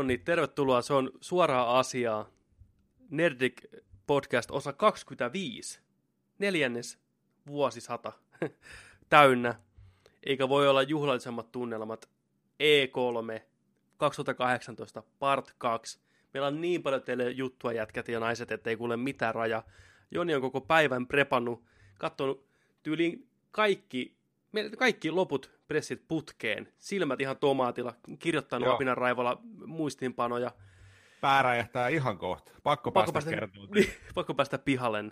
No 0.00 0.04
niin, 0.04 0.24
tervetuloa. 0.24 0.82
Se 0.82 0.94
on 0.94 1.10
suoraa 1.20 1.78
asiaa. 1.78 2.30
Nerdik 3.10 3.64
podcast 4.06 4.50
osa 4.50 4.72
25. 4.72 5.80
Neljännes 6.38 6.98
vuosisata 7.46 8.12
täynnä. 9.10 9.54
Eikä 10.22 10.48
voi 10.48 10.68
olla 10.68 10.82
juhlallisemmat 10.82 11.52
tunnelmat. 11.52 12.08
E3 12.62 13.40
2018 13.96 15.02
part 15.18 15.54
2. 15.58 16.00
Meillä 16.34 16.46
on 16.46 16.60
niin 16.60 16.82
paljon 16.82 17.02
teille 17.02 17.30
juttua 17.30 17.72
jätkät 17.72 18.08
ja 18.08 18.20
naiset, 18.20 18.52
ettei 18.52 18.76
kuule 18.76 18.96
mitään 18.96 19.34
raja. 19.34 19.62
Joni 20.10 20.34
on 20.34 20.40
koko 20.40 20.60
päivän 20.60 21.06
prepannut, 21.06 21.64
katsonut 21.98 22.46
tyyliin 22.82 23.28
kaikki, 23.50 24.16
kaikki 24.78 25.10
loput 25.10 25.59
pressit 25.70 26.08
putkeen, 26.08 26.72
silmät 26.78 27.20
ihan 27.20 27.36
tomaatilla, 27.36 27.94
kirjoittanut 28.18 28.66
Joo. 28.66 28.74
apinan 28.74 28.96
raivolla 28.96 29.40
muistinpanoja. 29.66 30.50
Pää 31.20 31.42
räjähtää 31.42 31.88
ihan 31.88 32.18
kohta. 32.18 32.52
Pakko, 32.62 32.92
pakko 32.92 33.12
päästä, 33.12 33.30
päästä 33.30 33.58
niin, 33.74 33.92
pakko 34.14 34.34
päästä 34.34 34.58
pihalle. 34.58 35.04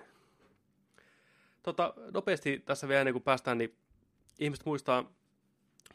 Tota, 1.62 1.94
nopeasti 2.14 2.58
tässä 2.58 2.88
vielä 2.88 3.00
ennen 3.00 3.14
kuin 3.14 3.22
päästään, 3.22 3.58
niin 3.58 3.76
ihmiset 4.38 4.66
muistaa 4.66 5.12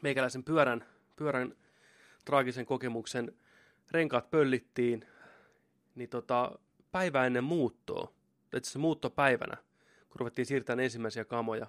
meikäläisen 0.01 0.43
pyörän, 0.43 0.85
pyörän 1.15 1.55
traagisen 2.25 2.65
kokemuksen. 2.65 3.35
Renkaat 3.91 4.31
pöllittiin, 4.31 5.07
niin 5.95 6.09
tota, 6.09 6.59
päivä 6.91 7.25
ennen 7.25 7.43
muuttoa, 7.43 8.13
itse 8.45 8.57
asiassa 8.57 8.79
muuttopäivänä, 8.79 9.57
kun 10.09 10.19
ruvettiin 10.19 10.45
siirtämään 10.45 10.83
ensimmäisiä 10.83 11.25
kamoja, 11.25 11.67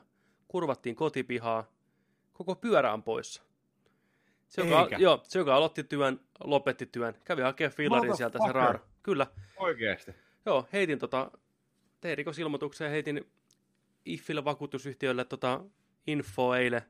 kurvattiin 0.48 0.96
kotipihaa, 0.96 1.73
koko 2.34 2.54
pyörä 2.54 2.92
on 2.92 3.02
poissa. 3.02 3.42
Se 4.48 4.62
joka, 4.62 4.96
joo, 4.98 5.20
se, 5.22 5.38
joka 5.38 5.56
aloitti 5.56 5.84
työn, 5.84 6.20
lopetti 6.44 6.86
työn, 6.86 7.14
kävi 7.24 7.42
hakemaan 7.42 7.72
fillarin 7.72 8.16
sieltä 8.16 8.38
se 8.46 8.52
raara. 8.52 8.80
Kyllä. 9.02 9.26
Oikeasti. 9.56 10.14
Joo, 10.46 10.68
heitin 10.72 10.98
tota, 10.98 11.30
tein 12.00 12.18
rikosilmoituksen 12.18 12.90
heitin 12.90 13.32
IFFille 14.04 14.44
vakuutusyhtiölle 14.44 15.24
tota 15.24 15.64
info 16.06 16.54
eilen. 16.54 16.82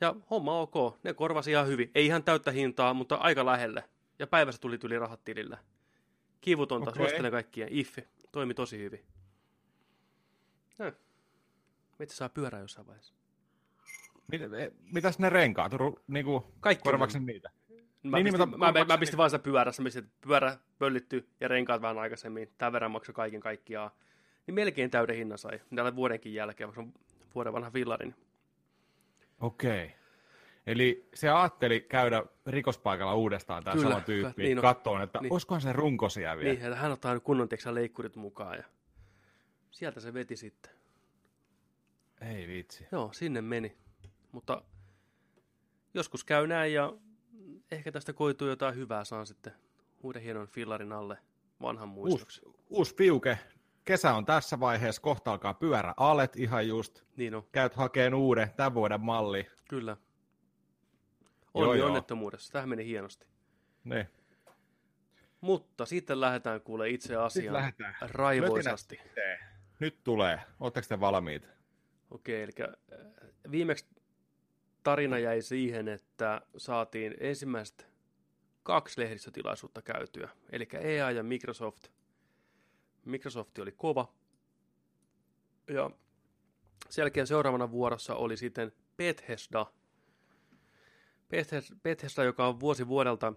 Ja 0.00 0.14
homma 0.30 0.60
ok, 0.60 0.98
ne 1.02 1.14
korvasi 1.14 1.50
ihan 1.50 1.66
hyvin. 1.66 1.90
Ei 1.94 2.06
ihan 2.06 2.24
täyttä 2.24 2.50
hintaa, 2.50 2.94
mutta 2.94 3.14
aika 3.14 3.46
lähelle. 3.46 3.84
Ja 4.18 4.26
päivässä 4.26 4.60
tuli 4.60 4.78
tuli 4.78 4.98
rahat 4.98 5.24
tilille. 5.24 5.58
Kivutonta, 6.40 6.90
okay. 6.90 7.00
suosittelen 7.00 7.30
kaikkia. 7.30 7.66
IFFI, 7.70 8.08
toimi 8.32 8.54
tosi 8.54 8.78
hyvin. 8.78 9.04
Näin. 10.78 10.92
Metsä 11.98 12.16
saa 12.16 12.28
pyörää 12.28 12.60
jossain 12.60 12.86
vaiheessa. 12.86 13.19
Mit, 14.30 14.42
e, 14.42 14.72
mitäs 14.92 15.18
ne 15.18 15.30
renkaat? 15.30 15.72
Niin 16.06 16.24
kuin, 16.24 16.44
Kaikki 16.60 16.82
korvaksi 16.82 17.20
niitä? 17.20 17.50
Mä, 18.02 18.16
niin, 18.16 18.24
pistin, 18.24 18.50
niin, 18.50 18.58
mä, 18.58 18.72
mä, 18.72 18.84
mä 18.84 18.98
pistin 18.98 19.16
vaan 19.16 19.30
sitä 19.30 19.42
pyörässä, 19.42 19.82
missä 19.82 20.02
pyörä 20.20 20.58
pöllitty 20.78 21.28
ja 21.40 21.48
renkaat 21.48 21.82
vähän 21.82 21.98
aikaisemmin. 21.98 22.52
Tämän 22.58 22.72
verran 22.72 22.90
maksoi 22.90 23.14
kaiken 23.14 23.40
kaikkiaan. 23.40 23.90
Niin 24.46 24.54
melkein 24.54 24.90
täyden 24.90 25.16
hinnan 25.16 25.38
sai. 25.38 25.60
Tällä 25.74 25.96
vuodenkin 25.96 26.34
jälkeen, 26.34 26.68
vaikka 26.68 26.82
se 26.82 26.86
on 26.86 26.92
vuoden 27.34 27.52
vanha 27.52 27.72
villarin. 27.72 28.14
Okei. 29.40 29.84
Okay. 29.84 30.00
Eli 30.66 31.08
se 31.14 31.28
ajatteli 31.28 31.80
käydä 31.80 32.22
rikospaikalla 32.46 33.14
uudestaan 33.14 33.64
tämä 33.64 33.82
sama 33.82 34.00
tyyppi, 34.00 34.42
niin 34.42 34.60
katsoa, 34.60 35.02
että 35.02 35.18
niin. 35.20 35.32
olisikohan 35.32 35.60
se 35.60 35.72
runko 35.72 36.08
siellä 36.08 36.36
vielä. 36.36 36.58
Niin, 36.58 36.74
hän 36.74 36.92
ottaa 36.92 37.20
kunnon 37.20 37.48
teksä 37.48 37.74
leikkurit 37.74 38.16
mukaan 38.16 38.56
ja 38.56 38.64
sieltä 39.70 40.00
se 40.00 40.14
veti 40.14 40.36
sitten. 40.36 40.72
Ei 42.20 42.48
vitsi. 42.48 42.86
Joo, 42.92 43.12
sinne 43.12 43.40
meni. 43.40 43.76
Mutta 44.32 44.62
joskus 45.94 46.24
käy 46.24 46.46
näin 46.46 46.74
ja 46.74 46.92
ehkä 47.70 47.92
tästä 47.92 48.12
koituu 48.12 48.48
jotain 48.48 48.74
hyvää, 48.74 49.04
saan 49.04 49.26
sitten 49.26 49.52
uuden 50.02 50.22
hienon 50.22 50.46
fillarin 50.46 50.92
alle 50.92 51.18
vanhan 51.62 51.88
muistoksi. 51.88 52.40
Uusi, 52.46 52.58
uusi 52.70 52.94
piuke. 52.94 53.38
Kesä 53.84 54.14
on 54.14 54.26
tässä 54.26 54.60
vaiheessa, 54.60 55.02
kohta 55.02 55.32
alkaa 55.32 55.54
pyörä 55.54 55.94
alet 55.96 56.36
ihan 56.36 56.68
just. 56.68 57.02
Niin 57.16 57.34
on. 57.34 57.42
Käyt 57.52 57.74
hakeen 57.74 58.14
uuden 58.14 58.50
tämän 58.56 58.74
vuoden 58.74 59.00
malli. 59.00 59.46
Kyllä. 59.68 59.96
Onni 61.54 61.78
joo, 61.78 61.86
onnettomuudessa. 61.86 62.52
Tähän 62.52 62.68
meni 62.68 62.84
hienosti. 62.84 63.26
Ne. 63.84 64.08
Mutta 65.40 65.86
sitten 65.86 66.20
lähdetään 66.20 66.60
kuule 66.60 66.88
itse 66.88 67.16
asiaan 67.16 67.54
lähdetään. 67.54 67.94
raivoisasti. 68.00 69.00
Nyt 69.80 70.04
tulee. 70.04 70.40
Oletteko 70.60 70.86
te 70.88 71.00
valmiit? 71.00 71.48
Okei, 72.10 72.42
eli 72.42 72.52
äh, 72.60 72.74
viimeksi 73.50 73.86
tarina 74.82 75.18
jäi 75.18 75.42
siihen, 75.42 75.88
että 75.88 76.40
saatiin 76.56 77.14
ensimmäistä 77.20 77.84
kaksi 78.62 79.00
lehdistötilaisuutta 79.00 79.82
käytyä. 79.82 80.28
Eli 80.52 80.68
EA 80.80 81.10
ja 81.10 81.22
Microsoft. 81.22 81.88
Microsoft 83.04 83.58
oli 83.58 83.72
kova. 83.72 84.12
Ja 85.68 85.90
selkeän 86.90 87.26
seuraavana 87.26 87.70
vuorossa 87.70 88.14
oli 88.14 88.36
sitten 88.36 88.72
Bethesda. 88.96 89.66
Bethesda, 91.82 92.24
joka 92.24 92.46
on 92.46 92.60
vuosi 92.60 92.88
vuodelta 92.88 93.32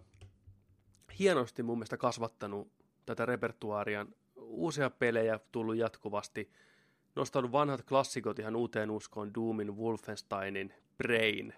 hienosti 1.20 1.64
mun 1.64 1.78
mielestä 1.78 1.98
kasvattanut 1.98 2.72
tätä 3.06 3.26
repertuaaria. 3.26 4.06
Uusia 4.36 4.90
pelejä 4.90 5.40
tullut 5.52 5.76
jatkuvasti. 5.76 6.52
Nostanut 7.16 7.52
vanhat 7.52 7.84
klassikot 7.84 8.40
ihan 8.40 8.56
uuteen 8.56 8.92
uskoon, 8.92 9.34
Doomin, 9.34 9.78
Wolfensteinin, 9.78 10.74
Brain. 10.98 11.54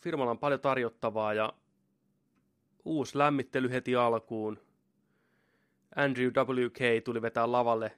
Firmalla 0.00 0.30
on 0.30 0.38
paljon 0.38 0.60
tarjottavaa 0.60 1.34
ja 1.34 1.52
uusi 2.84 3.18
lämmittely 3.18 3.70
heti 3.70 3.96
alkuun. 3.96 4.58
Andrew 5.96 6.28
WK 6.28 7.04
tuli 7.04 7.22
vetää 7.22 7.52
lavalle 7.52 7.92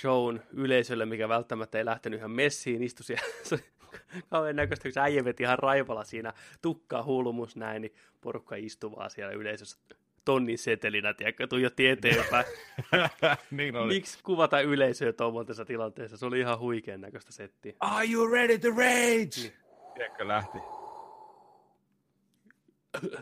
shown 0.00 0.40
yleisölle, 0.52 1.06
mikä 1.06 1.28
välttämättä 1.28 1.78
ei 1.78 1.84
lähtenyt 1.84 2.18
ihan 2.18 2.30
messiin, 2.30 2.82
istui 2.82 3.04
siellä. 3.04 3.62
kauhean 4.30 4.56
näköistä, 4.56 4.82
kun 4.82 4.92
se 4.92 5.00
äijä 5.00 5.24
veti 5.24 5.42
ihan 5.42 5.58
raipalla 5.58 6.04
siinä 6.04 6.32
tukkaa 6.62 7.04
hulmus 7.04 7.56
näin, 7.56 7.82
niin 7.82 7.94
porukka 8.20 8.56
istuvaa 8.56 9.08
siellä 9.08 9.32
yleisössä 9.32 9.78
tonnin 10.24 10.58
setelinä, 10.58 11.14
tiedätkö, 11.14 11.46
tuijotti 11.46 11.88
eteenpäin. 11.88 12.46
niin 13.50 13.76
oli. 13.76 13.94
Miksi 13.94 14.18
kuvata 14.22 14.60
yleisöä 14.60 15.12
tuommoisessa 15.12 15.64
tilanteessa? 15.64 16.16
Se 16.16 16.26
oli 16.26 16.40
ihan 16.40 16.58
huikean 16.58 17.00
näköistä 17.00 17.32
settiä. 17.32 17.72
Are 17.80 18.06
you 18.12 18.32
ready 18.32 18.58
to 18.58 18.68
rage? 18.68 19.40
Niin. 19.40 19.52
Tiedätkö, 19.94 20.28
lähti. 20.28 20.58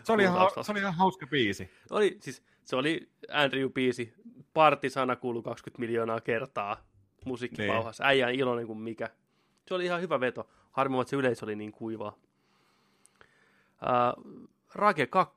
Se 0.04 0.12
oli, 0.12 0.22
ihan, 0.22 0.50
se 0.62 0.72
oli 0.72 0.78
ihan 0.80 0.94
hauska 0.94 1.26
biisi. 1.26 1.70
Oli, 1.90 2.16
siis, 2.20 2.42
se 2.64 2.76
oli 2.76 3.08
Andrew-biisi. 3.30 4.12
Partisana 4.54 5.16
kuului 5.16 5.42
20 5.42 5.80
miljoonaa 5.80 6.20
kertaa 6.20 6.76
musiikkipauhassa. 7.24 8.04
Niin. 8.04 8.08
Äijä 8.08 8.28
iloinen 8.28 8.66
kuin 8.66 8.78
mikä. 8.78 9.10
Se 9.68 9.74
oli 9.74 9.84
ihan 9.84 10.00
hyvä 10.00 10.20
veto. 10.20 10.48
Harmi, 10.72 11.00
että 11.00 11.10
se 11.10 11.16
yleisö 11.16 11.44
oli 11.44 11.56
niin 11.56 11.72
kuivaa. 11.72 12.16
Uh, 13.82 14.48
Rage 14.74 15.06
2 15.06 15.37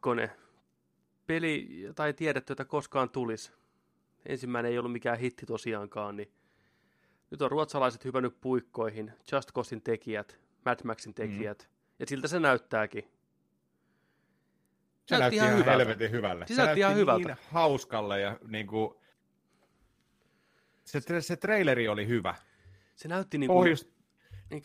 peli, 1.29 1.85
tai 1.95 2.13
tiedetty, 2.13 2.53
että 2.53 2.65
koskaan 2.65 3.09
tulisi. 3.09 3.51
Ensimmäinen 4.25 4.71
ei 4.71 4.79
ollut 4.79 4.91
mikään 4.91 5.19
hitti 5.19 5.45
tosiaankaan, 5.45 6.15
niin 6.15 6.31
nyt 7.31 7.41
on 7.41 7.51
ruotsalaiset 7.51 8.05
hypännyt 8.05 8.41
puikkoihin, 8.41 9.11
Just 9.31 9.51
Causein 9.51 9.81
tekijät, 9.81 10.39
Mad 10.65 10.79
Maxin 10.83 11.13
tekijät, 11.13 11.69
mm. 11.69 11.95
ja 11.99 12.05
siltä 12.07 12.27
se 12.27 12.39
näyttääkin. 12.39 13.03
Se, 13.03 13.09
se 15.15 15.17
näytti 15.17 15.35
ihan, 15.35 15.51
hyvältä. 15.51 15.71
helvetin 15.71 16.11
hyvälle. 16.11 16.47
Se, 16.47 16.55
se 16.55 16.61
näytti 16.61 16.79
ihan 16.79 16.95
hyvältä. 16.95 17.27
niin 17.27 17.37
hauskalle 17.51 18.21
ja 18.21 18.39
niin 18.47 18.67
kuin... 18.67 18.95
Se, 20.83 21.21
se 21.21 21.35
traileri 21.35 21.87
oli 21.87 22.07
hyvä. 22.07 22.35
Se 22.95 23.07
näytti 23.07 23.37
niin 23.37 23.47
kuin... 23.47 23.57
Pohjus... 23.57 23.91
Niin, 24.49 24.63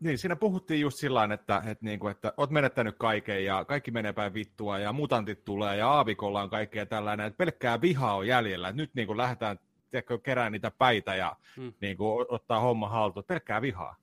niin, 0.00 0.18
siinä 0.18 0.36
puhuttiin 0.36 0.80
just 0.80 0.98
sillä 0.98 1.24
että, 1.34 1.62
että, 1.66 1.84
niin 1.84 1.98
kuin, 1.98 2.10
että 2.10 2.32
oot 2.36 2.50
menettänyt 2.50 2.96
kaiken 2.98 3.44
ja 3.44 3.64
kaikki 3.64 3.90
menee 3.90 4.12
päin 4.12 4.34
vittua 4.34 4.78
ja 4.78 4.92
mutantit 4.92 5.44
tulee 5.44 5.76
ja 5.76 5.90
aavikolla 5.90 6.42
on 6.42 6.50
kaikkea 6.50 6.86
tällainen, 6.86 7.26
että 7.26 7.36
pelkkää 7.38 7.80
vihaa 7.80 8.16
on 8.16 8.26
jäljellä. 8.26 8.72
Nyt 8.72 8.94
niin 8.94 9.06
kuin 9.06 9.16
lähdetään 9.16 9.58
tiedätkö, 9.90 10.18
kerää 10.18 10.50
niitä 10.50 10.70
päitä 10.70 11.14
ja 11.14 11.36
hmm. 11.56 11.72
niin 11.80 11.96
kuin, 11.96 12.26
ottaa 12.28 12.60
homma 12.60 12.88
haltuun. 12.88 13.24
Pelkkää 13.24 13.62
vihaa. 13.62 13.96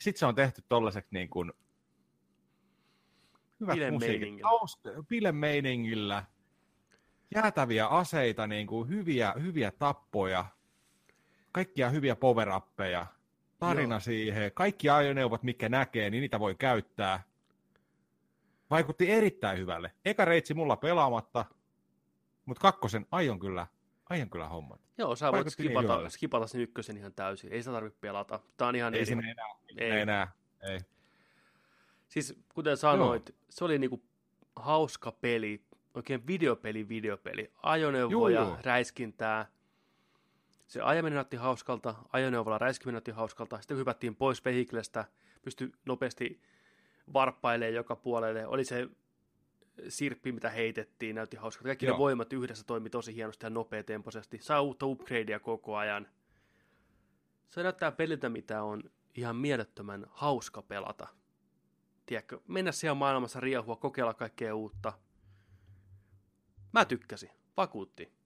Sitten 0.00 0.18
se 0.18 0.26
on 0.26 0.34
tehty 0.34 0.62
tollaiseksi 0.68 1.08
niin 1.12 1.28
kuin, 1.28 1.52
hyvät 3.60 3.76
musiikit. 3.90 4.40
meiningillä. 5.32 6.24
Jäätäviä 7.34 7.86
aseita, 7.86 8.46
niin 8.46 8.66
kuin, 8.66 8.88
hyviä, 8.88 9.34
hyviä 9.42 9.70
tappoja. 9.70 10.44
Kaikkia 11.52 11.90
hyviä 11.90 12.16
power 12.16 12.48
tarina 13.60 13.94
Joo. 13.94 14.00
siihen, 14.00 14.52
kaikki 14.54 14.90
ajoneuvot, 14.90 15.42
mikä 15.42 15.68
näkee, 15.68 16.10
niin 16.10 16.20
niitä 16.20 16.40
voi 16.40 16.54
käyttää. 16.54 17.22
Vaikutti 18.70 19.10
erittäin 19.10 19.58
hyvälle. 19.58 19.92
Eka 20.04 20.24
reitsi 20.24 20.54
mulla 20.54 20.76
pelaamatta, 20.76 21.44
mutta 22.44 22.60
kakkosen 22.60 23.06
aion 23.10 23.38
kyllä, 23.38 23.66
aion 24.10 24.30
kyllä 24.30 24.48
hommat. 24.48 24.80
Joo, 24.98 25.16
sä 25.16 25.32
voit 25.32 25.48
skipata, 25.48 25.98
niin 25.98 26.10
skipata 26.10 26.46
sen 26.46 26.60
ykkösen 26.60 26.96
ihan 26.96 27.12
täysin. 27.12 27.52
Ei 27.52 27.62
sitä 27.62 27.72
tarvitse 27.72 27.98
pelata. 28.00 28.40
Tää 28.56 28.68
on 28.68 28.76
ihan 28.76 28.94
ei 28.94 29.00
eri... 29.00 29.06
sinne 29.06 29.30
enää. 29.30 29.46
Ei. 29.78 30.00
enää. 30.00 30.32
Ei. 30.62 30.80
Siis 32.08 32.38
kuten 32.54 32.76
sanoit, 32.76 33.28
Joo. 33.28 33.38
se 33.50 33.64
oli 33.64 33.78
niinku 33.78 34.02
hauska 34.56 35.12
peli, 35.12 35.64
oikein 35.94 36.26
videopeli, 36.26 36.88
videopeli. 36.88 37.52
Ajoneuvoja, 37.62 38.40
joo, 38.40 38.48
joo. 38.48 38.58
räiskintää. 38.62 39.46
Se 40.70 40.80
ajaminen 40.80 41.14
näytti 41.14 41.36
hauskalta, 41.36 41.94
ajoneuvolla 42.12 42.58
räiskiminen 42.58 42.94
näytti 42.94 43.10
hauskalta. 43.10 43.60
Sitten 43.60 43.76
hypättiin 43.76 44.16
pois 44.16 44.44
vehiklestä, 44.44 45.04
pystyi 45.42 45.72
nopeasti 45.86 46.42
varppailemaan 47.12 47.74
joka 47.74 47.96
puolelle. 47.96 48.46
Oli 48.46 48.64
se 48.64 48.88
sirppi, 49.88 50.32
mitä 50.32 50.50
heitettiin, 50.50 51.14
näytti 51.14 51.36
hauskalta. 51.36 51.68
Kaikki 51.68 51.86
Joo. 51.86 51.94
ne 51.94 51.98
voimat 51.98 52.32
yhdessä 52.32 52.64
toimi 52.64 52.90
tosi 52.90 53.14
hienosti 53.14 53.46
ja 53.46 53.50
nopeatempoisesti. 53.50 54.38
Saa 54.42 54.60
uutta 54.60 54.86
upgradea 54.86 55.40
koko 55.40 55.76
ajan. 55.76 56.08
Se 57.48 57.62
näyttää 57.62 57.92
peliltä, 57.92 58.28
mitä 58.28 58.62
on 58.62 58.82
ihan 59.14 59.36
mielettömän 59.36 60.06
hauska 60.10 60.62
pelata. 60.62 61.08
Tiedätkö, 62.06 62.40
mennä 62.48 62.72
siellä 62.72 62.94
maailmassa 62.94 63.40
riehua, 63.40 63.76
kokeilla 63.76 64.14
kaikkea 64.14 64.54
uutta. 64.54 64.92
Mä 66.72 66.84
tykkäsin, 66.84 67.30
vakuutti. 67.56 68.19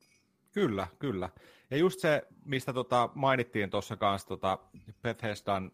Kyllä, 0.54 0.86
kyllä. 0.98 1.28
Ja 1.70 1.76
just 1.76 2.00
se, 2.00 2.22
mistä 2.44 2.72
tota 2.72 3.08
mainittiin 3.14 3.70
tuossa 3.70 3.96
kanssa 3.96 4.28
tota 4.28 4.58
Bethesdan 5.02 5.72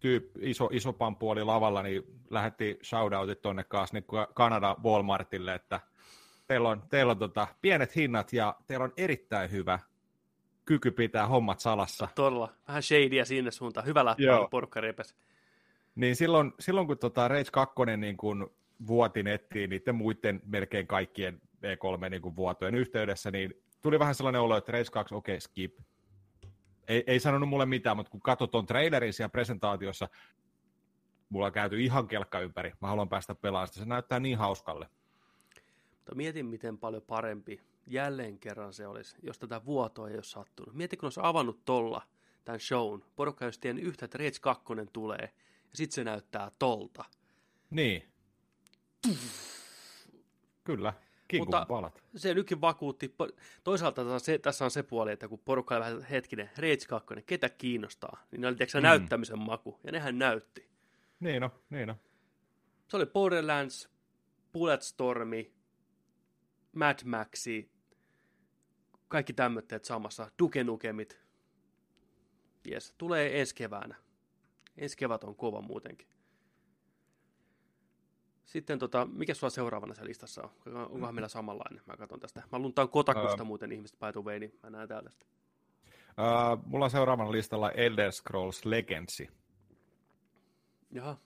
tyyp, 0.00 0.30
iso, 0.40 0.68
isopan 0.72 1.16
puoli 1.16 1.44
lavalla, 1.44 1.82
niin 1.82 2.02
lähetti 2.30 2.78
shoutoutit 2.82 3.42
tuonne 3.42 3.64
kanssa 3.64 3.96
niin 3.96 4.04
Kanada 4.34 4.76
Walmartille, 4.84 5.54
että 5.54 5.80
teillä 6.46 6.68
on, 6.68 6.82
teillä 6.90 7.10
on 7.10 7.18
tota, 7.18 7.46
pienet 7.62 7.96
hinnat 7.96 8.32
ja 8.32 8.56
teillä 8.66 8.84
on 8.84 8.92
erittäin 8.96 9.50
hyvä 9.50 9.78
kyky 10.64 10.90
pitää 10.90 11.26
hommat 11.26 11.60
salassa. 11.60 12.08
Todella. 12.14 12.52
Vähän 12.68 12.82
shadyä 12.82 13.24
sinne 13.24 13.50
suuntaan. 13.50 13.86
Hyvä 13.86 14.04
läppä, 14.04 14.48
porukka 14.50 14.80
repes. 14.80 15.14
Niin 15.94 16.16
silloin, 16.16 16.52
silloin 16.60 16.86
kun 16.86 16.98
tota 16.98 17.28
Rage 17.28 17.50
2 17.52 17.74
niin 17.96 18.16
kun 18.16 18.50
vuoti 18.86 19.22
nettiin 19.22 19.70
niiden 19.70 19.94
muiden 19.94 20.40
melkein 20.46 20.86
kaikkien 20.86 21.40
V3 21.62 22.08
niin 22.10 22.36
vuotojen 22.36 22.74
yhteydessä, 22.74 23.30
niin 23.30 23.62
tuli 23.82 23.98
vähän 23.98 24.14
sellainen 24.14 24.40
olo, 24.40 24.56
että 24.56 24.72
Rage 24.72 24.90
2, 24.92 25.14
okei, 25.14 25.32
okay, 25.32 25.40
skip. 25.40 25.78
Ei, 26.88 27.04
ei 27.06 27.20
sanonut 27.20 27.48
mulle 27.48 27.66
mitään, 27.66 27.96
mutta 27.96 28.10
kun 28.10 28.20
katsot 28.20 28.50
tuon 28.50 28.66
trailerin 28.66 29.12
siellä 29.12 29.28
presentaatiossa, 29.28 30.08
mulla 31.28 31.46
on 31.46 31.52
käyty 31.52 31.82
ihan 31.82 32.08
kelkka 32.08 32.40
ympäri. 32.40 32.72
Mä 32.80 32.88
haluan 32.88 33.08
päästä 33.08 33.34
pelaamaan 33.34 33.68
sitä. 33.68 33.80
Se 33.80 33.86
näyttää 33.86 34.20
niin 34.20 34.38
hauskalle. 34.38 34.88
Mutta 35.96 36.14
mietin, 36.14 36.46
miten 36.46 36.78
paljon 36.78 37.02
parempi 37.02 37.60
jälleen 37.86 38.38
kerran 38.38 38.72
se 38.72 38.86
olisi, 38.86 39.16
jos 39.22 39.38
tätä 39.38 39.64
vuotoa 39.64 40.08
ei 40.08 40.14
olisi 40.14 40.30
sattunut. 40.30 40.74
Mieti, 40.74 40.96
kun 40.96 41.06
olisi 41.06 41.20
avannut 41.22 41.64
tolla 41.64 42.02
tämän 42.44 42.60
shown. 42.60 43.04
Porukka 43.16 43.44
olisi 43.44 43.60
tiennyt 43.60 43.84
yhtä, 43.84 44.04
että 44.04 44.18
Rage 44.18 44.38
2 44.40 44.64
tulee, 44.92 45.32
ja 45.62 45.74
sitten 45.74 45.94
se 45.94 46.04
näyttää 46.04 46.50
tolta. 46.58 47.04
Niin. 47.70 48.12
Kyllä. 50.64 50.92
Mutta 51.38 51.66
palat. 51.68 52.02
se 52.16 52.34
nytkin 52.34 52.60
vakuutti. 52.60 53.14
Toisaalta 53.64 54.18
se, 54.18 54.38
tässä 54.38 54.64
on 54.64 54.70
se 54.70 54.82
puoli, 54.82 55.12
että 55.12 55.28
kun 55.28 55.38
porukka 55.38 55.74
on 55.74 55.80
vähän 55.80 56.02
hetkinen, 56.02 56.50
Rage 56.56 56.86
2, 56.88 57.14
ketä 57.26 57.48
kiinnostaa, 57.48 58.26
niin 58.30 58.40
ne 58.40 58.46
oli 58.46 58.56
mm. 58.56 58.82
näyttämisen 58.82 59.38
maku, 59.38 59.80
ja 59.84 59.92
nehän 59.92 60.18
näytti. 60.18 60.70
Niin 61.20 61.42
no, 61.42 61.50
niin 61.70 61.88
no. 61.88 61.96
Se 62.88 62.96
oli 62.96 63.06
Borderlands, 63.06 63.90
Bulletstormi, 64.52 65.52
Mad 66.72 66.98
Maxi, 67.04 67.70
kaikki 69.08 69.32
tämmöitteet 69.32 69.84
samassa, 69.84 70.30
Duke 70.38 70.64
Nukemit. 70.64 71.20
Yes, 72.70 72.94
tulee 72.98 73.40
ensi 73.40 73.54
keväänä. 73.54 73.94
Ensi 74.76 74.96
kevät 74.96 75.24
on 75.24 75.36
kova 75.36 75.60
muutenkin. 75.60 76.08
Sitten 78.50 78.78
tota, 78.78 79.06
mikä 79.12 79.34
sulla 79.34 79.50
seuraavana 79.50 79.94
se 79.94 80.04
listassa 80.04 80.42
on? 80.42 80.76
Onkohan 80.76 81.14
meillä 81.14 81.28
samanlainen? 81.28 81.82
Mä 81.86 81.96
katson 81.96 82.20
tästä. 82.20 82.42
Mä 82.52 82.58
luntaan 82.58 82.88
Kotakusta 82.88 83.42
uh, 83.42 83.46
muuten 83.46 83.72
ihmiset 83.72 83.98
by 83.98 84.12
the 84.12 84.24
way, 84.24 84.38
niin 84.38 84.58
mä 84.62 84.70
näen 84.70 84.88
täältä. 84.88 85.10
Uh, 85.86 86.64
mulla 86.66 86.84
on 86.84 86.90
seuraavana 86.90 87.32
listalla 87.32 87.70
Elder 87.70 88.12
Scrolls 88.12 88.64
Legacy. 88.64 89.28
Jaha. 90.90 91.16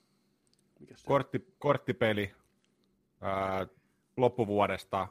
Mikäs 0.81 1.01
se 1.01 1.07
Kortti, 1.07 1.55
korttipeli 1.59 2.35
uh, 2.35 3.77
loppuvuodesta 4.17 5.09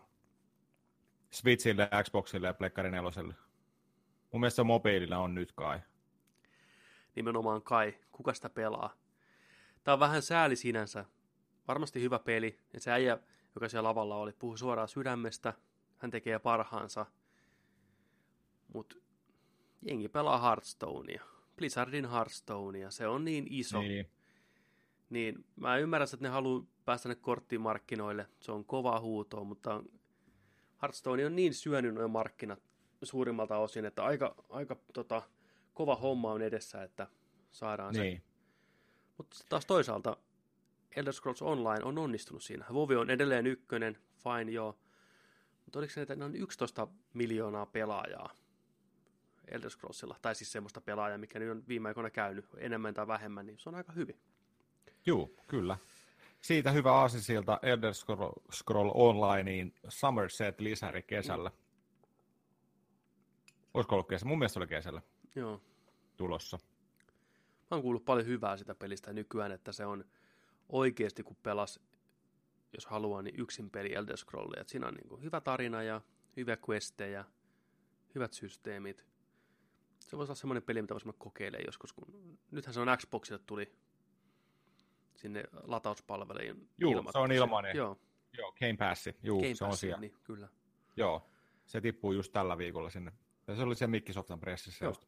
Switchille, 1.31 1.89
Xboxille 2.03 2.47
ja 2.47 2.53
Plekkari 2.53 2.91
4. 2.91 3.11
Mun 4.31 4.39
mielestä 4.39 4.63
mobiililla 4.63 5.17
on 5.17 5.35
nyt 5.35 5.51
kai. 5.51 5.79
Nimenomaan 7.15 7.61
kai. 7.61 7.97
Kuka 8.11 8.33
sitä 8.33 8.49
pelaa? 8.49 8.93
Tää 9.83 9.93
on 9.93 9.99
vähän 9.99 10.21
sääli 10.21 10.55
sinänsä, 10.55 11.05
varmasti 11.67 12.01
hyvä 12.01 12.19
peli. 12.19 12.59
Ja 12.73 12.79
se 12.79 12.91
äijä, 12.91 13.19
joka 13.55 13.69
siellä 13.69 13.89
lavalla 13.89 14.15
oli, 14.15 14.33
puhui 14.33 14.57
suoraan 14.57 14.87
sydämestä. 14.87 15.53
Hän 15.97 16.11
tekee 16.11 16.39
parhaansa. 16.39 17.05
Mutta 18.73 18.95
jengi 19.81 20.07
pelaa 20.07 20.41
Hearthstonea. 20.41 21.23
Blizzardin 21.55 22.09
Hearthstonea. 22.09 22.91
Se 22.91 23.07
on 23.07 23.25
niin 23.25 23.47
iso. 23.49 23.81
Niin. 23.81 24.11
Niin 25.09 25.45
mä 25.55 25.77
ymmärrän, 25.77 26.07
että 26.13 26.25
ne 26.25 26.29
haluaa 26.29 26.65
päästä 26.85 27.09
ne 27.09 27.15
korttimarkkinoille. 27.15 28.27
Se 28.39 28.51
on 28.51 28.65
kova 28.65 28.99
huuto, 28.99 29.43
mutta 29.43 29.83
Hearthstone 30.81 31.25
on 31.25 31.35
niin 31.35 31.53
syönyt 31.53 31.95
noin 31.95 32.11
markkinat 32.11 32.59
suurimmalta 33.03 33.57
osin, 33.57 33.85
että 33.85 34.03
aika, 34.03 34.35
aika 34.49 34.75
tota, 34.93 35.21
kova 35.73 35.95
homma 35.95 36.31
on 36.31 36.41
edessä, 36.41 36.83
että 36.83 37.07
saadaan 37.51 37.93
niin. 37.93 38.17
se. 38.17 38.23
Mutta 39.17 39.37
taas 39.49 39.65
toisaalta 39.65 40.17
Elder 40.95 41.13
Scrolls 41.13 41.41
Online 41.41 41.83
on 41.83 41.97
onnistunut 41.97 42.43
siinä. 42.43 42.65
WoW 42.71 42.99
on 42.99 43.09
edelleen 43.09 43.47
ykkönen, 43.47 43.97
fine 44.23 44.51
joo. 44.51 44.79
Mutta 45.65 45.79
oliko 45.79 45.93
se, 45.93 46.01
että 46.01 46.15
ne 46.15 46.25
on 46.25 46.35
11 46.35 46.87
miljoonaa 47.13 47.65
pelaajaa 47.65 48.29
Elder 49.47 49.69
Scrollsilla, 49.69 50.15
tai 50.21 50.35
siis 50.35 50.51
semmoista 50.51 50.81
pelaajaa, 50.81 51.17
mikä 51.17 51.39
nyt 51.39 51.51
on 51.51 51.63
viime 51.67 51.87
aikoina 51.87 52.09
käynyt 52.09 52.45
enemmän 52.57 52.93
tai 52.93 53.07
vähemmän, 53.07 53.45
niin 53.45 53.59
se 53.59 53.69
on 53.69 53.75
aika 53.75 53.93
hyvin. 53.93 54.19
Joo, 55.05 55.29
kyllä. 55.47 55.77
Siitä 56.41 56.71
hyvä 56.71 56.93
aasisilta 56.93 57.59
Elder 57.61 57.93
Scroll, 58.51 58.91
Onlineen 58.93 59.73
Somerset-lisäri 59.89 61.01
kesällä. 61.01 61.49
Mm. 61.49 61.55
Olisiko 63.73 63.95
ollut 63.95 64.07
kesä? 64.07 64.25
Mun 64.25 64.39
mielestä 64.39 64.59
oli 64.59 64.67
kesällä. 64.67 65.01
Joo. 65.35 65.61
Tulossa. 66.17 66.57
Mä 67.71 67.75
oon 67.75 67.81
kuullut 67.81 68.05
paljon 68.05 68.27
hyvää 68.27 68.57
sitä 68.57 68.75
pelistä 68.75 69.13
nykyään, 69.13 69.51
että 69.51 69.71
se 69.71 69.85
on 69.85 70.05
oikeasti 70.73 71.23
kun 71.23 71.37
pelas, 71.43 71.79
jos 72.73 72.85
haluaa, 72.85 73.21
niin 73.21 73.39
yksin 73.39 73.69
peli 73.69 73.93
Elder 73.93 74.17
Scrollia. 74.17 74.61
Että 74.61 74.71
siinä 74.71 74.87
on 74.87 74.93
niin 74.93 75.07
kuin 75.07 75.23
hyvä 75.23 75.41
tarina 75.41 75.83
ja 75.83 76.01
hyviä 76.37 76.57
questejä, 76.69 77.25
hyvät 78.15 78.33
systeemit. 78.33 79.05
Se 79.99 80.17
voisi 80.17 80.31
olla 80.31 80.39
semmoinen 80.39 80.63
peli, 80.63 80.81
mitä 80.81 80.93
voisi 80.93 81.09
kokeilemaan 81.17 81.65
joskus, 81.65 81.93
kun 81.93 82.39
nythän 82.51 82.73
se 82.73 82.79
on 82.79 82.97
Xboxille 82.97 83.41
tuli 83.45 83.75
sinne 85.15 85.43
latauspalvelujen 85.63 86.69
Joo, 86.77 87.11
se 87.11 87.17
on 87.17 87.31
ilmainen. 87.31 87.75
Joo. 87.75 87.99
Joo, 88.37 88.51
Game 88.51 88.77
Pass. 88.77 89.09
Joo, 89.23 89.37
Game 89.37 89.55
se 89.55 89.65
on 89.65 89.77
siellä. 89.77 90.01
Niin, 90.01 90.15
kyllä. 90.23 90.47
Joo, 90.97 91.29
se 91.65 91.81
tippuu 91.81 92.13
just 92.13 92.31
tällä 92.31 92.57
viikolla 92.57 92.89
sinne. 92.89 93.11
Ja 93.47 93.55
se 93.55 93.61
oli 93.61 93.75
se 93.75 93.87
Microsoftin 93.87 94.39
pressissä 94.39 94.85
joo. 94.85 94.89
just. 94.89 95.05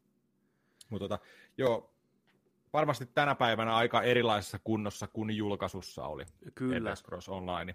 Mutta 0.90 1.08
tota, 1.08 1.24
joo, 1.58 1.95
varmasti 2.76 3.06
tänä 3.06 3.34
päivänä 3.34 3.74
aika 3.74 4.02
erilaisessa 4.02 4.58
kunnossa 4.58 5.06
kuin 5.06 5.36
julkaisussa 5.36 6.04
oli. 6.04 6.24
Kyllä. 6.54 6.94
Cross 7.04 7.28
Online. 7.28 7.74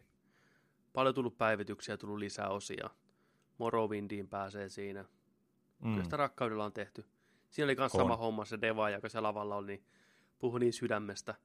Paljon 0.94 1.16
tullut 1.16 1.38
päivityksiä, 1.38 1.98
tullut 1.98 2.18
lisää 2.18 2.50
osia. 2.50 2.90
Morrowindiin 3.58 4.28
pääsee 4.28 4.70
siinä. 4.70 5.06
Mm. 5.80 5.92
Kyllä 5.92 6.04
sitä 6.04 6.18
rakkaudella 6.18 6.66
on 6.66 6.74
tehty. 6.74 7.06
Siinä 7.50 7.66
oli 7.66 7.76
myös 7.76 7.92
sama 7.92 8.18
homma, 8.18 8.46
se 8.46 8.62
Deva, 8.62 8.90
joka 8.90 9.10
se 9.10 9.20
lavalla 9.20 9.56
oli, 9.56 9.68
niin 9.68 9.84
puhui 10.40 10.60
niin 10.60 10.74
sydämestä. 10.74 11.36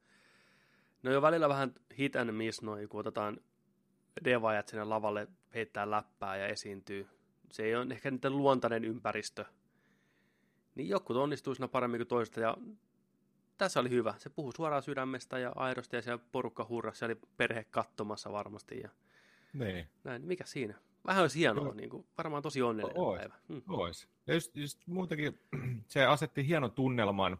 No 1.03 1.13
jo 1.13 1.23
välillä 1.23 1.49
vähän 1.49 1.75
hit 1.99 2.17
and 2.17 2.33
miss 2.33 2.63
noin, 2.63 2.89
kun 2.89 3.01
otetaan 3.01 3.41
devaajat 4.25 4.69
sinne 4.69 4.85
lavalle 4.85 5.29
heittää 5.55 5.91
läppää 5.91 6.37
ja 6.37 6.47
esiintyy. 6.47 7.09
Se 7.53 7.63
ei 7.63 7.77
ole 7.77 7.87
ehkä 7.95 8.11
niiden 8.11 8.37
luontainen 8.37 8.85
ympäristö. 8.85 9.45
Niin 10.75 10.89
joku 10.89 11.13
onnistuu 11.13 11.55
siinä 11.55 11.69
paremmin 11.69 11.99
kuin 11.99 12.09
toista 12.09 12.41
ja 12.41 12.57
tässä 13.59 13.81
oli 13.81 13.91
hyvä. 13.91 14.15
Se 14.19 14.31
puhui 14.31 14.53
suoraan 14.53 14.83
sydämestä 14.83 15.39
ja 15.39 15.53
aidosti 15.57 15.97
ja 15.97 16.03
siellä 16.03 16.25
porukka 16.33 16.67
hurrasi. 16.69 16.99
Siellä 16.99 17.13
oli 17.13 17.29
perhe 17.37 17.65
katsomassa 17.65 18.33
varmasti. 18.33 18.81
Ja 18.81 18.91
niin. 19.53 19.89
Näin. 20.05 20.27
Mikä 20.27 20.45
siinä? 20.45 20.75
Vähän 21.07 21.23
olisi 21.23 21.39
hienoa, 21.39 21.65
no. 21.65 21.73
niin 21.73 21.91
kuin, 21.91 22.07
varmaan 22.19 22.43
tosi 22.43 22.63
onnellinen 22.63 23.03
Ois. 23.03 23.19
päivä. 23.19 23.35
Hmm. 23.49 23.63
Ois. 23.69 24.09
Ja 24.27 24.35
just, 24.35 24.57
just 24.57 24.87
muutenkin 24.87 25.39
se 25.89 26.05
asetti 26.05 26.47
hienon 26.47 26.73
tunnelman 26.73 27.39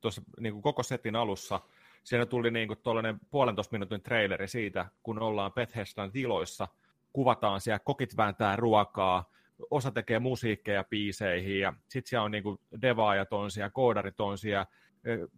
tuossa 0.00 0.22
niin 0.40 0.52
kuin 0.52 0.62
koko 0.62 0.82
setin 0.82 1.16
alussa. 1.16 1.60
Siinä 2.04 2.26
tuli 2.26 2.50
niin 2.50 2.68
kuin 2.68 2.78
tuollainen 2.82 3.20
puolentoista 3.30 3.72
minuutin 3.72 4.02
traileri 4.02 4.48
siitä, 4.48 4.86
kun 5.02 5.18
ollaan 5.22 5.52
Bethesdan 5.52 6.12
tiloissa, 6.12 6.68
kuvataan 7.12 7.60
siellä, 7.60 7.78
kokit 7.78 8.16
vääntää 8.16 8.56
ruokaa, 8.56 9.30
osa 9.70 9.90
tekee 9.90 10.18
musiikkeja 10.18 10.84
biiseihin 10.84 11.60
ja 11.60 11.72
sitten 11.88 12.10
siellä 12.10 12.24
on 12.24 12.30
niin 12.30 12.42
kuin 12.42 12.60
devaajat 12.82 13.32
on 13.32 13.50
siellä, 13.50 13.70
koodarit 13.70 14.20
on 14.20 14.38
siellä, 14.38 14.66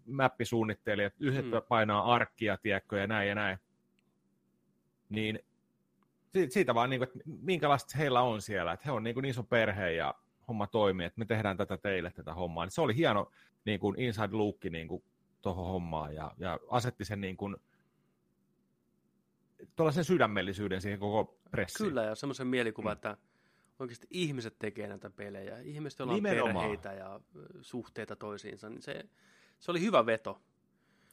mäppisuunnittelijat, 0.06 1.12
yhdet 1.20 1.44
Mm. 1.44 1.50
painaa 1.68 2.14
arkkia, 2.14 2.56
tiedätkö, 2.56 2.99
ja 2.99 3.06
näin 3.06 3.28
ja 3.28 3.35
näin. 3.35 3.58
Niin 5.08 5.38
si- 6.32 6.50
siitä 6.50 6.75
vaan, 6.75 6.90
niin 6.90 7.00
kuin, 7.00 7.08
että 7.08 7.18
minkälaista 7.42 7.99
heillä 7.99 8.20
on 8.23 8.42
siellä, 8.42 8.73
että 8.73 8.85
he 8.87 8.92
on 8.92 9.02
niin 9.02 9.14
kuin 9.14 9.25
iso 9.25 9.42
perhe 9.42 9.92
ja 9.92 10.14
homma 10.49 10.66
toimii, 10.66 11.06
että 11.06 11.18
me 11.18 11.25
tehdään 11.25 11.56
tätä 11.56 11.76
teille 11.76 12.11
tätä 12.11 12.35
hommaa. 12.35 12.64
Niin 12.64 12.70
se 12.73 12.80
oli 12.80 12.96
hieno 12.96 13.30
niin 13.64 13.80
kuin 13.80 14.00
inside 14.00 14.37
look 14.37 14.64
niin 14.70 14.88
kuin 14.88 15.04
tuohon 15.42 15.66
hommaan 15.66 16.14
ja, 16.14 16.35
ja 16.38 16.58
asetti 16.70 17.04
sen 17.04 17.20
niin 17.20 17.37
kuin, 17.37 17.56
tuollaisen 19.76 20.04
sydämellisyyden 20.04 20.80
siihen 20.80 20.99
koko 21.00 21.38
pressiin. 21.50 21.88
Kyllä, 21.88 22.02
ja 22.04 22.14
semmoisen 22.14 22.46
mielikuva, 22.46 22.88
Mm. 22.88 22.92
että 22.92 23.16
oikeasti 23.78 24.06
ihmiset 24.11 24.58
tekee 24.58 24.88
näitä 24.88 25.11
pelejä. 25.11 25.58
Ihmiset, 25.58 25.99
joilla 25.99 26.14
on 26.14 26.23
perheitä 26.23 26.92
ja 26.92 27.20
suhteita 27.61 28.16
toisiinsa, 28.16 28.68
niin 28.70 28.82
se, 28.82 29.04
se 29.58 29.70
oli 29.70 29.80
hyvä 29.80 30.06
veto. 30.06 30.42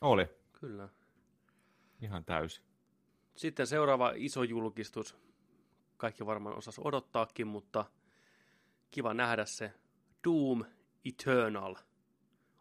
Oli, 0.01 0.27
Kyllä. 0.59 0.89
ihan 2.01 2.25
täysin. 2.25 2.63
Sitten 3.35 3.67
seuraava 3.67 4.12
iso 4.15 4.43
julkistus. 4.43 5.17
Kaikki 5.97 6.25
varmaan 6.25 6.57
osas 6.57 6.79
odottaakin, 6.79 7.47
mutta 7.47 7.85
kiva 8.91 9.13
nähdä 9.13 9.45
se. 9.45 9.73
Doom 10.27 10.63
Eternal. 11.05 11.75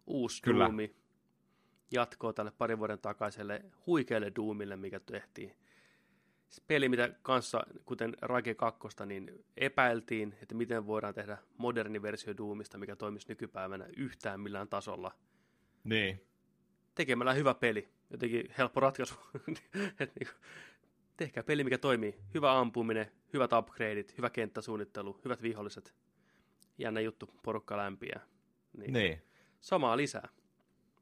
Uusi 0.07 0.43
Kyllä. 0.43 0.65
Doomi. 0.65 0.97
Jatkoa 1.91 2.33
tälle 2.33 2.53
parin 2.59 2.79
vuoden 2.79 2.99
takaiselle 2.99 3.65
huikealle 3.87 4.33
Doomille, 4.37 4.77
mikä 4.77 5.01
tehtiin. 5.01 5.57
Se 6.49 6.63
peli, 6.67 6.89
mitä 6.89 7.15
kanssa, 7.23 7.67
kuten 7.85 8.17
Rage 8.23 8.55
2, 8.55 8.89
niin 9.07 9.45
epäiltiin, 9.57 10.35
että 10.43 10.55
miten 10.55 10.87
voidaan 10.87 11.15
tehdä 11.15 11.39
moderni 11.59 12.03
versio 12.03 12.37
Doomista, 12.37 12.79
mikä 12.79 12.97
toimisi 12.97 13.29
nykypäivänä 13.29 13.87
yhtään 13.97 14.41
millään 14.41 14.69
tasolla. 14.69 15.13
Niin. 15.85 16.27
tekemällä 16.95 17.33
hyvä 17.33 17.55
peli. 17.55 17.89
Jotenkin 18.11 18.55
helppo 18.59 18.81
ratkaisu. 18.81 19.15
Et 20.01 20.13
niinku, 20.21 20.35
tehkää 21.17 21.43
peli, 21.43 21.65
mikä 21.65 21.79
toimii. 21.79 22.19
Hyvä 22.35 22.59
ampuminen, 22.59 23.13
hyvät 23.33 23.53
upgradeit, 23.53 24.17
hyvä 24.19 24.31
kenttäsuunnittelu, 24.31 25.21
hyvät 25.25 25.43
viholliset. 25.43 25.95
Jännä 26.79 27.01
juttu, 27.01 27.31
porukka 27.43 27.77
lämpiä. 27.77 28.21
Niin. 28.77 28.93
niin. 28.93 29.23
Samaa 29.61 29.97
lisää. 29.97 30.29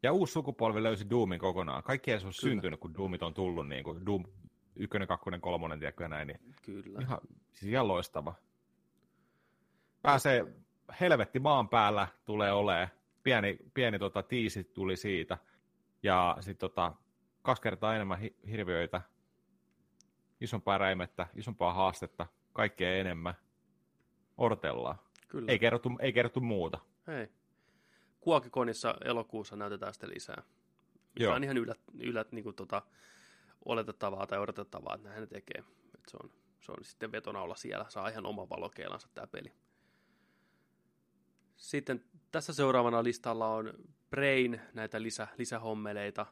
Ja 0.02 0.12
uusi 0.12 0.32
sukupolvi 0.32 0.82
löysi 0.82 1.10
Doomin 1.10 1.38
kokonaan. 1.38 1.82
Kaikki 1.82 2.10
ei 2.10 2.14
ole 2.14 2.20
Kyllä. 2.20 2.32
syntynyt, 2.32 2.80
kun 2.80 2.94
Doomit 2.94 3.22
on 3.22 3.34
tullut, 3.34 3.68
niin 3.68 3.84
kuin 3.84 4.06
Doom 4.06 4.24
1, 4.76 4.98
2, 5.08 5.30
3, 5.40 5.78
tiedätkö, 5.78 6.08
näin. 6.08 6.28
Niin 6.28 6.40
Kyllä. 6.62 6.98
ihan, 7.00 7.18
siis 7.52 7.72
ihan 7.72 7.88
loistava. 7.88 8.34
Pääsee 10.02 10.46
helvetti 11.00 11.38
maan 11.38 11.68
päällä, 11.68 12.08
tulee 12.24 12.52
olemaan. 12.52 12.88
Pieni, 13.22 13.58
pieni 13.74 13.98
tota, 13.98 14.22
tiisi 14.22 14.64
tuli 14.64 14.96
siitä. 14.96 15.38
Ja 16.02 16.36
sitten 16.40 16.70
tota, 16.70 16.92
kaksi 17.42 17.62
kertaa 17.62 17.94
enemmän 17.94 18.18
hi- 18.18 18.36
hirviöitä, 18.50 19.02
isompaa 20.40 20.78
räimettä, 20.78 21.26
isompaa 21.36 21.72
haastetta, 21.72 22.26
kaikkea 22.52 22.96
enemmän. 22.96 23.34
Odotellaan. 24.38 24.98
Kyllä. 25.28 25.52
Ei 25.52 25.58
kerrottu, 25.58 25.90
ei 26.00 26.12
kerrottu 26.12 26.40
muuta. 26.40 26.78
Ei. 27.08 27.28
Kuokikonissa 28.20 28.94
elokuussa 29.04 29.56
näytetään 29.56 29.94
sitten 29.94 30.10
lisää. 30.10 30.42
Mikä 31.14 31.24
Joo. 31.24 31.34
on 31.34 31.44
ihan 31.44 31.56
ylät, 31.56 31.80
ylät 31.98 32.32
niin 32.32 32.44
kuin 32.44 32.56
tota, 32.56 32.82
oletettavaa 33.64 34.26
tai 34.26 34.38
odotettavaa, 34.38 34.94
että 34.94 35.08
näin 35.08 35.20
ne 35.20 35.26
tekee. 35.26 35.64
Et 35.94 36.08
se, 36.08 36.16
on, 36.22 36.30
se 36.60 36.72
on 36.72 36.84
sitten 36.84 37.12
vetona 37.12 37.42
olla 37.42 37.54
siellä, 37.54 37.84
saa 37.88 38.08
ihan 38.08 38.26
oman 38.26 38.48
valokeilansa 38.48 39.08
tämä 39.14 39.26
peli. 39.26 39.52
Sitten 41.60 42.04
tässä 42.32 42.52
seuraavana 42.52 43.04
listalla 43.04 43.54
on 43.54 43.72
Brain, 44.10 44.60
näitä 44.74 45.02
lisä, 45.02 45.28
lisähommeleita. 45.38 46.26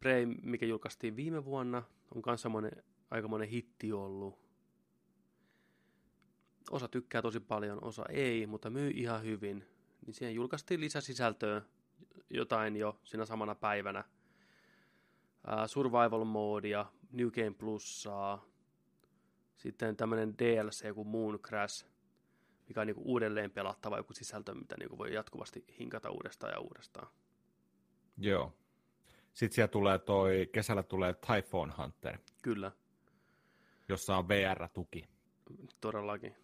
Brain, 0.00 0.38
mikä 0.42 0.66
julkaistiin 0.66 1.16
viime 1.16 1.44
vuonna, 1.44 1.82
on 2.14 2.22
myös 2.26 2.42
semmoinen 2.42 2.82
aikamoinen 3.10 3.48
hitti 3.48 3.92
ollut. 3.92 4.38
Osa 6.70 6.88
tykkää 6.88 7.22
tosi 7.22 7.40
paljon, 7.40 7.84
osa 7.84 8.04
ei, 8.08 8.46
mutta 8.46 8.70
myy 8.70 8.90
ihan 8.94 9.22
hyvin. 9.22 9.64
Niin 10.06 10.14
siihen 10.14 10.34
julkaistiin 10.34 10.80
lisäsisältöä 10.80 11.62
jotain 12.30 12.76
jo 12.76 13.00
siinä 13.04 13.24
samana 13.24 13.54
päivänä. 13.54 14.04
Ää, 15.46 15.66
survival 15.66 16.24
moodia, 16.24 16.86
New 17.12 17.28
Game 17.30 17.54
Plussaa, 17.58 18.46
sitten 19.56 19.96
tämmöinen 19.96 20.38
DLC 20.38 20.94
kuin 20.94 21.08
Moon 21.08 21.38
Crash, 21.38 21.95
mikä 22.68 22.80
on 22.80 22.86
niinku 22.86 23.02
uudelleen 23.04 23.50
pelattava 23.50 23.96
joku 23.96 24.12
sisältö, 24.12 24.54
mitä 24.54 24.76
niinku 24.78 24.98
voi 24.98 25.14
jatkuvasti 25.14 25.64
hinkata 25.78 26.10
uudestaan 26.10 26.52
ja 26.52 26.60
uudestaan. 26.60 27.08
Joo. 28.18 28.52
Sitten 29.32 29.54
siellä 29.54 29.68
tulee 29.68 29.98
toi, 29.98 30.48
kesällä 30.52 30.82
tulee 30.82 31.14
Typhoon 31.14 31.72
Hunter, 31.78 32.18
Kyllä, 32.42 32.72
jossa 33.88 34.16
on 34.16 34.28
VR-tuki. 34.28 35.04
todellakin. 35.80 36.34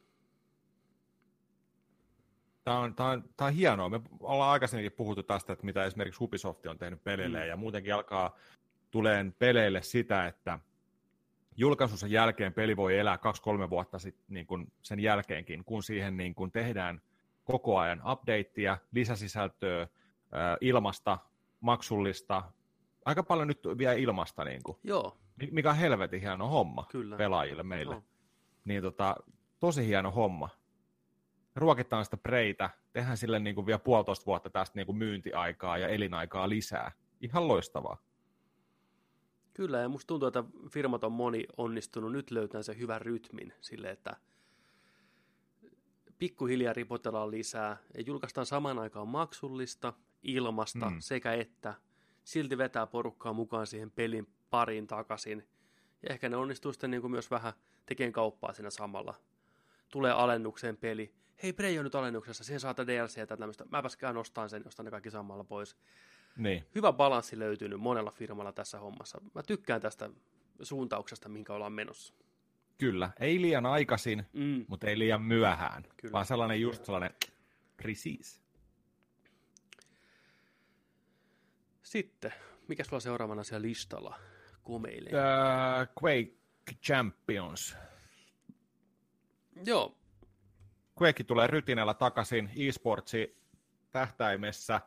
Tämä 2.64 2.78
on, 2.78 2.94
tämä, 2.94 3.08
on, 3.08 3.24
tämä 3.36 3.48
on 3.48 3.54
hienoa. 3.54 3.88
Me 3.88 4.00
ollaan 4.20 4.52
aikaisemminkin 4.52 4.96
puhuttu 4.96 5.22
tästä, 5.22 5.52
että 5.52 5.64
mitä 5.64 5.84
esimerkiksi 5.84 6.24
Ubisoft 6.24 6.66
on 6.66 6.78
tehnyt 6.78 7.04
peleille, 7.04 7.40
mm. 7.40 7.48
ja 7.48 7.56
muutenkin 7.56 7.94
alkaa 7.94 8.36
tuleen 8.90 9.34
peleille 9.38 9.82
sitä, 9.82 10.26
että 10.26 10.58
julkaisunsa 11.56 12.06
jälkeen 12.06 12.52
peli 12.52 12.76
voi 12.76 12.98
elää 12.98 13.18
2-3 13.66 13.70
vuotta 13.70 13.98
sit, 13.98 14.16
niin 14.28 14.46
kuin 14.46 14.72
sen 14.82 15.00
jälkeenkin, 15.00 15.64
kun 15.64 15.82
siihen 15.82 16.16
niin 16.16 16.34
kuin 16.34 16.52
tehdään 16.52 17.02
koko 17.44 17.78
ajan 17.78 18.02
updateia, 18.12 18.78
lisäsisältöä, 18.92 19.88
ää, 20.32 20.56
ilmasta, 20.60 21.18
maksullista, 21.60 22.42
aika 23.04 23.22
paljon 23.22 23.48
nyt 23.48 23.60
vielä 23.78 23.92
ilmasta, 23.92 24.44
niin 24.44 24.62
kuin, 24.62 24.78
Joo, 24.84 25.18
mikä 25.50 25.70
on 25.70 25.76
helvetin 25.76 26.20
hieno 26.20 26.48
homma 26.48 26.86
kyllä. 26.90 27.16
pelaajille 27.16 27.62
meille. 27.62 27.94
Joo. 27.94 28.02
Niin 28.64 28.82
tota, 28.82 29.16
tosi 29.60 29.86
hieno 29.86 30.10
homma. 30.10 30.48
Ruokitaan 31.56 32.04
sitä 32.04 32.16
preitä, 32.16 32.70
tehdään 32.92 33.16
sille 33.16 33.38
niin 33.38 33.54
kuin 33.54 33.66
vielä 33.66 33.78
puolitoista 33.78 34.26
vuotta 34.26 34.50
tästä 34.50 34.78
niin 34.78 34.86
kuin 34.86 34.98
myyntiaikaa 34.98 35.78
ja 35.78 35.88
elinaikaa 35.88 36.48
lisää. 36.48 36.92
Ihan 37.20 37.48
loistavaa. 37.48 37.96
Kyllä, 39.54 39.78
ja 39.78 39.88
musta 39.88 40.06
tuntuu, 40.06 40.26
että 40.26 40.44
firmat 40.70 41.04
on 41.04 41.12
moni 41.12 41.44
onnistunut 41.56 42.12
nyt 42.12 42.30
löytämään 42.30 42.64
sen 42.64 42.78
hyvän 42.78 43.00
rytmin 43.00 43.52
sille, 43.60 43.90
että 43.90 44.16
pikkuhiljaa 46.18 46.72
ripotellaan 46.72 47.30
lisää 47.30 47.76
ja 47.94 48.02
julkaistaan 48.02 48.46
samaan 48.46 48.78
aikaan 48.78 49.08
maksullista, 49.08 49.92
ilmasta 50.22 50.86
mm. 50.86 50.94
Mm. 50.94 51.00
sekä 51.00 51.32
että 51.32 51.74
silti 52.24 52.58
vetää 52.58 52.86
porukkaa 52.86 53.32
mukaan 53.32 53.66
siihen 53.66 53.90
pelin 53.90 54.28
pariin 54.50 54.86
takaisin. 54.86 55.48
Ja 56.02 56.12
ehkä 56.12 56.28
ne 56.28 56.36
onnistuu 56.36 56.72
sitten 56.72 56.90
niin 56.90 57.00
kuin 57.00 57.10
myös 57.10 57.30
vähän 57.30 57.52
tekemään 57.86 58.12
kauppaa 58.12 58.52
siinä 58.52 58.70
samalla. 58.70 59.14
Tulee 59.88 60.12
alennukseen 60.12 60.76
peli. 60.76 61.14
Hei, 61.42 61.52
Prey 61.52 61.78
on 61.78 61.84
nyt 61.84 61.94
alennuksessa, 61.94 62.44
siihen 62.44 62.60
saata 62.60 62.86
DLC 62.86 63.16
ja 63.16 63.26
tämmöistä. 63.26 63.64
Mäpäs 63.70 63.96
käyn 63.96 64.16
ostaan 64.16 64.50
sen, 64.50 64.66
ostan 64.66 64.84
ne 64.84 64.90
kaikki 64.90 65.10
samalla 65.10 65.44
pois 65.44 65.76
Niin, 66.36 66.66
hyvä 66.74 66.92
balanssi 66.92 67.38
löytynyt 67.38 67.80
monella 67.80 68.10
firmalla 68.10 68.52
tässä 68.52 68.78
hommassa. 68.78 69.20
Mä 69.34 69.42
tykkään 69.42 69.80
tästä 69.80 70.10
suuntauksesta, 70.62 71.28
minkä 71.28 71.52
ollaan 71.52 71.72
menossa. 71.72 72.14
kyllä. 72.78 73.10
Ei 73.20 73.40
liian 73.40 73.66
aikaisin, 73.66 74.26
Mm, 74.32 74.64
mutta 74.68 74.86
ei 74.86 74.98
liian 74.98 75.22
myöhään. 75.22 75.82
Kyllä. 75.96 76.12
Vaan 76.12 76.26
sellainen 76.26 76.60
just 76.60 76.84
sellainen 76.84 77.10
precis. 77.76 78.42
Sitten, 81.82 82.32
mikä 82.68 82.84
sulla 82.84 83.00
seuraavana 83.00 83.42
siellä 83.42 83.62
listalla 83.62 84.18
komeilee? 84.62 85.12
Uh, 85.12 86.02
Quake 86.04 86.32
Champions. 86.82 87.76
Joo, 89.64 89.98
Quake 91.02 91.24
tulee 91.24 91.46
rytinällä 91.46 91.94
takaisin 91.94 92.50
eSportsi 92.56 93.36
tähtäimessä. 93.90 94.80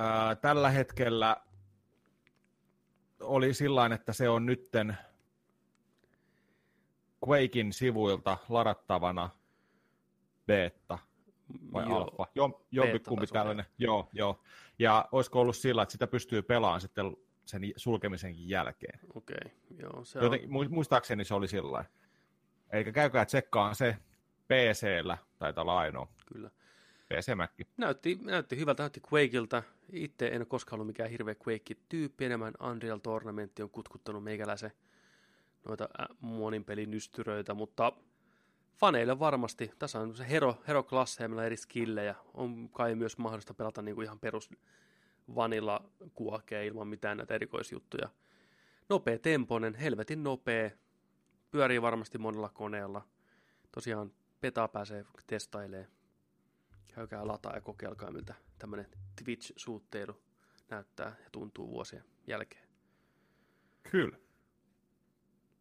Ää, 0.00 0.36
tällä 0.36 0.70
hetkellä 0.70 1.36
oli 3.20 3.54
sillä 3.54 3.90
että 3.94 4.12
se 4.12 4.28
on 4.28 4.46
nytten 4.46 4.98
Quakein 7.28 7.72
sivuilta 7.72 8.38
ladattavana 8.48 9.30
beta 10.46 10.98
vai 11.72 11.84
joo, 11.88 12.02
alfa. 12.02 12.26
Jo, 12.34 12.64
jompikumpi 12.70 13.26
tällainen. 13.26 13.64
Joo, 13.78 14.08
joo. 14.12 14.42
Ja 14.78 15.08
olisiko 15.12 15.40
ollut 15.40 15.56
sillä, 15.56 15.82
että 15.82 15.92
sitä 15.92 16.06
pystyy 16.06 16.42
pelaamaan 16.42 16.80
sitten 16.80 17.16
sen 17.44 17.62
sulkemisenkin 17.76 18.48
jälkeen. 18.48 19.00
okei, 19.14 19.36
okay, 19.44 19.50
joo, 19.78 20.04
se 20.04 20.18
Joten, 20.18 20.40
on, 20.40 20.66
mu- 20.66 20.68
muistaakseni 20.68 21.24
se 21.24 21.34
oli 21.34 21.48
sillä 21.48 21.84
Eikä 22.72 22.92
käykää 22.92 23.24
tsekkaan 23.24 23.74
se 23.74 23.96
PC-llä, 24.48 25.18
taitaa 25.38 25.62
olla 25.62 25.78
ainoa. 25.78 26.08
kyllä. 26.32 26.50
PC-mäkki. 27.14 27.66
Näytti, 27.76 28.18
näytti 28.22 28.56
hyvältä, 28.56 28.82
näytti 28.82 29.00
Quakeilta. 29.12 29.62
Itse 29.92 30.28
en 30.28 30.40
ole 30.40 30.46
koskaan 30.46 30.76
ollut 30.76 30.86
mikään 30.86 31.10
hirveä 31.10 31.34
Quake-tyyppi, 31.48 32.24
enemmän 32.24 32.54
Unreal 32.70 32.98
Tournamentti 32.98 33.62
on 33.62 33.70
kutkuttanut 33.70 34.24
meikäläisen 34.24 34.72
noita 35.68 35.88
monin 36.20 36.64
pelin 36.64 36.90
mutta 37.54 37.92
faneille 38.76 39.18
varmasti. 39.18 39.70
Tässä 39.78 40.00
on 40.00 40.16
se 40.16 40.28
hero, 40.28 40.56
hero-klasseja, 40.68 41.28
meillä 41.28 41.40
on 41.40 41.46
eri 41.46 41.56
skillejä. 41.56 42.14
On 42.34 42.68
kai 42.68 42.94
myös 42.94 43.18
mahdollista 43.18 43.54
pelata 43.54 43.82
niin 43.82 43.94
kuin 43.94 44.04
ihan 44.04 44.20
perus 44.20 44.50
vanilla 45.34 45.90
kuokea 46.14 46.62
ilman 46.62 46.88
mitään 46.88 47.16
näitä 47.16 47.34
erikoisjuttuja. 47.34 48.08
Nopea 48.88 49.18
temponen, 49.18 49.74
helvetin 49.74 50.22
nopea. 50.22 50.70
Pyörii 51.50 51.82
varmasti 51.82 52.18
monella 52.18 52.48
koneella. 52.48 53.02
Tosiaan 53.72 54.12
petaa 54.40 54.68
pääsee 54.68 55.04
testailee. 55.26 55.88
Käykää 56.94 57.26
lataa 57.26 57.54
ja 57.54 57.60
kokeilkaa, 57.60 58.10
miltä 58.10 58.34
tämmöinen 58.58 58.86
Twitch-suutteilu 59.16 60.20
näyttää 60.70 61.16
ja 61.24 61.30
tuntuu 61.32 61.70
vuosien 61.70 62.04
jälkeen. 62.26 62.68
Kyllä. 63.90 64.16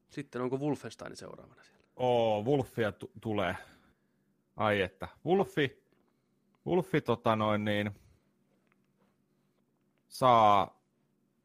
Sitten 0.10 0.42
onko 0.42 0.58
Wolfenstein 0.58 1.16
seuraavana 1.16 1.64
siellä? 1.64 1.84
Oo, 1.96 2.44
Wolfia 2.44 2.92
t- 2.92 3.22
tulee. 3.22 3.56
Ai 4.56 4.82
että. 4.82 5.08
Wolfi, 5.26 5.84
Wolfi 6.66 7.02
tota 7.02 7.36
noin 7.36 7.66
niin, 7.66 7.92
saa 10.08 10.82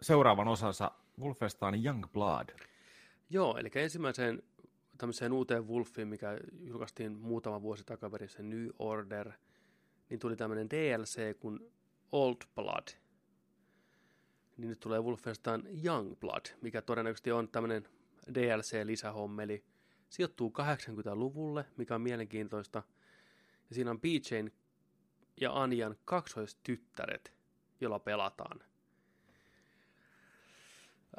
seuraavan 0.01 0.49
osansa 0.49 0.91
Wolfenstein 1.21 1.85
Young 1.85 2.05
Blood. 2.13 2.49
Joo, 3.31 3.57
eli 3.57 3.71
ensimmäiseen 3.75 4.43
tämmöiseen 4.99 5.33
uuteen 5.33 5.69
Wolfiin, 5.69 6.09
mikä 6.09 6.39
julkaistiin 6.61 7.13
muutama 7.19 7.63
vuosi 7.63 7.85
takaperin, 7.85 8.29
se 8.29 8.43
New 8.43 8.69
Order, 8.79 9.33
niin 10.11 10.21
tuli 10.21 10.37
tämmöinen 10.37 10.71
DLC 10.71 11.39
kuin 11.39 11.73
Old 12.13 12.37
Blood. 12.55 12.89
Niin 14.57 14.69
nyt 14.69 14.81
tulee 14.81 15.01
Wolfenstein 15.01 15.85
Young 15.85 16.21
Blood, 16.21 16.45
mikä 16.61 16.83
todennäköisesti 16.83 17.33
on 17.33 17.49
tämmöinen 17.49 17.89
DLC-lisähommeli. 18.35 19.65
Sijoittuu 20.09 20.53
80-luvulle, 20.59 21.65
mikä 21.77 21.95
on 21.95 22.01
mielenkiintoista. 22.01 22.83
Ja 23.69 23.75
siinä 23.75 23.91
on 23.91 24.01
BJn 24.01 24.51
ja 25.41 25.63
Anjan 25.63 25.97
kaksoistyttäret, 26.05 27.33
jolla 27.81 27.99
pelataan. 27.99 28.61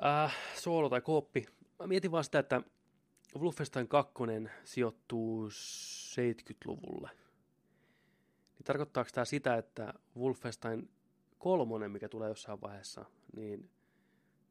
Äh, 0.05 0.35
soolo 0.55 0.89
tai 0.89 1.01
kooppi. 1.01 1.45
Mä 1.79 1.87
mietin 1.87 2.11
vaan 2.11 2.23
sitä, 2.23 2.39
että 2.39 2.61
Wolfenstein 3.39 3.87
2 3.87 4.13
sijoittuu 4.63 5.49
70-luvulle. 5.49 7.09
Niin 8.65 8.67
tarkoittaako 8.67 9.09
tämä 9.13 9.25
sitä, 9.25 9.55
että 9.55 9.93
Wolfenstein 10.17 10.89
3, 11.37 11.87
mikä 11.87 12.09
tulee 12.09 12.29
jossain 12.29 12.61
vaiheessa, 12.61 13.05
niin 13.35 13.69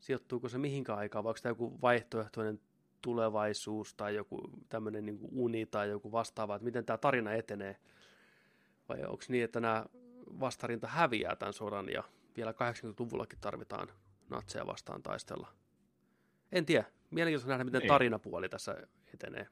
sijoittuuko 0.01 0.49
se 0.49 0.59
mihinkään 0.59 0.99
aikaan, 0.99 1.25
vai 1.25 1.31
onko 1.31 1.39
tämä 1.43 1.51
joku 1.51 1.81
vaihtoehtoinen 1.83 2.61
tulevaisuus 3.03 3.95
tai 3.95 4.15
joku 4.15 4.51
tämmöinen 4.69 5.07
niin 5.07 5.19
uni 5.33 5.67
tai 5.67 5.89
joku 5.91 6.13
vastaava, 6.13 6.55
että 6.55 6.65
miten 6.65 6.85
tämä 6.85 6.97
tarina 6.99 7.33
etenee, 7.33 7.77
vai 8.89 9.03
onko 9.03 9.25
niin, 9.29 9.45
että 9.45 9.61
nämä 9.61 9.87
vastarinta 10.41 10.87
häviää 10.87 11.37
tämän 11.37 11.53
sodan 11.53 11.89
ja 11.89 12.03
vielä 12.37 12.53
80-luvullakin 12.53 13.39
tarvitaan 13.41 13.89
natseja 14.31 14.67
vastaan 14.67 15.03
taistella. 15.03 15.49
En 16.53 16.67
tiedä. 16.67 16.85
Mielenkiintoista 17.11 17.51
nähdä, 17.51 17.65
miten 17.65 17.81
Niin. 17.81 17.89
tarinapuoli 17.89 18.49
tässä 18.49 18.77
etenee. 19.15 19.47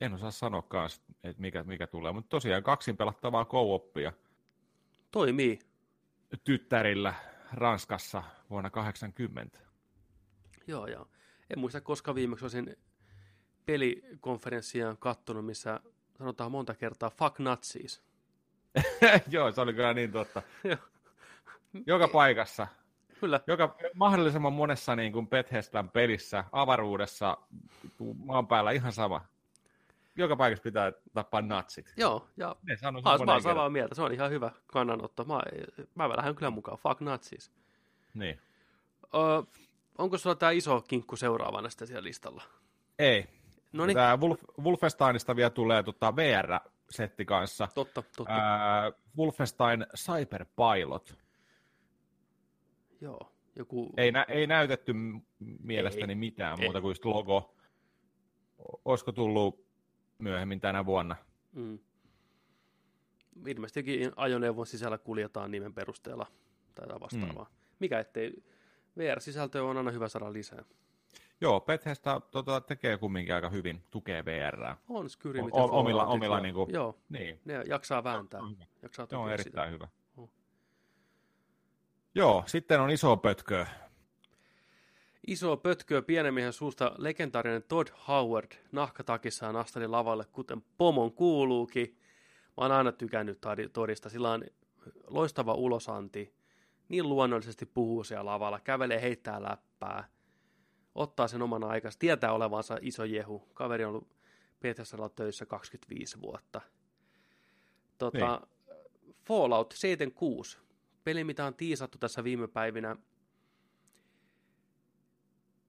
En 0.00 0.14
osaa 0.14 0.30
sanoakaan, 0.30 0.90
että 1.24 1.42
mikä, 1.42 1.64
mikä 1.64 1.86
tulee, 1.86 2.12
mutta 2.12 2.28
tosiaan 2.28 2.62
kaksin 2.62 2.96
pelattavaa 2.96 3.44
co-oppia 3.44 4.12
Toimii. 5.10 5.58
tyttärillä 6.44 7.14
Ranskassa 7.52 8.22
vuonna 8.50 8.70
80. 8.70 9.58
Joo, 10.66 10.86
joo. 10.86 11.08
En 11.50 11.58
muista, 11.58 11.80
koska 11.80 12.14
viimeksi 12.14 12.44
olisin 12.44 12.76
pelikonferenssia 13.66 14.96
kattonut, 14.98 15.46
missä 15.46 15.80
sanotaan 16.18 16.52
monta 16.52 16.74
kertaa 16.74 17.10
fuck 17.10 17.38
Nazis. 17.38 18.02
Joo, 19.30 19.52
se 19.52 19.60
oli 19.60 19.74
kyllä 19.74 19.94
niin 19.94 20.12
totta. 20.12 20.42
Joka 21.86 22.08
paikassa, 22.08 22.66
Kyllä, 23.20 23.40
joka 23.46 23.76
mahdollisimman 23.94 24.52
monessa 24.52 24.96
niin 24.96 25.12
kuin 25.12 25.28
Bethesdan 25.28 25.90
pelissä, 25.90 26.44
avaruudessa, 26.52 27.38
maan 28.24 28.46
päällä 28.46 28.70
ihan 28.70 28.92
sama. 28.92 29.26
Joka 30.18 30.36
paikassa 30.36 30.62
pitää 30.62 30.92
tappaa 31.14 31.42
natsit. 31.42 31.92
joo, 31.96 32.28
ja 32.36 32.56
Ne 32.62 32.76
sanoo 32.76 33.02
mä, 33.02 33.10
oon 33.32 33.42
samaa 33.42 33.70
mieltä. 33.70 33.94
Se 33.94 34.02
on 34.02 34.12
ihan 34.12 34.30
hyvä 34.30 34.50
kannanotto. 34.66 35.24
Mä, 35.24 35.40
mä 35.94 36.08
lähden 36.16 36.34
kyllä 36.34 36.50
mukaan. 36.50 36.78
Fuck 36.78 37.00
Nazis. 37.00 37.52
Niin. 38.14 38.40
Ö, 39.14 39.18
onko 39.98 40.18
sulla 40.18 40.36
tämä 40.36 40.52
iso 40.52 40.80
kinkku 40.88 41.16
seuraavana 41.16 41.68
sitten 41.70 41.88
siellä 41.88 42.04
listalla? 42.04 42.42
Ei. 42.98 43.26
No 43.72 43.86
niin, 43.86 43.94
Tämä 43.96 44.16
Wolf, 44.20 44.40
Wolfensteinista 44.62 45.36
vielä 45.36 45.50
tulee 45.50 45.82
tota 45.82 46.16
VR-setti 46.16 47.24
kanssa. 47.24 47.68
totta, 47.74 48.02
totta. 48.16 48.32
Ää, 48.32 48.92
Wolfenstein 49.18 49.86
Cyber 49.96 50.44
Pilot. 50.44 51.18
Joo, 53.00 53.32
joku... 53.56 53.90
Ei, 53.96 54.12
nä, 54.12 54.22
ei 54.28 54.46
näytetty 54.46 54.94
mielestäni 55.62 56.10
Ei. 56.12 56.14
mitään 56.14 56.58
Ei. 56.60 56.64
muuta 56.66 56.80
kuin 56.80 56.90
just 56.90 57.04
logo. 57.04 57.54
Olisiko 58.84 59.12
tullut 59.12 59.67
myöhemmin 60.18 60.60
tänä 60.60 60.86
vuonna? 60.86 61.16
Mm. 61.52 61.78
Ilmeisestikin 63.46 64.12
ajoneuvon 64.16 64.66
sisällä 64.66 64.98
kuljetaan 64.98 65.50
nimen 65.50 65.74
perusteella 65.74 66.26
tai 66.74 67.00
vastaavaa. 67.00 67.44
Mm. 67.44 67.56
Mikä 67.78 67.98
ettei 67.98 68.42
VR-sisältöä 68.98 69.62
on 69.62 69.76
aina 69.76 69.90
hyvä 69.90 70.08
saada 70.08 70.32
lisää. 70.32 70.64
Joo, 71.40 71.60
Bethesda 71.60 72.20
tota, 72.20 72.60
tekee 72.60 72.98
kumminkin 72.98 73.34
aika 73.34 73.50
hyvin, 73.50 73.82
tukee 73.90 74.24
VR. 74.24 74.74
On 74.88 75.10
Skyrim, 75.10 75.44
O- 75.44 75.48
o- 75.52 75.80
omilla- 75.80 76.06
omilla 76.06 76.36
ja- 76.36 76.42
niinku- 76.42 76.68
Joo, 76.72 76.98
Niin, 77.08 77.40
ne 77.44 77.62
jaksaa 77.68 78.04
vääntää. 78.04 78.40
on. 78.40 78.56
Jaksaa 78.82 79.06
se 79.10 79.16
on 79.16 79.32
erittäin 79.32 79.68
sitä. 79.68 79.70
hyvä. 79.70 79.88
Oh. 80.16 80.30
Joo, 82.14 82.42
sitten 82.46 82.80
on 82.80 82.90
iso 82.90 83.16
pötkö. 83.16 83.66
Iso 85.26 85.56
pötköä 85.56 86.02
pienen 86.02 86.34
miehen 86.34 86.52
suusta 86.52 86.92
legendaarinen 86.98 87.62
Todd 87.62 87.88
Howard 88.08 88.52
nahkatakissaan 88.72 89.56
asteli 89.56 89.86
lavalle, 89.86 90.24
kuten 90.32 90.62
pomon 90.78 91.12
kuuluukin. 91.12 91.96
Mä 92.46 92.64
oon 92.64 92.72
aina 92.72 92.92
tykännyt 92.92 93.38
Toddista. 93.72 94.08
Sillä 94.08 94.30
on 94.30 94.44
loistava 95.06 95.54
ulosanti. 95.54 96.34
Niin 96.88 97.08
luonnollisesti 97.08 97.66
puhuu 97.66 98.04
siellä 98.04 98.30
lavalla, 98.30 98.60
kävelee, 98.60 99.02
heittää 99.02 99.42
läppää. 99.42 100.08
Ottaa 100.94 101.28
sen 101.28 101.42
omana 101.42 101.66
aikansa, 101.66 101.98
tietää 101.98 102.32
olevansa 102.32 102.78
iso 102.80 103.04
jehu. 103.04 103.48
Kaveri 103.54 103.84
on 103.84 103.88
ollut 103.88 104.08
PTSllä 104.60 105.08
töissä 105.08 105.46
25 105.46 106.20
vuotta. 106.20 106.60
Tota, 107.98 108.40
Fallout 109.24 109.72
76, 109.72 110.58
peli 111.04 111.24
mitä 111.24 111.46
on 111.46 111.54
tiisattu 111.54 111.98
tässä 111.98 112.24
viime 112.24 112.48
päivinä. 112.48 112.96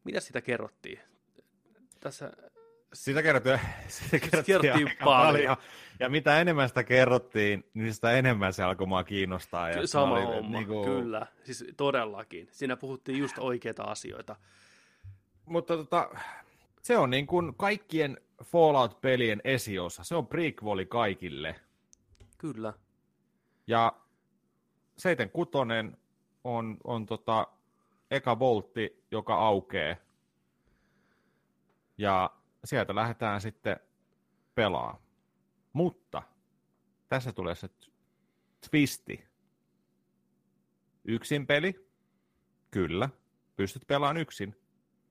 Mitä 0.04 0.20
sitä 0.20 0.42
kerrottiin? 0.42 1.00
Tässä 2.00 2.32
Sitä 2.94 3.24
kerrottiin, 3.24 3.60
sitä 3.88 4.20
kerrottiin, 4.20 4.62
kerrottiin 4.62 4.92
paljon. 5.04 5.34
paljon. 5.34 5.58
Ja 6.00 6.10
mitä 6.10 6.42
enemmän 6.42 6.68
sitä 6.68 6.84
kerrottiin, 6.84 7.64
niin 7.74 7.94
sitä 7.94 8.12
enemmän 8.12 8.54
se 8.54 8.64
alkoi 8.64 8.88
mua 8.88 9.04
kiinnostaa. 9.04 9.70
Ja 9.70 9.88
sama 9.88 10.08
mä 10.08 10.14
olin, 10.14 10.28
homma, 10.28 10.58
niinku- 10.58 10.84
kyllä. 10.84 11.28
Siis 11.44 11.66
todellakin. 11.78 12.48
Siinä 12.52 12.76
puhuttiin 12.78 13.18
just 13.20 13.38
oikeita 13.38 13.84
asioita. 13.84 14.36
Mutta 15.46 15.78
tota, 15.78 16.10
se 16.82 16.98
on 16.98 17.10
niin 17.10 17.28
kuin 17.28 17.56
kaikkien 17.56 18.18
Fallout-pelien 18.44 19.42
esiosa. 19.44 20.04
Se 20.04 20.16
on 20.16 20.28
prequeli 20.28 20.86
kaikille. 20.86 21.56
Kyllä. 22.38 22.74
Ja 23.68 23.94
76 24.98 25.52
on, 26.44 26.78
on 26.84 27.06
tota 27.06 27.48
eka 28.12 28.39
voltti, 28.39 29.06
joka 29.12 29.36
aukeaa. 29.36 29.95
Ja 31.98 32.32
sieltä 32.63 32.95
lähdetään 32.95 33.41
sitten 33.41 33.80
pelaa. 34.56 35.02
Mutta 35.74 36.24
tässä 37.10 37.34
tulee 37.34 37.56
se 37.56 37.69
twisti. 38.69 39.26
Yksin 41.06 41.48
peli? 41.48 41.89
Kyllä. 42.72 43.10
Pystyt 43.56 43.88
pelaamaan 43.88 44.17
yksin. 44.17 44.56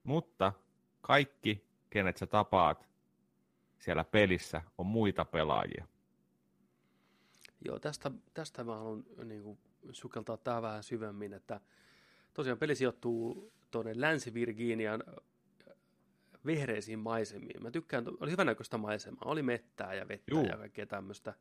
Mutta 0.04 0.52
kaikki, 1.00 1.64
kenet 1.90 2.16
sä 2.16 2.26
tapaat 2.26 2.88
siellä 3.78 4.04
pelissä, 4.04 4.62
on 4.78 4.86
muita 4.86 5.24
pelaajia. 5.24 5.86
Joo, 7.64 7.78
tästä, 7.78 8.10
tästä 8.34 8.64
mä 8.64 8.76
haluan 8.76 9.04
niin 9.24 9.42
kuin, 9.42 9.58
sukeltaa 9.92 10.36
tää 10.36 10.62
vähän 10.62 10.82
syvemmin, 10.82 11.32
että 11.32 11.60
tosiaan 12.38 12.58
peli 12.58 12.74
sijoittuu 12.74 13.52
tuonne 13.70 13.92
Länsi-Virginian 13.94 15.02
äh, 15.08 15.74
vihreisiin 16.46 16.98
maisemiin. 16.98 17.62
Mä 17.62 17.70
tykkään, 17.70 18.04
oli 18.20 18.30
hyvänäköistä 18.30 18.78
maisemaa, 18.78 19.22
oli 19.24 19.42
mettää 19.42 19.94
ja 19.94 20.08
vettä 20.08 20.34
Juu. 20.34 20.44
ja 20.46 20.56
kaikkea 20.56 20.86
tämmöistä. 20.86 21.34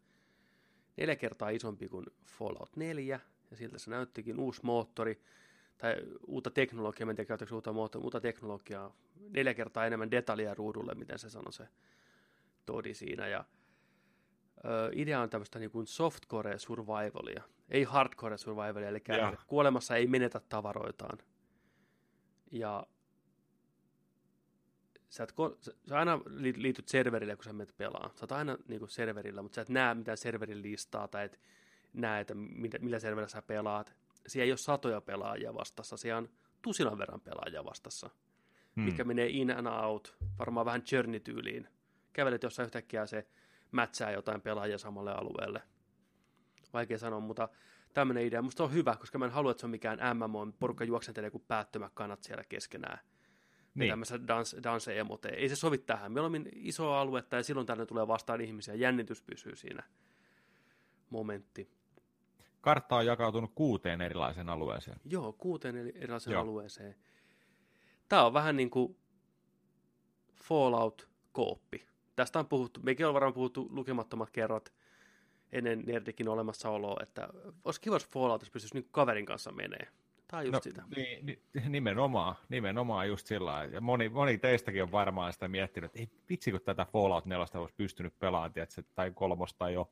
Neljä 0.97 1.15
kertaa 1.15 1.49
isompi 1.49 1.89
kuin 1.89 2.05
Fallout 2.25 2.75
4, 2.75 3.19
ja 3.51 3.57
siltä 3.57 3.79
se 3.79 3.89
näyttikin 3.89 4.39
uusi 4.39 4.61
moottori, 4.63 5.21
tai 5.77 5.95
uutta 6.27 6.49
teknologiaa, 6.51 7.05
mä 7.05 7.11
en 7.11 7.15
tiedä 7.15 7.27
käytäkö 7.27 7.55
uutta 7.55 7.73
moottoria, 7.73 8.03
uutta 8.03 8.21
teknologiaa, 8.21 8.95
neljä 9.29 9.53
kertaa 9.53 9.85
enemmän 9.85 10.11
detaljia 10.11 10.53
ruudulle, 10.53 10.95
miten 10.95 11.19
se 11.19 11.29
sanoi 11.29 11.53
se 11.53 11.67
metodi 12.67 12.93
siinä 12.93 13.27
ja 13.27 13.45
ö, 14.65 14.91
idea 14.93 15.21
on 15.21 15.29
tämmöistä 15.29 15.59
niin 15.59 15.71
kuin 15.71 15.87
softcore 15.87 16.59
survivalia, 16.59 17.43
ei 17.69 17.83
hardcore 17.83 18.37
survivalia, 18.37 18.89
eli 18.89 19.01
Joo. 19.17 19.35
kuolemassa 19.47 19.95
ei 19.95 20.07
menetä 20.07 20.41
tavaroitaan. 20.49 21.17
Ja 22.51 22.87
sä, 25.09 25.23
et, 25.23 25.33
sä 25.89 25.99
aina 25.99 26.21
li- 26.25 26.61
liityt 26.61 26.87
serverille, 26.87 27.35
kun 27.35 27.43
sä 27.43 27.53
menet 27.53 27.77
pelaa. 27.77 28.11
Sä 28.15 28.23
oot 28.23 28.31
aina 28.31 28.57
niin 28.67 28.79
kuin 28.79 28.89
serverillä, 28.89 29.41
mutta 29.41 29.55
sä 29.55 29.61
et 29.61 29.69
näe 29.69 29.93
mitään 29.95 30.17
serverin 30.17 30.61
listaa 30.61 31.07
tai 31.07 31.25
et 31.25 31.39
näe, 31.93 32.21
että 32.21 32.33
mitä, 32.35 32.79
millä 32.79 32.99
serverillä 32.99 33.27
sä 33.29 33.41
pelaat. 33.41 33.93
Siellä 34.27 34.43
ei 34.45 34.51
ole 34.51 34.57
satoja 34.57 35.01
pelaajia 35.01 35.53
vastassa, 35.53 35.97
siellä 35.97 36.17
on 36.17 36.29
tusinan 36.61 36.97
verran 36.97 37.21
pelaajia 37.21 37.65
vastassa, 37.65 38.09
Hmm. 38.75 38.83
mikä 38.85 39.03
menee 39.03 39.27
in 39.29 39.51
and 39.51 39.67
out, 39.67 40.15
varmaan 40.39 40.65
vähän 40.65 40.83
journey-tyyliin. 40.91 41.67
Kävelet 42.13 42.43
jossain 42.43 42.65
yhtäkkiä 42.65 43.05
se 43.05 43.27
mätsää 43.71 44.11
jotain 44.11 44.41
pelaajia 44.41 44.77
samalle 44.77 45.13
alueelle. 45.13 45.61
Vaikea 46.73 46.97
sanoa, 46.97 47.19
mutta 47.19 47.49
tämmöinen 47.93 48.25
idea. 48.25 48.41
Musta 48.41 48.63
on 48.63 48.73
hyvä, 48.73 48.95
koska 48.95 49.17
mä 49.17 49.25
en 49.25 49.31
halua, 49.31 49.51
että 49.51 49.61
se 49.61 49.67
on 49.67 49.71
mikään 49.71 49.99
MMO, 50.17 50.47
porukka 50.59 50.83
juoksentelee 50.83 51.29
kuin 51.29 51.43
päättömät 51.47 51.91
kannat 51.93 52.23
siellä 52.23 52.43
keskenään. 52.49 52.99
Niin. 53.75 53.89
Tämmöistä 53.89 54.27
dance, 54.27 54.63
dance 54.63 54.99
emote. 54.99 55.29
Ei 55.29 55.49
se 55.49 55.55
sovi 55.55 55.77
tähän. 55.77 56.11
Mieluummin 56.11 56.49
iso 56.55 56.93
aluetta 56.93 57.35
ja 57.35 57.43
silloin 57.43 57.67
tänne 57.67 57.85
tulee 57.85 58.07
vastaan 58.07 58.41
ihmisiä. 58.41 58.75
Jännitys 58.75 59.21
pysyy 59.21 59.55
siinä. 59.55 59.83
Momentti. 61.09 61.71
Kartta 62.61 62.95
on 62.95 63.05
jakautunut 63.05 63.51
kuuteen 63.55 64.01
erilaiseen 64.01 64.49
alueeseen. 64.49 64.97
Joo, 65.05 65.33
kuuteen 65.33 65.75
eri- 65.75 65.93
erilaiseen 65.95 66.33
Joo. 66.33 66.41
alueeseen. 66.41 66.95
Tämä 68.09 68.25
on 68.25 68.33
vähän 68.33 68.55
niin 68.55 68.69
kuin 68.69 68.97
Fallout-kooppi. 70.35 71.87
Tästä 72.15 72.39
on 72.39 72.47
puhuttu, 72.47 72.79
mekin 72.83 73.07
on 73.07 73.13
varmaan 73.13 73.33
puhuttu 73.33 73.67
lukemattomat 73.69 74.29
kerrat 74.31 74.73
ennen 75.51 75.83
Nerdikin 75.85 76.29
olemassaoloa, 76.29 77.03
että 77.03 77.27
olisi 77.65 77.81
kiva, 77.81 77.95
jos 77.95 78.07
Falloutissa 78.07 78.51
pystyisi 78.51 78.75
niin 78.75 78.87
kaverin 78.91 79.25
kanssa 79.25 79.51
menee. 79.51 79.87
Tämä 80.27 80.39
on 80.39 80.45
just 80.45 80.53
no, 80.53 80.61
sitä. 80.61 80.83
Niin, 80.95 81.25
ni, 81.25 81.39
nimenomaan, 81.69 82.35
nimenomaan 82.49 83.07
just 83.07 83.27
sillä 83.27 83.51
lailla. 83.51 83.73
Ja 83.73 83.81
moni, 83.81 84.09
moni 84.09 84.37
teistäkin 84.37 84.83
on 84.83 84.91
varmaan 84.91 85.33
sitä 85.33 85.47
miettinyt, 85.47 85.87
että 85.87 85.99
ei 85.99 86.09
vitsi, 86.29 86.51
kun 86.51 86.61
tätä 86.61 86.85
Fallout 86.85 87.25
4 87.25 87.45
olisi 87.53 87.75
pystynyt 87.77 88.19
pelaamaan, 88.19 88.53
tiedätkö, 88.53 88.83
tai 88.95 89.11
kolmosta 89.11 89.69
jo. 89.69 89.91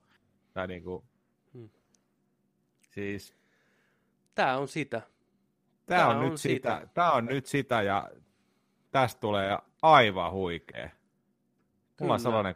Tai 0.54 0.68
niin 0.68 0.84
kuin, 0.84 1.04
Hmm. 1.56 1.70
Siis 2.82 3.36
Tämä 4.36 4.58
on 4.58 4.68
sitä. 4.68 5.02
tämä 5.86 6.00
Tää 6.00 6.08
on, 6.08 6.18
on 6.18 6.30
nyt 6.30 6.40
sitä. 6.40 6.76
sitä. 6.80 6.88
Tämä 6.94 7.12
on 7.12 7.26
nyt 7.26 7.46
sitä 7.46 7.82
ja 7.82 8.10
tästä 8.92 9.20
tulee 9.20 9.58
aivan 9.82 10.32
huikea. 10.32 10.90
Mulla 12.02 12.14
on 12.14 12.20
sellainen. 12.20 12.56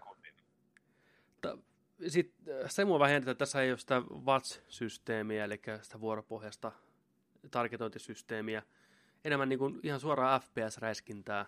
Sitten 2.08 2.56
se 2.68 2.86
mua 2.86 3.00
vähän 3.00 3.18
että 3.18 3.36
tässä 3.36 3.62
ei 3.62 3.72
ole 3.72 3.78
sitä 3.78 4.02
WATS-systeemiä, 4.26 5.44
eli 5.44 5.62
sitä 5.82 6.00
vuoropohjasta 6.00 6.72
targetointisysteemiä. 7.52 8.64
Enemmän 9.26 9.50
niin 9.50 9.60
kuin 9.60 9.80
ihan 9.84 10.00
suoraan 10.00 10.42
FPS-räiskintää. 10.42 11.46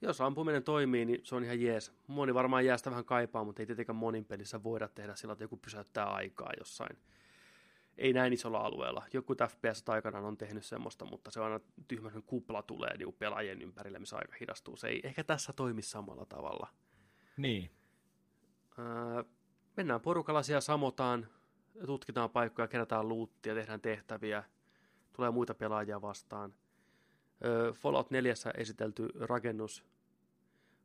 Jos 0.00 0.20
ampuminen 0.20 0.62
toimii, 0.62 1.04
niin 1.04 1.20
se 1.24 1.34
on 1.34 1.44
ihan 1.44 1.60
jees. 1.60 1.92
Moni 2.06 2.34
varmaan 2.34 2.64
jää 2.64 2.76
sitä 2.76 2.90
vähän 2.90 3.04
kaipaa, 3.04 3.44
mutta 3.44 3.62
ei 3.62 3.66
tietenkään 3.66 3.96
monin 3.96 4.24
pelissä 4.24 4.62
voida 4.62 4.88
tehdä 4.88 5.14
sillä, 5.14 5.32
että 5.32 5.44
joku 5.44 5.56
pysäyttää 5.56 6.06
aikaa 6.06 6.50
jossain. 6.58 6.98
Ei 7.98 8.12
näin 8.12 8.32
isolla 8.32 8.58
alueella. 8.58 9.06
Joku 9.12 9.34
FPS 9.48 9.88
aikanaan 9.88 10.24
on 10.24 10.36
tehnyt 10.36 10.64
semmoista, 10.64 11.04
mutta 11.04 11.30
se 11.30 11.40
on 11.40 11.46
aina 11.46 11.60
tyhmä 11.88 12.08
semmoinen 12.08 12.28
kupla 12.28 12.62
tulee 12.62 12.96
niin 12.96 13.12
pelaajien 13.12 13.62
ympärille, 13.62 13.98
missä 13.98 14.16
aika 14.16 14.36
hidastuu. 14.40 14.76
Se 14.76 14.88
ei 14.88 15.00
ehkä 15.04 15.24
tässä 15.24 15.52
toimi 15.52 15.82
samalla 15.82 16.26
tavalla. 16.26 16.68
Niin. 17.36 17.70
Ää, 18.78 19.24
mennään 19.76 20.00
porukalla 20.00 20.42
siellä 20.42 20.60
samotaan, 20.60 21.26
tutkitaan 21.86 22.30
paikkoja, 22.30 22.68
kerätään 22.68 23.08
luuttia, 23.08 23.54
tehdään 23.54 23.80
tehtäviä, 23.80 24.44
tulee 25.12 25.30
muita 25.30 25.54
pelaajia 25.54 26.02
vastaan. 26.02 26.54
Fallout 27.72 28.10
4 28.10 28.34
esitelty 28.54 29.08
rakennus, 29.20 29.84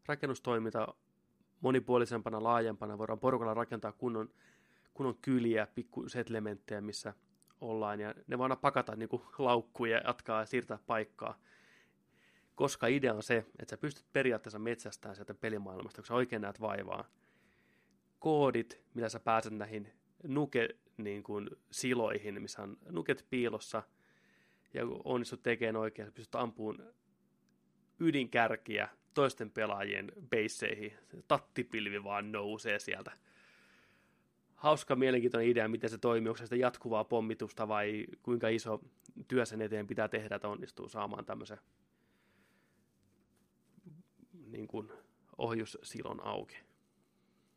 rakennustoiminta 0.05 0.87
monipuolisempana, 1.61 2.43
laajempana, 2.43 2.97
voidaan 2.97 3.19
porukalla 3.19 3.53
rakentaa 3.53 3.91
kunnon, 3.91 4.29
kunnon 4.93 5.17
kyliä, 5.21 5.67
pikku 5.75 6.09
settlementtejä, 6.09 6.81
missä 6.81 7.13
ollaan, 7.61 7.99
ja 7.99 8.13
ne 8.27 8.37
vaan 8.37 8.57
pakata 8.57 8.95
niin 8.95 9.09
kuin 9.09 9.21
laukkuja 9.37 9.97
ja 9.97 10.03
jatkaa 10.07 10.39
ja 10.39 10.45
siirtää 10.45 10.79
paikkaa. 10.87 11.39
Koska 12.55 12.87
idea 12.87 13.13
on 13.13 13.23
se, 13.23 13.45
että 13.59 13.69
sä 13.69 13.77
pystyt 13.77 14.05
periaatteessa 14.13 14.59
metsästämään 14.59 15.15
sieltä 15.15 15.33
pelimaailmasta, 15.33 16.01
kun 16.01 16.07
sä 16.07 16.13
oikein 16.13 16.41
näet 16.41 16.61
vaivaa 16.61 17.05
koodit, 18.19 18.81
millä 18.93 19.09
sä 19.09 19.19
pääset 19.19 19.53
näihin 19.53 19.87
nuke 20.23 20.69
niin 20.97 21.23
kuin, 21.23 21.49
siloihin, 21.71 22.41
missä 22.41 22.61
on 22.61 22.77
nuket 22.89 23.25
piilossa, 23.29 23.83
ja 24.73 24.85
kun 24.85 25.01
onnistut 25.03 25.43
tekemään 25.43 25.75
oikein, 25.75 26.07
sä 26.07 26.11
pystyt 26.11 26.35
ampuun 26.35 26.93
ydinkärkiä 27.99 28.89
toisten 29.13 29.51
pelaajien 29.51 30.11
beisseihin. 30.29 30.93
Se 31.11 31.23
tattipilvi 31.27 32.03
vaan 32.03 32.31
nousee 32.31 32.79
sieltä. 32.79 33.11
Hauska, 34.55 34.95
mielenkiintoinen 34.95 35.49
idea, 35.49 35.67
miten 35.67 35.89
se 35.89 35.97
toimii. 35.97 36.29
Onko 36.29 36.37
se 36.37 36.45
sitä 36.45 36.55
jatkuvaa 36.55 37.03
pommitusta 37.03 37.67
vai 37.67 38.05
kuinka 38.23 38.47
iso 38.47 38.81
työ 39.27 39.45
sen 39.45 39.61
eteen 39.61 39.87
pitää 39.87 40.07
tehdä, 40.07 40.35
että 40.35 40.47
onnistuu 40.47 40.89
saamaan 40.89 41.25
tämmöisen 41.25 41.57
niin 44.47 44.67
kuin, 44.67 44.91
ohjussilon 45.37 46.25
auki. 46.25 46.57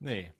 Niin. 0.00 0.34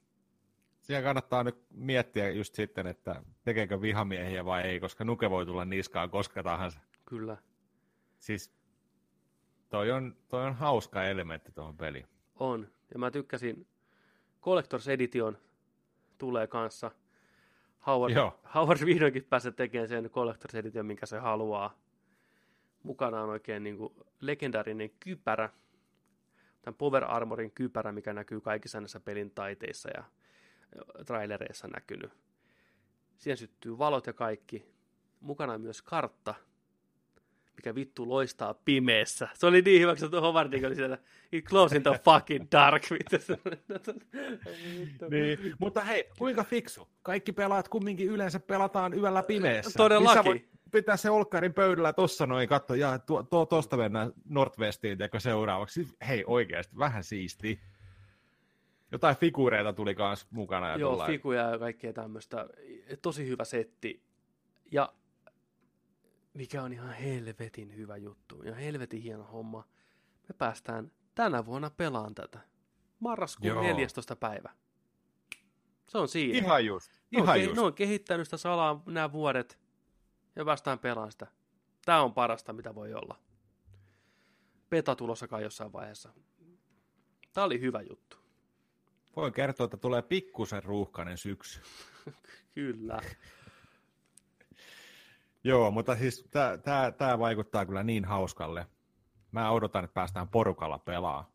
Siellä 0.82 1.02
kannattaa 1.02 1.44
nyt 1.44 1.56
miettiä 1.70 2.30
just 2.30 2.54
sitten, 2.54 2.86
että 2.86 3.22
tekeekö 3.44 3.80
vihamiehiä 3.80 4.44
vai 4.44 4.62
ei, 4.62 4.80
koska 4.80 5.04
nuke 5.04 5.30
voi 5.30 5.46
tulla 5.46 5.64
niskaan 5.64 6.10
koska 6.10 6.42
tahansa. 6.42 6.80
Kyllä. 7.04 7.36
Siis 8.18 8.54
toi 9.68 9.90
on, 9.90 10.16
toi 10.28 10.46
on 10.46 10.54
hauska 10.54 11.04
elementti 11.04 11.52
tuohon 11.52 11.76
peliin. 11.76 12.06
On. 12.34 12.68
Ja 12.92 12.98
mä 12.98 13.10
tykkäsin, 13.10 13.66
Collectors 14.42 14.88
Edition 14.88 15.38
tulee 16.18 16.46
kanssa. 16.46 16.90
Howard, 17.86 18.14
Joo. 18.14 18.40
Howard 18.54 18.84
vihdoinkin 18.84 19.24
pääsee 19.24 19.52
tekemään 19.52 19.88
sen 19.88 20.10
Collectors 20.10 20.54
Edition, 20.54 20.86
minkä 20.86 21.06
se 21.06 21.18
haluaa. 21.18 21.78
Mukana 22.82 23.22
on 23.22 23.30
oikein 23.30 23.62
niin 23.62 23.76
kuin 23.76 23.94
legendaarinen 24.20 24.90
kypärä. 25.00 25.50
Tämän 26.62 26.74
Power 26.74 27.04
Armorin 27.04 27.50
kypärä, 27.50 27.92
mikä 27.92 28.12
näkyy 28.12 28.40
kaikissa 28.40 28.80
näissä 28.80 29.00
pelin 29.00 29.30
taiteissa 29.30 29.90
ja 29.96 30.04
trailereissa 31.06 31.68
näkynyt. 31.68 32.12
Siihen 33.16 33.36
syttyy 33.36 33.78
valot 33.78 34.06
ja 34.06 34.12
kaikki. 34.12 34.72
Mukana 35.20 35.58
myös 35.58 35.82
kartta, 35.82 36.34
mikä 37.56 37.74
vittu 37.74 38.08
loistaa 38.08 38.54
pimeässä. 38.54 39.28
Se 39.34 39.46
oli 39.46 39.62
niin 39.62 39.80
hyvä, 39.80 39.96
kun 39.96 40.10
se 40.10 40.16
Howardin 40.20 40.66
oli 40.66 40.74
siellä, 40.74 40.98
it 41.32 41.44
close 41.44 41.76
in 41.76 41.82
the 41.82 42.00
fucking 42.04 42.46
dark. 42.52 42.82
Niin, 45.10 45.54
mutta 45.58 45.80
hei, 45.80 46.08
kuinka 46.18 46.44
fiksu? 46.44 46.88
Kaikki 47.02 47.32
pelaat 47.32 47.68
kumminkin 47.68 48.08
yleensä 48.08 48.40
pelataan 48.40 48.98
yöllä 48.98 49.22
pimeässä. 49.22 49.76
Todellakin. 49.76 50.32
Niin 50.32 50.48
pitää 50.72 50.96
se 50.96 51.10
olkkarin 51.10 51.54
pöydällä 51.54 51.92
tossa 51.92 52.26
noin, 52.26 52.48
katso, 52.48 52.74
ja 52.74 52.98
tuo, 52.98 53.22
tuo, 53.22 53.46
tosta 53.46 53.76
mennään 53.76 54.12
Northwestiin 54.24 54.98
teko 54.98 55.20
seuraavaksi. 55.20 55.88
Hei, 56.08 56.24
oikeasti, 56.26 56.78
vähän 56.78 57.04
siisti. 57.04 57.60
Jotain 58.92 59.16
figureita 59.16 59.72
tuli 59.72 59.94
kans 59.94 60.26
mukana. 60.30 60.68
Ja 60.68 60.76
Joo, 60.76 61.06
figuja 61.06 61.50
ja 61.50 61.58
kaikkea 61.58 61.92
tämmöistä. 61.92 62.48
Tosi 63.02 63.26
hyvä 63.28 63.44
setti. 63.44 64.02
Ja 64.72 64.92
mikä 66.34 66.62
on 66.62 66.72
ihan 66.72 66.92
helvetin 66.92 67.76
hyvä 67.76 67.96
juttu. 67.96 68.42
Ja 68.42 68.54
helvetin 68.54 69.02
hieno 69.02 69.24
homma. 69.24 69.68
Me 70.28 70.34
päästään 70.38 70.92
tänä 71.14 71.46
vuonna 71.46 71.70
pelaan 71.70 72.14
tätä. 72.14 72.38
Marraskuun 73.00 73.48
Joo. 73.48 73.62
14. 73.62 74.16
päivä. 74.16 74.50
Se 75.86 75.98
on 75.98 76.08
siinä. 76.08 76.38
Ihan 76.38 76.66
just. 76.66 76.90
ne, 77.10 77.18
on, 77.18 77.24
Ihan 77.24 77.42
just. 77.44 77.56
ne 77.56 77.62
on 77.62 77.74
kehittänyt 77.74 78.26
sitä 78.26 78.36
salaa 78.36 78.82
nämä 78.86 79.12
vuodet. 79.12 79.58
Ja 80.36 80.44
päästään 80.44 80.78
pelaan 80.78 81.12
sitä. 81.12 81.26
Tämä 81.84 82.02
on 82.02 82.14
parasta, 82.14 82.52
mitä 82.52 82.74
voi 82.74 82.94
olla. 82.94 83.18
Beta 84.70 84.96
tulossa 84.96 85.28
kai 85.28 85.42
jossain 85.42 85.72
vaiheessa. 85.72 86.12
Tämä 87.32 87.44
oli 87.44 87.60
hyvä 87.60 87.80
juttu. 87.80 88.21
Voin 89.16 89.32
kertoa, 89.32 89.64
että 89.64 89.76
tulee 89.76 90.02
pikkusen 90.02 90.62
ruuhkainen 90.62 91.18
syksy. 91.18 91.62
Kyllä. 92.54 93.00
Joo, 95.44 95.70
mutta 95.70 95.96
siis 95.96 96.28
tämä 96.98 97.18
vaikuttaa 97.18 97.66
kyllä 97.66 97.82
niin 97.82 98.04
hauskalle. 98.04 98.66
Mä 99.32 99.50
odotan, 99.50 99.84
että 99.84 99.94
päästään 99.94 100.28
porukalla 100.28 100.78
pelaa. 100.78 101.32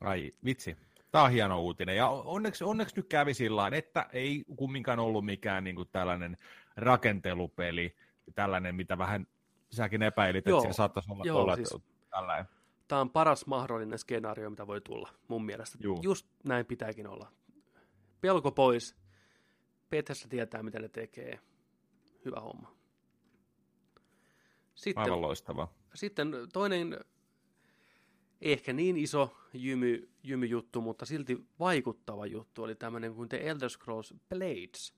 Ai 0.00 0.32
vitsi, 0.44 0.76
tämä 1.10 1.24
on 1.24 1.30
hieno 1.30 1.60
uutinen. 1.60 1.96
Ja 1.96 2.08
onneksi, 2.08 2.64
onneksi 2.64 2.96
nyt 2.96 3.08
kävi 3.08 3.34
sillä 3.34 3.70
että 3.72 4.06
ei 4.12 4.44
kumminkaan 4.56 4.98
ollut 4.98 5.24
mikään 5.24 5.64
niin 5.64 5.76
kuin 5.76 5.88
tällainen 5.92 6.36
rakentelupeli, 6.76 7.96
tällainen, 8.34 8.74
mitä 8.74 8.98
vähän 8.98 9.26
säkin 9.70 10.02
epäilit, 10.02 10.46
Joo, 10.46 10.58
että 10.58 10.62
siinä 10.62 10.72
saattaisi 10.72 11.12
olla, 11.12 11.24
joo, 11.26 11.42
olla 11.42 11.56
siis- 11.56 11.76
tällainen. 12.10 12.46
Tämä 12.94 13.00
on 13.00 13.10
paras 13.10 13.46
mahdollinen 13.46 13.98
skenaario, 13.98 14.50
mitä 14.50 14.66
voi 14.66 14.80
tulla, 14.80 15.08
mun 15.28 15.44
mielestä. 15.44 15.78
Juu. 15.80 16.00
Just 16.02 16.26
näin 16.44 16.66
pitääkin 16.66 17.06
olla. 17.06 17.32
Pelko 18.20 18.52
pois. 18.52 18.96
Bethesda 19.90 20.28
tietää, 20.28 20.62
mitä 20.62 20.78
ne 20.78 20.88
tekee. 20.88 21.40
Hyvä 22.24 22.40
homma. 22.40 22.74
Sitten, 24.74 25.02
Aivan 25.02 25.20
loistava. 25.20 25.68
sitten 25.94 26.32
toinen, 26.52 27.00
ehkä 28.40 28.72
niin 28.72 28.96
iso 28.96 29.36
jymy, 29.52 30.10
jymyjuttu, 30.22 30.80
mutta 30.80 31.06
silti 31.06 31.46
vaikuttava 31.58 32.26
juttu, 32.26 32.62
oli 32.62 32.74
tämmöinen 32.74 33.14
kuin 33.14 33.28
The 33.28 33.50
Elder 33.50 33.70
Scrolls 33.70 34.14
Blades 34.28 34.94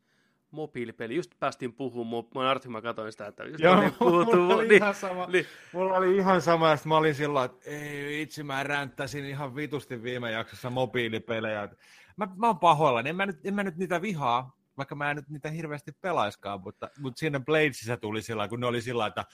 mobiilipeli. 0.51 1.17
Just 1.17 1.33
päästiin 1.41 1.73
puhumaan, 1.73 2.25
mä 2.35 2.51
Artti, 2.51 2.69
mä 2.69 2.83
katsoin 2.83 3.13
sitä, 3.13 3.27
että 3.27 3.45
just 3.45 3.61
Joo, 3.61 3.91
puhuttu, 3.99 4.37
mulla 4.37 4.55
oli 4.55 4.69
niin, 4.69 4.83
ihan 4.83 4.95
sama. 4.95 5.27
niin, 5.27 5.47
Mulla 5.73 5.97
oli 5.97 6.17
ihan 6.17 6.41
sama, 6.41 6.73
että 6.73 6.89
mä 6.89 6.97
olin 6.97 7.15
sillä 7.15 7.45
että 7.45 7.71
ei 7.71 8.23
itse 8.23 8.43
mä 8.43 8.63
ränttäsin 8.63 9.25
ihan 9.25 9.57
vitusti 9.57 10.03
viime 10.03 10.31
jaksossa 10.31 10.71
mobiilipelejä. 10.71 11.69
Mä, 12.17 12.29
mä 12.37 12.47
oon 12.47 12.59
pahoillani, 12.59 13.11
en 13.11 13.17
mä, 13.17 13.27
nyt, 13.27 13.47
en 13.47 13.55
mä 13.55 13.63
nyt 13.63 13.77
niitä 13.77 14.03
vihaa, 14.03 14.57
vaikka 14.77 14.95
mä 14.95 15.11
en 15.11 15.17
nyt 15.17 15.29
niitä 15.29 15.51
hirveästi 15.51 15.93
pelaiskaan, 15.93 16.61
mutta, 16.61 16.91
mutta 16.99 17.19
siinä 17.19 17.41
Bladesissa 17.41 17.97
tuli 17.97 18.23
sillä 18.23 18.49
kun 18.49 18.61
ne 18.61 18.67
oli 18.67 18.83
sillä 18.83 19.07
että 19.07 19.25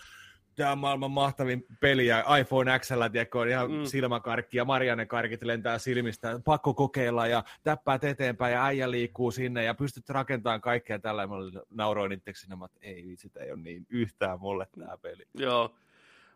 tämä 0.56 0.72
on 0.72 0.78
maailman 0.78 1.10
mahtavin 1.10 1.66
peli 1.80 2.06
ja 2.06 2.36
iPhone 2.36 2.78
XL, 2.78 3.02
tiedätkö, 3.12 3.38
on 3.38 3.48
ihan 3.48 3.70
Mm. 3.70 3.84
silmäkarkki 3.84 4.56
ja 4.56 4.64
Marianne 4.64 5.06
karkit 5.06 5.42
lentää 5.42 5.78
silmistä, 5.78 6.40
pakko 6.44 6.74
kokeilla 6.74 7.26
ja 7.26 7.44
täppäät 7.62 8.04
eteenpäin 8.04 8.52
ja 8.52 8.64
äijä 8.64 8.90
liikkuu 8.90 9.30
sinne 9.30 9.64
ja 9.64 9.74
pystyt 9.74 10.08
rakentamaan 10.10 10.60
kaikkea 10.60 10.98
tällä. 10.98 11.26
Mä 11.26 11.34
nauroin 11.70 12.12
itseksi, 12.12 12.46
että 12.64 12.78
ei 12.82 13.06
vitsi, 13.06 13.30
tämä 13.30 13.46
ei 13.46 13.52
ole 13.52 13.60
niin 13.60 13.86
yhtään 13.90 14.40
mulle 14.40 14.66
tämä 14.78 14.96
peli. 14.98 15.22
Joo, 15.34 15.74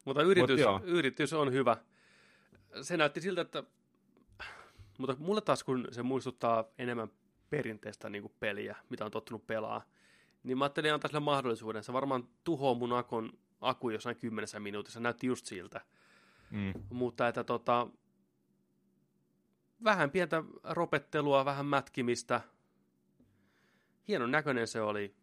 mutta 0.05 0.23
yritys, 0.23 0.61
joo. 0.61 0.81
yritys 0.85 1.33
on 1.33 1.53
hyvä. 1.53 1.77
Se 2.83 2.97
näytti 2.97 3.21
siltä, 3.21 3.41
että... 3.41 3.65
Mutta 4.99 5.17
mulle 5.19 5.41
taas, 5.41 5.65
kun 5.65 5.89
se 5.91 6.03
muistuttaa 6.03 6.65
enemmän 6.79 7.09
perinteistä 7.51 8.09
niin 8.09 8.33
peliä, 8.41 8.77
mitä 8.91 9.05
on 9.05 9.11
tottunut 9.11 9.47
pelaa, 9.47 9.83
niin 10.43 10.59
mä 10.59 10.65
ajattelin 10.65 10.95
antaa 10.95 11.09
sille 11.09 11.21
mahdollisuuden. 11.21 11.85
Se 11.85 11.93
varmaan 11.93 12.29
tuhoaa 12.45 12.75
mun 12.75 12.93
akun, 12.93 13.39
akku 13.61 13.91
jossain 13.91 14.17
kymmenessä 14.17 14.61
minuutissa. 14.61 15.01
Näytti 15.01 15.27
just 15.27 15.47
siltä. 15.47 15.81
Mm. 16.51 16.73
Mutta 16.91 17.29
että 17.29 17.45
tota, 17.45 17.89
vähän 19.85 20.11
pientä 20.11 20.43
ropettelua, 20.65 21.45
vähän 21.45 21.67
mätkimistä. 21.67 22.41
Hienon 24.09 24.31
näköinen 24.31 24.67
se 24.69 24.81
oli. 24.81 25.15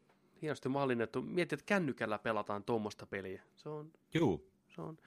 Hienosti 0.42 0.70
mallinnettu. 0.70 1.22
Mietit, 1.22 1.54
että 1.54 1.66
kännykällä 1.66 2.20
pelataan 2.20 2.64
tuommoista 2.64 3.06
peliä. 3.06 3.44
Se 3.56 3.70
on 3.70 3.92
Juu. 4.14 4.52
se 4.76 4.82
on. 4.82 4.98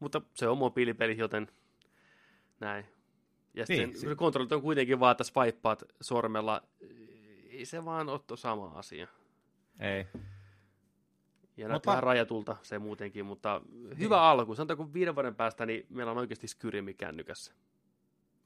Mutta 0.00 0.22
se 0.34 0.48
on 0.48 0.58
mobiilipeli, 0.58 1.18
joten 1.18 1.48
näin. 2.60 2.84
Ja 3.54 3.64
Niin, 3.68 3.78
sitten 3.80 4.00
si- 4.00 4.08
si- 4.08 4.14
kontrollit 4.16 4.52
on 4.52 4.62
kuitenkin 4.62 5.00
vaan, 5.00 5.12
että 5.12 5.24
swipeaat 5.24 5.82
sormella. 6.00 6.62
Ei 7.50 7.66
se 7.66 7.84
vaan 7.84 8.08
ole 8.08 8.20
sama 8.36 8.66
asia. 8.66 9.06
Ei. 9.80 10.06
Ja 11.56 11.68
näyttää 11.68 11.76
Mutta- 11.76 11.90
vähän 11.90 12.02
rajatulta 12.02 12.56
se 12.62 12.78
muutenkin, 12.78 13.26
mutta 13.26 13.60
hyvä 13.98 14.22
alku. 14.22 14.54
Sanotaanko 14.54 14.92
viiden 14.92 15.14
vuoden 15.14 15.34
päästä, 15.34 15.66
niin 15.66 15.86
meillä 15.90 16.12
on 16.12 16.18
oikeasti 16.18 16.48
skyrimi 16.48 16.94
kännykässä. 16.94 17.54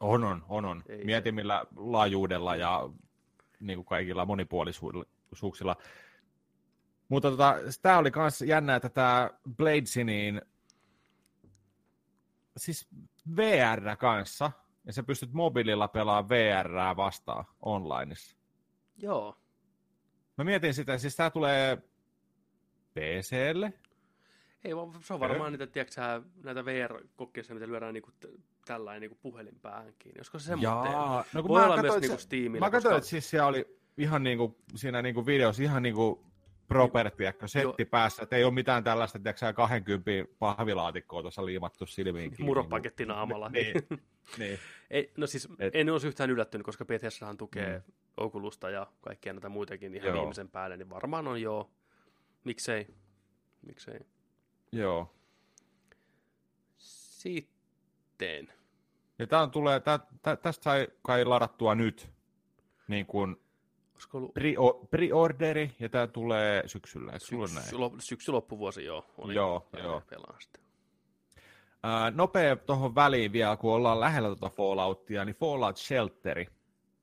On, 0.00 0.24
on, 0.24 0.44
on, 0.48 0.64
on. 0.64 0.82
Ei 0.88 1.04
Mietin 1.04 1.34
millä 1.34 1.64
laajuudella 1.76 2.56
ja 2.56 2.90
niin 3.60 3.76
kuin 3.76 3.86
kaikilla 3.86 4.24
monipuolisuuksilla. 4.24 5.76
Mutta 7.08 7.30
tota, 7.30 7.54
tämä 7.82 7.98
oli 7.98 8.10
myös 8.16 8.40
jännä, 8.42 8.76
että 8.76 8.88
tämä 8.88 9.30
Bladesi, 9.56 10.04
niin 10.04 10.42
siis 12.56 12.88
VR 13.36 13.96
kanssa, 13.98 14.52
ja 14.84 14.92
sä 14.92 15.02
pystyt 15.02 15.32
mobiililla 15.32 15.88
pelaamaan 15.88 16.28
VR 16.28 16.96
vastaan 16.96 17.44
onlineissa. 17.62 18.36
Joo. 18.96 19.36
Mä 20.38 20.44
mietin 20.44 20.74
sitä, 20.74 20.98
siis 20.98 21.16
tämä 21.16 21.30
tulee 21.30 21.87
PClle, 22.98 23.72
Ei, 24.64 24.76
vaan 24.76 24.92
se 25.02 25.14
on 25.14 25.20
varmaan 25.20 25.52
niitä, 25.52 25.66
tiedätkö, 25.66 26.00
näitä 26.44 26.64
VR-kokkeissa, 26.64 27.54
mitä 27.54 27.68
lyödään 27.68 27.94
niinku 27.94 28.10
tällainen 28.66 29.00
niinku 29.00 29.18
puhelin 29.22 29.58
päähän 29.62 29.92
kiinni. 29.98 30.18
Olisiko 30.18 30.38
se 30.38 30.44
semmoinen? 30.46 30.92
No 31.34 31.42
kun 31.42 31.48
Voi 31.48 31.60
mä 31.60 31.66
olla 31.66 31.76
katsoin, 31.76 31.92
myös 31.92 32.02
niinku 32.02 32.16
se- 32.18 32.22
Steamilla. 32.22 32.66
Mä 32.66 32.70
katsoin, 32.70 32.92
koska- 32.92 32.98
että 32.98 33.08
siis 33.10 33.30
siellä 33.30 33.48
oli 33.48 33.78
ihan 33.98 34.22
niinku, 34.22 34.56
siinä 34.74 35.02
niinku 35.02 35.26
videossa 35.26 35.62
ihan 35.62 35.82
niinku 35.82 36.24
proper, 36.68 37.10
tiedätkö, 37.10 37.48
setti 37.48 37.84
päässä, 37.84 38.22
että 38.22 38.36
ei 38.36 38.44
ole 38.44 38.54
mitään 38.54 38.84
tällaista, 38.84 39.18
tiedätkö, 39.18 39.38
sä 39.38 39.52
20 39.52 40.10
pahvilaatikkoa 40.38 41.22
tuossa 41.22 41.46
liimattu 41.46 41.86
silmiin. 41.86 42.32
Muropaketti 42.38 43.06
naamalla. 43.06 43.48
Niin, 43.48 43.74
niin. 44.38 44.58
Ei, 44.90 45.12
no 45.16 45.26
siis 45.26 45.48
Et- 45.58 45.76
en 45.76 45.90
olisi 45.90 46.08
yhtään 46.08 46.30
yllättynyt, 46.30 46.64
koska 46.64 46.84
Bethesdahan 46.84 47.36
tukee 47.36 47.78
mm. 47.86 47.92
Oculusta 48.16 48.70
ja 48.70 48.86
kaikkia 49.00 49.32
näitä 49.32 49.48
muitakin 49.48 49.94
ihan 49.94 50.08
Joo. 50.08 50.16
viimeisen 50.16 50.48
päälle, 50.48 50.76
niin 50.76 50.90
varmaan 50.90 51.28
on 51.28 51.42
joo. 51.42 51.70
Miksei? 52.44 52.86
Miksei? 53.66 54.00
Joo. 54.72 55.14
Sitten. 56.78 58.52
Ja 59.18 59.26
tää 59.26 59.42
on, 59.42 59.50
tulee, 59.50 59.80
tää, 59.80 59.98
tä, 60.22 60.36
tästä 60.36 60.64
sai 60.64 60.88
kai 61.02 61.24
ladattua 61.24 61.74
nyt 61.74 62.10
niin 62.88 63.06
kuin 63.06 63.36
Olisiko 63.98 64.18
ollut 64.18 64.38
pre- 64.38 64.86
pre-orderi, 64.90 65.70
ja 65.80 65.88
tää 65.88 66.06
tulee 66.06 66.62
syksyllä, 66.66 67.12
eikö 67.12 67.24
sulla 67.24 67.46
näin? 67.46 67.62
syksy, 67.62 67.76
lop, 67.76 67.92
syksy 67.98 68.32
loppuvuosi 68.32 68.84
joo. 68.84 69.04
Oli 69.18 69.34
Joo, 69.34 69.68
joo. 69.82 70.02
Pelaan 70.10 70.40
sitten. 70.40 70.62
Ää, 71.82 72.10
nopea 72.10 72.56
tuohon 72.56 72.94
väliin 72.94 73.32
vielä, 73.32 73.56
kun 73.56 73.74
ollaan 73.74 74.00
lähellä 74.00 74.28
tuota 74.28 74.56
Falloutia, 74.56 75.24
niin 75.24 75.36
Fallout 75.36 75.76
Shelteri, 75.76 76.46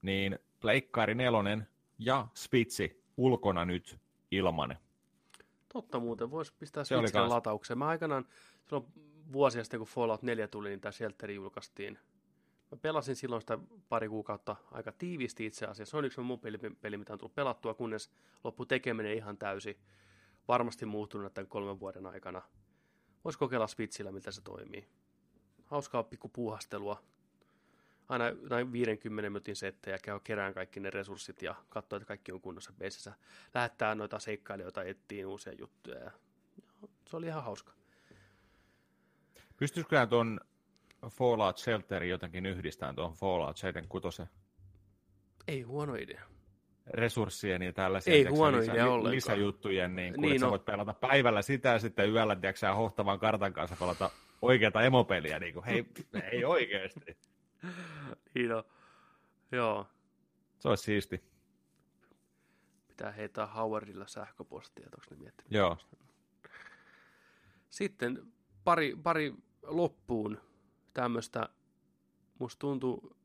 niin 0.01 0.39
Pleikkari 0.59 1.15
nelonen 1.15 1.67
ja 1.99 2.27
Spitsi 2.35 3.03
ulkona 3.17 3.65
nyt 3.65 3.99
ilman. 4.31 4.77
Totta 5.75 5.99
muuten, 5.99 6.31
voisi 6.31 6.53
pistää 6.59 6.83
Switchille 6.83 7.27
lataukseen. 7.27 7.77
Mä 7.77 7.87
aikanaan, 7.87 8.25
silloin 8.65 8.85
vuosia 9.33 9.63
sitten, 9.63 9.79
kun 9.79 9.87
Fallout 9.87 10.21
4 10.21 10.47
tuli, 10.47 10.69
niin 10.69 10.81
tämä 10.81 10.91
Shelteri 10.91 11.35
julkaistiin. 11.35 11.99
Mä 12.71 12.77
pelasin 12.81 13.15
silloin 13.15 13.41
sitä 13.41 13.59
pari 13.89 14.09
kuukautta 14.09 14.55
aika 14.71 14.91
tiiviisti 14.91 15.45
itse 15.45 15.65
asiassa. 15.65 15.91
Se 15.91 15.97
on 15.97 16.05
yksi 16.05 16.21
mobiilipeli, 16.21 16.97
mitä 16.97 17.13
on 17.13 17.19
tullut 17.19 17.35
pelattua, 17.35 17.73
kunnes 17.73 18.09
loppu 18.43 18.65
tekeminen 18.65 19.13
ihan 19.13 19.37
täysi. 19.37 19.79
Varmasti 20.47 20.85
muuttunut 20.85 21.33
tämän 21.33 21.47
kolmen 21.47 21.79
vuoden 21.79 22.05
aikana. 22.05 22.41
Voisi 23.23 23.39
kokeilla 23.39 23.67
Switchillä, 23.67 24.11
miltä 24.11 24.31
se 24.31 24.41
toimii. 24.41 24.87
Hauskaa 25.65 26.03
pikku 26.03 26.29
puuhastelua. 26.29 27.03
Aina 28.09 28.27
jotain 28.27 28.71
50 28.71 29.29
minuutin 29.29 29.55
settejä, 29.55 29.97
käy 30.03 30.19
kerään 30.23 30.53
kaikki 30.53 30.79
ne 30.79 30.89
resurssit 30.89 31.41
ja 31.41 31.55
katsoo, 31.69 31.97
että 31.97 32.07
kaikki 32.07 32.31
on 32.31 32.41
kunnossa 32.41 32.73
peisissä. 32.77 33.13
Lähettää 33.53 33.95
noita 33.95 34.19
seikkailijoita 34.19 34.83
etsiin 34.83 35.25
uusia 35.25 35.53
juttuja. 35.53 35.99
Ja 35.99 36.11
se 37.05 37.17
oli 37.17 37.25
ihan 37.25 37.43
hauska. 37.43 37.73
Pystyisikö 39.57 40.05
tuon 40.07 40.39
Fallout 41.09 41.57
Shelterin 41.57 42.09
jotenkin 42.09 42.45
yhdistämään 42.45 42.95
tuohon 42.95 43.13
Fallout 43.15 43.57
76 43.57 44.23
Ei 45.47 45.61
huono 45.61 45.95
idea. 45.95 46.21
resurssien 46.87 47.61
ja 47.61 47.73
tällaisia 47.73 48.13
Ei 48.13 48.23
huono 48.25 48.57
lisä, 48.57 48.71
idea 48.73 48.85
li- 48.85 48.89
ollenkaan. 48.91 49.15
lisäjuttujen, 49.15 49.95
niin, 49.95 50.13
kun, 50.13 50.21
Niin 50.21 50.29
niin 50.31 50.39
sä 50.39 50.45
on. 50.45 50.51
voit 50.51 50.65
pelata 50.65 50.93
päivällä 50.93 51.41
sitä 51.41 51.69
ja 51.69 51.79
sitten 51.79 52.09
yöllä 52.09 52.35
tiedätkö, 52.35 52.59
sä, 52.59 52.73
hohtavan 52.73 53.19
kartan 53.19 53.53
kanssa 53.53 53.75
pelata 53.79 54.09
oikeata 54.41 54.81
emopeliä. 54.81 55.39
Niin 55.39 55.53
kuin, 55.53 55.65
hei, 55.65 55.85
ei 56.31 56.45
oikeasti. 56.45 57.17
Niin 58.35 58.49
no. 58.49 58.63
Joo. 59.51 59.87
Se 60.59 60.69
olisi 60.69 60.83
siisti. 60.83 61.23
Pitää 62.87 63.11
heittää 63.11 63.47
Howardilla 63.47 64.07
sähköpostia, 64.07 64.85
onko 64.85 65.05
ne 65.09 65.17
miettinyt. 65.17 65.51
Joo. 65.51 65.77
Sitten 67.69 68.33
pari, 68.63 68.95
pari 69.03 69.33
loppuun 69.63 70.41
tämmöistä, 70.93 71.49
musta 72.39 72.59
tuntuu 72.59 73.17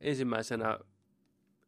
ensimmäisenä, 0.00 0.78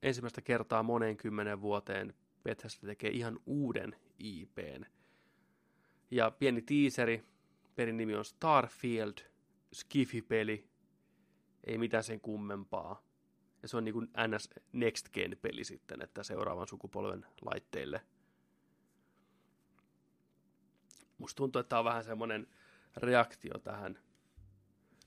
ensimmäistä 0.02 0.40
kertaa 0.42 0.82
moneen 0.82 1.16
kymmenen 1.16 1.60
vuoteen 1.60 2.14
Bethesda 2.42 2.86
tekee 2.86 3.10
ihan 3.10 3.40
uuden 3.46 3.96
IPn. 4.18 4.84
Ja 6.10 6.30
pieni 6.30 6.62
tiiseri, 6.62 7.24
pelin 7.74 7.96
nimi 7.96 8.14
on 8.14 8.24
Starfield, 8.24 9.18
Skifi-peli, 9.72 10.69
ei 11.64 11.78
mitään 11.78 12.04
sen 12.04 12.20
kummempaa. 12.20 13.02
Ja 13.62 13.68
se 13.68 13.76
on 13.76 13.84
niin 13.84 13.92
kuin 13.92 14.08
NS 14.28 14.50
Next 14.72 15.08
Gen 15.12 15.36
peli 15.42 15.64
sitten, 15.64 16.02
että 16.02 16.22
seuraavan 16.22 16.68
sukupolven 16.68 17.26
laitteille. 17.40 18.00
Musta 21.18 21.36
tuntuu, 21.36 21.60
että 21.60 21.68
tämä 21.68 21.78
on 21.78 21.84
vähän 21.84 22.04
semmoinen 22.04 22.46
reaktio 22.96 23.58
tähän 23.58 23.98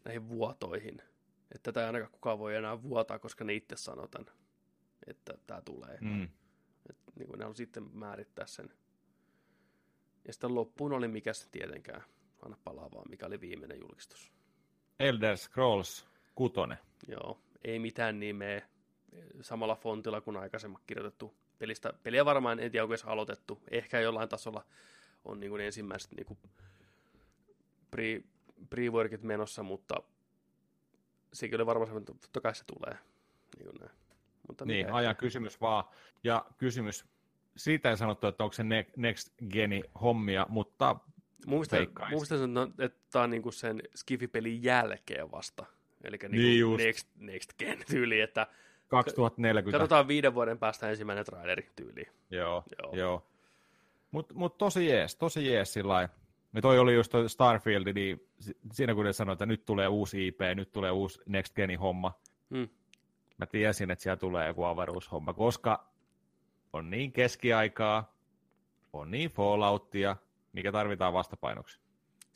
näihin 0.06 0.30
vuotoihin. 0.30 1.02
Että 1.52 1.72
tätä 1.72 1.82
ei 1.82 1.86
ainakaan 1.88 2.12
kukaan 2.12 2.40
voi 2.40 2.56
enää 2.56 2.82
vuotaa, 2.82 3.20
koska 3.20 3.44
ne 3.44 3.54
itse 3.54 3.76
sanoo 3.78 4.08
tämän, 4.08 4.34
että 5.08 5.34
tämä 5.48 5.62
tulee. 5.62 5.98
Mm. 6.02 6.24
Et, 6.90 6.98
niin 7.16 7.28
kuin 7.28 7.40
ne 7.40 7.46
on 7.46 7.56
sitten 7.56 7.98
määrittää 7.98 8.46
sen. 8.46 8.74
Ja 10.28 10.34
sitten 10.34 10.56
loppuun 10.56 10.94
oli 10.94 11.08
mikä 11.08 11.34
se 11.34 11.50
tietenkään. 11.52 12.04
Anna 12.42 12.58
palaa 12.64 12.92
vaan, 12.92 13.10
mikä 13.10 13.26
oli 13.26 13.42
viimeinen 13.42 13.80
julkistus. 13.80 14.32
Elder 15.00 15.38
Scrolls 15.38 16.13
6. 16.36 16.54
Joo, 17.08 17.40
ei 17.64 17.80
mitään 17.80 18.20
nimeä 18.20 18.62
samalla 19.42 19.76
fontilla 19.76 20.22
kuin 20.22 20.38
aikaisemmin 20.38 20.80
kirjoitettu 20.88 21.36
pelistä. 21.60 21.94
Peliä 22.04 22.26
varmaan 22.26 22.60
en 22.60 22.72
tiedä, 22.72 22.84
onko 22.84 22.94
edes 22.94 23.06
aloitettu. 23.06 23.62
Ehkä 23.72 24.00
jollain 24.00 24.30
tasolla 24.30 24.66
on 25.26 25.40
niin 25.40 25.50
kuin 25.50 25.62
ensimmäiset 25.62 26.12
niin 26.12 26.26
kuin 26.26 26.40
pre, 27.92 28.22
pre-workit 28.70 29.22
menossa, 29.22 29.64
mutta 29.64 29.96
sekin 31.34 31.56
oli 31.56 31.66
varmaan 31.66 31.98
että 31.98 32.14
totta 32.14 32.42
kai 32.42 32.56
se 32.56 32.64
tulee. 32.66 32.98
Niin, 33.58 33.70
kuin 33.70 33.80
näin. 33.80 33.92
Mutta 34.48 34.66
niin 34.66 34.94
ajan 34.94 35.16
kysymys 35.16 35.62
vaan. 35.62 35.84
Ja 36.24 36.46
kysymys, 36.58 37.06
siitä 37.58 37.90
ei 37.90 37.98
sanottu, 37.98 38.28
että 38.28 38.44
onko 38.44 38.54
se 38.54 38.64
next 38.98 39.34
geni 39.50 39.84
hommia, 40.02 40.46
mutta 40.50 40.96
Muistan, 41.46 41.88
muistan 42.10 42.40
että 42.80 43.00
tämä 43.12 43.24
on 43.24 43.30
niinku 43.30 43.52
sen 43.52 43.82
Skifi-pelin 43.96 44.64
jälkeen 44.64 45.32
vasta. 45.32 45.66
Eli 46.04 46.18
niinku 46.30 46.76
niin 46.76 46.88
next, 46.88 47.08
next 47.20 47.54
gen 47.60 47.78
tyyli, 47.88 48.22
että 48.22 48.48
2040. 48.88 49.80
Katsotaan 49.80 50.08
viiden 50.08 50.34
vuoden 50.34 50.60
päästä 50.60 50.90
ensimmäinen 50.90 51.26
traileri 51.26 51.70
tyyli. 51.76 52.06
Joo, 52.30 52.64
joo. 52.82 52.96
joo. 52.96 53.28
Mutta 54.12 54.34
mut 54.34 54.58
tosi 54.58 54.88
jees, 54.88 55.16
tosi 55.16 55.48
jees 55.48 55.74
sillä 55.74 56.02
ja 56.02 56.10
toi 56.62 56.80
oli 56.80 56.96
just 56.96 57.12
toi 57.12 57.30
Starfield, 57.30 57.94
niin 57.94 58.28
siinä 58.72 58.96
kun 58.96 59.06
ne 59.06 59.14
sanoi, 59.14 59.34
että 59.34 59.46
nyt 59.46 59.66
tulee 59.66 59.88
uusi 59.88 60.28
IP, 60.28 60.40
nyt 60.56 60.72
tulee 60.72 60.92
uusi 60.92 61.22
Next 61.26 61.56
Genin 61.56 61.80
homma, 61.80 62.20
hmm. 62.50 62.70
mä 63.38 63.46
tiesin, 63.46 63.92
että 63.92 64.04
siellä 64.04 64.18
tulee 64.18 64.48
joku 64.48 64.64
avaruushomma, 64.64 65.34
koska 65.34 65.88
on 66.74 66.90
niin 66.90 67.12
keskiaikaa, 67.12 68.16
on 68.94 69.12
niin 69.12 69.30
Falloutia, 69.30 70.16
mikä 70.54 70.72
tarvitaan 70.72 71.14
vastapainoksi. 71.14 71.80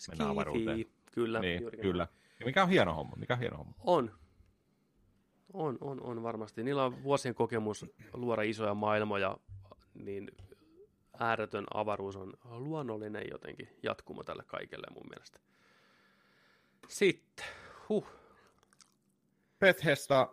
Mennään 0.09 0.29
avaruuteen. 0.29 0.85
Kyllä, 1.11 1.39
niin, 1.39 1.63
kyllä. 1.81 2.03
Ja 2.03 2.17
mikä 2.45 2.63
on 2.63 2.69
hieno 2.69 2.93
homma? 2.93 3.15
Mikä 3.15 3.33
on 3.33 3.39
hieno 3.39 3.57
homma? 3.57 3.73
On. 3.79 4.11
On, 5.53 5.77
on, 5.81 6.01
on 6.01 6.23
varmasti. 6.23 6.63
Niillä 6.63 6.83
on 6.85 7.03
vuosien 7.03 7.35
kokemus 7.35 7.85
luoda 8.13 8.41
isoja 8.41 8.73
maailmoja, 8.73 9.37
niin 9.93 10.31
ääretön 11.19 11.65
avaruus 11.73 12.15
on 12.15 12.33
luonnollinen 12.43 13.23
jotenkin 13.31 13.69
jatkumo 13.83 14.23
tälle 14.23 14.43
kaikelle 14.47 14.87
mun 14.93 15.05
mielestä. 15.09 15.39
Sitten, 16.87 17.45
huh. 17.89 18.07
Bethesda, 19.59 20.27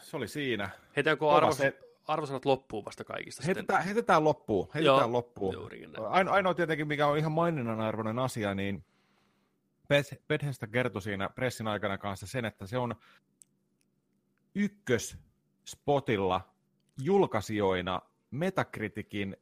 se 0.00 0.16
oli 0.16 0.28
siinä. 0.28 0.70
Heitetäänkö 0.96 1.30
arvos, 1.30 1.56
se... 1.56 1.78
arvosanat 2.04 2.44
loppuun 2.44 2.84
vasta 2.84 3.04
kaikista? 3.04 3.42
Heitetään, 3.46 3.84
heitetään 3.84 4.24
loppuun. 4.24 4.68
Heitetään 4.74 4.98
Joo, 4.98 5.12
loppuun. 5.12 5.56
Aino, 6.08 6.32
ainoa 6.32 6.54
tietenkin, 6.54 6.88
mikä 6.88 7.06
on 7.06 7.18
ihan 7.18 7.32
maininnan 7.32 7.80
arvoinen 7.80 8.18
asia, 8.18 8.54
niin 8.54 8.84
Bethesda 10.28 10.66
kertoi 10.66 11.02
siinä 11.02 11.28
pressin 11.28 11.68
aikana 11.68 11.98
kanssa 11.98 12.26
sen, 12.26 12.44
että 12.44 12.66
se 12.66 12.78
on 12.78 12.94
ykkösspotilla 14.54 16.54
julkaisijoina 17.02 18.02
Metacriticin 18.30 19.36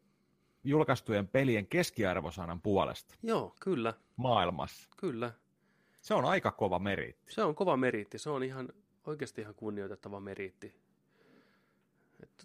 julkaistujen 0.64 1.28
pelien 1.28 1.66
keskiarvosanan 1.66 2.60
puolesta. 2.60 3.14
Joo, 3.22 3.54
kyllä. 3.60 3.94
Maailmassa. 4.16 4.88
Kyllä. 4.96 5.32
Se 6.00 6.14
on 6.14 6.24
aika 6.24 6.50
kova 6.50 6.78
meriitti. 6.78 7.32
Se 7.32 7.42
on 7.42 7.54
kova 7.54 7.76
meriitti. 7.76 8.18
Se 8.18 8.30
on 8.30 8.42
ihan 8.42 8.68
oikeasti 9.06 9.40
ihan 9.40 9.54
kunnioitettava 9.54 10.20
meriitti. 10.20 10.74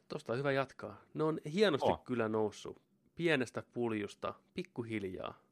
Tuosta 0.07 0.33
on 0.33 0.39
hyvä 0.39 0.51
jatkaa. 0.51 1.01
Ne 1.13 1.23
on 1.23 1.39
hienosti 1.53 1.91
oh. 1.91 2.03
kyllä 2.03 2.29
noussut 2.29 2.81
pienestä 3.15 3.63
puljusta 3.73 4.33
pikkuhiljaa 4.53 5.44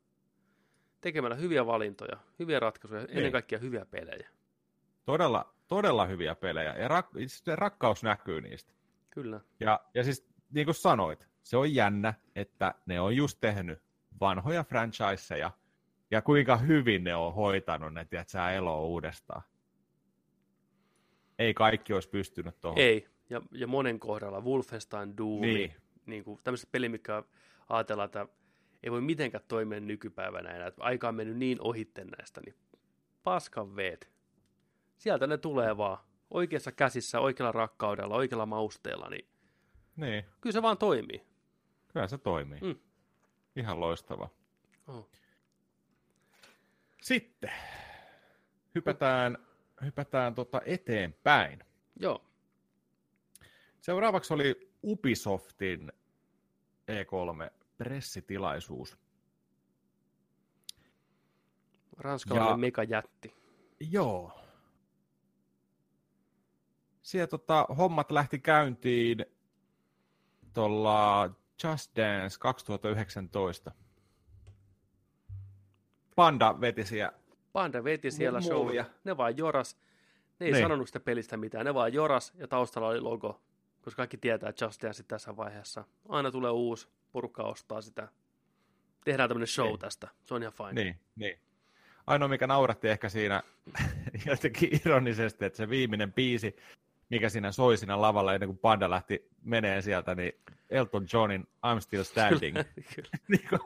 tekemällä 1.03 1.35
hyviä 1.35 1.65
valintoja, 1.65 2.17
hyviä 2.39 2.59
ratkaisuja, 2.59 3.01
niin. 3.01 3.17
ennen 3.17 3.31
kaikkea 3.31 3.59
hyviä 3.59 3.85
pelejä. 3.85 4.29
Todella, 5.05 5.53
todella 5.67 6.05
hyviä 6.05 6.35
pelejä, 6.35 6.75
ja 6.75 6.87
rak- 6.87 7.27
se 7.27 7.55
rakkaus 7.55 8.03
näkyy 8.03 8.41
niistä. 8.41 8.73
Kyllä. 9.09 9.39
Ja, 9.59 9.79
ja 9.93 10.03
siis, 10.03 10.27
niin 10.51 10.65
kuin 10.65 10.75
sanoit, 10.75 11.27
se 11.43 11.57
on 11.57 11.75
jännä, 11.75 12.13
että 12.35 12.75
ne 12.85 12.99
on 13.01 13.15
just 13.15 13.37
tehnyt 13.41 13.79
vanhoja 14.21 14.63
franchiseja, 14.63 15.51
ja 16.11 16.21
kuinka 16.21 16.57
hyvin 16.57 17.03
ne 17.03 17.15
on 17.15 17.33
hoitanut 17.33 17.93
ne, 17.93 18.01
että 18.01 18.23
sä 18.27 18.51
eloa 18.51 18.79
uudestaan. 18.79 19.41
Ei 21.39 21.53
kaikki 21.53 21.93
olisi 21.93 22.09
pystynyt 22.09 22.59
tuohon. 22.61 22.79
Ei, 22.79 23.07
ja, 23.29 23.41
ja 23.51 23.67
monen 23.67 23.99
kohdalla, 23.99 24.41
Wolfenstein, 24.41 25.17
Doom, 25.17 25.41
niin. 25.41 25.73
niin 26.05 26.23
kuin 26.23 26.39
tämmöiset 26.43 26.71
peli, 26.71 26.89
mikä 26.89 27.23
ajatellaan, 27.69 28.05
että 28.05 28.27
ei 28.83 28.91
voi 28.91 29.01
mitenkään 29.01 29.43
toimia 29.47 29.79
nykypäivänä 29.79 30.49
enää, 30.49 30.71
aika 30.79 31.07
on 31.07 31.15
mennyt 31.15 31.37
niin 31.37 31.57
ohitten 31.61 32.07
näistä, 32.07 32.41
niin 32.45 32.55
paskan 33.23 33.75
veet. 33.75 34.09
Sieltä 34.97 35.27
ne 35.27 35.37
tulee 35.37 35.77
vaan 35.77 35.97
oikeassa 36.31 36.71
käsissä, 36.71 37.19
oikealla 37.19 37.51
rakkaudella, 37.51 38.15
oikealla 38.15 38.45
mausteella, 38.45 39.09
niin, 39.09 39.27
niin. 39.95 40.25
kyllä 40.41 40.53
se 40.53 40.61
vaan 40.61 40.77
toimii. 40.77 41.23
Kyllä 41.93 42.07
se 42.07 42.17
toimii. 42.17 42.59
Mm. 42.61 42.75
Ihan 43.55 43.79
loistava. 43.79 44.29
Oh. 44.87 45.09
Sitten 47.01 47.51
hypätään, 48.75 49.37
hypätään 49.83 50.35
tota 50.35 50.61
eteenpäin. 50.65 51.59
Joo. 51.99 52.25
Seuraavaksi 53.81 54.33
oli 54.33 54.71
Ubisoftin 54.83 55.91
E3 56.87 57.62
pressitilaisuus. 57.83 58.97
Ranskalainen 61.97 62.51
ja, 62.51 62.57
megajätti. 62.57 63.35
Joo. 63.91 64.39
Siellä 67.01 67.27
tota, 67.27 67.65
hommat 67.77 68.11
lähti 68.11 68.39
käyntiin 68.39 69.25
tuolla 70.53 71.29
Just 71.63 71.95
Dance 71.95 72.39
2019. 72.39 73.71
Panda 76.15 76.61
veti 76.61 76.85
siellä. 76.85 77.19
Panda 77.53 77.83
veti 77.83 78.11
siellä 78.11 78.41
show. 78.41 78.67
Ne 79.03 79.17
vaan 79.17 79.37
joras. 79.37 79.77
Ne 80.39 80.45
ei 80.45 80.51
niin. 80.51 80.63
sanonut 80.63 80.87
sitä 80.87 80.99
pelistä 80.99 81.37
mitään. 81.37 81.65
Ne 81.65 81.73
vaan 81.73 81.93
joras 81.93 82.33
ja 82.35 82.47
taustalla 82.47 82.87
oli 82.87 82.99
logo. 82.99 83.41
Koska 83.81 83.97
kaikki 83.97 84.17
tietää, 84.17 84.53
Just 84.61 84.83
Dance 84.83 85.03
tässä 85.03 85.37
vaiheessa. 85.37 85.83
Aina 86.09 86.31
tulee 86.31 86.51
uusi 86.51 86.87
porukka 87.13 87.43
ostaa 87.43 87.81
sitä. 87.81 88.07
Tehdään 89.05 89.29
tämmöinen 89.29 89.47
show 89.47 89.67
niin. 89.67 89.79
tästä. 89.79 90.07
Se 90.25 90.33
on 90.33 90.41
ihan 90.41 90.53
fine. 90.53 90.83
Niin, 90.83 90.99
niin. 91.15 91.39
Ainoa, 92.07 92.27
mikä 92.27 92.47
nauratti 92.47 92.89
ehkä 92.89 93.09
siinä 93.09 93.43
jotenkin 94.25 94.81
ironisesti, 94.85 95.45
että 95.45 95.57
se 95.57 95.69
viimeinen 95.69 96.13
biisi, 96.13 96.55
mikä 97.09 97.29
siinä 97.29 97.51
soi 97.51 97.77
siinä 97.77 98.01
lavalla 98.01 98.33
ennen 98.33 98.49
kuin 98.49 98.57
Panda 98.57 98.89
lähti 98.89 99.27
menee 99.43 99.81
sieltä, 99.81 100.15
niin 100.15 100.33
Elton 100.69 101.05
Johnin 101.13 101.47
I'm 101.65 101.79
Still 101.79 102.03
Standing. 102.03 102.57
niin 103.27 103.47
kuin, 103.49 103.61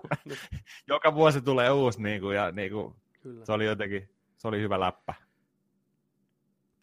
joka 0.88 1.16
vuosi 1.16 1.42
tulee 1.42 1.72
uusi, 1.72 2.02
niin 2.02 2.22
kuin, 2.22 2.36
ja 2.36 2.52
niin 2.52 2.72
kuin, 2.72 2.96
Kyllä. 3.22 3.46
se 3.46 3.52
oli 3.52 3.66
jotenkin, 3.66 4.10
se 4.38 4.48
oli 4.48 4.62
hyvä 4.62 4.80
läppä. 4.80 5.14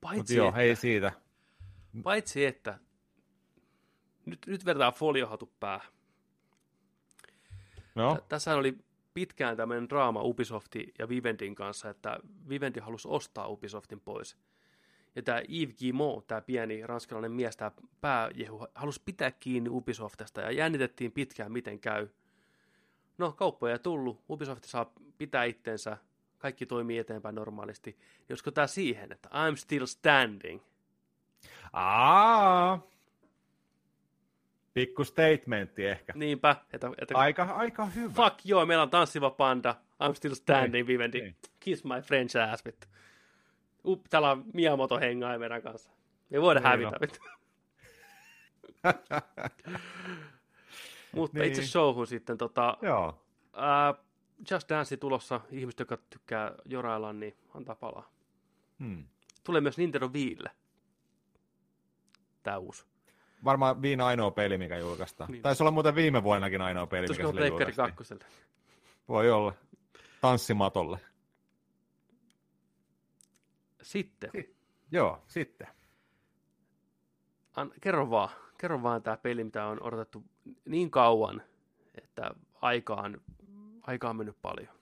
Paitsi, 0.01 0.37
joo, 0.37 0.49
että, 0.49 0.59
hei 0.59 0.77
siitä. 0.77 1.13
Paitsi 2.03 2.47
että, 2.47 2.79
nyt, 4.27 4.39
nyt 4.47 4.65
vedetään 4.65 4.93
foliohatu 4.93 5.53
päähän. 5.61 5.94
No. 7.95 8.19
Tässä 8.29 8.55
oli 8.55 8.79
pitkään 9.15 9.57
tämmöinen 9.57 9.89
draama 9.89 10.23
Ubisoftin 10.23 10.93
ja 10.99 11.09
Vivendin 11.09 11.55
kanssa, 11.55 11.91
että 11.91 12.19
Vivendi 12.49 12.81
halusi 12.81 13.09
ostaa 13.09 13.49
Ubisoftin 13.49 14.01
pois. 14.01 14.37
Ja 15.17 15.23
tämä 15.23 15.43
Yves 15.49 15.77
Guillemot, 15.79 16.27
tämä 16.27 16.41
pieni 16.41 16.87
ranskalainen 16.87 17.33
mies, 17.33 17.57
tämä 17.57 17.71
pääjehu, 18.01 18.67
halusi 18.75 19.03
pitää 19.05 19.31
kiinni 19.31 19.71
Ubisoftista 19.71 20.41
ja 20.41 20.51
jännitettiin 20.51 21.13
pitkään, 21.13 21.53
miten 21.53 21.81
käy. 21.81 22.09
No, 23.19 23.33
kauppoja 23.33 23.73
ei 23.73 23.79
tullut, 23.79 24.25
Ubisoft 24.31 24.65
saa 24.65 24.93
pitää 25.19 25.45
itsensä, 25.45 25.97
kaikki 26.39 26.67
toimii 26.67 26.99
eteenpäin 26.99 27.35
normaalisti. 27.35 27.91
Niin 27.91 28.27
olisiko 28.31 28.51
tämä 28.51 28.67
siihen, 28.67 29.13
että 29.13 29.29
I'm 29.29 29.57
still 29.57 29.87
standing? 29.87 30.63
Aa, 31.73 32.83
Pikku 34.75 35.05
statementti 35.05 35.87
ehkä. 35.87 36.13
Niinpä. 36.17 36.57
Että, 36.73 36.91
että 36.99 37.19
aika, 37.19 37.43
aika 37.43 37.87
hyvä. 37.87 38.13
Fuck 38.13 38.39
joo, 38.45 38.67
meillä 38.67 38.83
on 38.83 38.91
tanssiva 38.91 39.31
panda. 39.31 39.75
I'm 40.03 40.15
still 40.15 40.35
standing, 40.35 40.75
ei, 40.75 40.87
Vivendi. 40.87 41.21
Ei. 41.21 41.35
Kiss 41.61 41.85
my 41.85 42.01
French 42.03 42.37
ass, 42.37 42.65
vittu. 42.65 42.87
Up, 43.85 44.05
täällä 44.11 44.31
on 44.31 44.45
Miyamoto 44.53 45.01
hengaa 45.01 45.39
meidän 45.39 45.63
kanssa. 45.63 45.91
Ei 46.31 46.41
voida 46.41 46.61
niin 46.61 46.69
hävitä, 46.69 47.01
vittu. 47.01 47.19
Mutta 51.17 51.39
niin. 51.39 51.49
itse 51.49 51.67
showhun 51.67 52.07
sitten, 52.07 52.39
tota, 52.39 52.77
Joo. 52.83 53.25
Ää, 53.53 53.95
Just 54.51 54.69
Dance 54.69 54.97
tulossa, 54.97 55.41
ihmiset, 55.51 55.79
jotka 55.79 55.99
tykkää 56.11 56.53
jorailla, 56.65 57.13
niin 57.13 57.37
antaa 57.55 57.75
palaa. 57.75 58.13
Hmm. 58.79 59.05
Tulee 59.45 59.61
myös 59.61 59.79
Nintendo 59.79 60.13
Viille. 60.13 60.51
Tämä 62.43 62.59
uusi 62.59 62.85
varmaan 63.45 63.83
viina 63.83 64.07
ainoa 64.07 64.31
peli, 64.31 64.59
mikä 64.59 64.79
julkaistaan. 64.79 65.31
Niin. 65.31 65.43
Taisi 65.43 65.63
olla 65.63 65.71
muuten 65.71 65.95
viime 65.95 66.23
vuonnakin 66.23 66.61
ainoa 66.61 66.87
peli, 66.87 67.07
Tusko 67.07 67.33
mikä 67.33 67.47
sille 67.47 67.73
kakkoselle. 67.73 68.25
Voi 69.09 69.31
olla. 69.31 69.53
Tanssimatolle. 70.21 71.01
Sitten. 73.83 74.31
Si- 74.33 74.57
Joo, 74.93 75.23
sitten. 75.29 75.67
An, 77.57 77.73
kerro 77.81 78.11
vaan, 78.11 78.29
kerro 78.59 78.83
vaan 78.83 79.03
tämä 79.03 79.17
peli, 79.17 79.45
mitä 79.45 79.67
on 79.67 79.83
odotettu 79.83 80.25
niin 80.65 80.91
kauan, 80.91 81.43
että 81.95 82.31
aikaan, 82.55 83.21
aikaa 83.83 84.11
on 84.11 84.17
mennyt 84.17 84.37
paljon. 84.43 84.75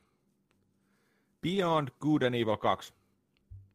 Beyond 1.40 1.88
Good 2.00 2.22
and 2.22 2.34
Evil 2.34 2.56
2. 2.56 2.94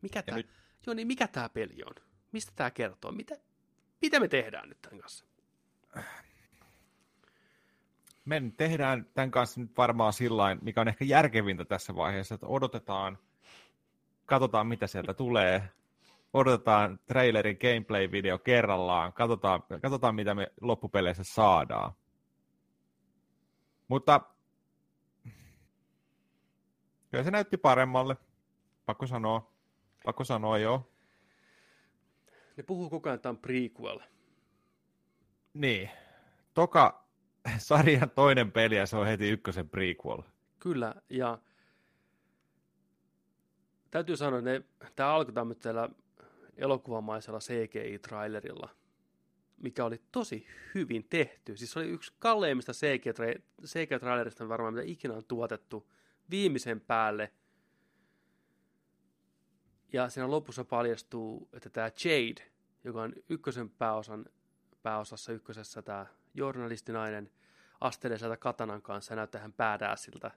Mikä 0.01 0.21
tämä, 0.23 0.37
nyt- 0.37 0.49
joo, 0.87 0.93
niin 0.93 1.07
mikä 1.07 1.27
tämä 1.27 1.49
peli 1.49 1.83
on? 1.85 1.95
Mistä 2.31 2.51
tämä 2.55 2.71
kertoo? 2.71 3.11
Mitä, 3.11 3.35
mitä 4.01 4.19
me 4.19 4.27
tehdään 4.27 4.69
nyt 4.69 4.81
tämän 4.81 4.99
kanssa? 4.99 5.25
Me 8.25 8.41
tehdään 8.57 9.05
tämän 9.13 9.31
kanssa 9.31 9.61
nyt 9.61 9.77
varmaan 9.77 10.13
sillä 10.13 10.55
mikä 10.61 10.81
on 10.81 10.87
ehkä 10.87 11.05
järkevintä 11.05 11.65
tässä 11.65 11.95
vaiheessa, 11.95 12.35
että 12.35 12.47
odotetaan, 12.47 13.17
katsotaan 14.25 14.67
mitä 14.67 14.87
sieltä 14.87 15.13
tulee, 15.13 15.69
odotetaan 16.33 16.99
trailerin 17.05 17.57
gameplay-video 17.57 18.39
kerrallaan, 18.43 19.13
katsotaan, 19.13 19.63
katsotaan 19.81 20.15
mitä 20.15 20.35
me 20.35 20.51
loppupeleissä 20.61 21.23
saadaan. 21.23 21.91
Mutta 23.87 24.21
kyllä 27.11 27.23
se 27.23 27.31
näytti 27.31 27.57
paremmalle, 27.57 28.17
pakko 28.85 29.07
sanoa, 29.07 29.51
pakko 30.05 30.23
sanoa 30.23 30.57
joo. 30.57 30.91
Ne 32.57 32.63
puhuu 32.63 32.89
koko 32.89 33.09
ajan, 33.09 33.15
että 33.15 33.29
on 33.29 33.37
prequel. 33.37 33.99
Niin, 35.53 35.89
toka 36.53 37.07
sarjan 37.57 38.09
toinen 38.09 38.51
peli 38.51 38.75
ja 38.75 38.85
se 38.85 38.97
on 38.97 39.07
heti 39.07 39.29
ykkösen 39.29 39.69
prequel. 39.69 40.21
Kyllä, 40.59 40.95
ja 41.09 41.39
täytyy 43.91 44.17
sanoa, 44.17 44.39
että 44.39 44.51
ne, 44.51 44.63
tämä 44.95 45.13
alkoi 45.13 45.33
tämmöisellä 45.33 45.89
elokuvamaisella 46.57 47.39
CGI-trailerilla, 47.39 48.69
mikä 49.57 49.85
oli 49.85 50.01
tosi 50.11 50.47
hyvin 50.75 51.05
tehty. 51.09 51.57
Siis 51.57 51.71
se 51.71 51.79
oli 51.79 51.87
yksi 51.87 52.13
kalleimmista 52.19 52.71
CGI-trailerista 53.65 54.49
varmaan, 54.49 54.73
mitä 54.73 54.85
ikinä 54.85 55.13
on 55.13 55.25
tuotettu 55.27 55.91
viimeisen 56.29 56.81
päälle. 56.81 57.31
Ja 59.93 60.09
siinä 60.09 60.31
lopussa 60.31 60.63
paljastuu, 60.65 61.49
että 61.53 61.69
tämä 61.69 61.87
Jade, 62.03 62.51
joka 62.83 63.01
on 63.01 63.13
ykkösen 63.29 63.69
pääosan, 63.69 64.25
pääosassa 64.83 65.31
ykkösessä 65.33 65.81
tämä 65.81 66.05
journalistinainen, 66.33 67.31
astelee 67.81 68.17
sieltä 68.17 68.37
katanan 68.37 68.81
kanssa 68.81 69.11
ja 69.13 69.15
näyttää 69.15 69.41
hän 69.41 69.53
siltä. 69.97 70.31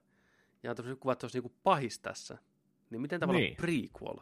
Ja 0.63 0.71
on 0.71 0.77
tämmöiset 0.77 1.01
kuvat, 1.01 1.13
että 1.13 1.21
se 1.21 1.27
olisi 1.27 1.39
niinku 1.39 1.57
pahis 1.63 1.99
tässä. 1.99 2.39
Niin 2.91 3.01
miten 3.01 3.21
tavallaan 3.21 3.43
Niin. 3.43 3.57
prequel? 3.57 4.19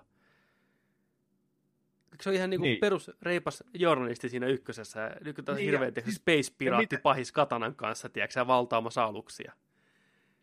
Eikö 2.13 2.23
Se 2.23 2.29
on 2.29 2.35
ihan 2.35 2.51
niinku 2.51 2.65
Niin. 2.65 2.81
perus 2.81 3.11
reipas 3.23 3.65
journalisti 3.75 4.29
siinä 4.29 4.47
ykkösessä. 4.47 5.11
Nyt 5.25 5.49
on 5.49 5.57
Niin, 5.57 5.65
hirveän 5.65 5.93
ja 5.97 6.03
space 6.13 6.53
piraatti 6.59 6.83
miten- 6.83 7.01
pahis 7.03 7.33
katanan 7.33 7.75
kanssa, 7.75 8.09
tiedätkö, 8.09 8.47
valtaamassa 8.47 9.05
aluksia. 9.05 9.53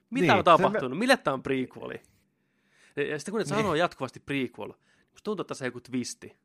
Mitä 0.10 0.22
Niin, 0.22 0.32
on 0.32 0.38
se 0.40 0.44
tapahtunut? 0.44 1.00
Mille 1.00 1.18
tämä 1.18 1.34
on 1.34 1.44
prequeli? 1.44 2.02
Ja 2.96 3.04
ja 3.04 3.20
sitten 3.20 3.32
kun 3.32 3.40
ne 3.40 3.44
Niin. 3.44 3.56
sanoo 3.56 3.76
jatkuvasti 3.76 4.20
prequel, 4.20 4.68
musta 5.12 5.24
tuntuu, 5.24 5.42
että 5.42 5.48
tässä 5.48 5.66
on 5.66 5.68
joku 5.68 5.82
twisti. 5.82 6.38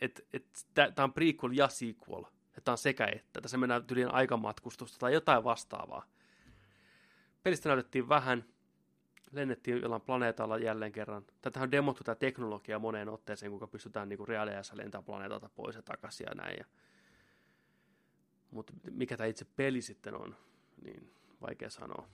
Että 0.00 0.22
et, 0.32 0.66
tämä 0.74 1.04
on 1.04 1.12
prequel 1.12 1.52
ja 1.52 1.68
sequel. 1.68 2.24
Että 2.46 2.60
tämä 2.64 2.72
on 2.72 2.78
sekä 2.78 3.06
että. 3.06 3.40
Tässä 3.40 3.58
mennään 3.58 3.86
tyliin 3.86 4.14
aikamatkustusta 4.14 4.98
tai 4.98 5.12
jotain 5.12 5.44
vastaavaa. 5.44 6.06
Pelistä 7.42 7.68
näytettiin 7.68 8.08
vähän. 8.08 8.44
Lennettiin 9.32 9.82
jollain 9.82 10.02
planeetalla 10.02 10.58
jälleen 10.58 10.92
kerran. 10.92 11.24
Tätähän 11.42 11.66
on 11.66 11.72
demottu 11.72 12.04
tämä 12.04 12.14
teknologia 12.14 12.78
moneen 12.78 13.08
otteeseen, 13.08 13.50
kuinka 13.50 13.66
pystytään 13.66 14.08
niinku 14.08 14.26
reaaliajassa 14.26 14.76
lentämään 14.76 15.04
planeetalta 15.04 15.48
pois 15.48 15.76
ja 15.76 15.82
takaisin 15.82 16.26
ja 16.28 16.34
näin. 16.34 16.56
Ja... 16.58 16.64
Mutta 18.50 18.72
mikä 18.90 19.16
tämä 19.16 19.26
itse 19.26 19.46
peli 19.56 19.82
sitten 19.82 20.14
on, 20.14 20.36
niin 20.84 21.14
vaikea 21.40 21.70
sanoa. 21.70 22.08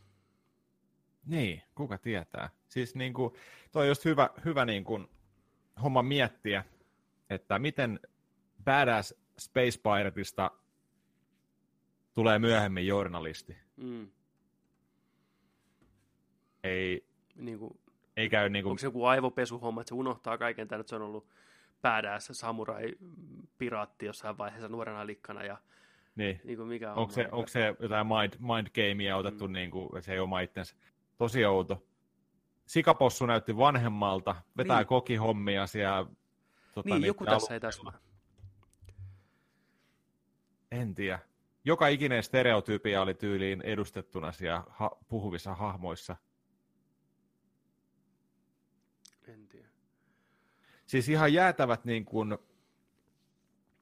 Niin, 1.29 1.62
kuka 1.74 1.99
tietää. 1.99 2.51
Siis 2.68 2.95
niin 2.95 3.14
kuin, 3.14 3.35
toi 3.72 3.83
on 3.83 3.89
just 3.89 4.05
hyvä, 4.05 4.31
hyvä 4.45 4.64
niin 4.64 4.85
kuin, 4.85 5.09
homma 5.83 6.03
miettiä, 6.03 6.64
että 7.31 7.59
miten 7.59 8.01
badass 8.64 9.14
Space 9.39 9.81
Pirateista 9.83 10.51
tulee 12.14 12.39
myöhemmin 12.39 12.87
journalisti. 12.87 13.57
Mm. 13.76 14.09
Ei, 16.64 17.05
Niin 17.35 17.59
kuin, 17.59 17.81
ei 18.16 18.29
käy 18.29 18.49
niin 18.49 18.62
kuin, 18.62 18.70
onko 18.70 18.79
se 18.79 18.87
joku 18.87 19.05
aivopesuhomma, 19.05 19.81
että 19.81 19.89
se 19.89 19.95
unohtaa 19.95 20.39
kaiken 20.39 20.68
tämän, 20.68 20.81
että 20.81 20.91
se 20.91 20.97
on 20.97 21.03
ollut 21.03 21.29
badass 21.83 22.31
samurai-piraatti 22.33 24.07
jossain 24.07 24.39
vaiheessa 24.39 24.68
nuorena 24.68 25.07
likkana 25.07 25.45
ja 25.45 25.59
niin, 26.16 26.41
niin 26.45 26.57
kuin 26.57 26.68
mikä 26.68 26.93
onko, 26.93 27.12
se, 27.12 27.29
onko 27.33 27.49
se 27.49 27.76
jotain 27.81 28.07
mind, 28.07 28.33
mind 28.39 28.66
gamea 28.74 29.16
otettu, 29.16 29.49
mm. 29.49 29.53
niin 29.53 29.70
kuin, 29.70 30.03
se 30.03 30.12
ei 30.12 30.18
oma 30.18 30.41
itsensä. 30.41 30.76
Tosi 31.19 31.45
outo. 31.45 31.87
Sikapossu 32.66 33.27
näytti 33.27 33.57
vanhemmalta, 33.57 34.37
vetää 34.57 34.79
Niin. 34.79 34.87
kokihommia 34.87 35.66
siellä. 35.66 36.07
Tota, 36.75 36.89
Niin, 36.95 37.05
joku 37.05 37.25
tässä 37.25 37.55
ei 37.55 37.61
täsmää. 37.61 37.99
En 40.71 40.95
tiedä. 40.95 41.19
Joka 41.64 41.89
ikinen 41.89 42.23
stereotypia 42.23 43.03
oli 43.03 43.14
tyyliin 43.14 43.62
edustettuna 43.62 44.33
siellä 44.33 44.64
ha- 44.69 44.97
puhuvissa 45.09 45.55
hahmoissa. 45.55 46.16
En 49.29 49.49
tiedä. 49.49 49.69
Siis 50.87 51.09
ihan 51.09 51.33
jäätävät 51.33 51.85
niin 51.85 52.05
kuin 52.05 52.39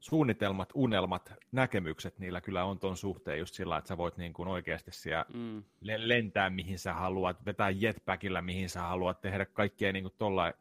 suunnitelmat, 0.00 0.68
unelmat, 0.74 1.32
näkemykset 1.52 2.18
niillä 2.18 2.40
kyllä 2.40 2.64
on 2.64 2.78
ton 2.78 2.96
suhteen 2.96 3.38
just 3.38 3.54
sillä, 3.54 3.76
että 3.76 3.88
sä 3.88 3.96
voit 3.96 4.16
niin 4.16 4.32
kuin 4.32 4.48
oikeasti 4.48 4.90
siellä 4.92 5.26
Mm. 5.34 5.64
le- 5.80 6.08
lentää 6.08 6.50
mihin 6.50 6.78
sä 6.78 6.94
haluat, 6.94 7.44
vetää 7.46 7.70
jetpackilla 7.70 8.42
mihin 8.42 8.68
sä 8.68 8.80
haluat, 8.82 9.20
tehdä 9.20 9.46
kaikkea 9.46 9.92
niin 9.92 10.04
kuin 10.04 10.14
tollain. 10.18 10.54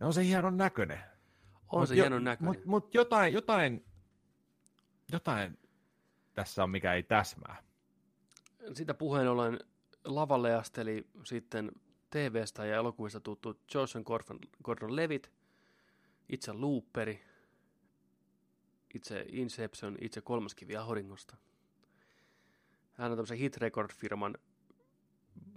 On 0.00 0.14
se 0.14 0.24
hienon 0.24 0.56
näköinen. 0.56 0.98
On 1.68 1.80
Mut 1.80 1.88
se 1.88 1.94
jo- 1.94 2.02
hienon 2.04 2.24
näköinen. 2.24 2.54
Mutta 2.54 2.68
mut 2.70 2.94
jotain, 2.94 3.32
jotain, 3.32 3.84
jotain 5.12 5.58
tässä 6.34 6.62
on, 6.62 6.70
mikä 6.70 6.92
ei 6.94 7.02
täsmää. 7.02 7.62
Sitä 8.72 8.94
puheen 8.94 9.28
ollen 9.28 9.58
lavalle 10.04 10.54
asteli 10.54 11.06
sitten 11.24 11.72
TV-stä 12.10 12.66
ja 12.66 12.76
elokuvista 12.76 13.20
tuttu 13.20 13.60
Joseph 13.74 14.04
Gordon, 14.06 14.38
Gordon 14.64 14.96
Levitt, 14.96 15.26
itse 16.28 16.52
Looperi, 16.52 17.24
itse 18.94 19.24
Inception, 19.28 19.96
itse 20.00 20.20
kolmas 20.20 20.54
kivi 20.54 20.76
auringosta. 20.76 21.36
Hän 22.92 23.10
on 23.10 23.16
tämmöisen 23.16 23.38
Hit 23.38 23.56
Record-firman 23.56 24.34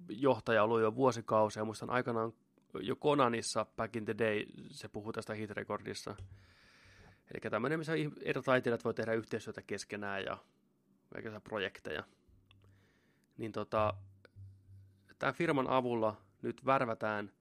johtaja 0.10 0.64
ollut 0.64 0.82
jo 0.82 0.96
vuosikausia. 0.96 1.66
Muistan 1.66 1.90
aikanaan 1.90 2.34
jo 2.80 2.96
Konanissa 2.96 3.66
back 3.76 3.96
in 3.96 4.06
the 4.06 4.16
day 4.18 4.46
se 4.70 4.88
puhuu 4.88 5.12
tästä 5.12 5.34
Hit 5.34 5.52
Recordissa. 5.52 6.16
Eli 7.32 7.52
tämmöinen, 7.52 7.80
missä 7.80 7.94
eri 8.22 8.42
taiteilijat 8.42 8.86
voi 8.86 8.94
tehdä 8.94 9.14
yhteistyötä 9.14 9.62
keskenään 9.62 10.24
ja 10.24 10.38
kaikenlaisia 11.14 11.42
projekteja. 11.42 12.04
Niin 13.38 13.52
tota, 13.52 13.94
tämän 15.20 15.36
firman 15.36 15.68
avulla 15.70 16.22
nyt 16.42 16.66
värvätään 16.66 17.32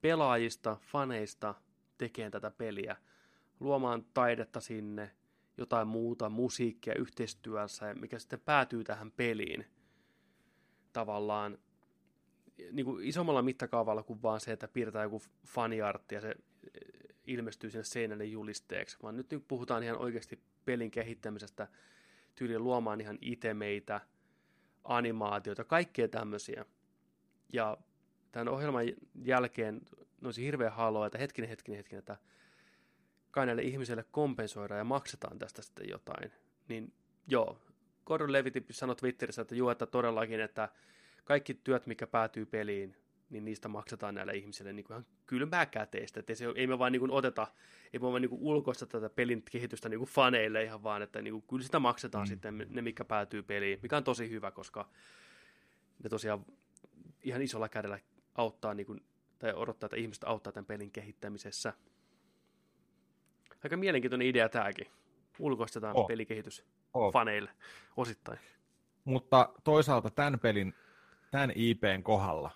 pelaajista, 0.00 0.76
faneista 0.80 1.54
tekemään 1.98 2.32
tätä 2.32 2.50
peliä, 2.50 2.96
luomaan 3.60 4.04
taidetta 4.14 4.60
sinne, 4.60 5.10
jotain 5.56 5.88
muuta, 5.88 6.28
musiikkia 6.28 6.94
yhteistyössä, 6.94 7.94
mikä 7.94 8.18
sitten 8.18 8.40
päätyy 8.40 8.84
tähän 8.84 9.10
peliin 9.10 9.66
tavallaan 10.92 11.58
niin 12.72 12.86
kuin 12.86 13.04
isommalla 13.04 13.42
mittakaavalla 13.42 14.02
kuin 14.02 14.22
vaan 14.22 14.40
se, 14.40 14.52
että 14.52 14.68
piirretään 14.68 15.04
joku 15.04 15.22
faniartti 15.46 16.14
ja 16.14 16.20
se 16.20 16.28
eh, 16.30 16.36
ilmestyy 17.26 17.70
sinne 17.70 17.84
seinälle 17.84 18.24
julisteeksi, 18.24 18.96
vaan 19.02 19.16
nyt, 19.16 19.30
nyt 19.30 19.48
puhutaan 19.48 19.82
ihan 19.82 19.98
oikeasti 19.98 20.40
pelin 20.64 20.90
kehittämisestä, 20.90 21.68
tyyliin 22.34 22.64
luomaan 22.64 23.00
ihan 23.00 23.18
itemeitä, 23.20 24.00
animaatioita, 24.84 25.64
kaikkea 25.64 26.08
tämmöisiä. 26.08 26.64
Ja 27.52 27.76
tämän 28.32 28.48
ohjelman 28.48 28.84
jälkeen 29.24 29.80
noisi 30.20 30.44
hirveä 30.44 30.70
halo, 30.70 31.06
että 31.06 31.18
hetkinen, 31.18 31.48
hetkinen, 31.48 31.76
hetkinen, 31.76 31.98
että 31.98 32.16
kai 33.36 33.46
näille 33.46 33.62
ihmisille 33.62 34.04
kompensoidaan 34.10 34.78
ja 34.78 34.84
maksetaan 34.84 35.38
tästä 35.38 35.62
sitten 35.62 35.88
jotain. 35.88 36.32
Niin 36.68 36.92
joo, 37.28 37.58
Gordon 38.06 38.32
Levitt 38.32 38.56
sanoi 38.70 38.96
Twitterissä, 38.96 39.42
että 39.42 39.54
joo, 39.54 39.70
että 39.70 39.86
todellakin, 39.86 40.40
että 40.40 40.68
kaikki 41.24 41.54
työt, 41.54 41.86
mikä 41.86 42.06
päätyy 42.06 42.46
peliin, 42.46 42.96
niin 43.30 43.44
niistä 43.44 43.68
maksetaan 43.68 44.14
näille 44.14 44.32
ihmisille 44.32 44.72
niin 44.72 44.84
kuin 44.84 44.94
ihan 44.94 45.06
kylmää 45.26 45.66
käteistä. 45.66 46.20
Että 46.20 46.32
ei, 46.32 46.36
se, 46.36 46.46
ei 46.54 46.66
me 46.66 46.78
vaan 46.78 46.92
niin 46.92 47.00
kuin 47.00 47.10
oteta, 47.10 47.46
ei 47.92 48.00
me 48.00 48.06
vaan 48.06 48.22
niin 48.22 48.30
kuin 48.30 48.42
ulkoista 48.42 48.86
tätä 48.86 49.10
pelin 49.10 49.42
kehitystä 49.50 49.88
niin 49.88 49.98
kuin 49.98 50.10
faneille 50.10 50.62
ihan 50.62 50.82
vaan, 50.82 51.02
että 51.02 51.22
niin 51.22 51.32
kuin, 51.32 51.44
kyllä 51.48 51.64
sitä 51.64 51.78
maksetaan 51.78 52.26
mm. 52.26 52.28
sitten 52.28 52.66
ne, 52.68 52.82
mikä 52.82 53.04
päätyy 53.04 53.42
peliin, 53.42 53.78
mikä 53.82 53.96
on 53.96 54.04
tosi 54.04 54.30
hyvä, 54.30 54.50
koska 54.50 54.88
ne 56.02 56.08
tosiaan 56.08 56.46
ihan 57.22 57.42
isolla 57.42 57.68
kädellä 57.68 57.98
auttaa 58.34 58.74
niin 58.74 58.86
kuin 58.86 59.00
tai 59.38 59.52
odottaa, 59.52 59.86
että 59.86 59.96
ihmiset 59.96 60.24
auttaa 60.24 60.52
tämän 60.52 60.66
pelin 60.66 60.90
kehittämisessä. 60.90 61.72
Aika 63.64 63.76
mielenkiintoinen 63.76 64.28
idea 64.28 64.48
tämäkin. 64.48 64.86
Ulkoistetaan 65.38 65.96
oh. 65.96 66.06
pelikehitys 66.06 66.64
oh. 66.94 67.12
faneille 67.12 67.50
osittain. 67.96 68.38
Mutta 69.04 69.52
toisaalta 69.64 70.10
tämän 70.10 70.38
pelin, 70.40 70.74
tämän 71.30 71.52
IPn 71.54 72.02
kohdalla, 72.02 72.50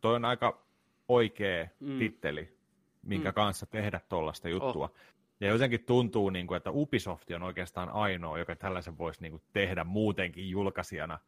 toi 0.00 0.16
on 0.16 0.24
aika 0.24 0.64
oikea 1.08 1.68
mm. 1.80 1.98
titteli, 1.98 2.58
minkä 3.02 3.30
mm. 3.30 3.34
kanssa 3.34 3.66
tehdä 3.66 4.00
tuollaista 4.08 4.48
juttua. 4.48 4.84
Oh. 4.84 4.94
Ja 5.40 5.48
jotenkin 5.48 5.84
tuntuu, 5.84 6.30
niin 6.30 6.46
kuin, 6.46 6.56
että 6.56 6.70
Ubisoft 6.70 7.30
on 7.30 7.42
oikeastaan 7.42 7.88
ainoa, 7.88 8.38
joka 8.38 8.56
tällaisen 8.56 8.98
voisi 8.98 9.22
niin 9.22 9.30
kuin, 9.30 9.42
tehdä 9.52 9.84
muutenkin 9.84 10.50
julkaisijana. 10.50 11.18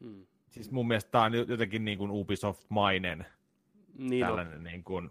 Hmm. 0.00 0.26
Siis 0.50 0.70
mun 0.70 0.88
mielestä 0.88 1.10
tämä 1.10 1.24
on 1.24 1.34
jotenkin 1.34 1.84
niin 1.84 1.98
kuin 1.98 2.10
Ubisoft-mainen 2.10 3.26
niin 3.98 4.26
tällainen 4.26 4.58
on. 4.58 4.64
niin 4.64 4.84
kuin, 4.84 5.10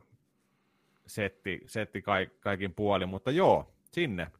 setti, 1.07 1.61
setti 1.65 2.01
kaik, 2.01 2.39
kaikin 2.39 2.73
puolin, 2.73 3.09
mutta 3.09 3.31
joo, 3.31 3.73
sinne. 3.91 4.31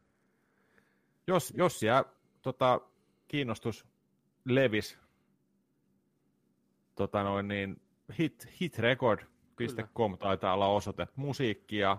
Jos, 1.28 1.53
jos 1.57 1.80
siellä 1.80 2.05
tota, 2.41 2.82
kiinnostus 3.28 3.86
levis 4.45 4.99
tota 6.95 7.24
noin, 7.24 7.47
niin 7.47 7.82
hit, 8.20 8.47
hitrecord.com 8.61 10.18
taitaa 10.18 10.53
olla 10.53 10.68
osoite 10.68 11.07
musiikkia, 11.16 11.97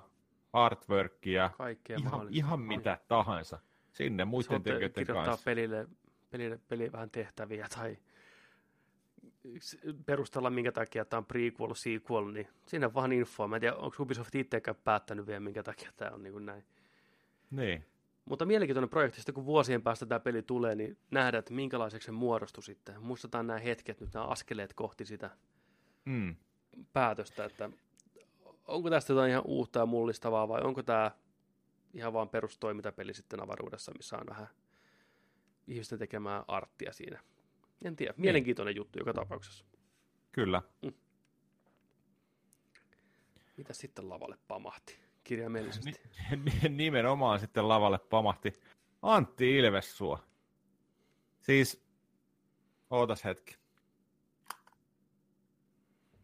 artworkia, 0.52 1.50
Kaikkea 1.58 1.96
ihan, 2.00 2.28
ihan 2.30 2.60
mitä 2.60 2.98
tahansa. 3.08 3.58
Sinne 3.92 4.24
muiden 4.24 4.62
tekijöiden 4.62 5.06
kanssa. 5.06 5.44
pelille, 5.44 5.86
pelille, 6.30 6.58
pelille 6.68 6.92
vähän 6.92 7.10
tehtäviä 7.10 7.66
tai 7.74 7.96
perustella, 10.06 10.50
minkä 10.50 10.72
takia 10.72 11.04
tämä 11.04 11.18
on 11.18 11.24
prequel, 11.24 11.74
sequel, 11.74 12.24
niin 12.24 12.48
sinne 12.66 12.94
vaan 12.94 13.12
infoa. 13.12 13.48
Mä 13.48 13.56
en 13.56 13.60
tiedä, 13.60 13.76
onko 13.76 13.96
Ubisoft 14.00 14.34
itsekään 14.34 14.76
päättänyt 14.84 15.26
vielä, 15.26 15.40
minkä 15.40 15.62
takia 15.62 15.92
tämä 15.96 16.10
on 16.10 16.22
niin 16.22 16.32
kuin 16.32 16.46
näin. 16.46 16.64
Niin. 17.50 17.84
Mutta 18.24 18.46
mielenkiintoinen 18.46 18.88
projekti, 18.88 19.16
sitten 19.16 19.34
kun 19.34 19.44
vuosien 19.44 19.82
päästä 19.82 20.06
tämä 20.06 20.20
peli 20.20 20.42
tulee, 20.42 20.74
niin 20.74 20.98
nähdään, 21.10 21.38
että 21.38 21.54
minkälaiseksi 21.54 22.06
se 22.06 22.12
muodostui 22.12 22.62
sitten. 22.62 23.02
Muistetaan 23.02 23.46
nämä 23.46 23.58
hetket, 23.58 24.00
nyt 24.00 24.14
nämä 24.14 24.26
askeleet 24.26 24.74
kohti 24.74 25.04
sitä 25.04 25.30
mm. 26.04 26.36
päätöstä, 26.92 27.44
että 27.44 27.70
onko 28.66 28.90
tästä 28.90 29.12
jotain 29.12 29.30
ihan 29.30 29.46
uutta 29.46 29.78
ja 29.78 29.86
mullistavaa 29.86 30.48
vai 30.48 30.62
onko 30.62 30.82
tämä 30.82 31.10
ihan 31.94 32.12
vaan 32.12 32.28
perustoimintapeli 32.28 33.14
sitten 33.14 33.42
avaruudessa, 33.42 33.92
missä 33.96 34.16
on 34.16 34.26
vähän 34.28 34.46
ihmisten 35.66 35.98
tekemää 35.98 36.44
arttia 36.48 36.92
siinä. 36.92 37.20
En 37.82 37.96
tiedä, 37.96 38.14
mielenkiintoinen 38.16 38.70
niin. 38.70 38.76
juttu 38.76 38.98
joka 38.98 39.12
tapauksessa. 39.12 39.64
Kyllä. 40.32 40.62
Mm. 40.82 40.92
Mitä 43.56 43.72
sitten 43.72 44.08
lavalle 44.08 44.38
pamahti 44.48 44.98
kirjaimellisesti? 45.24 46.00
Nimenomaan 46.68 47.40
sitten 47.40 47.68
lavalle 47.68 47.98
pamahti 47.98 48.52
Antti 49.02 49.56
Ilvessuo. 49.56 50.18
Siis, 51.40 51.84
ootas 52.90 53.24
hetki. 53.24 53.56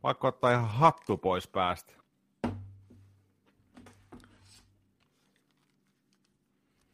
Vaikka 0.03 0.29
ottaa 0.29 0.53
ihan 0.53 0.69
hattu 0.69 1.17
pois 1.17 1.49
päästä. 1.49 1.95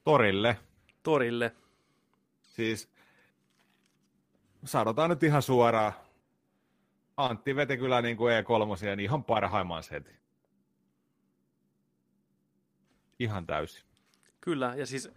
Torille. 0.05 0.59
Torille. 1.03 1.57
Siis 2.43 2.96
sanotaan 4.65 5.11
nyt 5.11 5.23
ihan 5.23 5.43
suoraan. 5.43 5.93
Antti 7.17 7.57
veti 7.57 7.77
kyllä 7.77 8.03
niin 8.03 8.17
kuin 8.17 8.35
E3 8.35 8.87
niin 8.87 9.01
ihan 9.01 9.25
parhaimman 9.25 9.83
setin. 9.83 10.17
Ihan 13.19 13.47
täysin. 13.47 13.83
Kyllä, 14.41 14.75
ja 14.77 14.87
siis... 14.87 15.11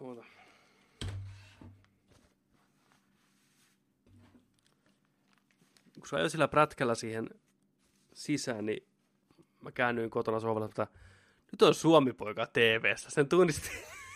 Huota. 0.00 0.24
Kun 5.94 6.08
sä 6.10 6.28
sillä 6.28 6.48
prätkällä 6.48 6.94
siihen 6.94 7.28
sisään, 8.12 8.66
niin 8.66 8.88
mä 9.60 9.72
käännyin 9.72 10.10
kotona 10.10 10.40
sohvalla, 10.40 10.66
että 10.66 10.86
nyt 11.52 11.62
on 11.62 11.74
Suomi-poika 11.74 12.46
TV-ssä. 12.46 13.10
Sen 13.10 13.28
tunnisti 13.28 13.70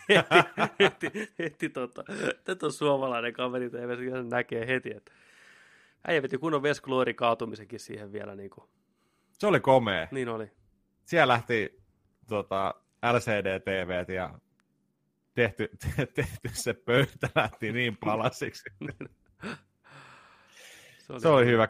heti, 0.08 1.06
heti, 1.10 1.32
heti 1.38 1.68
tota, 1.68 2.04
että 2.48 2.66
on 2.66 2.72
suomalainen 2.72 3.32
kaveri 3.32 3.70
sen 4.10 4.28
näkee 4.28 4.66
heti, 4.66 4.90
että 4.96 5.12
äijä 6.06 6.22
veti 6.22 6.38
kunnon 6.38 6.62
Veskuloori 6.62 7.14
kaatumisenkin 7.14 7.80
siihen 7.80 8.12
vielä. 8.12 8.34
Niin 8.34 8.50
kuin. 8.50 8.68
Se 9.32 9.46
oli 9.46 9.60
komea. 9.60 10.08
Niin 10.10 10.28
oli. 10.28 10.50
Siellä 11.04 11.32
lähti 11.32 11.82
tota, 12.28 12.74
LCD-TV 13.12 14.12
ja 14.14 14.38
tehty, 15.34 15.70
te, 15.78 16.06
tehty 16.22 16.48
se 16.52 16.74
pöytä 16.74 17.28
lähti 17.34 17.72
niin 17.72 17.96
palasiksi. 17.96 18.62
se 20.98 21.12
oli, 21.12 21.20
se 21.20 21.28
oli 21.28 21.46
hyvä. 21.46 21.68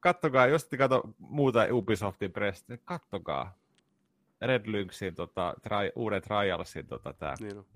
Kattokaa, 0.00 0.46
jos 0.46 0.64
te 0.64 0.76
katso 0.76 1.02
muuta 1.18 1.66
Ubisoftin 1.70 2.32
press, 2.32 2.68
niin 2.68 2.80
kattokaa. 2.84 3.58
Red 4.42 4.62
Lynxin 4.66 5.14
tota, 5.14 5.54
tri, 5.62 5.92
uuden 5.96 6.22
Trialsin 6.22 6.86
tota, 6.86 7.12
tää. 7.12 7.34
Niin 7.40 7.66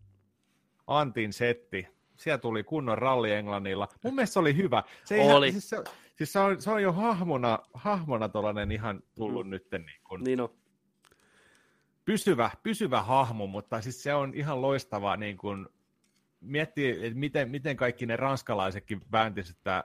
Antin 0.87 1.33
setti. 1.33 1.87
Siellä 2.17 2.39
tuli 2.39 2.63
kunnon 2.63 2.99
ralli 2.99 3.33
Englannilla. 3.33 3.89
Mun 4.05 4.15
mielestä 4.15 4.33
se 4.33 4.39
oli 4.39 4.57
hyvä. 4.57 4.83
Se 5.05 5.21
oli. 5.21 5.49
Ihan, 5.49 5.61
siis 5.61 5.71
se, 5.71 5.85
siis 6.17 6.33
se, 6.33 6.39
on, 6.39 6.63
se 6.63 6.71
on 6.71 6.83
jo 6.83 6.93
hahmona, 6.93 7.59
hahmona 7.75 8.29
tollanen 8.29 8.73
ihan 8.73 9.03
tullut 9.15 9.47
mm. 9.47 9.51
nyt. 9.51 9.67
Niin, 9.73 10.01
kun, 10.05 10.21
niin 10.25 10.41
on. 10.41 10.49
Pysyvä, 12.05 12.51
pysyvä 12.63 13.03
hahmo, 13.03 13.47
mutta 13.47 13.81
siis 13.81 14.03
se 14.03 14.15
on 14.15 14.35
ihan 14.35 14.63
loistava 14.63 15.17
niin 15.17 15.37
kun, 15.37 15.69
miettii, 16.41 17.07
että 17.07 17.19
miten, 17.19 17.51
miten 17.51 17.77
kaikki 17.77 18.07
ne 18.07 18.17
ranskalaisetkin 18.17 19.01
väänti 19.13 19.43
sitä 19.43 19.85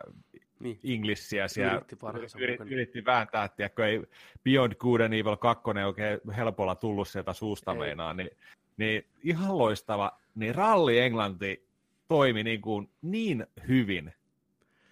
niin. 0.60 0.80
Englishia 0.84 1.48
siellä. 1.48 1.74
Yritti, 1.74 1.98
yritti, 2.40 2.74
yritti 2.74 3.06
vääntää, 3.06 3.44
että 3.44 3.86
ei 3.86 4.02
Beyond 4.44 4.76
Good 4.76 5.02
and 5.02 5.14
Evil 5.14 5.36
2 5.36 5.64
oikein 5.86 6.20
helpolla 6.36 6.76
tullut 6.76 7.08
sieltä 7.08 7.34
suusta 7.34 7.72
ei. 7.72 7.78
meinaa, 7.78 8.14
niin, 8.14 8.30
niin 8.78 9.06
ihan 9.24 9.58
loistava. 9.58 10.20
Niin 10.36 10.56
ralli 10.56 11.00
Englanti 11.00 11.68
toimi 12.08 12.44
niin, 12.44 12.62
kuin 12.62 12.90
niin 13.02 13.48
hyvin, 13.68 14.14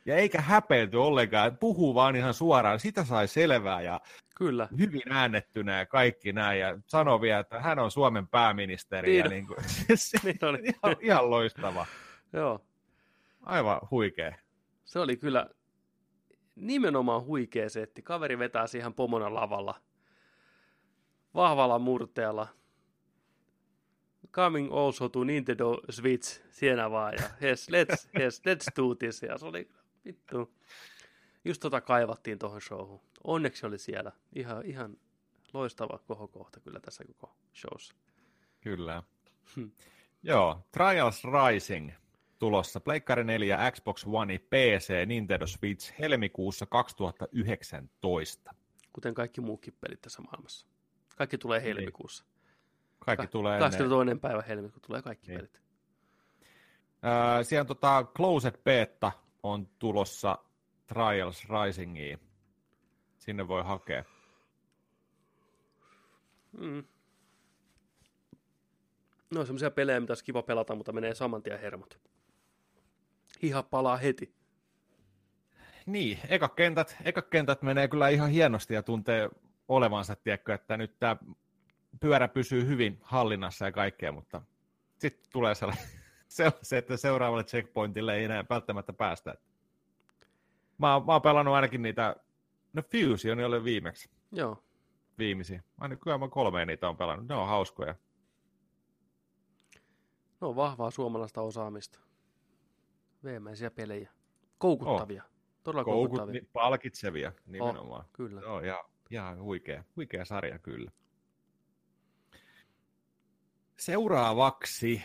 ja 0.05 0.15
eikä 0.15 0.41
häpeilty 0.41 0.97
ollenkaan, 0.97 1.57
puhuu 1.57 1.95
vaan 1.95 2.15
ihan 2.15 2.33
suoraan, 2.33 2.79
sitä 2.79 3.03
sai 3.03 3.27
selvää 3.27 3.81
ja 3.81 4.01
Kyllä. 4.35 4.67
hyvin 4.79 5.01
äänettynä 5.09 5.77
ja 5.77 5.85
kaikki 5.85 6.33
näin, 6.33 6.59
ja 6.59 6.77
sanoi 6.87 7.21
vielä, 7.21 7.39
että 7.39 7.59
hän 7.59 7.79
on 7.79 7.91
Suomen 7.91 8.27
pääministeri, 8.27 9.09
niin. 9.09 9.23
ja 9.23 9.29
niin 9.29 9.47
kuin, 9.47 9.57
niin 10.23 10.45
oli. 10.45 10.59
ihan, 10.63 10.95
ihan 11.01 11.29
loistava. 11.29 11.85
Joo. 12.33 12.65
Aivan 13.43 13.79
huikea. 13.91 14.35
Se 14.93 14.99
oli 14.99 15.17
kyllä 15.17 15.49
nimenomaan 16.55 17.25
huikea 17.25 17.69
setti. 17.69 18.01
Kaveri 18.01 18.39
vetää 18.39 18.67
siihen 18.67 18.93
pomona 18.93 19.33
lavalla. 19.33 19.81
Vahvalla 21.33 21.79
murteella. 21.79 22.47
Coming 24.31 24.73
also 24.73 25.09
to 25.09 25.23
Nintendo 25.23 25.81
Switch. 25.89 26.41
Siinä 26.51 26.91
vaan. 26.91 27.13
Ja 27.13 27.29
yes, 27.43 27.67
let's, 27.69 28.21
yes, 28.21 28.39
let's 28.39 28.73
do 28.77 28.95
this. 28.95 29.21
Ja 29.21 29.37
se 29.37 29.45
oli 29.45 29.69
vittu. 30.05 30.53
Just 31.45 31.61
tota 31.61 31.81
kaivattiin 31.81 32.39
tuohon 32.39 32.61
showhun. 32.61 33.01
Onneksi 33.23 33.65
oli 33.65 33.77
siellä. 33.77 34.11
Ihan, 34.35 34.65
ihan 34.65 34.97
loistava 35.53 35.97
kohokohta 35.97 36.59
kyllä 36.59 36.79
tässä 36.79 37.03
koko 37.05 37.35
showssa. 37.53 37.95
Kyllä. 38.61 39.03
Hm. 39.55 39.69
Joo, 40.23 40.59
Trials 40.71 41.21
Rising 41.23 41.91
tulossa 42.43 42.79
Pleikkari 42.79 43.23
4, 43.23 43.71
Xbox 43.71 44.05
One, 44.07 44.37
PC, 44.37 45.05
Nintendo 45.05 45.47
Switch 45.47 45.93
helmikuussa 45.99 46.65
2019. 46.65 48.53
Kuten 48.93 49.13
kaikki 49.13 49.41
muukin 49.41 49.73
pelit 49.81 50.01
tässä 50.01 50.21
maailmassa. 50.21 50.67
Kaikki 51.17 51.37
tulee 51.37 51.59
niin. 51.59 51.75
helmikuussa. 51.75 52.25
Kaikki 52.99 53.27
Ka- 53.27 53.31
tulee 53.31 53.59
22. 53.59 54.01
ennen. 54.01 54.19
päivä 54.19 54.41
helmikuussa 54.41 54.87
tulee 54.87 55.01
kaikki 55.01 55.27
niin. 55.27 55.37
pelit. 55.37 55.61
Äh, 57.05 57.45
siellä 57.45 57.61
on 57.61 57.67
tota 57.67 58.05
Closet 58.15 58.63
Beta 58.63 59.11
on 59.43 59.67
tulossa 59.79 60.37
Trials 60.87 61.43
Risingiin. 61.49 62.19
Sinne 63.17 63.47
voi 63.47 63.63
hakea. 63.63 64.03
Mm. 66.51 66.83
No 69.31 69.45
semmoisia 69.45 69.71
pelejä, 69.71 69.99
mitä 69.99 70.11
olisi 70.11 70.23
kiva 70.23 70.41
pelata, 70.41 70.75
mutta 70.75 70.91
menee 70.91 71.15
saman 71.15 71.43
tien 71.43 71.59
hermot 71.59 72.12
hiha 73.43 73.63
palaa 73.63 73.97
heti. 73.97 74.35
Niin, 75.85 76.19
eka 76.29 76.49
kentät, 76.49 76.97
eka 77.05 77.21
kentät 77.21 77.61
menee 77.61 77.87
kyllä 77.87 78.09
ihan 78.09 78.29
hienosti 78.29 78.73
ja 78.73 78.83
tuntee 78.83 79.29
olevansa, 79.67 80.15
tiedätkö, 80.15 80.53
että 80.53 80.77
nyt 80.77 80.99
tämä 80.99 81.17
pyörä 81.99 82.27
pysyy 82.27 82.67
hyvin 82.67 82.99
hallinnassa 83.01 83.65
ja 83.65 83.71
kaikkea, 83.71 84.11
mutta 84.11 84.41
sitten 84.97 85.31
tulee 85.31 85.55
sellainen, 85.55 85.85
se, 86.61 86.77
että 86.77 86.97
seuraavalle 86.97 87.43
checkpointille 87.43 88.15
ei 88.15 88.23
enää 88.23 88.45
välttämättä 88.49 88.93
päästä. 88.93 89.35
Mä, 90.77 90.93
oon- 90.93 91.05
mä 91.05 91.11
oon 91.11 91.21
pelannut 91.21 91.55
ainakin 91.55 91.81
niitä, 91.81 92.15
no 92.73 92.81
Fusion 92.91 93.39
oli 93.39 93.63
viimeksi, 93.63 94.09
Joo. 94.31 94.63
viimeisiä. 95.17 95.63
Ainakin 95.77 96.03
kyllä 96.03 96.17
mä 96.17 96.27
kolmeen 96.27 96.67
niitä 96.67 96.89
on 96.89 96.97
pelannut, 96.97 97.27
ne 97.27 97.35
on 97.35 97.47
hauskoja. 97.47 97.95
No 100.41 100.55
vahvaa 100.55 100.91
suomalaista 100.91 101.41
osaamista. 101.41 101.99
Veemäisiä 103.23 103.71
pelejä. 103.71 104.11
Koukuttavia. 104.57 105.23
Todella 105.63 105.83
Koukut, 105.83 106.01
koukuttavia. 106.01 106.33
niin, 106.33 106.49
palkitsevia 106.53 107.31
nimenomaan. 107.45 108.05
Kyllä. 108.13 108.41
Joo, 108.41 108.61
ja 108.61 108.83
ihan 109.09 109.41
huikea, 109.41 109.83
huikea 109.95 110.25
sarja 110.25 110.59
kyllä. 110.59 110.91
Seuraavaksi 113.77 115.01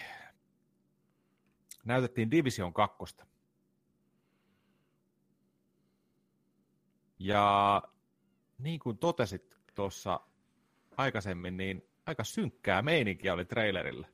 näytettiin 1.85 2.31
Division 2.31 2.75
2. 2.75 3.17
Ja 7.19 7.83
niin 8.59 8.81
kuin 8.81 8.99
totesit 8.99 9.59
tuossa 9.75 10.21
aikaisemmin, 10.97 11.57
niin 11.57 11.89
aika 12.07 12.25
synkkää 12.25 12.83
meininkiä 12.83 13.35
oli 13.35 13.45
trailerilla. 13.45 14.07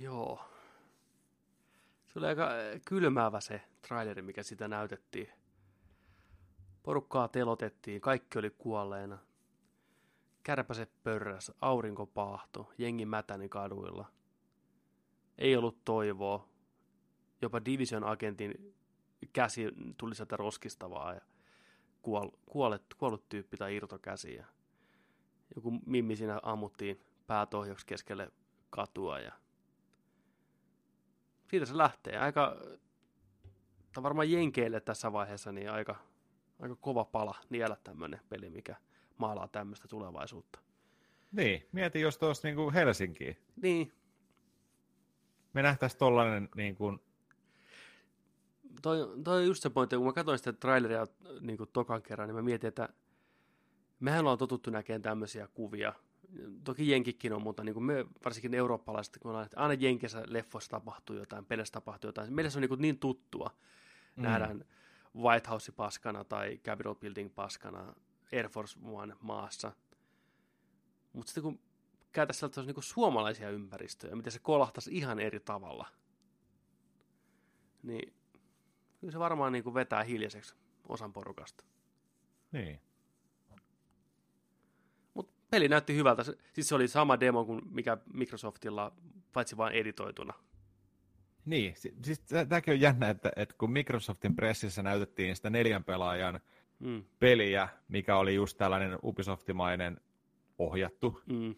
Joo. 0.00 0.40
Oli 2.18 2.26
aika 2.26 2.44
äh, 2.44 2.80
kylmäävä 2.84 3.40
se 3.40 3.60
traileri, 3.88 4.22
mikä 4.22 4.42
sitä 4.42 4.68
näytettiin. 4.68 5.28
Porukkaa 6.82 7.28
telotettiin, 7.28 8.00
kaikki 8.00 8.38
oli 8.38 8.50
kuolleena. 8.50 9.18
Kärpäset 10.42 10.90
pörräs, 11.02 11.52
aurinko 11.60 12.06
paahto, 12.06 12.72
jengi 12.78 13.06
mätäni 13.06 13.48
kaduilla. 13.48 14.06
Ei 15.38 15.56
ollut 15.56 15.84
toivoa. 15.84 16.48
Jopa 17.42 17.64
Division 17.64 18.04
agentin 18.04 18.74
käsi 19.32 19.62
tuli 19.96 20.14
sieltä 20.14 20.36
roskistavaa 20.36 21.14
ja 21.14 21.20
kuol, 22.02 22.30
kuollet, 22.46 22.82
kuollut 22.98 23.28
tyyppi 23.28 23.56
tai 23.56 23.76
irtokäsi. 23.76 24.34
Ja 24.34 24.44
joku 25.54 25.70
mimmi 25.86 26.16
siinä 26.16 26.40
ammuttiin 26.42 27.00
päätohjoksi 27.26 27.86
keskelle 27.86 28.32
katua 28.70 29.18
ja 29.18 29.32
siitä 31.50 31.66
se 31.66 31.76
lähtee. 31.76 32.18
Aika, 32.18 32.56
tai 33.94 34.02
varmaan 34.02 34.30
Jenkeille 34.30 34.80
tässä 34.80 35.12
vaiheessa 35.12 35.52
niin 35.52 35.70
aika, 35.70 35.96
aika 36.60 36.76
kova 36.76 37.04
pala 37.04 37.34
niellä 37.50 37.76
tämmöinen 37.84 38.20
peli, 38.28 38.50
mikä 38.50 38.76
maalaa 39.18 39.48
tämmöistä 39.48 39.88
tulevaisuutta. 39.88 40.58
Niin, 41.32 41.68
mieti 41.72 42.00
jos 42.00 42.18
tuossa 42.18 42.48
niin 42.48 42.72
Helsinkiin. 42.72 43.36
Niin, 43.62 43.92
Me 45.52 45.62
nähtäisiin 45.62 45.98
tollainen 45.98 46.48
niin 46.56 46.74
kuin, 46.74 47.00
toi, 48.82 48.98
toi 49.24 49.38
on 49.38 49.46
just 49.46 49.62
se 49.62 49.70
pointti, 49.70 49.96
kun 49.96 50.06
mä 50.06 50.12
katsoin 50.12 50.38
sitä 50.38 50.52
traileria 50.52 51.06
niin 51.40 51.56
kuin 51.56 51.70
tokan 51.72 52.02
kerran, 52.02 52.28
niin 52.28 52.36
mä 52.36 52.42
mietin, 52.42 52.68
että 52.68 52.88
mehän 54.00 54.20
ollaan 54.20 54.38
totuttu 54.38 54.70
näkemään 54.70 55.02
tämmöisiä 55.02 55.48
kuvia. 55.54 55.92
Toki 56.64 56.90
Jenkikin 56.90 57.32
on, 57.32 57.42
mutta 57.42 57.64
niin 57.64 57.74
kuin 57.74 57.84
me, 57.84 58.06
varsinkin 58.24 58.54
eurooppalaiset, 58.54 59.18
kun 59.18 59.30
ollaan, 59.30 59.46
että 59.46 59.60
aina 59.60 59.74
Jenkissä 59.74 60.22
leffoissa 60.26 60.70
tapahtuu 60.70 61.16
jotain, 61.16 61.44
pelissä 61.44 61.72
tapahtuu 61.72 62.08
jotain. 62.08 62.32
Meille 62.32 62.50
se 62.50 62.58
on 62.58 62.60
niin, 62.60 62.68
kuin 62.68 62.82
niin 62.82 62.98
tuttua. 62.98 63.50
Mm. 64.16 64.22
Nähdään 64.22 64.64
White 65.16 65.48
House 65.50 65.72
paskana 65.72 66.24
tai 66.24 66.58
Capitol 66.64 66.94
Building 66.94 67.34
paskana 67.34 67.94
Air 68.32 68.48
Force 68.48 68.78
One 68.82 69.14
maassa. 69.20 69.72
Mutta 71.12 71.28
sitten 71.28 71.42
kun 71.42 71.60
käytäisiin 72.12 72.40
sellaisia 72.40 72.62
niin 72.62 72.74
kuin 72.74 72.84
suomalaisia 72.84 73.50
ympäristöjä, 73.50 74.16
miten 74.16 74.32
se 74.32 74.38
kolahtaisi 74.38 74.96
ihan 74.96 75.20
eri 75.20 75.40
tavalla, 75.40 75.86
niin 77.82 78.14
kyllä 79.00 79.12
se 79.12 79.18
varmaan 79.18 79.52
niin 79.52 79.64
kuin 79.64 79.74
vetää 79.74 80.02
hiljaiseksi 80.02 80.54
osan 80.88 81.12
porukasta. 81.12 81.64
niin. 82.52 82.80
Peli 85.50 85.68
näytti 85.68 85.94
hyvältä. 85.96 86.22
Siis 86.52 86.68
se 86.68 86.74
oli 86.74 86.88
sama 86.88 87.20
demo 87.20 87.44
kuin 87.44 87.60
mikä 87.70 87.98
Microsoftilla, 88.12 88.92
paitsi 89.32 89.56
vain 89.56 89.74
editoituna. 89.74 90.34
Niin, 91.44 91.76
si- 91.76 91.94
siis 92.04 92.20
tämäkin 92.48 92.74
on 92.74 92.80
jännä, 92.80 93.08
että, 93.10 93.32
että 93.36 93.54
kun 93.58 93.70
Microsoftin 93.72 94.36
pressissä 94.36 94.82
näytettiin 94.82 95.36
sitä 95.36 95.50
neljän 95.50 95.84
pelaajan 95.84 96.40
Mm, 96.80 97.04
peliä, 97.18 97.68
mikä 97.88 98.16
oli 98.16 98.34
just 98.34 98.58
tällainen 98.58 98.98
Ubisoftimainen 99.02 100.00
ohjattu, 100.58 101.20
mm, 101.26 101.54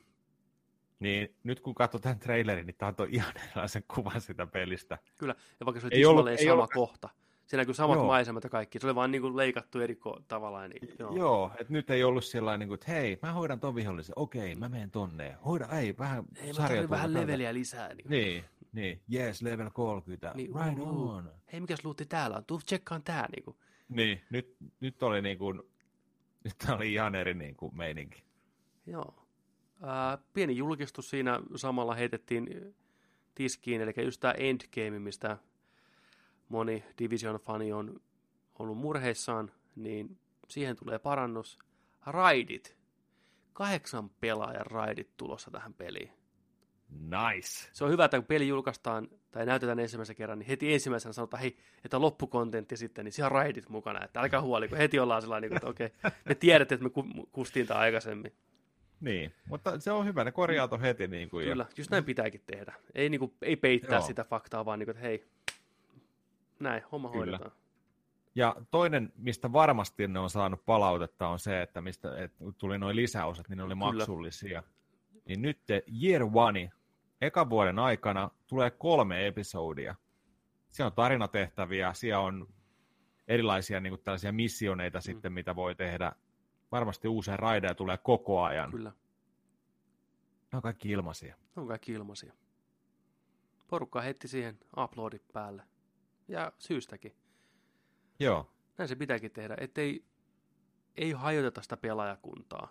niin 1.00 1.36
nyt 1.44 1.60
kun 1.60 1.74
katsoo 1.74 2.00
tämän 2.00 2.18
trailerin, 2.18 2.66
niin 2.66 2.74
tämä 2.78 2.88
antoi 2.88 3.08
ihan 3.10 3.32
erilaisen 3.46 3.82
kuvan 3.94 4.20
sitä 4.20 4.46
pelistä. 4.46 4.98
kyllä. 5.18 5.34
Ja 5.60 5.66
vaikka 5.66 5.80
se 5.80 5.86
oli 5.86 5.94
Ei 5.94 6.04
ollut- 6.04 6.28
ei 6.28 6.38
sama 6.38 6.52
ollut- 6.52 6.70
kohta. 6.74 7.08
Se 7.50 7.56
näkyy 7.56 7.74
samat 7.74 7.96
Joo. 7.96 8.06
maisemat 8.06 8.44
ja 8.44 8.50
kaikki. 8.50 8.78
Se 8.78 8.86
oli 8.86 8.94
vaan 8.94 9.10
niin 9.10 9.22
kuin 9.22 9.36
leikattu 9.36 9.80
eri 9.80 9.98
tavalla. 10.28 10.68
Niin, 10.68 10.94
joo. 10.98 11.16
Joo, 11.16 11.50
että 11.58 11.72
nyt 11.72 11.90
ei 11.90 12.04
ollut 12.04 12.24
sellainen, 12.24 12.68
kuin, 12.68 12.74
että 12.74 12.92
hei, 12.92 13.18
mä 13.22 13.32
hoidan 13.32 13.60
ton 13.60 13.74
vihollisen, 13.74 14.12
okei, 14.16 14.54
mä 14.54 14.68
menen 14.68 14.90
tonne, 14.90 15.36
hoida, 15.44 15.66
ei, 15.66 15.98
vähän 15.98 16.24
Ei, 16.36 16.52
mä 16.52 16.90
vähän 16.90 17.14
leveliä 17.14 17.54
lisää. 17.54 17.94
Niin, 17.94 18.10
Niin, 18.10 18.44
niin, 18.72 19.02
yes, 19.14 19.42
level 19.42 19.70
30, 19.70 20.32
Niin, 20.34 20.50
right 20.64 20.78
uh, 20.78 21.10
on. 21.10 21.32
Hei, 21.52 21.60
mikäs 21.60 21.84
luutti 21.84 22.06
täällä 22.06 22.36
on? 22.36 22.44
Tuu 22.44 22.58
tsekkaan 22.58 23.02
tää. 23.02 23.28
Niin 23.36 23.44
kuin. 23.44 23.56
Niin, 23.88 24.20
nyt, 24.30 24.56
nyt 24.80 25.02
oli 25.02 25.22
niin 25.22 25.38
kuin, 25.38 25.62
nyt 26.44 26.56
oli 26.74 26.92
ihan 26.92 27.14
eri 27.14 27.34
niin 27.34 27.56
kuin 27.56 27.76
meininki. 27.76 28.22
Joo. 28.86 29.26
Ää, 29.82 30.18
pieni 30.32 30.56
julkistus 30.56 31.10
siinä 31.10 31.40
samalla 31.56 31.94
heitettiin 31.94 32.74
tiskiin, 33.34 33.80
eli 33.80 34.04
just 34.04 34.20
tämä 34.20 34.34
Endgame, 34.34 34.98
mistä 34.98 35.38
moni 36.50 36.84
Division-fani 36.98 37.72
on 37.72 38.00
ollut 38.58 38.78
murheissaan, 38.78 39.52
niin 39.76 40.18
siihen 40.48 40.76
tulee 40.76 40.98
parannus. 40.98 41.58
Raidit. 42.06 42.76
Kahdeksan 43.52 44.10
pelaajan 44.10 44.66
raidit 44.66 45.16
tulossa 45.16 45.50
tähän 45.50 45.74
peliin. 45.74 46.10
Nice. 46.90 47.68
Se 47.72 47.84
on 47.84 47.90
hyvä, 47.90 48.04
että 48.04 48.16
kun 48.16 48.26
peli 48.26 48.48
julkaistaan 48.48 49.08
tai 49.30 49.46
näytetään 49.46 49.78
ensimmäisen 49.78 50.16
kerran, 50.16 50.38
niin 50.38 50.46
heti 50.46 50.72
ensimmäisenä 50.72 51.12
sanotaan, 51.12 51.40
hei, 51.40 51.56
että 51.84 52.00
loppukontentti 52.00 52.76
sitten, 52.76 53.04
niin 53.04 53.12
siellä 53.12 53.26
on 53.26 53.32
raidit 53.32 53.68
mukana, 53.68 54.04
että 54.04 54.20
älkää 54.20 54.42
huoli, 54.42 54.68
kun 54.68 54.78
heti 54.78 54.98
ollaan 54.98 55.22
sellainen, 55.22 55.52
että 55.52 55.66
okei, 55.66 55.90
me 56.24 56.34
tiedätte, 56.34 56.74
että 56.74 56.84
me 56.84 56.90
ku- 56.90 57.28
kustiin 57.32 57.66
tämä 57.66 57.80
aikaisemmin. 57.80 58.32
Niin, 59.00 59.34
mutta 59.48 59.80
se 59.80 59.92
on 59.92 60.06
hyvä, 60.06 60.24
ne 60.24 60.32
korjaa 60.32 60.78
heti. 60.82 61.08
Niin 61.08 61.30
kuin, 61.30 61.46
Kyllä, 61.46 61.66
just 61.76 61.90
näin 61.90 62.04
pitääkin 62.04 62.42
tehdä. 62.46 62.74
Ei, 62.94 63.08
niinku, 63.08 63.34
ei 63.42 63.56
peittää 63.56 63.98
Joo. 63.98 64.06
sitä 64.06 64.24
faktaa, 64.24 64.64
vaan 64.64 64.78
niinku, 64.78 64.90
että 64.90 65.02
hei, 65.02 65.26
näin, 66.60 66.82
homma 66.92 67.10
Kyllä. 67.10 67.24
hoidetaan. 67.36 67.60
Ja 68.34 68.56
toinen, 68.70 69.12
mistä 69.16 69.52
varmasti 69.52 70.08
ne 70.08 70.18
on 70.18 70.30
saanut 70.30 70.64
palautetta, 70.64 71.28
on 71.28 71.38
se, 71.38 71.62
että 71.62 71.80
mistä 71.80 72.18
että 72.24 72.44
tuli 72.58 72.78
noin 72.78 72.96
lisäosat, 72.96 73.48
niin 73.48 73.56
ne 73.56 73.62
oli 73.62 73.74
Kyllä. 73.74 73.84
maksullisia. 73.98 74.62
Niin 75.24 75.42
nyt 75.42 75.60
te 75.66 75.82
Year 76.02 76.22
One, 76.34 76.70
ekan 77.20 77.50
vuoden 77.50 77.78
aikana, 77.78 78.30
tulee 78.46 78.70
kolme 78.70 79.26
episodia. 79.26 79.94
Siellä 80.68 80.86
on 80.88 80.94
tarinatehtäviä, 80.94 81.92
siellä 81.92 82.20
on 82.20 82.48
erilaisia 83.28 83.80
niin 83.80 83.90
kuin 83.90 84.02
tällaisia 84.02 84.32
missioneita 84.32 84.98
mm. 84.98 85.02
sitten, 85.02 85.32
mitä 85.32 85.56
voi 85.56 85.74
tehdä. 85.74 86.12
Varmasti 86.72 87.08
uusia 87.08 87.36
raideja 87.36 87.74
tulee 87.74 87.98
koko 87.98 88.42
ajan. 88.42 88.70
Kyllä, 88.70 88.92
Ne 90.52 90.56
on 90.56 90.62
kaikki 90.62 90.90
ilmaisia. 90.90 91.36
ne 91.56 91.62
on 91.62 91.68
kaikki 91.68 91.92
ilmaisia. 91.92 92.32
Porukka 93.68 94.00
heitti 94.00 94.28
siihen 94.28 94.58
uploadit 94.78 95.22
päälle. 95.32 95.62
Ja 96.30 96.52
syystäkin. 96.58 97.16
Joo, 98.18 98.50
Näin 98.78 98.88
se 98.88 98.96
pitääkin 98.96 99.30
tehdä, 99.30 99.56
ettei 99.60 100.04
ei 100.96 101.12
hajoteta 101.12 101.62
sitä 101.62 101.76
pelaajakuntaa. 101.76 102.68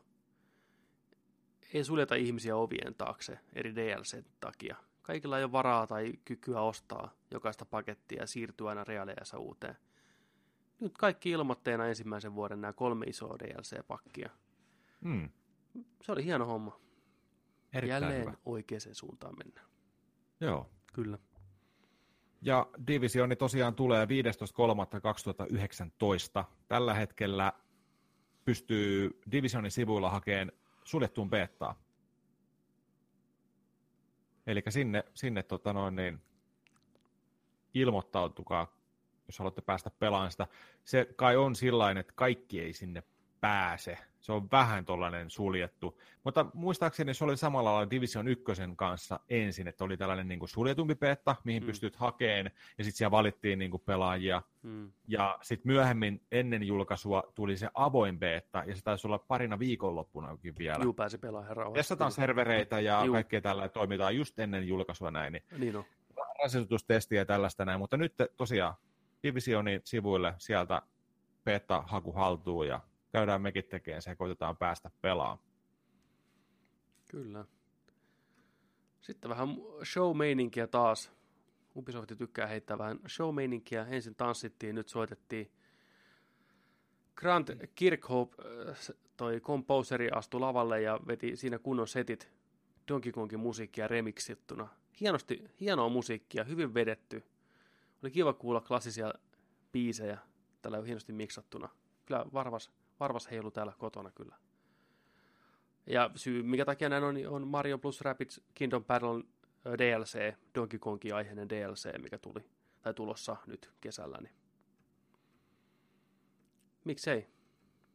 Ei 1.74 1.84
suljeta 1.84 2.16
ihmisiä 2.16 2.56
ovien 2.56 2.96
taakse 2.96 3.40
eri 3.54 3.76
DLC 3.76 4.24
takia. 4.40 4.76
Kaikilla 5.02 5.38
ei 5.38 5.44
ole 5.44 5.52
varaa 5.52 5.88
tai 5.88 6.14
kykyä 6.26 6.62
ostaa 6.62 7.14
jokaista 7.32 7.66
pakettia 7.66 8.22
ja 8.22 8.28
siirtyä 8.28 8.70
aina 8.70 8.84
reaaliajassa 8.84 9.38
uuteen. 9.40 9.76
Nyt 10.80 10.98
kaikki 10.98 11.30
ilmoitteena 11.30 11.88
ensimmäisen 11.88 12.36
vuoden 12.36 12.62
nämä 12.62 12.74
kolme 12.74 13.06
isoa 13.06 13.40
DLC-pakkia. 13.40 14.30
mm, 15.02 15.30
Se 16.02 16.12
oli 16.12 16.24
hieno 16.26 16.46
homma. 16.46 16.80
erittäin 17.74 18.04
Jälleen 18.04 18.22
hyvä. 18.22 18.34
oikeaan 18.46 18.82
suuntaan 18.94 19.36
mennään. 19.38 19.68
Joo. 20.40 20.70
Kyllä. 20.94 21.18
Ja 22.42 22.68
divisioni 22.88 23.36
tosiaan 23.36 23.76
tulee 23.76 24.06
15.3.2019. 24.06 26.44
Tällä 26.68 26.94
hetkellä 26.94 27.54
pystyy 28.46 29.20
divisionin 29.32 29.72
sivuilla 29.72 30.10
hakemaan 30.10 30.52
suljettuun 30.84 31.30
beettaan. 31.30 31.76
Eli 34.48 34.64
sinne, 34.70 35.04
sinne 35.14 35.44
tota 35.44 35.74
noin, 35.74 35.96
niin, 35.96 36.22
ilmoittautukaa, 37.74 38.76
jos 39.28 39.40
haluatte 39.40 39.62
päästä 39.62 39.90
pelaamaan 39.90 40.32
sitä. 40.32 40.48
Se 40.84 41.08
kai 41.16 41.38
on 41.38 41.56
sillain, 41.56 41.98
että 41.98 42.14
kaikki 42.16 42.62
ei 42.62 42.74
sinne 42.74 43.04
pääse. 43.42 43.98
Se 44.20 44.32
on 44.32 44.52
vähän 44.52 44.86
tuollainen 44.86 45.30
suljettu. 45.30 46.00
Mutta 46.24 46.46
muistaakseni 46.54 47.14
se 47.14 47.24
oli 47.24 47.38
samalla 47.38 47.74
lailla 47.74 47.90
Division 47.90 48.28
1 48.28 48.44
kanssa 48.76 49.20
ensin, 49.30 49.68
että 49.68 49.84
oli 49.84 49.98
tällainen 49.98 50.28
niin 50.28 50.40
kuin 50.40 50.50
suljetumpi 50.50 50.96
beta, 50.96 51.36
mihin 51.44 51.64
mm. 51.64 51.68
pystyt 51.68 51.96
hakemaan, 51.96 52.52
ja 52.78 52.84
sitten 52.84 52.98
siellä 52.98 53.12
valittiin 53.12 53.60
niin 53.60 53.72
kuin 53.72 53.84
pelaajia. 53.86 54.42
Mm. 54.64 54.92
Ja 55.08 55.40
sitten 55.42 55.72
myöhemmin 55.72 56.22
ennen 56.32 56.64
julkaisua 56.64 57.24
tuli 57.36 57.58
se 57.58 57.70
avoin 57.74 58.20
beta, 58.20 58.64
ja 58.68 58.76
se 58.76 58.84
taisi 58.84 59.08
olla 59.08 59.20
parina 59.20 59.60
viikonloppunakin 59.60 60.56
vielä. 60.58 60.84
Juu, 60.84 60.94
pääsi 60.94 61.18
pelaamaan 61.18 61.58
rauhassa. 61.58 61.80
Testataan 61.80 62.12
servereitä 62.12 62.80
ja 62.80 63.06
Juu. 63.06 63.14
kaikkea 63.14 63.42
tällä 63.42 63.70
toimitaan 63.70 64.16
just 64.16 64.40
ennen 64.40 64.68
julkaisua 64.68 65.12
näin. 65.12 65.34
Niin, 65.34 65.44
niin 65.58 65.76
on. 65.76 65.84
Rasitustestiä 66.44 67.22
ja 67.22 67.26
tällaista 67.26 67.66
näin, 67.66 67.80
mutta 67.80 67.98
nyt 67.98 68.14
tosiaan 68.38 68.74
Divisionin 69.24 69.82
sivuille 69.84 70.34
sieltä 70.38 70.82
beta-haku 71.46 72.12
haltuun 72.12 72.68
ja 72.68 72.82
käydään 73.12 73.42
mekin 73.42 73.66
tekemään 73.66 74.02
se 74.02 74.10
ja 74.10 74.16
koitetaan 74.16 74.58
päästä 74.58 74.92
pelaamaan. 75.02 75.40
Kyllä. 77.12 77.46
Sitten 79.02 79.30
vähän 79.30 79.50
show-meininkiä 79.84 80.68
taas. 80.68 81.12
Ubisoft 81.76 82.12
tykkää 82.18 82.48
heittää 82.48 82.78
vähän 82.78 83.00
show-meininkiä. 83.08 83.86
Ensin 83.90 84.16
tanssittiin, 84.16 84.76
nyt 84.76 84.88
soitettiin. 84.88 85.52
Grant 87.16 87.52
Kirkhope, 87.76 88.36
äh, 88.70 88.78
toi 89.18 89.40
komposeri, 89.40 90.10
astui 90.12 90.40
lavalle 90.40 90.82
ja 90.82 91.00
veti 91.08 91.36
siinä 91.36 91.60
kunnon 91.60 91.88
setit 91.88 92.32
Donkey 92.88 93.12
Kongin 93.12 93.40
musiikkia 93.40 93.88
remixittuna. 93.88 94.68
Hienosti, 95.00 95.52
hienoa 95.60 95.90
musiikkia, 95.90 96.44
hyvin 96.44 96.74
vedetty. 96.74 97.24
Oli 98.04 98.12
kiva 98.12 98.34
kuulla 98.34 98.62
klassisia 98.62 99.14
biisejä 99.72 100.18
tällä 100.62 100.82
hienosti 100.82 101.14
miksattuna. 101.14 101.70
Kyllä 102.06 102.26
varvas, 102.34 102.72
varvas 103.00 103.32
heilu 103.32 103.52
täällä 103.52 103.74
kotona 103.78 104.12
kyllä. 104.12 104.36
Ja 105.88 106.12
syy, 106.16 106.44
mikä 106.44 106.66
takia 106.66 106.90
näin 106.90 107.04
on, 107.04 107.14
niin 107.14 107.30
on 107.30 107.48
Mario 107.48 107.78
plus 107.78 108.02
Rabbids 108.02 108.42
Kingdom 108.54 108.86
Battle 108.86 109.24
DLC, 109.78 110.36
Donkey 110.56 110.80
Kongin 110.80 111.16
aiheinen 111.16 111.50
DLC, 111.50 112.02
mikä 112.02 112.18
tuli, 112.18 112.46
tai 112.82 112.94
tulossa 112.94 113.38
nyt 113.48 113.72
kesällä. 113.82 114.18
Niin. 114.22 114.34
Miksei? 116.84 117.28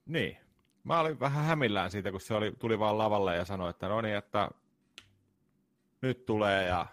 Niin. 0.06 0.38
Mä 0.84 1.00
olin 1.00 1.20
vähän 1.20 1.44
hämillään 1.44 1.90
siitä, 1.90 2.10
kun 2.10 2.20
se 2.20 2.34
oli, 2.34 2.52
tuli 2.58 2.78
vaan 2.78 2.98
lavalle 2.98 3.36
ja 3.36 3.44
sanoi, 3.44 3.70
että 3.70 3.88
no 3.88 4.00
niin, 4.00 4.16
että 4.16 4.50
nyt 6.02 6.26
tulee 6.26 6.66
ja 6.66 6.86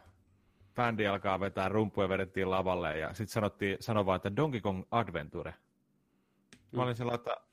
bändi 0.76 1.08
alkaa 1.08 1.40
vetää 1.40 1.70
rumpuja 1.70 2.10
vedettiin 2.10 2.52
lavalle 2.52 2.98
ja 2.98 3.08
sitten 3.08 3.34
sanottiin, 3.34 3.78
sanoi 3.80 4.06
vaan, 4.06 4.16
että 4.16 4.36
Donkey 4.36 4.62
Kong 4.62 4.84
Adventure. 4.92 5.52
Mä 5.52 6.58
mm. 6.72 6.80
olin 6.80 6.96
sellainen, 6.96 7.20
että 7.20 7.51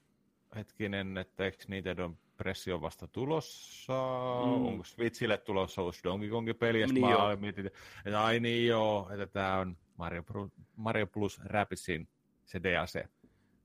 hetkinen, 0.57 1.19
että 1.19 1.45
eikö 1.45 1.59
on 2.05 2.19
pressio 2.37 2.81
vasta 2.81 3.09
tulossa, 3.09 3.93
mm. 4.47 4.67
onko 4.67 4.85
Switchille 4.85 5.39
tulossa 5.39 5.83
uusi 5.83 6.01
Donkey 6.05 6.31
Kongin 6.31 6.57
peli, 6.57 6.81
ja 6.81 6.87
niin 6.87 7.07
mä 7.07 7.37
mietin, 7.37 7.67
että 7.67 8.25
ai 8.25 8.41
niin 8.41 8.67
joo, 8.67 9.11
että 9.11 9.27
tämä 9.27 9.59
on 9.59 9.77
Mario, 9.97 10.25
Mario 10.77 11.07
Plus 11.07 11.41
Rabidsin 11.45 12.09
se 12.45 12.63
DLC. 12.63 13.05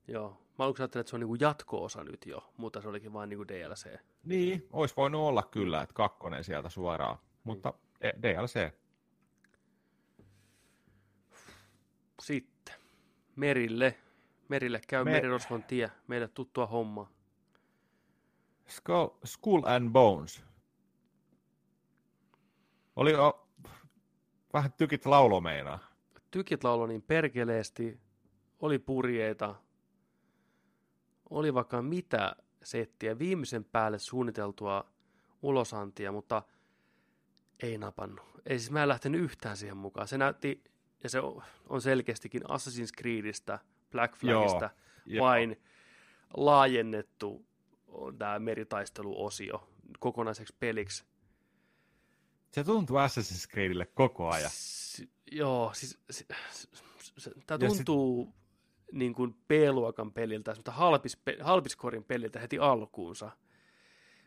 Joo, 0.08 0.30
mä 0.58 0.64
aluksi 0.64 0.82
ajattelin, 0.82 1.00
että 1.00 1.10
se 1.10 1.16
on 1.16 1.20
niinku 1.20 1.34
jatko-osa 1.34 2.04
nyt 2.04 2.26
jo, 2.26 2.52
mutta 2.56 2.80
se 2.80 2.88
olikin 2.88 3.12
vain 3.12 3.28
niinku 3.28 3.48
DLC. 3.48 3.98
Niin, 4.24 4.66
olisi 4.72 4.96
voinut 4.96 5.20
olla 5.20 5.42
kyllä, 5.42 5.82
että 5.82 5.94
kakkonen 5.94 6.44
sieltä 6.44 6.68
suoraan, 6.68 7.18
mutta 7.44 7.74
DLC. 8.22 8.72
Sitten 12.22 12.74
merille. 13.36 13.98
Merille 14.48 14.80
käy 14.88 15.04
Mer- 15.04 15.12
merirosvon 15.12 15.62
tie, 15.62 15.90
meille 16.06 16.28
tuttua 16.28 16.66
hommaa. 16.66 17.10
Skull, 18.68 19.08
Skull 19.24 19.62
and 19.66 19.90
Bones. 19.90 20.44
Oli 22.96 23.12
jo 23.12 23.48
vähän 24.52 24.72
tykit 24.72 25.06
laulo 25.06 25.40
meinaa. 25.40 25.78
Tykit 26.30 26.64
laulo 26.64 26.86
niin 26.86 27.02
perkeleesti, 27.02 28.00
oli 28.60 28.78
purjeita, 28.78 29.54
oli 31.30 31.54
vaikka 31.54 31.82
mitä 31.82 32.36
settiä, 32.62 33.18
viimeisen 33.18 33.64
päälle 33.64 33.98
suunniteltua 33.98 34.84
ulosantia, 35.42 36.12
mutta 36.12 36.42
ei 37.62 37.78
napannut. 37.78 38.24
Ei 38.46 38.58
siis 38.58 38.70
mä 38.70 38.82
en 38.82 38.88
lähtenyt 38.88 39.20
yhtään 39.20 39.56
siihen 39.56 39.76
mukaan. 39.76 40.08
Se 40.08 40.18
näytti, 40.18 40.64
ja 41.02 41.08
se 41.08 41.20
on 41.68 41.82
selkeästikin 41.82 42.42
Assassin's 42.42 43.00
Creedistä, 43.00 43.58
Black 43.94 44.16
Flagista, 44.16 44.70
Joo, 45.06 45.24
vain 45.24 45.50
jo. 45.50 45.56
laajennettu 46.36 47.46
tämä 48.18 48.38
meritaisteluosio 48.38 49.68
kokonaiseksi 49.98 50.54
peliksi. 50.60 51.04
Se 52.50 52.64
tuntuu 52.64 52.96
Assassin's 52.96 53.50
Creedille 53.50 53.86
koko 53.86 54.30
ajan. 54.30 54.50
S- 54.50 55.02
joo, 55.32 55.70
siis 55.74 55.98
s- 56.12 56.24
s- 57.18 57.30
tämä 57.46 57.58
tuntuu 57.58 58.24
sit... 58.24 58.34
niin 58.92 59.14
kuin 59.14 59.34
B-luokan 59.48 60.12
peliltä, 60.12 60.54
halpis, 60.66 61.18
halpiskorin 61.40 62.04
peliltä 62.04 62.40
heti 62.40 62.58
alkuunsa. 62.58 63.30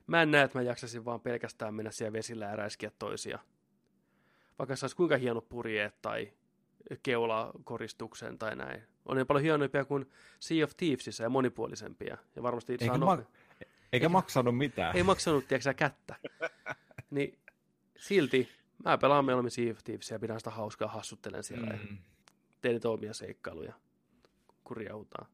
Mä 0.07 0.21
en 0.21 0.31
näe, 0.31 0.43
että 0.43 0.57
mä 0.57 0.61
jaksaisin 0.61 1.05
vaan 1.05 1.21
pelkästään 1.21 1.73
mennä 1.73 1.91
siellä 1.91 2.13
vesillä 2.13 2.45
ja 2.45 2.55
räiskiä 2.55 2.91
toisia. 2.99 3.39
Vaikka 4.59 4.75
saisi 4.75 4.95
kuinka 4.95 5.17
hieno 5.17 5.41
purjeet 5.41 6.01
tai 6.01 6.33
keulakoristuksen 7.03 8.37
tai 8.37 8.55
näin. 8.55 8.83
On 9.05 9.17
ne 9.17 9.25
paljon 9.25 9.43
hienompia 9.43 9.85
kuin 9.85 10.09
Sea 10.39 10.65
of 10.65 10.71
Thievesissä 10.77 11.23
ja 11.23 11.29
monipuolisempia. 11.29 12.17
Ja 12.35 12.43
varmasti 12.43 12.73
Eikä 12.73 12.85
saa 12.85 12.97
ma- 12.97 13.13
eikä, 13.13 13.71
eikä 13.93 14.09
maksanut 14.09 14.57
mitään. 14.57 14.97
Ei 14.97 15.03
maksanut, 15.03 15.47
tiedätkö 15.47 15.73
kättä. 15.73 16.15
niin 17.11 17.39
silti 17.97 18.49
mä 18.85 18.97
pelaan 18.97 19.25
mieluummin 19.25 19.51
Sea 19.51 19.71
of 19.71 19.83
Thieves 19.83 20.11
ja 20.11 20.19
pidän 20.19 20.39
sitä 20.39 20.49
hauskaa, 20.49 20.87
hassuttelen 20.87 21.43
siellä 21.43 21.65
mm. 21.65 21.71
ja 21.71 21.77
teen 22.61 22.73
niitä 22.73 22.89
omia 22.89 23.13
seikkailuja, 23.13 23.73
kun 24.63 24.77
riahutaan. 24.77 25.27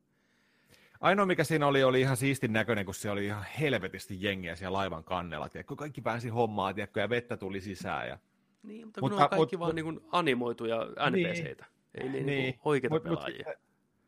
Ainoa 0.99 1.26
mikä 1.26 1.43
siinä 1.43 1.68
oli, 1.68 1.84
oli 1.84 2.01
ihan 2.01 2.18
siistin 2.18 2.54
näköinen, 2.54 2.86
kun 2.86 2.95
se 2.95 3.10
oli 3.10 3.26
ihan 3.26 3.45
helvetisti 3.60 4.18
jengiä 4.20 4.56
siellä 4.56 4.78
laivan 4.78 5.04
kannella. 5.04 5.49
Tiedätkö? 5.49 5.76
Kaikki 5.76 6.01
pääsi 6.01 6.30
hommaan 6.30 6.76
tiedätkö? 6.76 6.99
ja 6.99 7.10
vettä 7.10 7.38
tuli 7.38 7.62
sisään. 7.62 8.08
Ja... 8.08 8.18
Niin, 8.64 8.88
mutta, 8.88 9.01
mutta 9.01 9.16
kun 9.16 9.24
on 9.24 9.30
kaikki 9.30 9.57
mut, 9.57 9.59
vaan 9.59 9.86
mut, 9.86 9.95
niin 9.95 10.09
animoituja 10.11 10.86
NPCitä. 10.86 11.66
Niin, 11.66 12.05
ei 12.05 12.09
niin, 12.09 12.26
niin, 12.26 12.26
niin 12.26 12.59
oikeita 12.66 12.95
mut, 12.95 13.03
pelaajia. 13.03 13.45
Mutta 13.47 13.59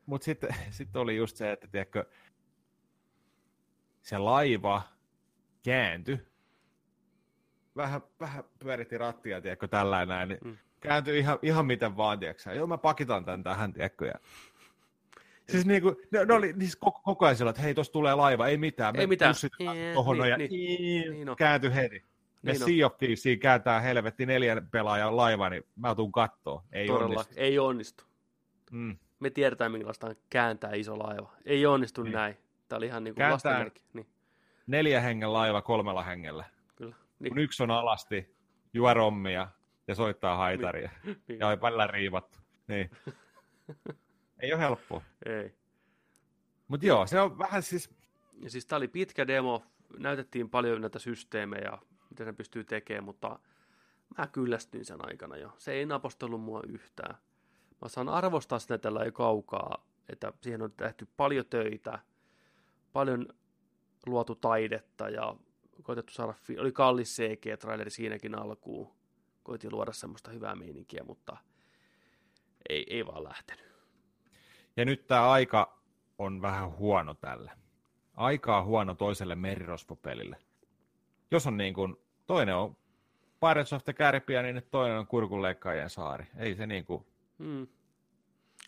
mut 0.06 0.24
sitten 0.24 0.56
sit 0.70 0.96
oli 0.96 1.16
just 1.16 1.38
se, 1.38 1.52
että 1.52 1.68
tiedätkö, 1.68 2.06
se 4.02 4.18
laiva 4.18 4.82
kääntyi, 5.64 6.20
vähän, 7.76 8.02
vähän 8.20 8.44
pyöritti 8.60 8.98
rattia, 8.98 9.42
tiedätkö, 9.42 9.68
tällä 9.68 10.06
näin, 10.06 10.30
niin 10.30 10.40
mm. 10.44 10.58
kääntyi 10.80 11.20
ihan, 11.20 11.40
ihan 11.42 11.66
miten 11.66 11.98
vaan, 11.98 12.20
tiedätkö, 12.20 12.54
joo 12.54 12.68
mä 12.68 12.78
pakitan 12.78 13.26
tämän 13.26 13.44
tähän, 13.44 13.74
tiedätkö, 13.74 14.06
ja 14.06 14.20
Siis 15.50 15.66
niinku, 15.66 16.02
ne, 16.12 16.26
ne 16.26 16.34
oli 16.34 16.54
siis 16.60 16.76
koko, 16.76 17.02
koko 17.04 17.26
ajan 17.26 17.36
sillä, 17.36 17.50
että 17.50 17.62
hei, 17.62 17.74
tuossa 17.74 17.94
tulee 17.94 18.16
laiva, 18.16 18.48
ei 18.48 18.58
mitään, 18.58 18.96
ei 18.96 19.08
mitään. 19.08 19.36
tuohon 19.94 20.18
niin, 20.18 20.30
ja 20.30 20.38
niin, 20.38 20.52
niin, 20.52 21.12
niin 21.12 21.36
kääntyi 21.38 21.76
heti. 21.76 22.04
Ja 22.46 22.54
niin 22.54 22.66
Sea 22.66 22.86
of 22.86 22.98
Thieves 22.98 23.24
kääntää 23.42 23.80
helvetti 23.80 24.26
neljän 24.26 24.68
pelaajan 24.72 25.18
laiva, 25.18 25.50
niin 25.50 25.64
mä 25.76 25.96
tuun 25.96 26.12
kattoo. 26.12 26.64
Ei 26.72 26.88
Todella, 26.88 27.06
onnistu. 27.06 27.34
ei 27.38 27.60
onnistu. 27.60 28.04
Mm. 28.72 28.98
Me 29.20 29.30
tiedetään, 29.30 29.72
millaista 29.72 30.08
on 30.08 30.16
kääntää 30.30 30.74
iso 30.74 31.00
laiva. 31.00 31.32
Ei 31.46 31.66
onnistu 31.66 32.04
niin. 32.04 32.14
näin. 32.14 32.38
Tämä 32.68 32.78
oli 32.78 32.86
ihan 32.86 33.04
niin 33.04 33.16
kuin 33.16 33.32
lastenmerkki. 33.32 33.82
Niin. 33.94 34.08
Neljä 34.68 35.02
hengen 35.02 35.34
laiva 35.34 35.62
kolmella 35.62 36.04
hengellä. 36.04 36.46
Kyllä. 36.76 36.96
Niin. 37.20 37.30
Kun 37.32 37.40
yksi 37.40 37.64
on 37.64 37.72
alasti, 37.72 38.36
juo 38.74 38.94
rommia 38.94 39.48
ja 39.88 39.96
soittaa 39.96 40.38
haitaria. 40.38 40.90
Niin. 41.04 41.22
niin. 41.28 41.40
Ja 41.40 41.48
on 41.48 41.62
välillä 41.62 41.88
riivattu. 41.88 42.40
Niin. 42.68 42.90
Ei 44.40 44.54
ole 44.54 44.62
helppoa. 44.62 45.02
Ei. 45.26 45.56
Mutta 46.68 46.86
joo, 46.86 47.08
se 47.08 47.20
on 47.20 47.38
vähän 47.38 47.64
siis... 47.64 47.90
Ja 48.42 48.50
siis 48.50 48.66
tämä 48.66 48.78
oli 48.78 48.88
pitkä 48.88 49.28
demo, 49.28 49.64
näytettiin 49.98 50.50
paljon 50.50 50.82
näitä 50.82 51.00
systeemejä, 51.00 51.78
mitä 52.16 52.26
se 52.26 52.34
pystyy 52.34 52.64
tekemään, 52.64 53.04
mutta 53.04 53.40
mä 54.18 54.28
kyllästyin 54.28 54.86
sen 54.86 55.06
aikana 55.06 55.38
jo. 55.38 55.54
Se 55.58 55.72
ei 55.72 55.86
napostellut 55.86 56.42
mua 56.42 56.62
yhtään. 56.68 57.16
Mä 57.82 57.88
saan 57.88 58.10
arvostaa 58.10 58.60
sitä 58.60 58.78
tällä 58.78 59.04
ei 59.04 59.12
kaukaa, 59.12 59.86
että 60.10 60.34
siihen 60.42 60.62
on 60.62 60.72
tehty 60.72 61.08
paljon 61.18 61.46
töitä, 61.46 62.00
paljon 62.94 63.28
luotu 64.06 64.36
taidetta 64.36 65.10
ja 65.10 65.36
koitettu 65.84 66.14
saada, 66.14 66.34
oli 66.60 66.72
kallis 66.72 67.18
CG-traileri 67.18 67.90
siinäkin 67.90 68.36
alkuun. 68.36 68.96
Koitin 69.44 69.72
luoda 69.72 69.94
semmoista 69.94 70.32
hyvää 70.32 70.56
meininkiä, 70.56 71.04
mutta 71.04 71.38
ei, 72.70 72.86
ei 72.90 73.06
vaan 73.06 73.24
lähtenyt. 73.24 73.66
Ja 74.78 74.86
nyt 74.86 75.08
tämä 75.08 75.32
aika 75.32 75.82
on 76.18 76.42
vähän 76.42 76.78
huono 76.78 77.14
tälle. 77.14 77.52
Aika 78.14 78.58
on 78.58 78.66
huono 78.66 78.96
toiselle 78.96 79.36
merirosvopelille. 79.36 80.38
Jos 81.32 81.48
on 81.48 81.58
niin 81.58 81.74
kuin, 81.74 81.98
toinen 82.28 82.56
on 82.56 82.78
Pirates 83.40 83.74
of 83.74 83.84
the 83.84 83.94
Caribbean, 83.94 84.46
niin 84.46 84.64
toinen 84.72 84.98
on 84.98 85.08
kurkunleikkaajien 85.08 85.90
saari. 85.90 86.26
Ei 86.38 86.56
se 86.56 86.68
niin 86.68 86.86
kuin... 86.86 87.06
Hmm. 87.40 87.68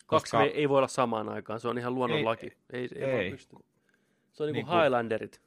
Koska... 0.06 0.38
Kaksi 0.38 0.52
ei 0.54 0.68
voi 0.68 0.78
olla 0.78 0.88
samaan 0.88 1.28
aikaan, 1.28 1.60
se 1.60 1.68
on 1.68 1.78
ihan 1.78 1.94
luonnonlaki. 1.94 2.46
Ei, 2.46 2.88
ei, 2.94 3.04
ei, 3.04 3.10
ei. 3.10 3.38
Se 3.38 4.42
on 4.42 4.46
niin 4.46 4.52
Niin 4.54 4.66
kuin 4.66 4.72
kuin- 4.72 4.82
Highlanderit. 4.82 5.42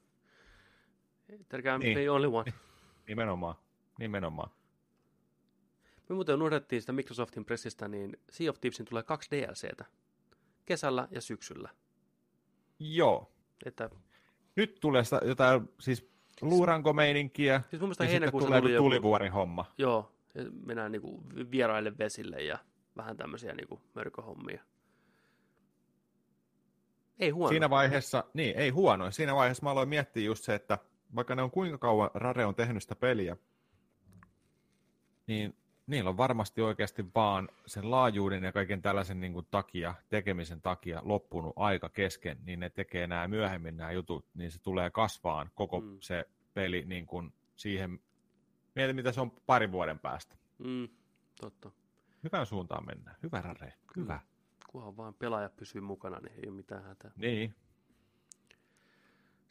There 1.49 1.63
can 1.63 1.79
Niin. 1.79 1.97
be 1.97 2.09
only 2.09 2.27
one. 2.27 2.53
Nimenomaan. 3.07 3.55
Nimenomaan. 3.99 4.51
Me 6.09 6.15
muuten 6.15 6.35
unohdettiin 6.35 6.81
sitä 6.81 6.91
Microsoftin 6.93 7.45
pressistä, 7.45 7.87
niin 7.87 8.17
Sea 8.29 8.49
of 8.49 8.59
Thievesin 8.61 8.85
tulee 8.85 9.03
kaksi 9.03 9.29
DLCtä. 9.31 9.85
Kesällä 10.65 11.07
ja 11.11 11.21
syksyllä. 11.21 11.69
Joo. 12.79 13.31
Että, 13.65 13.89
Nyt 14.55 14.77
tulee 14.81 15.03
sitä, 15.03 15.21
jotain 15.25 15.69
siis 15.79 16.10
luurankomeininkiä. 16.41 17.61
siis 17.69 17.79
mun 17.79 17.87
mielestä 17.87 18.03
Ja 18.03 18.07
sitten 18.07 18.21
heinäkuussa 18.21 18.47
tulee 18.47 18.61
tuli 18.61 18.73
joku, 18.73 18.83
tulivuorin 18.83 19.31
homma. 19.31 19.65
joo, 19.77 20.11
mennään 20.65 20.91
niinku 20.91 21.23
vieraille 21.51 21.97
vesille 21.97 22.43
ja 22.43 22.57
vähän 22.97 23.17
tämmöisiä 23.17 23.53
niinku 23.53 23.81
mörköhommia. 23.95 24.61
Ei 27.19 27.29
huono. 27.29 27.49
Siinä 27.49 27.69
vaiheessa, 27.69 28.23
niin 28.33 28.57
ei 28.57 28.69
huono. 28.69 29.11
Siinä 29.11 29.35
vaiheessa 29.35 29.63
mä 29.63 29.71
aloin 29.71 29.89
miettiä 29.89 30.23
just 30.25 30.43
se, 30.43 30.55
että 30.55 30.77
vaikka 31.15 31.35
ne 31.35 31.41
on 31.41 31.51
kuinka 31.51 31.77
kauan 31.77 32.09
Rare 32.13 32.45
on 32.45 32.55
tehnyt 32.55 32.83
sitä 32.83 32.95
peliä, 32.95 33.37
niin 35.27 35.55
niillä 35.87 36.09
on 36.09 36.17
varmasti 36.17 36.61
oikeasti 36.61 37.05
vaan 37.15 37.49
sen 37.65 37.91
laajuuden 37.91 38.43
ja 38.43 38.51
kaiken 38.51 38.81
tällaisen 38.81 39.19
niin 39.19 39.33
kuin 39.33 39.47
takia, 39.51 39.95
tekemisen 40.09 40.61
takia 40.61 41.01
loppunut 41.03 41.53
aika 41.55 41.89
kesken, 41.89 42.37
niin 42.45 42.59
ne 42.59 42.69
tekee 42.69 43.07
nämä 43.07 43.27
myöhemmin 43.27 43.77
nämä 43.77 43.91
jutut, 43.91 44.25
niin 44.33 44.51
se 44.51 44.61
tulee 44.61 44.89
kasvaan 44.89 45.51
koko 45.55 45.79
Mm. 45.79 45.87
mm. 45.87 45.97
se 45.99 46.25
peli 46.53 46.83
niin 46.85 47.05
kuin 47.05 47.33
siihen, 47.55 47.99
mieti 48.75 48.93
mitä 48.93 49.11
se 49.11 49.21
on 49.21 49.31
parin 49.45 49.71
vuoden 49.71 49.99
päästä. 49.99 50.35
Mm, 50.57 50.89
totta. 51.41 51.71
Hyvään 52.23 52.45
suuntaan 52.45 52.85
mennään. 52.85 53.17
Hyvä 53.23 53.41
Rare, 53.41 53.73
hyvä. 53.95 54.19
Kunhan 54.67 54.97
vaan 54.97 55.13
pelaaja 55.13 55.49
pysyy 55.49 55.81
mukana, 55.81 56.19
niin 56.19 56.33
ei 56.35 56.49
ole 56.49 56.55
mitään 56.55 56.83
hätää. 56.83 57.11
Niin, 57.15 57.55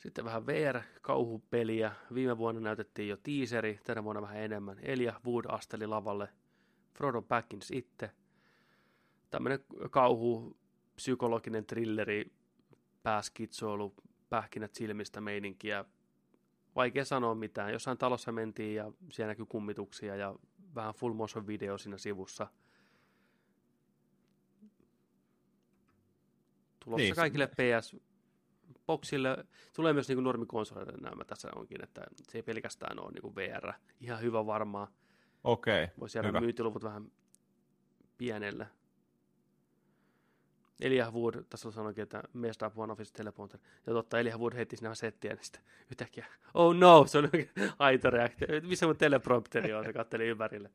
Sitten 0.01 0.25
vähän 0.25 0.47
VR-kauhupeliä. 0.47 1.93
Viime 2.15 2.39
vuonna 2.39 2.61
näytettiin 2.61 3.09
jo 3.09 3.17
teaseri, 3.17 3.81
tänä 3.85 4.05
vuonna 4.05 4.23
vähän 4.23 4.37
enemmän. 4.37 4.79
Elia 4.83 5.21
Wood 5.27 5.45
asteli 5.49 5.87
lavalle. 5.87 6.29
Frodo 6.95 7.23
Baggins 7.23 7.71
itse. 7.71 8.11
Tämmönen 9.31 9.65
kauhu, 9.91 10.57
psykologinen 10.97 11.67
thrilleri, 11.67 12.33
pääskitsoilu, 13.03 13.95
pähkinät 14.29 14.75
silmistä 14.75 15.21
meininkiä. 15.21 15.85
Vaikea 16.77 17.05
sanoa 17.05 17.35
mitään. 17.35 17.73
Jossain 17.73 17.99
talossa 17.99 18.33
mentiin 18.33 18.75
ja 18.75 18.93
siellä 19.11 19.31
näkyi 19.31 19.47
kummituksia 19.49 20.17
ja 20.17 20.35
vähän 20.75 20.95
full 20.95 21.15
motion 21.15 21.47
video 21.47 21.79
siinä 21.79 21.99
sivussa. 21.99 22.47
Tulossa 26.85 27.03
Niin, 27.03 27.15
kaikille 27.15 27.47
PS 27.47 28.10
Boxille. 28.91 29.45
Tulee 29.77 29.93
myös 29.93 30.09
niin 30.09 30.25
normikonsoleille 30.25 30.93
nämä 31.01 31.25
tässä 31.25 31.49
onkin, 31.57 31.85
että 31.85 32.05
se 32.29 32.39
ei 32.39 32.43
pelkästään 32.43 33.01
ole 33.01 33.11
niin 33.13 33.35
VR. 33.35 33.73
Ihan 34.01 34.21
hyvä 34.21 34.47
varmaan. 34.47 34.89
okei, 35.45 35.89
Voisi 36.01 36.19
jäädä 36.19 36.41
myyntiluvut 36.41 36.85
vähän 36.85 37.13
pienelle. 38.19 38.67
Elijah 40.81 41.13
Wood, 41.15 41.35
tässä 41.51 41.71
sanoikin, 41.71 42.03
että 42.03 42.23
messed 42.33 42.67
up 42.67 42.79
one 42.79 42.93
of 42.93 42.99
his 42.99 43.13
teleprompter. 43.13 43.61
Ja 43.87 43.93
totta, 43.93 44.19
Elijah 44.19 44.41
Wood 44.41 44.55
heitti 44.55 44.77
sinne 44.77 44.95
settiä, 44.95 45.35
niin 45.35 45.45
sitten 45.45 45.63
yhtäkkiä, 45.91 46.27
oh 46.55 46.75
no, 46.75 47.07
se 47.07 47.19
on 47.19 47.31
aito 47.79 48.11
reaktio. 48.11 48.49
Missä 48.69 48.87
mun 48.87 48.97
teleprompteri 48.97 49.73
on, 49.73 49.85
se 49.85 49.93
katteli 49.93 50.29
ympärille. 50.29 50.71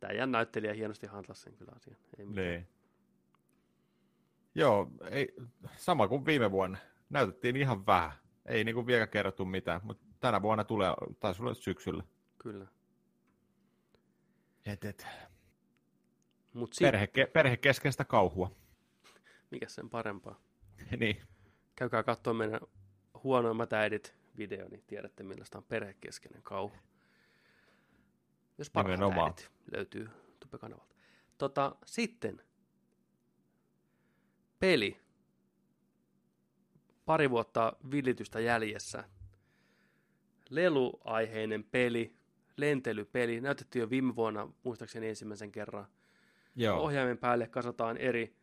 Tämä 0.00 0.12
jän 0.12 0.32
näyttelijä 0.32 0.72
hienosti 0.74 1.06
handlasi 1.06 1.42
sen 1.42 1.56
kyllä 1.56 1.72
asian. 1.76 1.96
Ei 2.18 2.26
mitään. 2.26 2.46
Niin. 2.46 2.68
Joo, 4.54 4.90
ei, 5.10 5.34
sama 5.76 6.08
kuin 6.08 6.26
viime 6.26 6.50
vuonna. 6.50 6.78
Näytettiin 7.10 7.56
ihan 7.56 7.86
vähän. 7.86 8.12
Ei 8.46 8.64
niinku 8.64 8.86
vielä 8.86 9.06
kerrottu 9.06 9.44
mitään, 9.44 9.80
mutta 9.84 10.04
tänä 10.20 10.42
vuonna 10.42 10.64
tulee, 10.64 10.90
taisi 11.20 11.42
olla 11.42 11.54
syksyllä. 11.54 12.02
Kyllä. 12.38 12.66
Et, 14.66 14.84
et. 14.84 15.06
Mut 16.52 16.72
sitten, 16.72 16.90
Perhe, 16.92 17.26
perhekeskeistä 17.32 18.04
kauhua. 18.04 18.56
mikä 19.50 19.68
sen 19.68 19.90
parempaa? 19.90 20.40
niin. 21.00 21.22
Käykää 21.76 22.02
katsoa 22.02 22.34
meidän 22.34 22.60
huonoimmat 23.24 23.72
äidit 23.72 24.14
video, 24.36 24.68
niin 24.68 24.84
tiedätte 24.86 25.22
millaista 25.22 25.58
on 25.58 25.64
perhekeskeinen 25.64 26.42
kauhu. 26.42 26.76
Jos 28.58 28.70
parhaat 28.70 29.18
äidit 29.18 29.50
löytyy 29.72 30.08
Tube-kanavalta. 30.40 30.96
Tota, 31.38 31.76
sitten 31.84 32.42
peli. 34.58 35.05
Pari 37.06 37.30
vuotta 37.30 37.72
villitystä 37.90 38.40
jäljessä. 38.40 39.04
Leluaiheinen 40.50 41.64
peli, 41.64 42.16
lentelypeli. 42.56 43.40
Näytettiin 43.40 43.80
jo 43.80 43.90
viime 43.90 44.16
vuonna, 44.16 44.48
muistaakseni 44.62 45.08
ensimmäisen 45.08 45.52
kerran. 45.52 45.86
Joo. 46.56 46.80
Ohjaimen 46.80 47.18
päälle 47.18 47.48
kasataan 47.48 47.96
eri 47.96 48.36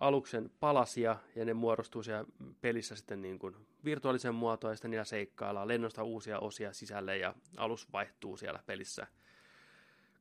aluksen 0.00 0.50
palasia 0.60 1.16
ja 1.36 1.44
ne 1.44 1.54
muodostuu 1.54 2.02
siellä 2.02 2.24
pelissä 2.60 2.96
sitten 2.96 3.22
niin 3.22 3.38
kuin 3.38 3.56
virtuaalisen 3.84 4.34
muotoon 4.34 4.72
ja 4.72 4.76
sitten 4.76 4.90
niillä 4.90 5.04
seikkaillaan, 5.04 5.68
lennosta 5.68 6.02
uusia 6.02 6.38
osia 6.38 6.72
sisälle 6.72 7.18
ja 7.18 7.34
alus 7.56 7.92
vaihtuu 7.92 8.36
siellä 8.36 8.60
pelissä. 8.66 9.06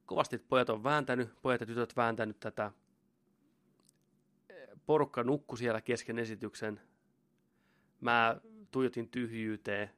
Kovasti 0.06 0.38
pojat 0.38 0.70
on 0.70 0.84
vääntänyt, 0.84 1.30
pojat 1.42 1.62
ja 1.62 1.68
tytöt 1.68 1.96
vääntänyt 1.98 2.40
tätä. 2.40 2.72
Porukka 4.86 5.24
nukku 5.24 5.56
siellä 5.56 5.82
kesken 5.82 6.20
esityksen. 6.20 6.82
Mä 8.04 8.42
tuijotin 8.72 9.10
tyhjyyteen. 9.10 9.90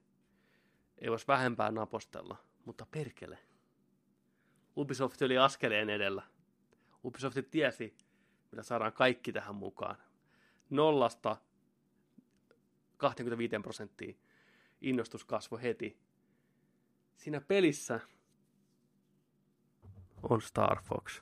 Ei 0.97 1.09
voisi 1.09 1.27
vähempää 1.27 1.71
napostella, 1.71 2.37
mutta 2.65 2.87
perkele. 2.91 3.39
Ubisoft 4.77 5.21
oli 5.21 5.37
askeleen 5.37 5.89
edellä. 5.89 6.23
Ubisoft 7.03 7.37
tiesi, 7.51 7.97
mitä 8.51 8.63
saadaan 8.63 8.93
kaikki 8.93 9.33
tähän 9.33 9.55
mukaan. 9.55 9.95
Nollasta 10.69 11.37
25 12.97 13.55
prosenttia 13.61 14.15
innostus 14.81 15.25
kasvoi 15.25 15.61
heti. 15.61 15.99
Siinä 17.15 17.41
pelissä 17.41 17.99
on 20.23 20.41
Star 20.41 20.81
Fox. 20.83 21.21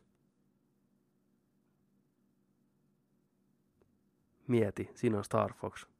Mieti, 4.47 4.89
siinä 4.95 5.17
on 5.17 5.23
Star 5.23 5.53
Fox. 5.53 5.92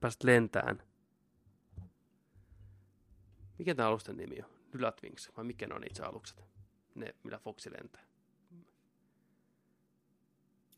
Pääset 0.00 0.24
lentään. 0.24 0.82
Mikä 3.58 3.74
tämä 3.74 3.88
alusten 3.88 4.16
nimi 4.16 4.36
on? 4.42 4.50
Nylatwings, 4.74 5.30
vai 5.36 5.44
mikä 5.44 5.66
ne 5.66 5.74
on 5.74 5.82
itse 5.90 6.02
alukset? 6.02 6.44
Ne, 6.94 7.14
millä 7.22 7.38
Foxi 7.38 7.70
lentää. 7.72 8.02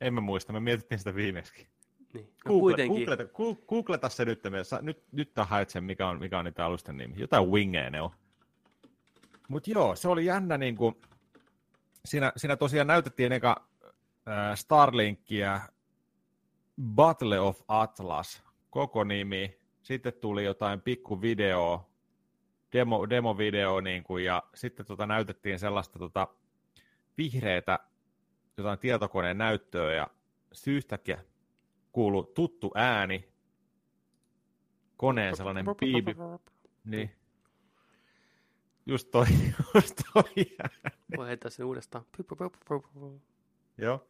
En 0.01 0.15
mä 0.15 0.21
muista, 0.21 0.53
me 0.53 0.61
mietittiin 0.61 0.99
sitä 0.99 1.15
viimeksi. 1.15 1.69
Niin. 2.13 2.27
No 2.27 2.33
Google, 2.49 2.61
kuitenkin. 2.61 2.97
googleta, 2.97 3.25
googleta 3.69 4.09
se 4.09 4.25
nyt, 4.25 4.41
me 4.51 4.65
sa- 4.65 4.83
nyt, 4.83 5.05
nyt 5.13 5.33
haet 5.37 5.71
sen, 5.71 5.85
mikä 5.85 6.09
on, 6.09 6.19
mikä 6.19 6.39
on 6.39 6.45
niitä 6.45 6.65
alusten 6.65 6.97
nimi. 6.97 7.15
Jotain 7.21 7.49
wingeä 7.49 7.91
ne 7.91 8.01
on. 8.01 8.11
Mutta 9.49 9.71
joo, 9.71 9.97
se 9.97 10.09
oli 10.09 10.25
jännä, 10.25 10.59
niin 10.59 10.77
kuin, 10.77 10.95
siinä, 12.05 12.33
siinä 12.37 12.57
tosiaan 12.57 12.87
näytettiin 12.87 13.33
eka 13.33 13.69
äh, 14.29 14.57
Starlinkia 14.59 15.61
Battle 16.83 17.41
of 17.41 17.61
Atlas, 17.69 18.43
koko 18.73 19.05
nimi. 19.05 19.59
Sitten 19.83 20.13
tuli 20.13 20.45
jotain 20.45 20.81
pikku 20.81 21.23
video, 21.23 21.91
demo, 22.73 23.11
demovideo, 23.11 23.81
niin 23.81 24.05
kuin, 24.05 24.25
ja 24.25 24.43
sitten 24.55 24.87
tota, 24.87 25.07
näytettiin 25.07 25.59
sellaista 25.59 25.99
tota, 25.99 26.29
vihreätä 27.19 27.79
jotain 28.57 28.79
tietokoneen 28.79 29.39
näyttöä, 29.39 29.95
ja 29.95 30.07
yhtäkkiä 30.67 31.25
kuulu 31.93 32.23
tuttu 32.23 32.71
ääni, 32.75 33.29
koneen 34.97 35.37
sellainen 35.37 35.67
piipi, 35.81 36.17
niin 36.85 37.11
just 38.87 39.11
toi, 39.11 39.27
just 39.75 40.01
toi 40.13 40.47
ääni. 40.63 40.97
Voi 41.17 41.27
heittää 41.27 41.51
sen 41.51 41.67
uudestaan. 41.67 42.05
Joo. 43.79 44.07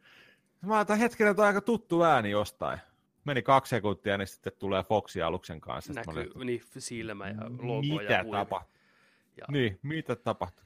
Mä 0.61 0.75
ajattelin 0.75 1.01
hetken, 1.01 1.35
toi 1.35 1.43
on 1.43 1.47
aika 1.47 1.61
tuttu 1.61 2.03
ääni 2.03 2.31
jostain. 2.31 2.79
Meni 3.25 3.41
kaksi 3.41 3.69
sekuntia, 3.69 4.17
niin 4.17 4.27
sitten 4.27 4.53
tulee 4.59 4.83
Foxi 4.83 5.21
aluksen 5.21 5.61
kanssa. 5.61 5.93
Näkyy 5.93 6.31
olin, 6.35 6.47
niin 6.47 6.61
silmä 6.77 7.27
ja 7.27 7.35
logo 7.61 7.81
mitä 7.81 8.13
ja 8.13 8.25
tapahtui? 8.31 8.73
Ja- 9.37 9.45
Niin, 9.51 9.79
mitä 9.83 10.15
tapahtui? 10.15 10.65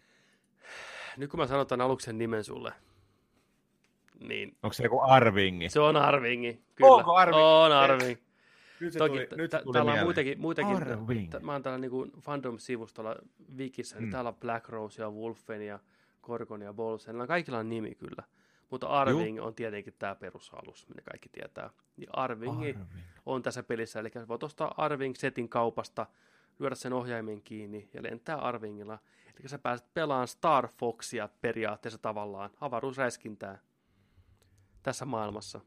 Nyt 1.17 1.29
kun 1.31 1.39
mä 1.39 1.47
sanon 1.47 1.67
tämän 1.67 1.85
aluksen 1.85 2.17
nimen 2.17 2.43
sulle, 2.43 2.73
niin 4.19 4.57
Onko 4.63 4.73
se 4.73 4.83
joku 4.83 4.99
Arvingi? 5.01 5.69
se 5.69 5.79
on 5.79 5.95
Arvingi. 5.95 6.61
Kyllä. 6.75 6.91
Onko 6.91 7.15
Arvingi? 7.15 7.41
On 7.43 7.71
Arving. 7.71 8.19
Nyt 8.79 8.93
se 8.93 8.99
Toki 8.99 9.13
tuli, 9.13 9.37
nyt 9.41 9.51
tuli 9.63 9.73
täällä 9.73 9.93
on 9.93 9.99
muitakin, 10.03 10.39
muitakin 10.41 10.77
t- 11.29 11.41
mä 11.41 11.51
oon 11.51 11.63
täällä 11.63 11.77
niinku 11.79 12.07
fandom-sivustolla 12.19 13.15
Wikissä, 13.57 13.95
niin 13.95 14.05
Mm. 14.05 14.11
täällä 14.11 14.27
on 14.27 14.35
Black 14.35 14.69
Rose 14.69 15.01
ja 15.01 15.09
Wolfen 15.11 15.61
ja 15.61 15.79
Gorgon 16.21 16.61
ja 16.61 16.73
Bolsen. 16.73 17.15
Kaikilla 17.27 17.57
on 17.57 17.69
nimi 17.69 17.95
kyllä. 17.95 18.23
Mutta 18.69 18.87
Arving 18.87 19.41
on 19.41 19.55
tietenkin 19.55 19.93
tämä 19.99 20.15
perusalus, 20.15 20.87
minne 20.87 21.01
kaikki 21.01 21.29
tietää. 21.29 21.69
Niin 21.97 22.09
Arvingi 22.13 22.69
Arving. 22.69 22.85
on 23.25 23.43
tässä 23.43 23.63
pelissä, 23.63 23.99
eli 23.99 24.09
voit 24.27 24.43
ostaa 24.43 24.73
Arving-setin 24.77 25.49
kaupasta, 25.49 26.05
lyödä 26.59 26.75
sen 26.75 26.93
ohjaimen 26.93 27.41
kiinni 27.41 27.89
ja 27.93 28.03
lentää 28.03 28.37
Arvingilla. 28.37 28.99
Eli 29.39 29.49
sä 29.49 29.59
pääset 29.59 29.93
pelaamaan 29.93 30.27
Star 30.27 30.67
Foxia 30.79 31.29
periaatteessa 31.41 31.97
tavallaan, 31.97 32.49
avaruusräiskintää 32.61 33.59
tässä 34.83 35.05
maailmassa. 35.05 35.61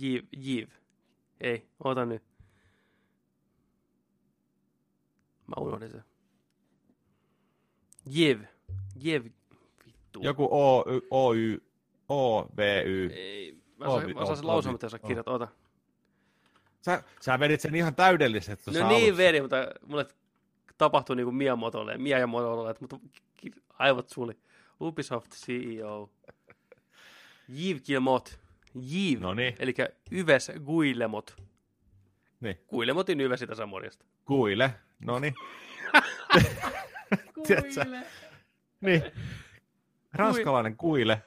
Jiv. 0.01 0.25
Jiv. 0.37 0.69
Ei, 1.41 1.69
ota 1.85 2.05
nyt. 2.07 2.23
Mä 5.47 5.55
unohdin 5.61 5.91
se. 5.91 6.03
Jiv. 8.11 8.43
Jiv. 9.01 9.25
Vittu. 9.87 10.21
Joku 10.23 10.49
O, 10.51 10.85
Y, 10.89 11.01
O, 11.11 11.35
Y, 11.35 11.59
O, 12.09 12.43
V, 12.57 12.83
Y. 12.87 13.11
Ei. 13.15 13.59
Mä 13.77 13.85
osaan, 13.87 14.15
mä 14.15 14.21
osaan 14.21 14.37
sen 14.37 14.47
lausua, 14.47 14.79
jos 14.83 14.95
ovi- 14.95 15.07
kirjat, 15.07 15.29
ota. 15.29 15.49
Sä, 16.83 17.03
sä 17.21 17.39
vedit 17.39 17.61
sen 17.61 17.75
ihan 17.75 17.95
täydellisesti 17.95 18.65
tuossa 18.65 18.83
No 18.83 18.89
niin 18.89 19.17
veri, 19.17 19.41
mutta 19.41 19.57
mulle 19.87 20.07
tapahtui 20.79 21.17
niinku 21.17 21.33
Miyamotolle 21.33 21.93
ja 21.93 21.99
Miyamotolle, 21.99 22.75
mutta 22.81 22.99
aivot 23.79 24.09
suli. 24.11 24.33
Ubisoft 24.81 25.33
CEO. 25.33 26.11
Jiv 27.49 27.79
Kilmot. 27.83 28.39
Jiv. 28.75 29.21
No 29.21 29.35
niin, 29.35 29.55
Eli 29.59 29.75
Yves 30.13 30.53
Guillemot. 30.67 31.37
niin. 32.41 32.61
Guillemotin 32.71 33.21
Yvesi 33.21 33.47
tässä 33.47 33.67
morjesta. 33.67 34.05
Kuile. 34.25 34.75
No 35.01 35.19
niin. 35.19 35.35
Tiedätkö? 37.47 37.87
Niin. 38.81 39.03
Ranskalainen 40.13 40.77
kuile. 40.77 41.23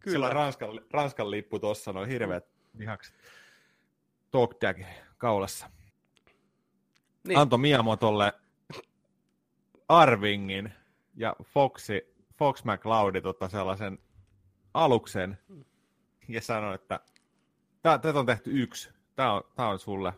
Kyllä. 0.00 0.14
Sillä 0.14 0.26
on 0.26 0.32
Ranskan, 0.32 0.80
Ranskan 0.90 1.30
lippu 1.30 1.58
tuossa, 1.58 1.92
noin 1.92 2.08
hirveät 2.08 2.46
lihakset. 2.74 3.14
Talk 4.30 4.54
tag 4.54 4.78
kaulassa. 5.18 5.70
Niin. 7.28 7.38
Antoi 7.38 7.58
Miyamotolle 7.58 8.32
Arvingin 9.88 10.72
ja 11.14 11.36
Foxi, 11.42 12.14
Fox 12.38 12.64
McCloudi 12.64 13.20
tota 13.20 13.48
sellaisen 13.48 13.98
aluksen 14.74 15.38
ja 16.28 16.40
sanoi, 16.40 16.74
että 16.74 17.00
tätä 17.82 18.18
on 18.18 18.26
tehty 18.26 18.62
yksi. 18.62 18.90
Tämä 19.16 19.32
on, 19.32 19.42
tää 19.54 19.68
on 19.68 19.78
sulle. 19.78 20.12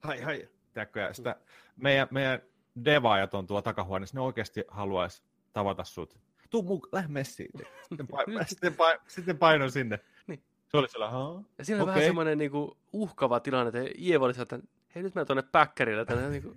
Hai, 0.00 0.20
hai. 0.20 0.48
Tiedätkö, 0.72 1.08
sitä, 1.12 1.36
meidän, 1.76 2.08
meidän 2.10 2.42
devaajat 2.84 3.34
on 3.34 3.46
tuolla 3.46 3.62
takahuoneessa, 3.62 4.16
ne 4.16 4.20
oikeasti 4.20 4.64
haluaisi 4.68 5.22
tavata 5.52 5.84
sut. 5.84 6.18
Tuu 6.50 6.62
mukaan, 6.62 6.90
lähde 6.92 7.08
messiin. 7.08 7.50
Sitten, 7.88 8.06
paino, 8.06 8.40
sitten, 8.46 8.74
paino, 8.74 9.00
sitten 9.06 9.38
paino 9.38 9.70
sinne. 9.70 9.98
Niin. 10.26 10.42
Se 10.68 10.76
oli 10.76 10.88
siellä, 10.88 11.10
haa? 11.10 11.42
Ja 11.58 11.64
siinä 11.64 11.82
on 11.82 11.82
Okei. 11.82 11.94
vähän 11.94 12.08
semmoinen 12.08 12.38
niinku 12.38 12.78
uhkava 12.92 13.40
tilanne, 13.40 13.80
että 13.80 13.92
Ievo 13.98 14.24
oli 14.24 14.34
että 14.42 14.58
hei 14.94 15.02
nyt 15.02 15.14
mä 15.14 15.24
tuonne 15.24 15.42
päkkärille. 15.42 16.04
Tänne, 16.04 16.28
niinku... 16.28 16.56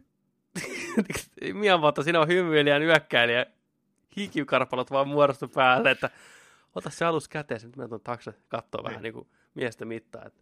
Miyamoto, 1.60 2.04
siinä 2.04 2.20
on 2.20 2.28
hymyilijä, 2.28 2.80
nyökkäilijä, 2.80 3.46
hikikarpalot 4.18 4.92
vaan 4.92 5.08
muodostu 5.08 5.48
päälle, 5.48 5.92
että 5.92 6.10
ota 6.76 6.90
se 6.90 7.06
alus 7.06 7.28
käteen, 7.28 7.62
nyt 7.64 7.76
mä 7.76 7.88
tuon 7.88 8.02
taakse 8.02 8.34
kattoo 8.48 8.84
vähän 8.84 8.96
Niin. 8.96 9.04
niinku 9.04 9.28
miestä 9.54 9.86
mittaa. 9.86 10.26
Että... 10.26 10.40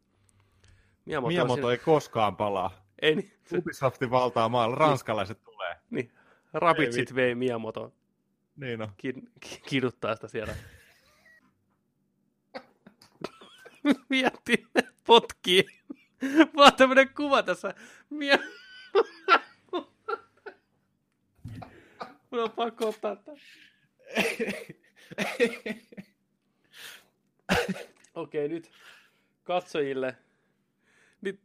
Miyamoto, 1.06 1.28
Miyamoto 1.28 1.56
Miyamoto 1.56 1.72
ei 1.72 1.78
koskaan 1.78 2.36
palaa. 2.36 2.86
ei 3.02 3.16
niin, 3.16 3.34
se, 3.44 3.58
Ubisoftin 3.58 4.12
valtaa 4.12 4.50
maalla, 4.50 4.76
ranskalaiset 4.76 5.44
tulee. 5.44 5.76
niin, 5.90 6.12
Rapid 6.54 6.86
Ei 6.86 6.94
sit 6.94 7.16
vei 7.16 7.36
Miyamoto 7.36 7.94
Niin 8.56 8.82
on. 8.82 8.92
kid, 8.98 9.18
ki- 9.40 9.62
kiduttaa 9.70 10.16
sitä 10.16 10.28
siellä. 10.28 10.56
Mietti, 14.10 14.68
potkii. 15.06 15.64
Vaan 16.56 16.74
tämmönen 16.76 17.10
kuva 17.14 17.44
tässä. 17.44 17.74
Mie... 18.10 18.40
Mun 22.32 22.44
on 22.44 22.52
pakko 22.52 22.88
ottaa 22.90 23.16
tää. 23.16 23.36
Okei, 28.16 28.48
nyt 28.48 28.72
katsojille. 29.44 30.18
Nyt, 31.22 31.40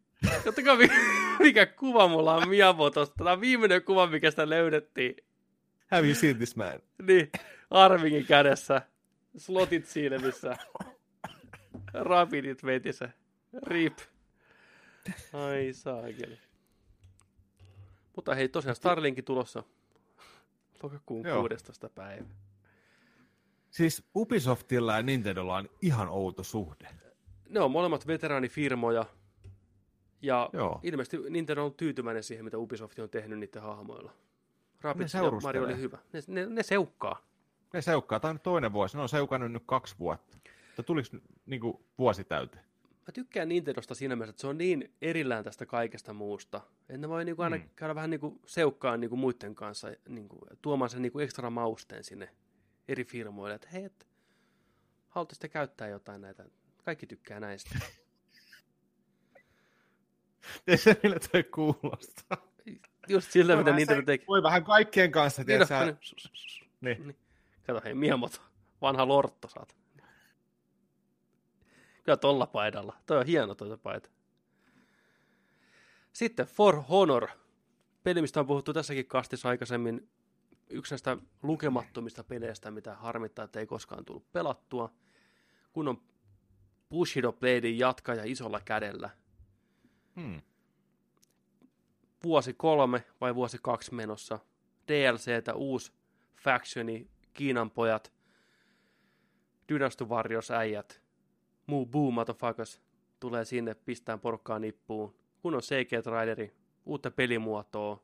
katsokaa 0.44 0.76
mikä, 0.76 0.94
mikä 1.38 1.66
kuva 1.66 2.08
mulla 2.08 2.34
on 2.34 2.48
Miyamotosta. 2.48 3.14
Tämä 3.18 3.32
on 3.32 3.40
viimeinen 3.40 3.82
kuva, 3.82 4.06
mikä 4.06 4.30
sitä 4.30 4.50
löydettiin. 4.50 5.16
Have 5.90 6.06
you 6.06 6.14
seen 6.14 6.36
this 6.36 6.56
man? 6.56 6.80
Niin, 7.06 7.30
Arvingin 7.70 8.26
kädessä, 8.26 8.82
slotit 9.36 9.86
silmissä, 9.86 10.56
rapidit 11.94 12.64
vetissä, 12.64 13.08
rip. 13.66 13.98
Ai 15.32 15.72
saakeli. 15.72 16.38
Mutta 18.16 18.34
hei, 18.34 18.48
tosiaan 18.48 18.76
Starlinkin 18.76 19.24
tulossa 19.24 19.62
lokakuun 20.82 21.26
Joo. 21.26 21.40
16. 21.40 21.88
päivä. 21.88 22.24
Siis 23.70 24.04
Ubisoftilla 24.16 24.96
ja 24.96 25.02
Nintendolla 25.02 25.56
on 25.56 25.68
ihan 25.82 26.08
outo 26.08 26.42
suhde. 26.42 26.88
Ne 27.48 27.60
on 27.60 27.70
molemmat 27.70 28.06
veteraanifirmoja. 28.06 29.06
Ja 30.22 30.50
Joo. 30.52 30.80
ilmeisesti 30.82 31.30
Nintendo 31.30 31.64
on 31.64 31.74
tyytyväinen 31.74 32.22
siihen, 32.22 32.44
mitä 32.44 32.58
Ubisoft 32.58 32.98
on 32.98 33.10
tehnyt 33.10 33.38
niiden 33.38 33.62
hahmoilla. 33.62 34.12
Ne 34.84 35.04
ja. 35.04 35.40
Mario 35.42 35.64
oli 35.64 35.76
hyvä. 35.78 35.98
Ne, 36.12 36.20
ne, 36.26 36.46
ne 36.46 36.62
seukkaa. 36.62 37.26
Ne 37.72 37.82
seukkaa, 37.82 38.20
tämä 38.20 38.30
on 38.30 38.34
nyt 38.34 38.42
toinen 38.42 38.72
vuosi, 38.72 38.96
ne 38.96 39.02
on 39.02 39.08
seukannut 39.08 39.52
nyt 39.52 39.62
kaksi 39.66 39.94
vuotta. 39.98 40.38
Tai 40.76 40.84
tuliko 40.84 41.08
niinku 41.46 41.84
vuosi 41.98 42.24
täyteen? 42.24 42.64
Mä 43.06 43.12
tykkään 43.12 43.48
Nintendosta 43.48 43.94
siinä 43.94 44.16
mielessä, 44.16 44.30
että 44.30 44.40
se 44.40 44.46
on 44.46 44.58
niin 44.58 44.94
erillään 45.02 45.44
tästä 45.44 45.66
kaikesta 45.66 46.12
muusta. 46.12 46.60
Että 46.80 46.98
ne 46.98 47.08
voi 47.08 47.24
niinku 47.24 47.42
aina 47.42 47.56
Mm. 47.56 47.68
käydä 47.76 47.94
vähän 47.94 48.10
niinku 48.10 48.40
seukkaan 48.46 49.00
niinku 49.00 49.16
muiden 49.16 49.54
kanssa, 49.54 49.88
niinku, 50.08 50.38
tuomaan 50.62 50.90
sen 50.90 51.02
niinku 51.02 51.18
ekstra 51.18 51.50
mausteen 51.50 52.04
sinne 52.04 52.28
eri 52.88 53.04
firmoille. 53.04 53.54
Että 53.54 53.68
hei, 53.72 53.84
et, 53.84 54.06
haluatte 55.08 55.48
käyttää 55.48 55.88
jotain 55.88 56.20
näitä. 56.20 56.44
Kaikki 56.84 57.06
tykkää 57.06 57.40
näistä. 57.40 57.78
Ei 60.66 60.76
se 60.76 60.96
millä 61.02 61.16
toi 61.32 61.42
kuulostaa. 61.42 62.45
Just 63.08 63.30
sillä, 63.30 63.56
mitä 63.56 63.94
se- 63.94 64.02
teki. 64.02 64.24
Voi 64.28 64.42
vähän 64.42 64.64
kaikkien 64.64 65.12
kanssa, 65.12 65.42
Niin, 65.42 65.46
tiedätkö? 65.46 65.74
no, 65.74 65.96
sä- 66.00 66.28
niin. 66.80 67.06
Niin. 67.06 67.16
Kato, 67.66 67.80
hei, 67.84 67.94
Miyamoto. 67.94 68.38
Vanha 68.82 69.08
lortto 69.08 69.48
saat. 69.48 69.76
Kyllä 72.04 72.16
tolla 72.16 72.46
paidalla. 72.46 72.96
Toi 73.06 73.18
on 73.18 73.26
hieno 73.26 73.54
toi 73.54 73.78
paita. 73.78 74.10
Sitten 76.12 76.46
For 76.46 76.82
Honor. 76.82 77.28
Peli, 78.02 78.20
mistä 78.20 78.40
on 78.40 78.46
puhuttu 78.46 78.72
tässäkin 78.72 79.06
kastissa 79.06 79.48
aikaisemmin. 79.48 80.08
Yksi 80.70 80.92
näistä 80.92 81.16
lukemattomista 81.42 82.24
peleistä, 82.24 82.70
mitä 82.70 82.94
harmittaa, 82.94 83.44
että 83.44 83.60
ei 83.60 83.66
koskaan 83.66 84.04
tullut 84.04 84.32
pelattua. 84.32 84.92
Kun 85.72 85.88
on 85.88 86.02
Bushido 86.90 87.32
Bladein 87.32 87.78
jatkaja 87.78 88.22
isolla 88.24 88.60
kädellä. 88.64 89.10
Hmm. 90.20 90.42
Vuosi 92.26 92.54
kolme 92.54 93.04
vai 93.20 93.34
vuosi 93.34 93.58
kaksi 93.62 93.94
menossa. 93.94 94.38
DLCtä, 94.88 95.54
uusi 95.54 95.92
factioni, 96.42 97.10
Kiinan 97.34 97.70
pojat, 97.70 98.12
Dynasty 99.68 100.04
Warriors 100.04 100.50
äijät, 100.50 101.02
muu 101.66 101.86
boo 101.86 102.10
motherfuckers 102.10 102.80
tulee 103.20 103.44
sinne 103.44 103.74
pistään 103.74 104.20
porkkaa 104.20 104.58
nippuun. 104.58 105.14
Kun 105.42 105.54
on 105.54 105.60
CG-traileri, 105.60 106.54
uutta 106.86 107.10
pelimuotoa, 107.10 108.02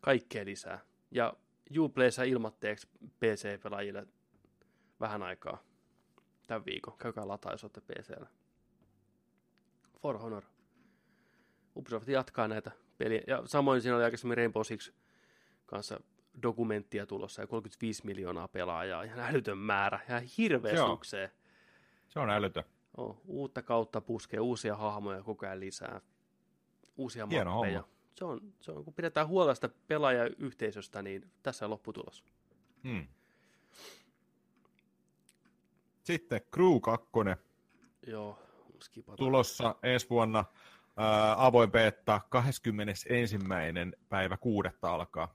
kaikkea 0.00 0.44
lisää. 0.44 0.80
Ja 1.10 1.34
Uplayssa 1.78 2.22
ilmatteeksi 2.22 2.88
PC-pelaajille 3.20 4.06
vähän 5.00 5.22
aikaa 5.22 5.62
tämän 6.46 6.64
viikon. 6.64 6.98
Käykää 6.98 7.28
lataa, 7.28 7.52
jos 7.52 7.64
olette 7.64 7.80
PCllä. 7.80 8.28
For 10.02 10.18
Honor. 10.18 10.44
Ubisoft 11.78 12.08
jatkaa 12.08 12.48
näitä 12.48 12.70
peliä. 12.98 13.22
Ja 13.26 13.42
samoin 13.46 13.82
siinä 13.82 13.96
oli 13.96 14.04
aikaisemmin 14.04 14.36
Rainbow 14.36 14.62
Six 14.62 14.92
kanssa 15.66 16.00
dokumenttia 16.42 17.06
tulossa 17.06 17.42
ja 17.42 17.46
35 17.46 18.06
miljoonaa 18.06 18.48
pelaajaa 18.48 19.04
ja 19.04 19.14
älytön 19.16 19.58
määrä 19.58 20.00
ja 20.08 20.22
hirveä 20.38 20.72
Joo. 20.72 20.86
sukseen. 20.86 21.30
Se 22.08 22.20
on 22.20 22.30
älytön. 22.30 22.64
Oh, 22.96 23.20
uutta 23.26 23.62
kautta 23.62 24.00
puskee 24.00 24.40
uusia 24.40 24.76
hahmoja 24.76 25.22
koko 25.22 25.46
ajan 25.46 25.60
lisää. 25.60 26.00
Uusia 26.96 27.26
Hieno 27.30 27.54
mappeja. 27.54 27.80
homma. 27.80 27.94
Se 28.14 28.24
on, 28.24 28.40
se 28.60 28.72
on, 28.72 28.84
kun 28.84 28.94
pidetään 28.94 29.28
huolta 29.28 29.54
sitä 29.54 29.68
pelaajayhteisöstä, 29.86 31.02
niin 31.02 31.30
tässä 31.42 31.66
on 31.66 31.70
lopputulos. 31.70 32.24
Hmm. 32.84 33.06
Sitten 36.02 36.40
Crew 36.54 36.80
2 36.80 37.08
Joo, 38.06 38.38
skipata. 38.82 39.16
tulossa 39.16 39.74
ensi 39.82 40.10
vuonna. 40.10 40.44
Ää, 41.00 41.46
avoin 41.46 41.70
beta 41.70 42.20
21. 42.28 43.38
päivä 44.08 44.36
kuudetta 44.36 44.90
alkaa. 44.94 45.34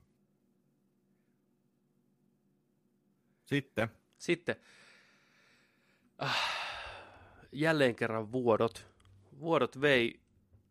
Sitten 3.46 3.90
Sitten 4.18 4.56
äh, 6.24 6.38
jälleen 7.52 7.96
kerran 7.96 8.32
vuodot. 8.32 8.88
Vuodot 9.40 9.82
vei 9.82 10.20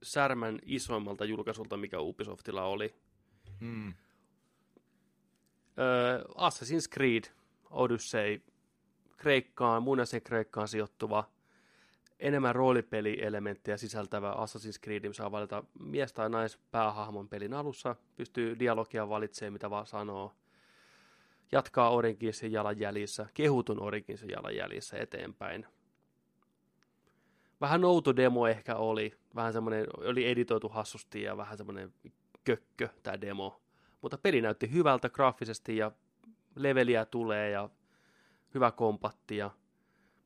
särmän 0.03 0.59
isoimmalta 0.62 1.24
julkaisulta, 1.24 1.76
mikä 1.76 2.01
Ubisoftilla 2.01 2.64
oli. 2.64 2.95
mm, 3.61 3.95
Öö, 5.78 6.22
Assassin's 6.22 6.88
Creed 6.95 7.24
Odyssey, 7.70 8.43
Kreikkaan, 9.16 9.82
muinaiseen 9.82 10.22
Kreikkaan 10.22 10.68
sijoittuva, 10.68 11.30
enemmän 12.22 12.54
roolipelielementtejä 12.54 13.76
sisältävä 13.76 14.32
Assassin's 14.32 14.80
Creed, 14.84 15.08
missä 15.08 15.22
saa 15.22 15.30
valita 15.32 15.64
mies- 15.78 16.12
tai 16.12 16.30
naispäähahmon 16.30 17.28
pelin 17.28 17.54
alussa, 17.54 17.96
pystyy 18.16 18.58
dialogia 18.58 19.08
valitsemaan, 19.08 19.52
mitä 19.52 19.70
vaan 19.70 19.86
sanoo, 19.86 20.32
jatkaa 21.52 21.90
Originsin 21.90 22.52
jalanjäljissä, 22.52 23.26
kehutun 23.34 23.82
Originsin 23.82 24.30
jalanjäljissä 24.30 24.96
eteenpäin. 24.98 25.66
Vähän 27.60 27.84
outo 27.84 28.16
demo 28.16 28.46
ehkä 28.46 28.76
oli, 28.76 29.12
vähän 29.34 29.52
semmoinen, 29.52 29.86
oli 29.96 30.28
editoitu 30.28 30.68
hassusti 30.68 31.22
ja 31.22 31.36
vähän 31.36 31.56
semmoinen 31.56 31.94
kökkö 32.44 32.88
tämä 33.02 33.20
demo, 33.20 33.62
mutta 34.02 34.18
peli 34.18 34.40
näytti 34.40 34.72
hyvältä 34.72 35.08
graafisesti 35.08 35.76
ja 35.76 35.92
leveliä 36.54 37.04
tulee 37.04 37.50
ja 37.50 37.70
hyvä 38.54 38.70
kompatti 38.70 39.36
ja 39.36 39.50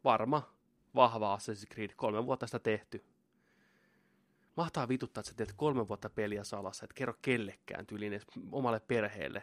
varma, 0.04 0.55
vahva 0.96 1.36
Assassin's 1.36 1.74
Creed, 1.74 1.90
kolme 1.96 2.26
vuotta 2.26 2.46
sitä 2.46 2.58
tehty. 2.58 3.04
Mahtaa 4.56 4.88
vituttaa, 4.88 5.20
että 5.20 5.30
sä 5.30 5.36
teet 5.36 5.52
kolme 5.56 5.88
vuotta 5.88 6.10
peliä 6.10 6.44
salassa, 6.44 6.84
et 6.84 6.92
kerro 6.92 7.14
kellekään 7.22 7.86
tyyliin 7.86 8.12
edes 8.12 8.26
omalle 8.52 8.80
perheelle. 8.80 9.42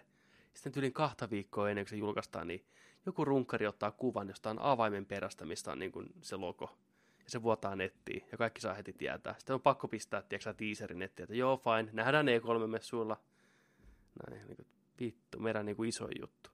Sitten 0.54 0.72
tyyliin 0.72 0.94
kahta 0.94 1.30
viikkoa 1.30 1.70
ennen 1.70 1.86
kuin 1.86 1.90
se 1.90 1.96
julkaistaan, 1.96 2.48
niin 2.48 2.66
joku 3.06 3.26
runkkari 3.26 3.68
ottaa 3.68 3.92
kuvan 3.92 4.28
jostain 4.28 4.60
avaimen 4.60 5.06
perästä, 5.06 5.46
mistä 5.46 5.72
on 5.72 5.80
niin 5.80 5.92
kuin 5.92 6.10
se 6.22 6.36
logo. 6.36 6.78
Ja 7.24 7.30
se 7.30 7.42
vuotaa 7.42 7.76
nettiin, 7.76 8.28
ja 8.32 8.38
kaikki 8.38 8.62
saa 8.62 8.74
heti 8.74 8.94
tietää. 8.94 9.36
Sitten 9.38 9.54
on 9.54 9.62
pakko 9.62 9.88
pistää, 9.88 10.22
tiedätkö 10.22 10.54
teaserin 10.54 11.00
nettiin, 11.00 11.24
että 11.24 11.36
joo, 11.36 11.58
fine, 11.58 11.90
nähdään 11.94 12.26
E3-messuilla. 12.28 13.18
Näin, 14.30 14.48
niin 14.48 14.56
kuin, 14.56 14.68
vittu, 15.00 15.40
meidän 15.40 15.66
niin 15.66 15.76
kuin 15.76 15.90
iso 15.90 16.08
juttu. 16.20 16.50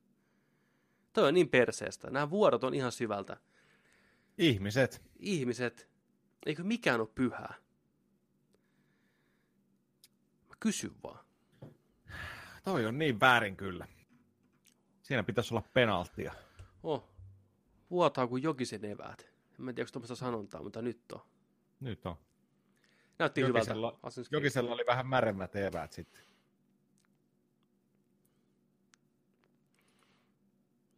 Toi 1.14 1.28
on 1.28 1.34
niin 1.34 1.50
perseestä. 1.50 2.10
Nämä 2.10 2.30
vuorot 2.30 2.64
on 2.64 2.74
ihan 2.74 2.92
syvältä. 2.92 3.38
Ihmiset. 4.40 5.02
Ihmiset, 5.20 5.90
eikö 6.46 6.64
mikään 6.64 7.00
ole 7.00 7.10
pyhää? 7.16 7.54
Mä 10.50 10.56
kysyn 10.60 10.92
vaan. 11.04 11.26
Toi 12.64 12.86
on 12.86 12.98
niin 12.98 13.20
väärin 13.20 13.58
kyllä. 13.58 13.88
Siinä 15.02 15.24
pitäisi 15.24 15.54
olla 15.54 15.64
penaltia. 15.74 16.34
Oh, 16.84 17.10
vuotaa 17.90 18.28
kuin 18.28 18.44
jokisen 18.44 18.86
eväät. 18.86 19.22
En 19.22 19.66
tiedä, 19.66 19.82
onko 19.82 19.92
tuommoista 19.92 20.16
sanontaa, 20.16 20.64
mutta 20.64 20.82
nyt 20.82 21.12
on. 21.12 21.22
Nyt 21.80 22.06
on. 22.06 22.16
Näytti 23.20 23.42
hyvältä. 23.42 23.58
Jokisella, 23.58 24.00
Assassin's 24.04 24.14
Creed. 24.14 24.32
Jokisella 24.32 24.74
oli 24.74 24.84
vähän 24.88 25.08
märemmät 25.08 25.56
eväät 25.56 25.94
sitten. 25.94 26.24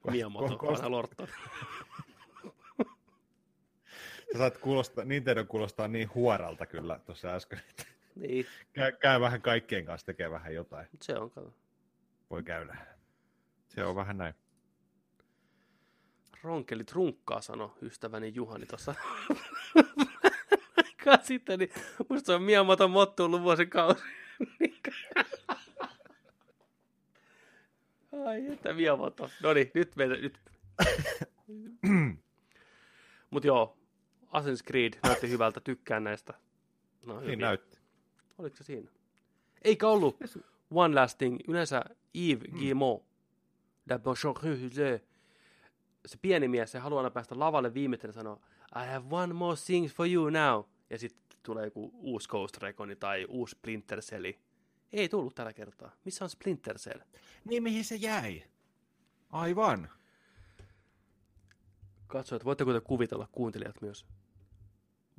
Ko- 0.07 0.67
vanha 0.67 0.91
lortta. 0.91 1.27
Sä 4.31 4.37
saat 4.37 4.57
kuulostaa, 4.57 5.05
Nintendo 5.05 5.45
kuulostaa 5.45 5.87
niin 5.87 6.09
huoralta 6.15 6.65
kyllä 6.65 6.99
tuossa 7.05 7.27
äsken. 7.27 7.59
että 7.69 7.83
niin, 8.15 8.45
Käy, 8.73 8.91
käy 8.91 9.21
vähän 9.21 9.41
kaikkien 9.41 9.85
kanssa 9.85 10.05
tekee 10.05 10.31
vähän 10.31 10.53
jotain. 10.53 10.87
mut 10.91 11.01
se 11.01 11.17
on, 11.17 11.31
kato. 11.31 11.53
Voi 12.29 12.43
käydä. 12.43 12.77
Se 13.67 13.83
on 13.83 13.95
vähän 13.95 14.17
näin. 14.17 14.33
Ronkeli 16.43 16.83
trunkkaa, 16.83 17.41
sano 17.41 17.77
ystäväni 17.81 18.31
Juhani 18.35 18.65
tuossa. 18.65 18.95
Aikaa 20.77 21.17
sitten, 21.23 21.59
niin 21.59 21.71
musta 22.09 22.25
se 22.25 22.33
on 22.33 22.43
Miyamoton 22.43 22.91
motto 22.91 23.25
ollut 23.25 23.41
vuosikausi. 23.41 24.03
Ai 28.25 28.47
että 28.53 28.73
Miyamoto. 28.73 29.29
No 29.43 29.53
niin, 29.53 29.71
nyt 29.73 29.95
me, 29.95 30.07
nyt. 30.07 30.39
Mut 33.31 33.45
joo, 33.45 33.77
Assassin's 34.33 34.63
Creed 34.67 34.93
näytti 35.03 35.29
hyvältä, 35.29 35.61
tykkään 35.61 36.03
näistä. 36.03 36.33
No, 37.05 37.19
Niin 37.19 37.31
hyviä. 37.31 37.45
näytti. 37.45 37.79
Oliko 38.37 38.55
se 38.55 38.63
siinä? 38.63 38.91
Eikä 39.61 39.87
ollut 39.87 40.17
One 40.71 40.95
Last 40.95 41.17
Thing. 41.17 41.37
Yleensä 41.47 41.81
Yves 42.15 42.51
mm. 42.51 42.57
Guillemot, 42.57 43.05
la 43.89 43.99
bonjour, 43.99 44.39
se 46.05 46.17
pieni 46.21 46.47
mies, 46.47 46.71
se 46.71 46.79
haluaa 46.79 46.99
aina 46.99 47.11
päästä 47.11 47.39
lavalle 47.39 47.73
viimeisen 47.73 48.07
ja 48.09 48.13
sanoo, 48.13 48.41
I 48.75 48.87
have 48.87 49.05
one 49.11 49.33
more 49.33 49.57
thing 49.65 49.89
for 49.89 50.07
you 50.07 50.29
now. 50.29 50.63
Ja 50.89 50.97
sitten 50.97 51.39
tulee 51.43 51.65
joku 51.65 51.91
uusi 51.93 52.29
Ghost 52.29 52.57
Recon 52.57 52.95
tai 52.99 53.25
uusi 53.29 53.51
Splinter 53.51 54.01
Cell. 54.01 54.25
Ei 54.93 55.09
tullut 55.09 55.35
tällä 55.35 55.53
kertaa. 55.53 55.91
Missä 56.05 56.25
on 56.25 56.29
Splinter 56.29 56.77
Cell? 56.77 56.99
Niin 57.45 57.63
mihin 57.63 57.85
se 57.85 57.95
jäi? 57.95 58.43
Aivan. 59.29 59.89
Katso, 62.07 62.35
että 62.35 62.45
voitteko 62.45 62.73
te 62.73 62.81
kuvitella 62.81 63.27
kuuntelijat 63.31 63.81
myös. 63.81 64.05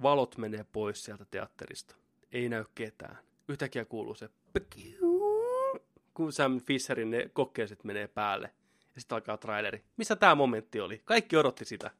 Valot 0.03 0.39
menee 0.39 0.65
pois 0.73 1.05
sieltä 1.05 1.25
teatterista. 1.25 1.97
Ei 2.33 2.49
näy 2.49 2.65
ketään. 2.75 3.19
Yhtäkkiä 3.49 3.85
kuuluu 3.85 4.15
se 4.15 4.31
kun 6.15 6.33
Sam 6.33 6.61
Fisherin 6.61 7.11
ne 7.11 7.31
kokkeiset 7.33 7.85
menee 7.85 8.09
päälle. 8.09 8.55
Ja 8.95 9.01
sitten 9.01 9.17
alkaa 9.17 9.37
traileri. 9.37 9.85
Missä 9.97 10.17
tämä 10.17 10.35
momentti 10.35 10.81
oli? 10.81 11.03
Kaikki 11.05 11.37
odotti 11.37 11.65
sitä. 11.65 11.91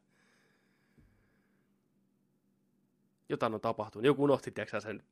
Jotain 3.29 3.53
on 3.53 3.61
tapahtunut. 3.61 4.05
Joku 4.05 4.23
unohti, 4.23 4.51
tiedätkö, 4.51 4.81
sen 4.81 5.03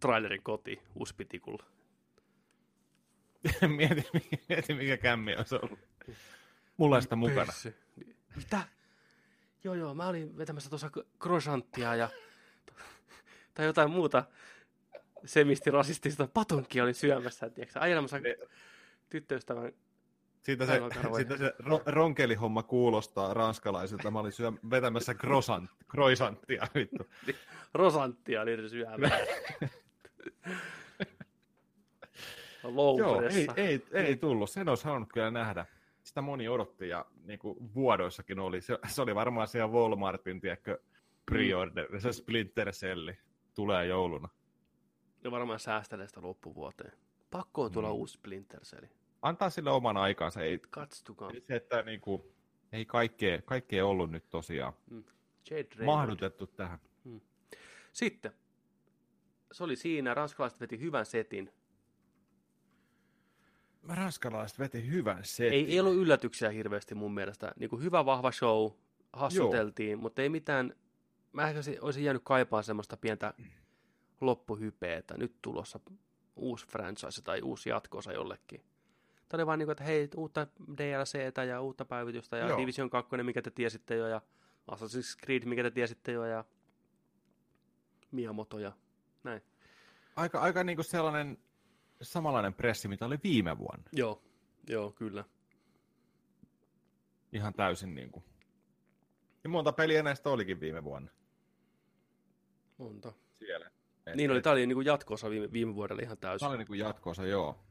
trailerin 0.00 0.42
kotiin 0.42 0.82
uspitikulla. 0.94 1.64
mieti, 3.76 4.06
mieti, 4.48 4.74
mikä 4.74 4.96
kämmi 4.96 5.36
olisi 5.36 5.54
ollut. 5.54 5.78
Mulla 6.76 6.96
on 6.96 7.02
sitä 7.02 7.16
mukana. 7.16 7.46
Pössy. 7.46 7.74
Mitä? 8.36 8.62
Joo, 9.64 9.74
joo, 9.74 9.94
mä 9.94 10.06
olin 10.06 10.36
vetämässä 10.38 10.70
tuossa 10.70 10.90
croissanttia 11.22 11.94
ja... 11.94 12.08
tai 13.54 13.66
jotain 13.66 13.90
muuta 13.90 14.24
semisti 15.24 15.70
rasistista 15.70 16.28
patonkia 16.34 16.82
olin 16.82 16.94
syömässä, 16.94 17.50
tiedätkö, 17.50 17.80
ajelemassa 17.80 18.16
tyttöystävän 19.10 19.72
Siitä 20.42 20.66
se, 20.66 20.80
siitä 21.16 21.36
se 21.36 21.54
ro, 21.58 21.82
ronkelihomma 21.86 22.62
kuulostaa 22.62 23.34
ranskalaisilta. 23.34 24.10
Mä 24.10 24.20
olin 24.20 24.32
syö, 24.32 24.52
vetämässä 24.70 25.14
croissant, 25.14 25.70
croissanttia. 25.90 26.66
Vittu. 26.74 27.06
rosanttia 27.74 28.44
niin 28.44 28.70
syömään. 28.70 29.12
Joo, 32.98 33.20
ei, 33.20 33.48
ei, 33.56 33.82
ei 33.92 34.16
tullut. 34.16 34.50
Sen 34.50 34.68
olisi 34.68 34.84
halunnut 34.84 35.12
kyllä 35.12 35.30
nähdä. 35.30 35.66
Sitä 36.12 36.22
moni 36.22 36.48
odotti 36.48 36.88
ja 36.88 37.06
niin 37.24 37.38
kuin 37.38 37.74
vuodoissakin 37.74 38.38
oli. 38.38 38.60
Se, 38.60 38.78
se 38.88 39.02
oli 39.02 39.14
varmaan 39.14 39.48
siellä 39.48 39.72
Walmartin, 39.72 40.40
tiedätkö, 40.40 40.78
pre-order. 41.30 42.00
Se 42.00 42.12
Splinter 42.12 42.72
Celli 42.72 43.18
tulee 43.54 43.86
jouluna. 43.86 44.28
Ja 45.24 45.30
varmaan 45.30 45.58
säästelee 45.58 46.06
sitä 46.08 46.22
loppuvuoteen. 46.22 46.92
Pakko 47.30 47.62
on 47.62 47.72
tulla 47.72 47.88
Mm. 47.88 47.94
uusi 47.94 48.14
Splinter 48.14 48.60
Cell. 48.60 48.86
Antaa 49.22 49.50
sille 49.50 49.70
oman 49.70 49.96
aikansa. 49.96 50.42
Ei, 50.42 50.58
Katstukaa. 50.70 51.30
se, 51.48 51.56
että 51.56 51.82
niin 51.82 52.00
kuin, 52.00 52.22
ei 52.72 52.84
kaikkea, 52.86 53.42
kaikkea 53.42 53.86
ollut 53.86 54.10
nyt 54.10 54.30
tosiaan. 54.30 54.72
Jade 55.50 55.68
Raymond. 55.76 55.96
mahdutettu 55.96 56.46
tähän. 56.46 56.78
Sitten, 57.92 58.32
se 59.52 59.64
oli 59.64 59.76
siinä, 59.76 60.14
ranskalaiset 60.14 60.60
veti 60.60 60.80
hyvän 60.80 61.06
setin. 61.06 61.52
Ranskalaiset 63.88 64.58
veti 64.58 64.88
hyvän 64.90 65.24
setin. 65.24 65.52
Ei, 65.52 65.72
ei 65.72 65.80
ollut 65.80 65.94
yllätyksiä 65.94 66.50
hirveästi 66.50 66.94
mun 66.94 67.14
mielestä. 67.14 67.52
Niin 67.56 67.70
kuin 67.70 67.82
hyvä 67.82 68.04
vahva 68.04 68.32
show, 68.32 68.70
hassuteltiin, 69.12 69.98
mutta 69.98 70.22
ei 70.22 70.28
mitään, 70.28 70.74
mä 71.32 71.48
ehkä 71.48 71.60
olisin 71.80 72.04
jäänyt 72.04 72.22
kaipaan 72.24 72.64
semmoista 72.64 72.96
pientä 72.96 73.34
loppuhypeä, 74.20 74.96
että 74.96 75.16
nyt 75.16 75.34
tulossa 75.42 75.80
uusi 76.36 76.66
franchise 76.66 77.22
tai 77.22 77.42
uusi 77.42 77.68
jatkoosa 77.68 78.12
jollekin. 78.12 78.60
Tämä 79.28 79.38
oli 79.38 79.46
vaan 79.46 79.58
niin 79.58 79.66
kuin, 79.66 79.72
että 79.72 79.84
hei, 79.84 80.08
uutta 80.16 80.46
DLCtä 80.78 81.44
ja 81.44 81.60
uutta 81.60 81.84
päivitystä 81.84 82.36
ja 82.36 82.48
Joo. 82.48 82.58
Division 82.58 82.90
2, 82.90 83.16
mikä 83.22 83.42
te 83.42 83.50
tiesitte 83.50 83.96
jo, 83.96 84.06
ja 84.06 84.20
Assassin's 84.72 85.24
Creed, 85.24 85.44
mikä 85.44 85.62
te 85.62 85.70
tiesitte 85.70 86.12
jo, 86.12 86.24
ja 86.24 86.44
Miyamoto 88.10 88.58
ja 88.58 88.72
näin. 89.24 89.42
Aika, 90.16 90.40
aika 90.40 90.64
niinku 90.64 90.82
sellainen 90.82 91.38
samanlainen 92.02 92.54
pressi, 92.54 92.88
mitä 92.88 93.06
oli 93.06 93.18
viime 93.24 93.58
vuonna. 93.58 93.84
Joo, 93.92 94.22
joo, 94.68 94.90
kyllä. 94.90 95.24
Ihan 97.32 97.54
täysin 97.54 97.94
niinku. 97.94 98.24
Ja 99.44 99.50
monta 99.50 99.72
peliä 99.72 100.02
näistä 100.02 100.30
olikin 100.30 100.60
viime 100.60 100.84
vuonna. 100.84 101.10
Monta. 102.78 103.12
Siellä. 103.34 103.70
Et, 104.06 104.16
Niin 104.16 104.30
oli, 104.30 104.42
tämä 104.42 104.52
oli 104.52 104.66
niin 104.66 104.76
kuin 104.76 104.86
jatkoosa 104.86 105.30
viime, 105.30 105.52
viime 105.52 105.74
vuodelle 105.74 106.02
ihan 106.02 106.18
täysin. 106.18 106.40
Tämä 106.40 106.50
oli 106.50 106.58
niinku 106.58 106.74
jatkoosa, 106.74 107.26
joo. 107.26 107.64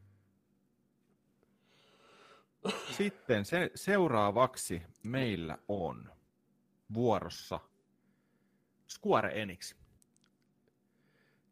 Sitten 2.98 3.46
se, 3.46 3.72
seuraavaksi 3.76 4.82
meillä 5.04 5.58
on 5.68 6.12
vuorossa 6.94 7.60
Square 8.90 9.42
Enix. 9.42 9.76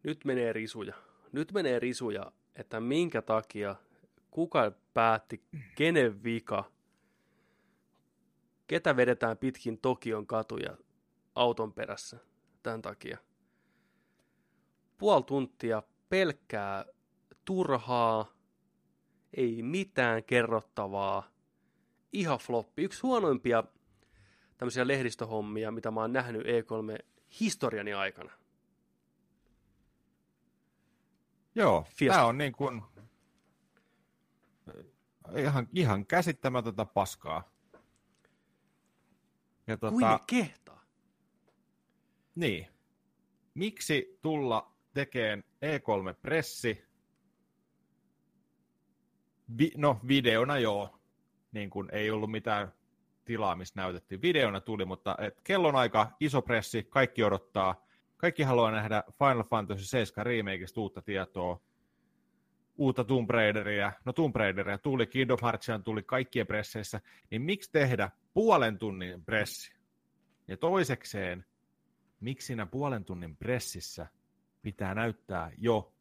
Nyt 0.04 0.26
menee 0.26 0.54
risuja. 0.54 0.94
Nyt 1.32 1.52
menee 1.52 1.80
risuja, 1.80 2.32
että 2.60 2.80
minkä 2.80 3.22
takia, 3.22 3.76
kuka 4.32 4.72
päätti, 4.94 5.44
kenen 5.76 6.24
vika, 6.24 6.72
ketä 8.68 8.96
vedetään 8.96 9.38
pitkin 9.38 9.78
Tokion 9.78 10.28
katuja 10.28 10.78
auton 11.36 11.74
perässä 11.74 12.18
tämän 12.64 12.82
takia. 12.82 13.18
Puoli 14.98 15.24
tuntia 15.24 15.84
pelkkää 16.10 16.86
turhaa, 17.46 18.34
ei 19.34 19.64
mitään 19.64 20.24
kerrottavaa, 20.24 21.32
ihan 22.14 22.40
floppi. 22.40 22.84
Yksi 22.84 23.02
huonoimpia 23.02 23.64
tämmöisiä 24.58 24.88
lehdistöhommia, 24.88 25.72
mitä 25.72 25.92
mä 25.92 26.02
oon 26.02 26.14
nähnyt 26.14 26.42
E3 26.42 27.06
historiani 27.40 27.94
aikana. 27.94 28.39
Joo, 31.60 31.86
Fiesta. 31.96 32.16
tämä 32.16 32.28
on 32.28 32.38
niin 32.38 32.54
kuin 32.54 32.82
ihan, 35.38 35.68
ihan 35.74 36.06
käsittämätöntä 36.06 36.86
paskaa. 36.86 37.52
Ja 39.68 39.78
Kuinka 39.78 40.10
tota, 40.12 40.24
kehtaa? 40.28 40.82
niin. 42.36 42.68
Miksi 43.54 44.20
tulla 44.22 44.76
tekemään 44.94 45.44
E3-pressi? 45.66 46.86
Vi, 49.58 49.72
no, 49.78 50.00
videona 50.08 50.58
joo. 50.58 51.00
Niin 51.52 51.70
kuin 51.70 51.90
ei 51.92 52.12
ollut 52.12 52.32
mitään 52.32 52.74
tilaa, 53.26 53.56
missä 53.56 53.74
näytettiin. 53.82 54.22
Videona 54.22 54.62
tuli, 54.62 54.86
mutta 54.86 55.16
et 55.20 55.42
kellonaika, 55.44 56.12
iso 56.20 56.42
pressi, 56.42 56.84
kaikki 56.84 57.24
odottaa. 57.24 57.86
Kaikki 58.20 58.44
haluaa 58.44 58.72
nähdä 58.72 59.04
Final 59.20 59.44
Fantasy 59.44 59.86
7 59.86 60.26
remakeista 60.26 60.82
uutta 60.82 61.02
tietoa, 61.02 61.62
uutta 62.78 63.04
Tomb 63.04 63.30
Raideria. 63.30 63.92
No 64.06 64.14
Tomb 64.14 64.36
Raideria 64.36 64.78
tuli, 64.78 65.08
Kingdom 65.08 65.38
Heartsia 65.42 65.80
tuli 65.80 66.04
kaikkien 66.04 66.48
presseissä. 66.48 67.02
Niin 67.32 67.42
miksi 67.42 67.72
tehdä 67.72 68.10
puolen 68.34 68.78
tunnin 68.78 69.26
pressi? 69.26 69.74
Ja 70.48 70.58
toisekseen, 70.58 71.46
miksi 72.20 72.48
siinä 72.48 72.66
puolen 72.66 73.06
tunnin 73.06 73.38
pressissä 73.38 74.08
pitää 74.62 74.96
näyttää 74.96 75.52
jo 75.58 75.94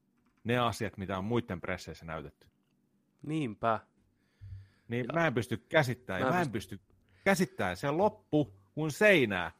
ne 0.44 0.58
asiat, 0.58 0.96
mitä 0.96 1.18
on 1.18 1.24
muiden 1.24 1.60
presseissä 1.60 2.04
näytetty? 2.06 2.48
Niinpä. 3.22 3.80
Niin 4.88 5.06
Ja- 5.08 5.12
mä 5.14 5.26
en 5.26 5.34
pysty 5.34 5.56
käsittämään, 5.56 6.22
Mä 6.22 6.30
mä 6.30 6.40
en 6.40 6.50
pysty 6.50 6.80
käsittämään. 7.24 7.76
Se 7.76 7.90
loppu 7.90 8.54
kuin 8.74 8.90
seinää. 8.90 9.52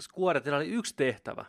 Square, 0.00 0.40
teillä 0.40 0.56
oli 0.56 0.68
yksi 0.68 0.96
tehtävä. 0.96 1.44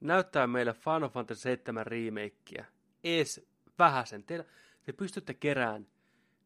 Näyttää 0.00 0.46
meille 0.46 0.72
Final 0.72 1.08
Fantasy 1.08 1.40
7 1.40 1.86
remakeä. 1.86 2.64
Ees 3.04 3.46
vähäsen. 3.78 4.24
Teillä, 4.24 4.44
te 4.82 4.92
pystytte 4.92 5.34
kerään 5.34 5.86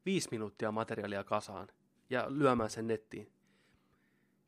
viisi 0.07 0.29
minuuttia 0.31 0.73
materiaalia 0.73 1.25
kasaan 1.25 1.69
ja 2.11 2.27
lyömään 2.29 2.71
sen 2.71 2.87
nettiin. 2.87 3.33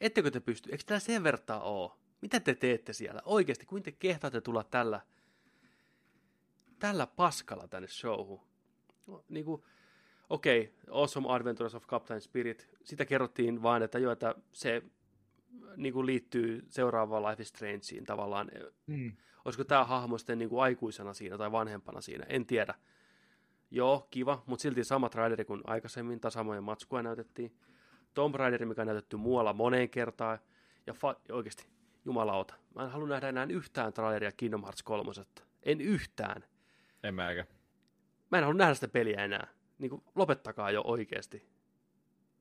Ettekö 0.00 0.30
te 0.30 0.40
pysty? 0.40 0.70
Eikö 0.70 0.84
täällä 0.86 1.00
sen 1.00 1.24
vertaa 1.24 1.60
ole? 1.60 1.92
Mitä 2.20 2.40
te 2.40 2.54
teette 2.54 2.92
siellä? 2.92 3.22
Oikeasti, 3.24 3.66
kuin 3.66 3.82
te 3.82 3.92
kehtaatte 3.92 4.40
tulla 4.40 4.64
tällä, 4.64 5.00
tällä 6.78 7.06
paskalla 7.06 7.68
tänne 7.68 7.88
showhun? 7.88 8.40
No, 9.06 9.24
niin 9.28 9.44
kuin, 9.44 9.62
okei, 10.30 10.60
okay, 10.60 10.94
Awesome 10.94 11.32
Adventures 11.32 11.74
of 11.74 11.86
Captain 11.86 12.20
Spirit, 12.20 12.68
sitä 12.84 13.04
kerrottiin 13.04 13.62
vain, 13.62 13.82
että 13.82 13.98
jo, 13.98 14.10
että 14.10 14.34
se 14.52 14.82
niin 15.76 15.92
kuin 15.92 16.06
liittyy 16.06 16.64
seuraavaan 16.68 17.22
Life 17.22 17.42
is 17.42 17.48
Strangeen 17.48 18.04
tavallaan. 18.06 18.50
Mm. 18.86 19.12
Olisiko 19.44 19.64
tämä 19.64 19.84
hahmo 19.84 20.18
sitten 20.18 20.38
niin 20.38 20.48
kuin 20.48 20.62
aikuisena 20.62 21.12
siinä 21.12 21.38
tai 21.38 21.52
vanhempana 21.52 22.00
siinä, 22.00 22.26
en 22.28 22.46
tiedä. 22.46 22.74
Joo, 23.70 24.08
kiva, 24.10 24.42
mutta 24.46 24.62
silti 24.62 24.84
sama 24.84 25.08
traileri 25.08 25.44
kuin 25.44 25.60
aikaisemmin, 25.64 26.20
tai 26.20 26.30
samoja 26.30 26.60
matskuja 26.60 27.02
näytettiin. 27.02 27.56
Tomb 28.14 28.34
Raider, 28.34 28.66
mikä 28.66 28.82
on 28.82 28.86
näytetty 28.86 29.16
muualla 29.16 29.52
moneen 29.52 29.90
kertaan, 29.90 30.38
ja 30.86 30.92
fa- 30.92 31.32
oikeasti, 31.32 31.66
jumalauta, 32.04 32.54
mä 32.74 32.82
en 32.82 32.90
halua 32.90 33.08
nähdä 33.08 33.28
enää 33.28 33.46
yhtään 33.50 33.92
traileria 33.92 34.32
Kingdom 34.32 34.62
Hearts 34.62 34.82
3. 34.82 35.12
En 35.62 35.80
yhtään. 35.80 36.44
En 37.02 37.14
mä 37.14 37.30
eikä. 37.30 37.46
Mä 38.30 38.38
en 38.38 38.44
halua 38.44 38.58
nähdä 38.58 38.74
sitä 38.74 38.88
peliä 38.88 39.24
enää. 39.24 39.48
Niin 39.78 39.90
kuin, 39.90 40.02
lopettakaa 40.14 40.70
jo 40.70 40.82
oikeasti. 40.84 41.48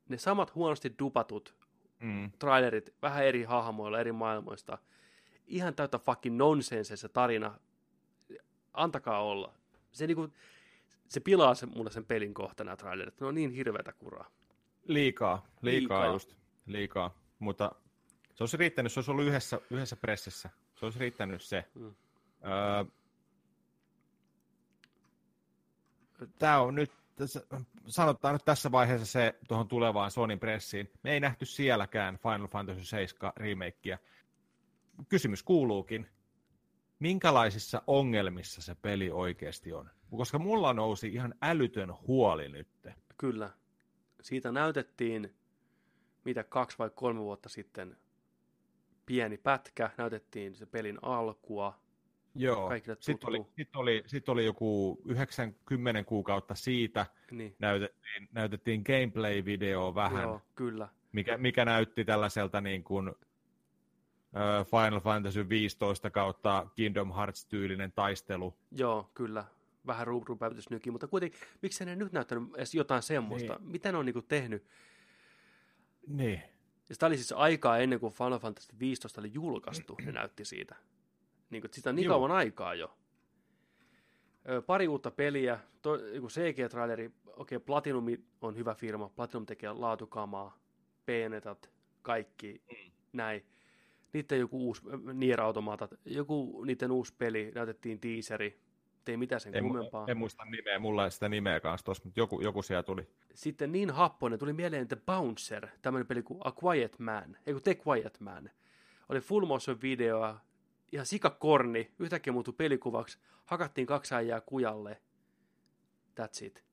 Ne 0.10 0.18
samat 0.18 0.56
huonosti 0.56 0.96
dupatut 1.00 1.56
Mm. 2.00 2.32
trailerit 2.40 2.94
vähän 3.02 3.26
eri 3.26 3.44
hahmoilla, 3.44 4.00
eri 4.00 4.12
maailmoista. 4.12 4.78
Ihan 5.48 5.76
täyttä 5.76 6.00
fucking 6.00 6.38
nonsense 6.38 6.96
se 6.98 7.10
tarina. 7.10 7.60
Antakaa 8.74 9.24
olla. 9.24 9.54
Se, 9.92 10.08
niinku, 10.08 10.30
se 11.10 11.20
pilaa 11.20 11.56
se, 11.56 11.66
mulle 11.66 11.92
sen 11.92 12.06
pelin 12.06 12.34
kohta 12.34 12.64
nämä 12.64 12.76
trailerit. 12.78 13.20
Ne 13.22 13.28
on 13.28 13.36
niin 13.36 13.52
hirveätä 13.52 13.94
kuraa. 13.94 14.30
Liikaa, 14.88 15.38
liikaa, 15.38 15.46
Liikaa. 15.62 16.00
liikaa 16.02 16.14
just. 16.14 16.36
Liikaa. 16.66 17.16
Mutta 17.40 17.72
se 18.36 18.44
olisi 18.44 18.58
riittänyt, 18.58 18.92
se 18.92 19.00
olisi 19.00 19.12
ollut 19.12 19.26
yhdessä, 19.26 19.60
yhdessä 19.70 19.96
pressissä. 19.96 20.50
Se 20.76 20.86
olisi 20.86 21.00
riittänyt 21.00 21.42
se. 21.42 21.66
Mm. 21.76 21.86
Öö, 22.46 22.86
Tämä 26.40 26.60
on 26.60 26.76
nyt, 26.76 26.92
tässä, 27.16 27.42
sanotaan 27.88 28.36
nyt 28.36 28.46
tässä 28.46 28.72
vaiheessa 28.72 29.06
se 29.06 29.36
tuohon 29.48 29.68
tulevaan 29.68 30.12
Sonin 30.12 30.40
pressiin. 30.40 30.92
Me 31.04 31.12
ei 31.12 31.20
nähty 31.20 31.46
sielläkään 31.46 32.18
Final 32.18 32.48
Fantasy 32.48 32.86
7 32.86 33.34
remakeä. 33.38 34.00
Kysymys 35.10 35.44
kuuluukin, 35.44 36.08
minkälaisissa 37.00 37.82
ongelmissa 37.88 38.62
se 38.62 38.76
peli 38.76 39.12
oikeasti 39.12 39.74
on? 39.74 39.90
Koska 40.18 40.40
mulla 40.40 40.74
nousi 40.74 41.08
ihan 41.08 41.36
älytön 41.42 41.94
huoli 42.08 42.50
nyt. 42.50 42.68
Kyllä. 43.18 43.50
Siitä 44.22 44.52
näytettiin, 44.52 45.36
mitä 46.26 46.44
kaksi 46.44 46.78
vai 46.78 46.90
kolme 46.96 47.20
vuotta 47.20 47.50
sitten, 47.50 47.98
pieni 49.06 49.38
pätkä. 49.38 49.90
Näytettiin 49.98 50.56
se 50.56 50.66
pelin 50.66 51.00
alkua. 51.02 51.80
Joo, 52.36 52.72
sitten 53.00 53.30
oli, 53.30 53.46
sit 53.56 53.76
oli, 53.76 54.04
sit 54.06 54.30
oli 54.30 54.46
joku 54.46 55.02
90 55.06 56.04
kuukautta 56.04 56.56
siitä, 56.56 57.06
Niin, 57.32 57.56
näytettiin, 57.60 58.28
näytettiin 58.32 58.84
gameplay-videoa 58.86 59.96
vähän, 59.96 60.24
joo, 60.24 60.42
kyllä. 60.56 60.88
mikä, 61.12 61.38
mikä 61.38 61.66
näytti 61.66 62.06
tällaiselta 62.06 62.62
niin 62.62 62.84
kuin, 62.84 63.12
Final 64.66 65.00
Fantasy 65.00 65.50
15 65.50 66.10
kautta 66.10 66.68
Kingdom 66.76 67.12
Hearts-tyylinen 67.14 67.92
taistelu. 67.92 68.54
Joo, 68.72 69.12
kyllä. 69.14 69.46
Vähän 69.88 70.08
ruutupäivitys 70.08 70.70
nyki, 70.70 70.92
mutta 70.92 71.08
kuitenkin, 71.08 71.40
miksi 71.62 71.86
ne 71.86 71.96
nyt 71.96 72.12
näyttänyt 72.12 72.50
edes 72.56 72.76
jotain 72.76 73.04
semmoista? 73.04 73.54
Niin. 73.54 73.72
Mitä 73.72 73.92
ne 73.92 73.98
on 73.98 74.06
niinku 74.06 74.22
tehnyt? 74.22 74.68
Niin. 76.08 76.42
Ja 76.90 76.96
sitä 76.96 77.06
oli 77.06 77.18
siis 77.18 77.32
aikaa 77.32 77.78
ennen 77.78 78.00
kuin 78.00 78.14
Final 78.14 78.40
Fantasy 78.40 78.80
15 78.80 79.22
oli 79.22 79.32
julkaistu, 79.34 79.98
ne 80.06 80.12
näytti 80.12 80.46
siitä. 80.46 80.76
Niin 81.50 81.62
kuin, 81.62 81.72
sitä 81.74 81.90
on 81.90 81.96
niin 81.96 82.06
Joo. 82.06 82.14
kauan 82.14 82.32
aikaa 82.32 82.74
jo. 82.74 82.98
Ö, 84.50 84.62
pari 84.62 84.88
uutta 84.88 85.12
peliä, 85.12 85.60
to, 85.82 85.96
joku 85.96 86.28
CG-traileri, 86.28 87.12
okei, 87.26 87.60
Platinum 87.60 88.06
on 88.42 88.56
hyvä 88.56 88.76
firma, 88.76 89.10
Platinum 89.10 89.46
tekee 89.46 89.72
laatukamaa, 89.74 90.58
Bayonetat, 91.06 91.70
kaikki, 92.02 92.62
näin. 93.14 93.46
niiden 94.14 94.40
joku 94.40 94.58
uusi 94.68 94.82
Nier 95.14 95.42
Automata, 95.42 95.88
joku 96.06 96.64
niiden 96.64 96.92
uusi 96.92 97.14
peli, 97.18 97.52
näytettiin 97.56 98.00
teaseri, 98.00 98.60
ei 99.08 99.18
mitään 99.18 99.42
sen 99.42 99.56
En, 99.56 99.64
kummempaa. 99.64 100.06
en 100.08 100.18
muista 100.18 100.46
nimeä, 100.46 100.80
mulla 100.80 101.06
ei 101.06 101.12
sitä 101.12 101.30
nimeä 101.30 101.60
kanssa 101.60 101.86
tuossa, 101.86 102.04
mutta 102.06 102.20
joku, 102.20 102.42
joku 102.42 102.62
siellä 102.62 102.84
tuli. 102.84 103.08
Sitten 103.34 103.72
niin 103.72 103.90
happoinen, 103.92 104.40
tuli 104.40 104.54
mieleen 104.54 104.88
The 104.88 104.98
Bouncer, 105.06 105.68
tämmöinen 105.82 106.08
peli 106.08 106.24
kuin 106.24 106.40
A 106.44 106.52
Quiet 106.64 107.00
Man, 107.00 107.38
ei 107.46 107.54
kun 107.54 107.64
The 107.64 107.78
Quiet 107.88 108.20
Man. 108.20 108.50
Oli 109.10 109.20
full 109.20 109.46
motion 109.46 109.82
videoa, 109.82 110.40
ihan 110.92 111.06
sikakorni, 111.06 111.92
yhtäkkiä 112.00 112.34
muuttui 112.34 112.54
pelikuvaksi, 112.54 113.20
hakattiin 113.46 113.88
kaksi 113.88 114.16
äijää 114.16 114.42
kujalle. 114.42 115.02
That's 116.20 116.46
it. 116.46 116.64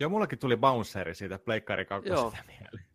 Joo, 0.00 0.10
mullakin 0.10 0.38
tuli 0.38 0.56
Bounceri 0.56 1.14
siitä 1.14 1.38
Pleikkari 1.38 1.84
2 1.84 2.08
Joo. 2.08 2.32
mieleen. 2.46 2.86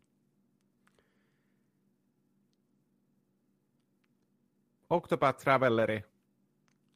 Octopath 4.90 5.40
Traveleri, 5.44 6.04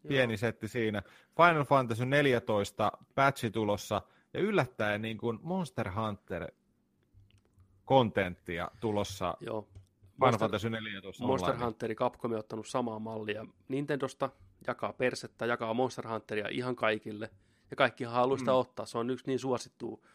pieni 0.08 0.38
setti 0.38 0.68
siinä. 0.68 1.02
Final 1.38 1.64
Fantasy 1.64 2.06
14 2.06 2.92
patchi 3.16 3.52
tulossa 3.52 4.02
ja 4.34 4.40
yllättäen 4.40 5.02
niin 5.02 5.18
kuin 5.18 5.40
Monster 5.42 5.92
Hunter 5.92 6.52
kontenttia 7.86 8.72
tulossa 8.80 9.38
Joo. 9.40 9.68
Final 10.26 10.40
Fantasy 10.40 10.70
14 10.70 11.24
Monster 11.24 11.50
online. 11.52 11.66
Hunteri 11.66 11.96
Capcom 11.96 12.32
on 12.32 12.38
ottanut 12.40 12.68
samaa 12.68 13.00
mallia 13.00 13.46
Nintendosta, 13.68 14.30
jakaa 14.68 14.94
persettä, 14.94 15.46
jakaa 15.46 15.74
Monster 15.74 16.08
Hunteria 16.08 16.48
ihan 16.52 16.76
kaikille. 16.76 17.30
Ja 17.72 17.76
kaikki 17.76 18.04
haluaa 18.04 18.38
sitä 18.38 18.52
Mm. 18.52 18.58
ottaa. 18.58 18.86
Se 18.86 18.98
on 18.98 19.10
yksi 19.10 19.28
niin 19.28 19.40
suosittu. 19.40 20.06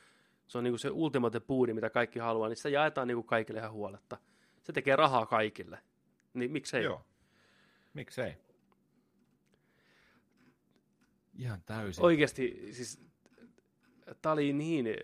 Se 0.46 0.58
on 0.58 0.64
niinku 0.64 0.78
se 0.78 0.90
ultimate 0.90 1.40
puudi, 1.40 1.72
mitä 1.74 1.90
kaikki 1.90 2.18
haluaa, 2.18 2.48
niin 2.48 2.56
sitä 2.56 2.68
jaetaan 2.68 3.08
niinku 3.08 3.22
kaikille 3.22 3.60
ihan 3.60 3.72
huoletta. 3.72 4.16
Se 4.62 4.72
tekee 4.72 4.96
rahaa 4.96 5.26
kaikille. 5.26 5.78
Niin 6.34 6.50
miksei? 6.52 6.84
Joo. 6.84 7.04
Miksei? 7.94 8.34
Ihan 11.38 11.62
täysin. 11.66 12.04
Oikeasti, 12.04 12.68
siis 12.72 13.00
tämä 14.22 14.32
oli 14.32 14.52
niin 14.52 14.86
eh, 14.86 14.94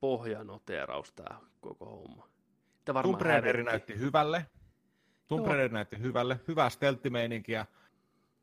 pohjanoteeraus 0.00 1.12
tämä 1.12 1.38
koko 1.60 1.84
homma. 1.86 2.28
Tämä 2.84 2.94
varmaan 2.94 3.18
Tomb 3.18 3.26
Raider 3.26 3.62
näytti 3.62 3.98
hyvälle. 3.98 4.46
Tomb. 5.28 5.46
Raider 5.46 5.72
näytti 5.72 5.98
hyvälle. 5.98 6.40
Hyvää 6.48 6.70
stelttimeininkiä. 6.70 7.66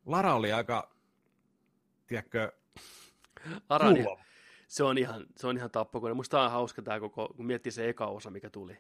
Lara 0.05 0.33
oli 0.33 0.51
aika, 0.51 0.95
tiedätkö, 2.07 2.51
Arani, 3.69 4.03
kuuma. 4.03 4.23
se 4.67 4.83
on 4.83 4.97
ihan, 4.97 5.25
se 5.37 5.47
on 5.47 5.57
ihan 5.57 5.71
tappokone. 5.71 6.13
Musta 6.13 6.41
on 6.43 6.51
hauska 6.51 6.81
tämä 6.81 6.99
koko, 6.99 7.33
kun 7.35 7.45
miettii 7.45 7.71
se 7.71 7.89
eka 7.89 8.05
osa, 8.07 8.29
mikä 8.29 8.49
tuli. 8.49 8.77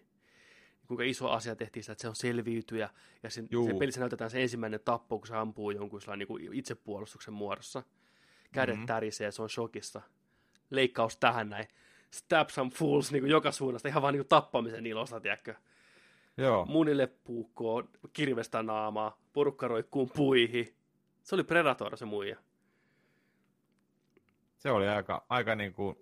Kuinka 0.87 1.03
iso 1.03 1.29
asia 1.29 1.55
tehtiin 1.55 1.83
sitä, 1.83 1.91
että 1.91 2.01
se 2.01 2.07
on 2.07 2.15
selviytyjä. 2.15 2.89
Ja 3.23 3.29
sen, 3.29 3.47
Juu. 3.51 3.67
se 3.67 3.73
pelissä 3.73 3.99
näytetään 3.99 4.31
se 4.31 4.41
ensimmäinen 4.41 4.79
tappo, 4.85 5.17
kun 5.19 5.27
se 5.27 5.35
ampuu 5.35 5.71
jonkun 5.71 6.01
sellainen 6.01 6.27
niin 6.29 6.53
itsepuolustuksen 6.53 7.33
muodossa. 7.33 7.83
Kädet 8.51 8.73
Mhm. 8.75 8.79
mm-hmm. 8.79 8.87
tärisee, 8.87 9.31
se 9.31 9.41
on 9.41 9.49
shokissa. 9.49 10.01
Leikkaus 10.69 11.17
tähän 11.17 11.49
näin. 11.49 11.67
Stab 12.11 12.49
some 12.49 12.71
fools 12.71 13.11
niin 13.11 13.21
kuin 13.21 13.31
joka 13.31 13.51
suunnasta, 13.51 13.87
ihan 13.87 14.01
vaan 14.01 14.13
niin 14.13 14.19
kuin 14.19 14.29
tappamisen 14.29 14.85
ilosta, 14.85 15.19
tiedätkö? 15.19 15.55
Joo, 16.37 16.65
Munille 16.65 17.07
puukkoo, 17.07 17.83
kirvestä 18.13 18.63
naamaa, 18.63 19.21
porukka 19.33 19.67
roikkuu 19.67 20.07
puihin. 20.15 20.75
Se 21.23 21.35
oli 21.35 21.43
Predator 21.43 21.97
se 21.97 22.05
muija. 22.05 22.37
se 24.57 24.71
oli 24.71 24.87
aika, 24.87 25.25
aika 25.29 25.55
niin 25.55 25.73
kuin, 25.73 25.95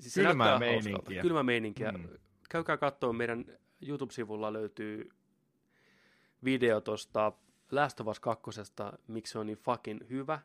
Siis 0.00 0.14
Kylmää 0.14 0.58
meininkiä. 0.58 0.92
hauskalta. 0.92 1.20
Kylmä 1.22 1.42
meininkiä. 1.42 1.92
Mm. 1.92 2.08
Käykää 2.48 2.76
katsoa, 2.76 3.12
meidän 3.12 3.44
YouTube-sivulla 3.88 4.52
löytyy 4.52 5.08
video 6.44 6.80
tuosta 6.80 7.32
Last 7.70 8.00
of 8.00 8.06
Us 8.06 8.20
2, 8.20 8.50
miksi 9.06 9.32
se 9.32 9.38
on 9.38 9.46
niin 9.46 9.58
fucking 9.58 10.00
hyvä. 10.10 10.40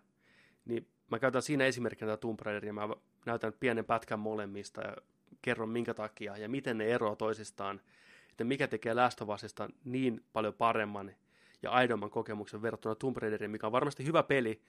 Niin 0.65 0.87
mä 1.11 1.19
käytän 1.19 1.41
siinä 1.41 1.65
esimerkkinä 1.65 2.11
tätä 2.11 2.21
Tomb 2.21 2.39
Raideria, 2.39 2.73
mä 2.73 2.89
näytän 3.25 3.53
pienen 3.59 3.85
pätkän 3.85 4.19
molemmista 4.19 4.81
ja 4.81 4.95
kerron 5.41 5.69
minkä 5.69 5.93
takia 5.93 6.37
ja 6.37 6.49
miten 6.49 6.77
ne 6.77 6.85
eroavat 6.85 7.17
toisistaan. 7.17 7.81
Että 8.29 8.43
mikä 8.43 8.67
tekee 8.67 8.93
Last 8.93 9.21
of 9.21 9.29
Usista 9.29 9.69
niin 9.83 10.25
paljon 10.33 10.53
paremman 10.53 11.15
ja 11.61 11.71
aidomman 11.71 12.09
kokemuksen 12.09 12.61
verrattuna 12.61 12.95
Tomb 12.95 13.17
Raideriin, 13.17 13.51
mikä 13.51 13.67
on 13.67 13.71
varmasti 13.71 14.05
hyvä 14.05 14.23
peli, 14.23 14.61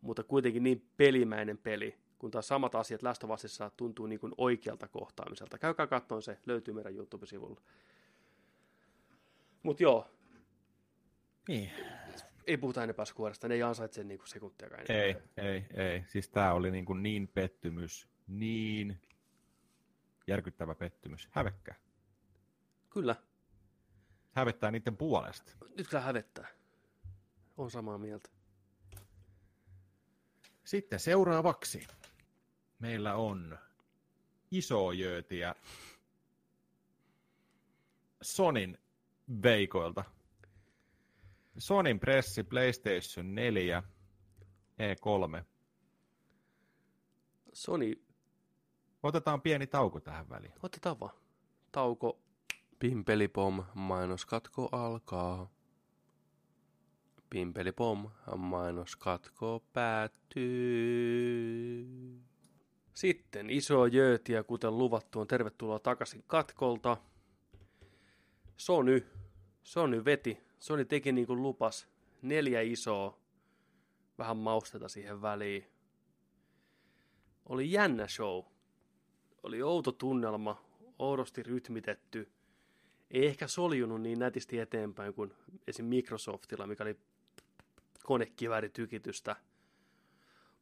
mutta 0.00 0.22
kuitenkin 0.22 0.62
niin 0.62 0.86
pelimäinen 0.96 1.58
peli, 1.58 1.96
kun 2.18 2.30
taas 2.30 2.48
samat 2.48 2.74
asiat 2.74 3.02
Last 3.02 3.24
of 3.24 3.30
Usissa 3.30 3.70
tuntuu 3.76 4.06
niin 4.06 4.20
kuin 4.20 4.32
oikealta 4.36 4.88
kohtaamiselta. 4.88 5.58
Käykää 5.58 5.86
katsomaan 5.86 6.22
se, 6.22 6.38
löytyy 6.46 6.74
meidän 6.74 6.94
YouTube-sivulla. 6.94 7.60
Mutta 9.62 9.82
joo, 9.82 10.06
niin. 11.48 11.70
Ei 12.46 12.56
puhuta 12.56 12.84
enempää 12.84 13.04
skuoresta, 13.04 13.48
ne 13.48 13.54
ei 13.54 13.62
ansaitse 13.62 14.04
niin 14.04 14.18
kuin 14.18 14.28
sekuntiakaan 14.28 14.84
ei, 14.88 15.16
ei, 15.36 15.66
ei. 15.74 16.04
Siis 16.08 16.28
tää 16.28 16.54
oli 16.54 16.70
niin, 16.70 16.84
kuin 16.84 17.02
niin 17.02 17.28
pettymys, 17.28 18.08
niin 18.26 19.00
järkyttävä 20.26 20.74
pettymys. 20.74 21.28
Hävekkää. 21.30 21.74
Kyllä, 22.90 23.16
Hävettää 24.32 24.70
niiden 24.70 24.96
puolesta. 24.96 25.52
nyt 25.76 25.88
kyllä 25.88 26.02
hävettää. 26.02 26.48
On 27.56 27.70
samaa 27.70 27.98
mieltä. 27.98 28.30
Sitten 30.64 31.00
seuraavaksi 31.00 31.86
meillä 32.78 33.14
on 33.14 33.58
iso 34.50 34.92
jöötiä 34.92 35.54
Sonin 38.22 38.78
veikoilta. 39.42 40.04
Sonin 41.58 42.00
pressi 42.00 42.42
PlayStation 42.44 43.34
4 43.34 43.82
E3. 44.78 45.44
Sony, 47.52 47.94
Otetaan 49.02 49.40
pieni 49.42 49.66
tauko 49.66 50.00
tähän 50.00 50.28
väliin. 50.28 50.52
otetaan 50.62 51.00
vaan. 51.00 51.14
Tauko. 51.72 52.20
Pimpelipom, 52.78 53.64
mainoskatko 53.74 54.68
alkaa. 54.72 55.50
Pimpelipom, 57.30 58.10
mainoskatko 58.36 59.64
päättyy. 59.72 61.00
Sitten 62.94 63.50
iso 63.50 63.86
jöötiä, 63.86 64.42
kuten 64.42 64.78
luvattu, 64.78 65.20
on 65.20 65.26
tervetuloa 65.26 65.78
takaisin 65.78 66.24
katkolta. 66.26 66.96
Sony, 68.56 69.06
Sony 69.62 70.04
veti, 70.04 70.40
Sony 70.60 70.84
teki 70.84 71.12
niin 71.12 71.26
kuin 71.26 71.42
lupas, 71.42 71.88
neljä 72.22 72.60
isoa, 72.60 73.18
vähän 74.18 74.36
mausteta 74.36 74.88
siihen 74.88 75.22
väliin. 75.22 75.66
Oli 77.46 77.72
jännä 77.72 78.08
show. 78.08 78.44
Oli 79.42 79.62
outo 79.62 79.92
tunnelma, 79.92 80.64
oudosti 80.98 81.42
rytmitetty. 81.42 82.32
Ei 83.10 83.26
ehkä 83.26 83.46
soljunut 83.46 84.00
niin 84.00 84.18
nätisti 84.18 84.58
eteenpäin 84.58 85.14
kuin 85.14 85.34
esim. 85.66 85.84
Microsoftilla, 85.84 86.66
mikä 86.66 86.84
oli 86.84 86.96
konekivääritykitystä. 88.04 89.36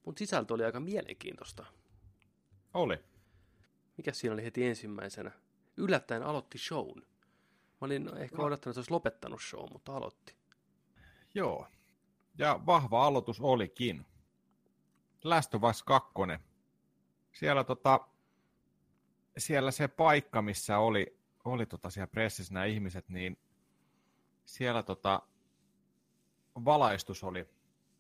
Mutta 0.05 0.19
sisältö 0.19 0.55
oli 0.55 0.65
aika 0.65 0.81
mielenkiintoista. 0.81 1.67
Oli. 2.75 2.97
Mikä 3.97 4.13
siinä 4.13 4.35
oli 4.35 4.45
heti 4.45 4.65
ensimmäisenä? 4.65 5.31
Yllättäen 5.77 6.23
aloitti 6.23 6.59
shown. 6.59 7.03
Mä 7.81 7.85
olin 7.87 8.17
ehkä 8.17 8.37
No. 8.37 8.45
odottanut, 8.45 8.55
että 8.55 8.73
se 8.73 8.79
olisi 8.81 8.91
lopettanut 8.91 9.43
show, 9.43 9.73
mutta 9.73 9.97
aloitti. 9.97 10.37
Joo. 11.35 11.67
Ja 12.39 12.61
vahva 12.67 13.07
aloitus 13.07 13.41
olikin. 13.41 14.07
Last 15.25 15.55
of 15.55 15.63
Us 15.65 15.83
2. 15.83 16.13
Siellä, 17.33 17.65
tota, 17.65 18.09
siellä 19.39 19.71
se 19.71 19.89
paikka, 19.89 20.43
missä 20.43 20.79
oli, 20.79 21.19
oli 21.45 21.67
tota 21.67 21.91
siellä 21.91 22.07
pressissä 22.07 22.55
nämä 22.55 22.65
ihmiset, 22.67 23.09
niin 23.09 23.39
siellä 24.45 24.83
tota, 24.83 25.23
valaistus 26.65 27.25
oli 27.25 27.49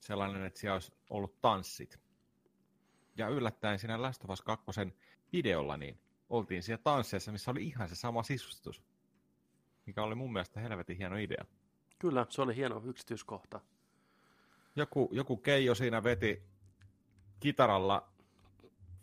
sellainen, 0.00 0.44
että 0.44 0.60
siellä 0.60 0.74
olisi 0.74 0.92
ollut 1.10 1.40
tanssit. 1.40 2.00
Ja 3.16 3.28
yllättäen 3.28 3.78
siinä 3.78 4.02
Last 4.02 4.24
of 4.24 4.30
Us 4.30 4.42
2 4.42 4.66
videolla 5.32 5.76
niin 5.76 6.00
oltiin 6.28 6.62
siellä 6.62 6.82
tansseissa, 6.82 7.32
missä 7.32 7.50
oli 7.50 7.66
ihan 7.66 7.88
se 7.88 7.94
sama 7.94 8.22
sisustus. 8.22 8.82
Mikä 9.89 10.02
oli 10.02 10.15
mun 10.15 10.32
mielestä 10.32 10.60
helvetin 10.60 10.97
hieno 10.97 11.16
idea. 11.16 11.44
Kyllä, 11.98 12.27
se 12.28 12.43
oli 12.43 12.56
hieno 12.56 12.82
yksityiskohta. 12.85 13.60
joku, 14.77 15.09
joku 15.12 15.36
Keijo 15.36 15.74
siinä 15.74 16.02
veti 16.02 16.43
kitaralla, 17.40 18.09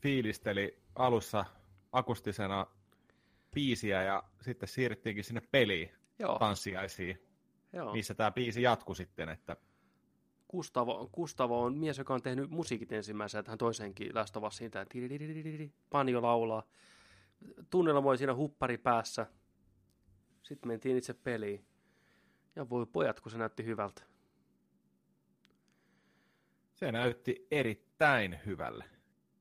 fiilisteli 0.01 0.77
alussa 0.95 1.45
akustisena 1.91 2.67
biisiä 3.53 4.03
ja 4.03 4.23
sitten 4.41 4.69
siirryttiinkin 4.69 5.23
sinne 5.23 5.41
peliin 5.51 5.91
Joo, 6.19 6.39
tanssiaisiin, 6.39 7.23
joo. 7.73 7.93
missä 7.93 8.13
tämä 8.13 8.31
biisi 8.31 8.61
jatkui 8.61 8.95
sitten, 8.95 9.29
että 9.29 9.57
Kustavo, 10.47 11.09
Kustavo 11.11 11.63
on 11.63 11.77
mies, 11.77 11.97
joka 11.97 12.13
on 12.13 12.21
tehnyt 12.21 12.49
musiikit 12.49 12.91
ensimmäisenä 12.91 13.43
tähän 13.43 13.57
toiseenkin 13.57 14.15
Last 14.15 14.37
of 14.37 14.43
Usiin. 14.43 14.71
Tididididididi, 14.89 15.71
Panjo 15.89 16.21
laulaa. 16.21 16.63
Tunnelma 17.69 18.09
oli 18.09 18.17
siinä 18.17 18.35
huppari 18.35 18.77
päässä. 18.77 19.25
Sitten 20.45 20.67
mentiin 20.67 20.97
itse 20.97 21.13
peliin. 21.13 21.65
Ja 22.55 22.69
voi 22.69 22.85
pojat, 22.85 23.19
kun 23.19 23.31
se 23.31 23.37
näytti 23.37 23.65
hyvältä. 23.65 24.03
Se 26.73 26.91
näytti 26.91 27.47
erittäin 27.51 28.39
hyvälle. 28.45 28.85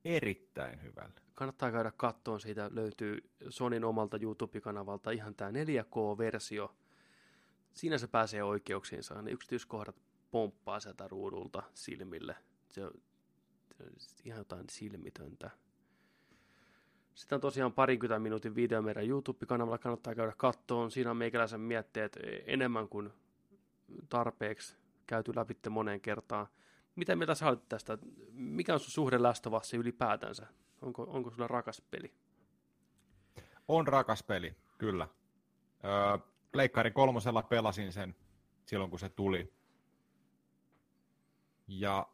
Erittäin 0.04 0.82
hyvälle. 0.82 1.20
Kannattaa 1.34 1.72
käydä 1.72 1.92
kattoon, 1.96 2.40
siitä 2.40 2.70
löytyy 2.72 3.30
Sonin 3.48 3.84
omalta 3.84 4.16
YouTube-kanavalta 4.16 5.10
ihan 5.10 5.34
tämä 5.34 5.50
4K-versio. 5.50 6.76
Siinä 7.72 7.98
se 7.98 8.06
pääsee 8.06 8.42
oikeuksiinsa, 8.42 9.22
ne 9.22 9.30
yksityiskohdat 9.30 9.96
pomppaa 10.30 10.80
sieltä 10.80 11.08
ruudulta 11.08 11.62
silmille. 11.74 12.36
Se 12.68 12.84
on, 12.84 12.92
se 13.76 13.84
on 13.84 13.90
ihan 14.24 14.38
jotain 14.38 14.66
silmitöntä. 14.70 15.50
Sitten 17.14 17.36
on 17.36 17.40
tosiaan 17.40 17.72
parinkymmentä 17.72 18.18
minuutin 18.18 18.54
video 18.54 18.82
meidän 18.82 19.08
YouTube-kanavalla, 19.08 19.78
kannattaa 19.78 20.14
käydä 20.14 20.32
kattoon. 20.36 20.90
Siinä 20.90 21.10
on 21.10 21.16
meikäläisen 21.16 21.60
mietteet 21.60 22.18
enemmän 22.46 22.88
kuin 22.88 23.12
tarpeeksi 24.08 24.76
käyty 25.06 25.32
läpi 25.36 25.56
moneen 25.70 26.00
kertaan. 26.00 26.46
Mitä 26.96 27.16
mieltä 27.16 27.34
sä 27.34 27.48
olet 27.48 27.68
tästä? 27.68 27.98
Mikä 28.32 28.74
on 28.74 28.80
sun 28.80 28.90
suhde 28.90 29.18
Last 29.18 29.46
ylipäätänsä? 29.78 30.46
Onko, 30.82 31.02
onko 31.02 31.30
sulla 31.30 31.48
rakas 31.48 31.82
peli? 31.90 32.12
On 33.68 33.88
rakas 33.88 34.22
peli, 34.22 34.56
kyllä. 34.78 35.08
Öö, 35.84 36.18
Pleikkari 36.52 36.90
kolmosella 36.90 37.42
pelasin 37.42 37.92
sen 37.92 38.16
silloin, 38.66 38.90
kun 38.90 38.98
se 38.98 39.08
tuli. 39.08 39.52
Ja 41.68 42.06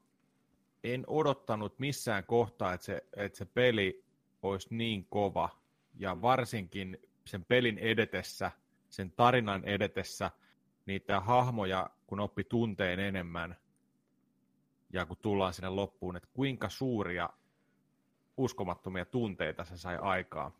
en 0.84 1.04
odottanut 1.06 1.78
missään 1.78 2.24
kohtaa, 2.24 2.72
että 2.72 2.86
se, 2.86 3.04
että 3.16 3.38
se 3.38 3.44
peli 3.44 4.04
olisi 4.42 4.74
niin 4.74 5.04
kova. 5.04 5.48
Ja 5.94 6.22
varsinkin 6.22 6.98
sen 7.24 7.44
pelin 7.44 7.78
edetessä, 7.78 8.50
sen 8.88 9.10
tarinan 9.10 9.64
edetessä, 9.64 10.30
niitä 10.86 11.20
hahmoja, 11.20 11.90
kun 12.06 12.20
oppi 12.20 12.44
tunteen 12.44 13.00
enemmän, 13.00 13.56
ja 14.92 15.06
kun 15.06 15.16
tullaan 15.16 15.54
sinne 15.54 15.68
loppuun, 15.68 16.16
että 16.16 16.28
kuinka 16.32 16.68
suuria 16.68 17.30
uskomattomia 18.36 19.04
tunteita 19.04 19.64
se 19.64 19.76
sai 19.76 19.96
aikaa. 19.96 20.52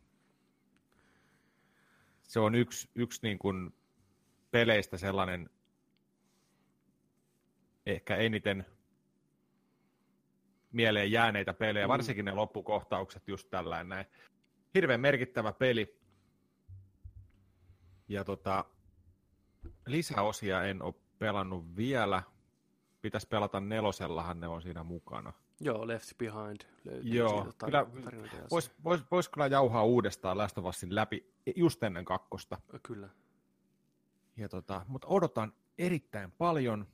Se 2.23 2.39
on 2.39 2.55
yksi, 2.55 2.89
yksi 2.95 3.19
niin 3.23 3.39
kuin 3.39 3.73
peleistä 4.51 4.97
sellainen 4.97 5.49
ehkä 7.85 8.15
eniten 8.15 8.65
mieleen 10.71 11.11
jääneitä 11.11 11.53
pelejä, 11.53 11.87
mm. 11.87 11.91
varsinkin 11.91 12.25
ne 12.25 12.31
loppukohtaukset 12.31 13.27
just 13.27 13.49
tällainen 13.49 13.89
näin. 13.89 14.05
Hirveän 14.73 14.99
merkittävä 14.99 15.53
peli. 15.53 15.99
Ja 18.07 18.23
tota, 18.23 18.65
lisäosia 19.87 20.63
en 20.63 20.81
ole 20.81 20.93
pelannut 21.19 21.75
vielä. 21.75 22.23
Pitäisi 23.01 23.27
pelata 23.27 23.59
nelosellahan 23.59 24.39
ne 24.39 24.47
on 24.47 24.61
siinä 24.61 24.83
mukana. 24.83 25.33
Joo, 25.59 25.87
Left 25.87 26.17
Behind 26.17 26.61
löytyy 26.85 27.11
Joo, 27.11 27.43
siitä 27.43 27.65
kyllä 27.65 27.87
vois, 28.51 28.71
vois, 28.83 29.03
vois 29.11 29.29
kyllä 29.29 29.47
jauhaa 29.47 29.83
uudestaan 29.83 30.37
Last 30.37 30.57
of 30.57 30.65
Usin 30.65 30.95
läpi 30.95 31.33
just 31.55 31.83
ennen 31.83 32.05
kakkosta. 32.05 32.57
Kyllä. 32.83 33.09
Ja 34.37 34.49
tota, 34.49 34.85
mutta 34.87 35.07
odotan 35.07 35.53
erittäin 35.77 36.31
paljon. 36.31 36.87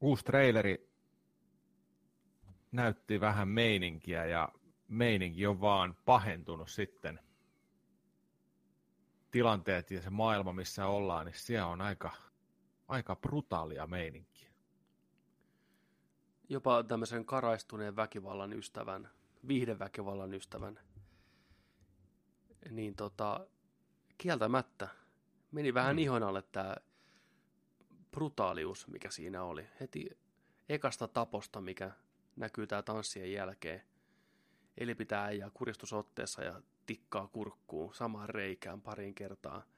Uusi 0.00 0.24
traileri 0.24 0.89
näytti 2.72 3.20
vähän 3.20 3.48
meininkiä 3.48 4.24
ja 4.24 4.48
meininki 4.88 5.46
on 5.46 5.60
vaan 5.60 5.96
pahentunut 6.04 6.68
sitten. 6.68 7.20
Tilanteet 9.30 9.90
ja 9.90 10.02
se 10.02 10.10
maailma, 10.10 10.52
missä 10.52 10.86
ollaan, 10.86 11.26
niin 11.26 11.34
siellä 11.36 11.66
on 11.66 11.80
aika, 11.80 12.12
aika 12.88 13.16
brutaalia 13.16 13.86
meininkiä 13.86 14.50
jopa 16.50 16.82
tämmöisen 16.82 17.24
karaistuneen 17.24 17.96
väkivallan 17.96 18.52
ystävän, 18.52 19.10
viihdeväkivallan 19.48 20.34
ystävän, 20.34 20.78
niin 22.70 22.94
tota, 22.94 23.46
kieltämättä 24.18 24.88
meni 25.50 25.74
vähän 25.74 25.96
mm. 25.96 25.98
ihon 25.98 26.22
alle 26.22 26.42
tämä 26.42 26.76
brutaalius, 28.10 28.86
mikä 28.88 29.10
siinä 29.10 29.42
oli. 29.42 29.66
Heti 29.80 30.18
ekasta 30.68 31.08
taposta, 31.08 31.60
mikä 31.60 31.90
näkyy 32.36 32.66
tää 32.66 32.82
tanssien 32.82 33.32
jälkeen. 33.32 33.82
Eli 34.78 34.94
pitää 34.94 35.24
äijää 35.24 35.50
kuristusotteessa 35.54 36.42
ja 36.42 36.62
tikkaa 36.86 37.28
kurkkuun 37.28 37.94
samaan 37.94 38.28
reikään 38.28 38.80
parin 38.80 39.14
kertaa– 39.14 39.62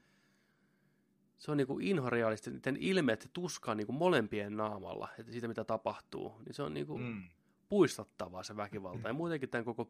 se 1.42 1.50
on 1.50 1.56
niinku 1.56 1.78
inhorealisti, 1.78 2.50
niiden 2.50 2.76
ilmeet 2.80 3.30
tuska 3.32 3.74
niinku 3.74 3.92
molempien 3.92 4.56
naamalla, 4.56 5.08
että 5.18 5.32
siitä 5.32 5.48
mitä 5.48 5.64
tapahtuu, 5.64 6.42
niin 6.46 6.54
se 6.54 6.62
on 6.62 6.74
niinku 6.74 6.98
mm. 6.98 7.22
puistattavaa 7.68 8.42
se 8.42 8.56
väkivalta. 8.56 9.08
Ja 9.08 9.14
muutenkin 9.14 9.48
tämän 9.48 9.64
koko 9.64 9.88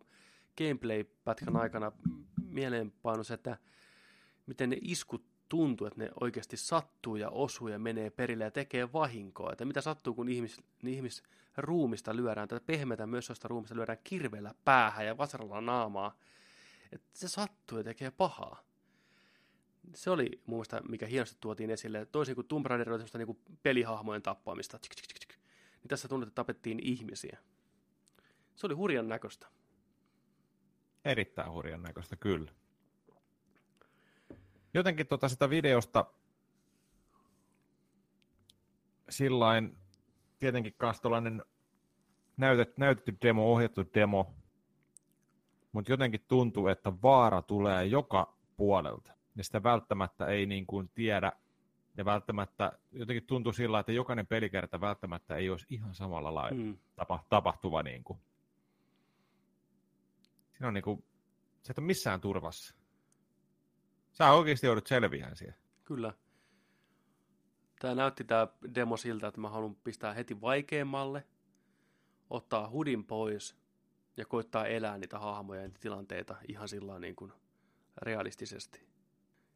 gameplay-pätkän 0.59 1.57
aikana 1.57 1.93
mieleenpaino 2.45 3.23
se, 3.23 3.35
että 3.35 3.59
miten 4.47 4.71
ne 4.71 4.79
iskut 4.81 5.25
tuntuu, 5.53 5.87
että 5.87 6.01
ne 6.01 6.11
oikeasti 6.21 6.57
sattuu 6.57 7.17
ja 7.17 7.31
osuu 7.31 7.69
ja 7.69 7.79
menee 7.79 8.11
perille 8.11 8.45
ja 8.45 8.51
tekee 8.51 8.93
vahinkoa. 8.93 9.53
Että 9.53 9.65
mitä 9.65 9.81
sattuu, 9.81 10.15
kun 10.15 10.29
ihmis, 10.29 10.61
ihmis 10.87 11.23
ruumista 11.57 12.17
lyödään, 12.17 12.49
tätä 12.49 12.67
pehmeitä 12.67 13.07
mössöstä 13.07 13.49
ruumista 13.49 13.77
lyödään 13.77 13.99
kirveellä 14.05 14.55
päähän 14.65 15.07
ja 15.07 15.19
vasaralla 15.19 15.61
naamaa. 15.61 16.19
Että 16.93 17.09
se 17.13 17.29
sattuu 17.29 17.79
ja 17.79 17.85
tekee 17.85 18.11
pahaa 18.11 18.63
se 19.95 20.11
oli 20.11 20.43
mun 20.47 20.57
mielestä, 20.57 20.81
mikä 20.89 21.07
hienosti 21.07 21.37
tuotiin 21.41 21.71
esille. 21.71 22.07
Toisin 22.07 22.35
kuin 22.35 22.47
Tomb 22.47 22.67
Raider 22.67 22.93
oli 22.93 23.05
niin 23.15 23.39
pelihahmojen 23.63 24.23
tappamista, 24.23 24.79
tsk, 24.79 24.95
tsk, 24.95 25.19
tsk, 25.19 25.31
niin 25.83 25.89
tässä 25.89 26.09
tunnet, 26.09 26.27
että 26.27 26.35
tapettiin 26.35 26.79
ihmisiä. 26.83 27.39
Se 28.55 28.67
oli 28.67 28.75
hurjan 28.75 29.09
näköistä. 29.09 29.47
Erittäin 31.05 31.53
hurjan 31.53 31.83
näköistä, 31.83 32.17
kyllä. 32.17 32.53
Jotenkin 34.75 35.07
tota 35.07 35.29
sitä 35.29 35.51
videosta 35.51 36.07
sillain 39.09 39.79
tietenkin 40.39 40.75
kastolainen 40.77 41.43
näytet, 42.37 42.79
näytetty 42.79 43.17
demo, 43.23 43.53
ohjattu 43.53 43.83
demo, 43.95 44.35
mutta 45.73 45.93
jotenkin 45.93 46.25
tuntuu, 46.29 46.67
että 46.67 46.93
vaara 47.03 47.43
tulee 47.43 47.87
joka 47.87 48.37
puolelta 48.57 49.13
ja 49.37 49.45
sitä 49.45 49.63
välttämättä 49.63 50.27
ei 50.27 50.47
niin 50.47 50.67
kuin 50.67 50.91
tiedä, 50.95 51.33
ja 51.97 52.05
välttämättä 52.05 52.73
jotenkin 52.93 53.27
tuntuu 53.27 53.53
sillä, 53.53 53.79
että 53.79 53.93
jokainen 53.93 54.27
pelikerta 54.27 54.81
välttämättä 54.81 55.37
ei 55.37 55.51
olisi 55.51 55.67
ihan 55.71 55.95
samalla 55.95 56.35
lailla 56.35 56.65
mm. 56.65 56.79
tapa, 56.95 57.25
tapahtuva. 57.29 57.83
Niin 57.83 58.05
kuin. 58.05 58.19
Siinä 60.53 60.69
on 60.69 60.75
niin 60.75 60.85
kuin, 60.85 61.05
se 61.63 61.73
et 61.73 61.79
ole 61.79 61.87
missään 61.87 62.21
turvassa. 62.21 62.75
Sä 64.13 64.33
oikeasti 64.33 64.67
joudut 64.67 64.87
selviään 64.87 65.37
siihen. 65.37 65.55
Kyllä. 65.85 66.13
Tämä 67.81 67.95
näytti 67.95 68.25
tämä 68.25 68.49
demo 68.75 68.97
siltä, 68.97 69.27
että 69.27 69.41
mä 69.41 69.49
haluan 69.49 69.75
pistää 69.75 70.15
heti 70.15 70.41
vaikeammalle, 70.41 71.27
ottaa 72.31 72.71
hudin 72.71 73.05
pois 73.05 73.57
ja 74.17 74.27
koittaa 74.27 74.67
elää 74.67 74.99
niitä 74.99 75.19
hahmoja 75.19 75.61
ja 75.61 75.69
niitä 75.69 75.81
tilanteita 75.81 76.37
ihan 76.49 76.69
sillä 76.69 76.99
niin 76.99 77.17
kuin 77.17 77.33
realistisesti 78.03 78.93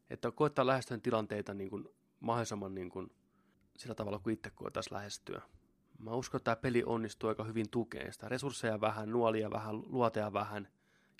että 0.09 0.31
koettaa 0.31 0.67
lähestyä 0.67 0.97
tilanteita 0.97 1.53
niin 1.53 1.69
kuin 1.69 1.87
mahdollisimman 2.19 2.75
niin 2.75 2.89
kuin 2.89 3.11
sillä 3.77 3.95
tavalla 3.95 4.19
kuin 4.19 4.33
itse 4.33 4.49
koettaisiin 4.49 4.93
lähestyä. 4.93 5.41
Mä 5.99 6.11
uskon, 6.11 6.39
että 6.39 6.45
tämä 6.45 6.61
peli 6.61 6.83
onnistuu 6.85 7.29
aika 7.29 7.43
hyvin 7.43 7.69
tukeen 7.69 8.13
sitä. 8.13 8.29
Resursseja 8.29 8.81
vähän, 8.81 9.11
nuolia 9.11 9.51
vähän, 9.51 9.81
luoteja 9.85 10.33
vähän, 10.33 10.67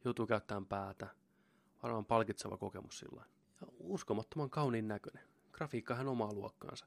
joutuu 0.05 0.27
käyttämään 0.27 0.65
päätä. 0.65 1.07
Varmaan 1.87 2.05
palkitseva 2.05 2.57
kokemus 2.57 2.99
sillä 2.99 3.23
Ja 3.61 3.67
uskomattoman 3.79 4.49
kauniin 4.49 4.87
näköinen. 4.87 5.23
Grafiikka 5.51 5.95
omaa 5.95 6.33
luokkaansa. 6.33 6.85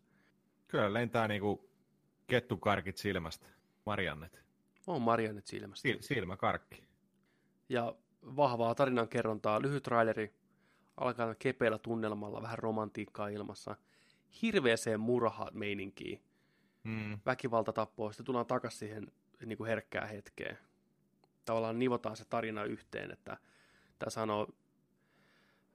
Kyllä 0.68 0.93
lentää 0.93 1.28
niinku 1.28 1.70
kettukarkit 2.27 2.97
silmästä. 2.97 3.47
Mariannet. 3.86 4.43
On 4.86 5.02
Mariannet 5.02 5.47
silmästä. 5.47 5.89
Sil- 5.89 6.02
silmäkarkki. 6.02 6.85
Ja 7.68 7.94
vahvaa 8.22 8.74
tarinankerrontaa, 8.74 9.62
lyhyt 9.62 9.82
traileri, 9.82 10.35
alkaa 10.97 11.35
kepeällä 11.35 11.78
tunnelmalla, 11.78 12.43
vähän 12.43 12.59
romantiikkaa 12.59 13.28
ilmassa, 13.28 13.77
hirveäseen 14.43 15.01
murha 15.01 15.48
meininkiin. 15.52 16.22
Mm. 16.85 17.18
Väkivalta 17.27 17.72
tappoo, 17.72 18.12
sitten 18.12 18.27
tullaan 18.27 18.47
takaisin 18.47 18.78
siihen 18.78 19.12
niin 19.47 19.56
kuin 19.56 19.68
herkkään 19.68 20.09
hetkeen. 20.09 20.59
Tavallaan 21.44 21.78
nivotaan 21.78 22.16
se 22.16 22.24
tarina 22.24 22.64
yhteen, 22.64 23.10
että 23.10 23.36
tämä 23.98 24.10
sanoo, 24.10 24.48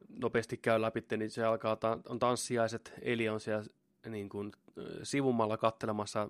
nopeasti 0.09 0.57
käy 0.57 0.81
läpi, 0.81 1.03
niin 1.17 1.31
se 1.31 1.43
alkaa, 1.43 1.77
on 2.09 2.19
tanssiaiset, 2.19 2.93
Eli 3.01 3.29
on 3.29 3.39
siellä 3.39 3.63
niin 4.09 4.29
kuin, 4.29 4.51
sivumalla 5.03 5.57
kattelemassa 5.57 6.29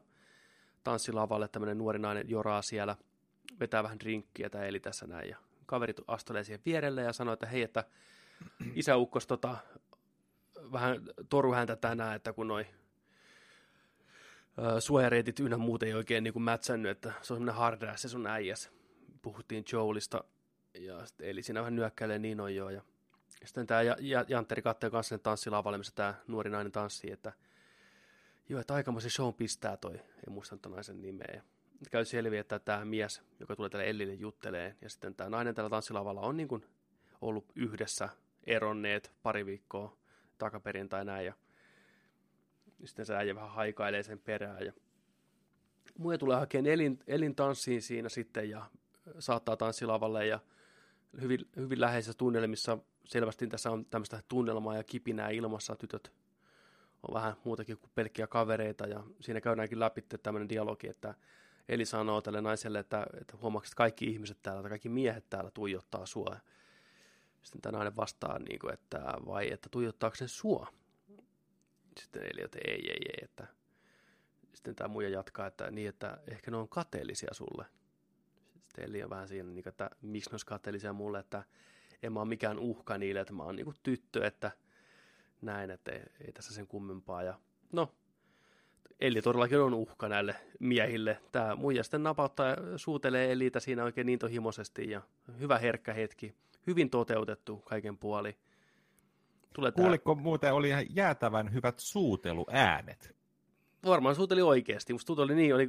tanssilavalle, 0.84 1.48
tämmöinen 1.48 1.78
nuori 1.78 2.00
nainen 2.00 2.30
joraa 2.30 2.62
siellä, 2.62 2.96
vetää 3.60 3.84
vähän 3.84 4.00
drinkkiä 4.00 4.50
tämä 4.50 4.66
Eli 4.66 4.80
tässä 4.80 5.08
näin, 5.08 5.30
ja 5.30 5.38
kaverit 5.66 6.02
astelee 6.08 6.44
siihen 6.44 6.62
vierelle 6.66 7.02
ja 7.02 7.14
sanoo, 7.14 7.34
että 7.34 7.46
hei, 7.46 7.62
että 7.62 7.84
isäukkos 8.76 9.28
tota, 9.28 9.58
vähän 10.72 11.02
toru 11.30 11.54
häntä 11.54 11.76
tänään, 11.76 12.16
että 12.16 12.34
kun 12.34 12.48
noi 12.48 12.66
suojareitit 14.80 15.40
ynnä 15.40 15.58
muut 15.58 15.84
ei 15.84 15.94
oikein 15.94 16.24
niin 16.24 16.42
mätsännyt, 16.42 16.92
että 16.92 17.10
se 17.10 17.34
on 17.34 17.38
semmoinen 17.38 17.56
hard 17.56 17.82
ass, 17.82 18.02
se 18.02 18.10
sun 18.10 18.28
äijäs. 18.28 18.72
Puhuttiin 19.22 19.66
Joelista, 19.72 20.24
ja 20.74 21.06
sit, 21.06 21.22
eli 21.22 21.44
siinä 21.44 21.60
vähän 21.60 21.76
nyökkäilee 21.76 22.20
niin 22.20 22.42
on 22.42 22.56
joo, 22.56 22.70
ja 22.70 22.82
sitten 23.46 23.68
tämä 23.68 23.82
Jantteri 24.28 24.62
katsoo 24.62 24.92
kanssa 24.92 25.18
tanssilavalle, 25.18 25.78
missä 25.78 25.94
tämä 25.96 26.14
nuori 26.28 26.50
nainen 26.50 26.72
tanssii, 26.72 27.12
että 27.12 27.34
joo, 28.50 28.62
että 28.62 28.74
aikamoisen 28.74 29.12
show 29.12 29.34
pistää 29.34 29.78
toi, 29.78 29.94
en 29.94 30.34
muista 30.34 30.58
ton 30.58 30.72
naisen 30.72 31.02
nimeä. 31.02 31.44
Käy 31.92 32.06
selviä, 32.06 32.42
että 32.42 32.60
tämä 32.60 32.86
mies, 32.86 33.22
joka 33.40 33.56
tulee 33.56 33.70
tälle 33.70 33.90
Ellille 33.90 34.14
juttelee, 34.14 34.76
ja 34.82 34.90
sitten 34.90 35.16
tämä 35.16 35.30
nainen 35.30 35.56
tällä 35.56 35.70
tanssilavalla 35.70 36.22
on 36.22 36.38
niin 36.38 36.48
kuin 36.48 36.66
ollut 37.22 37.46
yhdessä 37.56 38.10
eronneet 38.44 39.12
pari 39.24 39.46
viikkoa 39.46 39.98
takaperin 40.38 40.90
tai 40.90 41.06
näin, 41.06 41.26
ja 41.26 41.34
sitten 42.86 43.06
se 43.06 43.16
äijä 43.16 43.36
vähän 43.36 43.52
haikailee 43.52 44.04
sen 44.04 44.20
perään, 44.20 44.66
ja 44.66 44.74
muja 45.98 46.18
tulee 46.18 46.38
hakemaan 46.38 46.66
elin, 46.66 47.00
elin 47.08 47.36
tanssiin 47.36 47.82
siinä 47.82 48.10
sitten, 48.10 48.50
ja 48.50 48.70
saattaa 49.20 49.58
tanssilavalle, 49.58 50.28
ja 50.28 50.40
hyvin, 51.22 51.40
hyvin 51.56 51.82
läheisissä 51.82 52.18
tunnelmissa 52.18 52.78
selvästi 53.06 53.48
tässä 53.48 53.72
on 53.72 53.86
tämmöistä 53.86 54.24
tunnelmaa 54.28 54.76
ja 54.76 54.84
kipinää 54.84 55.30
ilmassa, 55.30 55.76
tytöt 55.76 56.14
on 57.08 57.14
vähän 57.14 57.36
muutakin 57.44 57.78
kuin 57.78 57.92
pelkkiä 57.96 58.28
kavereita, 58.28 58.88
ja 58.88 59.04
siinä 59.20 59.42
käydäänkin 59.42 59.80
läpi 59.80 60.02
tämmöinen 60.02 60.50
dialogi, 60.50 60.88
että 60.88 61.14
Eli 61.70 61.86
sanoo 61.86 62.22
tälle 62.22 62.42
naiselle, 62.42 62.80
että, 62.80 63.08
että 63.22 63.38
huomaatko, 63.38 63.68
että 63.68 63.76
kaikki 63.76 64.06
ihmiset 64.06 64.38
täällä, 64.42 64.62
tai 64.62 64.70
kaikki 64.70 64.90
miehet 64.90 65.30
täällä 65.30 65.52
tuijottaa 65.52 66.06
sua. 66.06 66.38
Sitten 67.44 67.62
tämä 67.62 67.78
nainen 67.78 67.96
vastaa, 67.96 68.40
niin 68.40 68.60
kuin, 68.60 68.74
että 68.74 68.98
vai 69.26 69.52
että 69.52 69.70
tuijottaako 69.70 70.16
sen 70.16 70.28
sua? 70.28 70.68
Sitten 72.00 72.22
Eli, 72.24 72.42
että 72.42 72.60
ei, 72.68 72.90
ei, 72.92 73.00
ei. 73.10 73.20
Että... 73.24 73.48
Sitten 74.54 74.76
tämä 74.76 74.88
muija 74.88 75.10
jatkaa, 75.10 75.48
että 75.48 75.72
niin, 75.72 75.90
että 75.90 76.18
ehkä 76.28 76.52
ne 76.52 76.58
on 76.58 76.70
kateellisia 76.70 77.34
sulle. 77.34 77.66
Sitten 78.64 78.86
Eli 78.86 79.04
on 79.04 79.10
vähän 79.10 79.28
siinä, 79.28 79.50
niin 79.50 79.68
että 79.68 79.90
miksi 80.02 80.30
ne 80.30 80.34
olisi 80.34 80.46
kateellisia 80.46 80.94
mulle, 80.94 81.20
että 81.20 81.44
en 82.06 82.14
mä 82.14 82.20
ole 82.20 82.28
mikään 82.28 82.60
uhka 82.60 82.98
niille, 82.98 83.20
että 83.20 83.34
mä 83.34 83.44
oon 83.44 83.56
niin 83.56 83.74
tyttö, 83.84 84.28
että 84.28 84.52
näin, 85.42 85.72
että 85.72 85.92
ei, 85.92 86.02
ei 86.22 86.34
tässä 86.34 86.54
sen 86.54 86.68
kummempaa. 86.68 87.24
Ja 87.24 87.40
no, 87.72 87.92
Eli 89.00 89.22
todellakin 89.22 89.60
on 89.60 89.74
uhka 89.74 90.10
näille 90.10 90.36
miehille. 90.60 91.18
Tämä 91.32 91.56
muija 91.56 91.84
sitten 91.84 92.04
napauttaa 92.04 92.48
ja 92.48 92.58
suutelee 92.76 93.32
Elitä 93.32 93.60
siinä 93.60 93.84
oikein 93.84 94.08
niin 94.08 94.20
tohimoisesti 94.20 94.90
ja 94.90 95.02
hyvä 95.40 95.58
herkkä 95.58 95.94
hetki. 95.94 96.34
Hyvin 96.68 96.90
toteutettu 96.90 97.58
kaiken 97.58 97.98
puoli. 97.98 98.38
Tulee 99.54 99.72
Kuuliko 99.72 100.16
tämä... 100.16 100.24
muuten, 100.24 100.54
oli 100.54 100.70
ihan 100.70 100.86
jäätävän 100.90 101.54
hyvät 101.54 101.80
suuteluäänet? 101.80 103.16
Varmaan 103.86 104.16
suuteli 104.16 104.42
oikeasti. 104.42 104.94
Musta 104.94 105.14
oli 105.14 105.36
niin, 105.36 105.56
oli, 105.56 105.68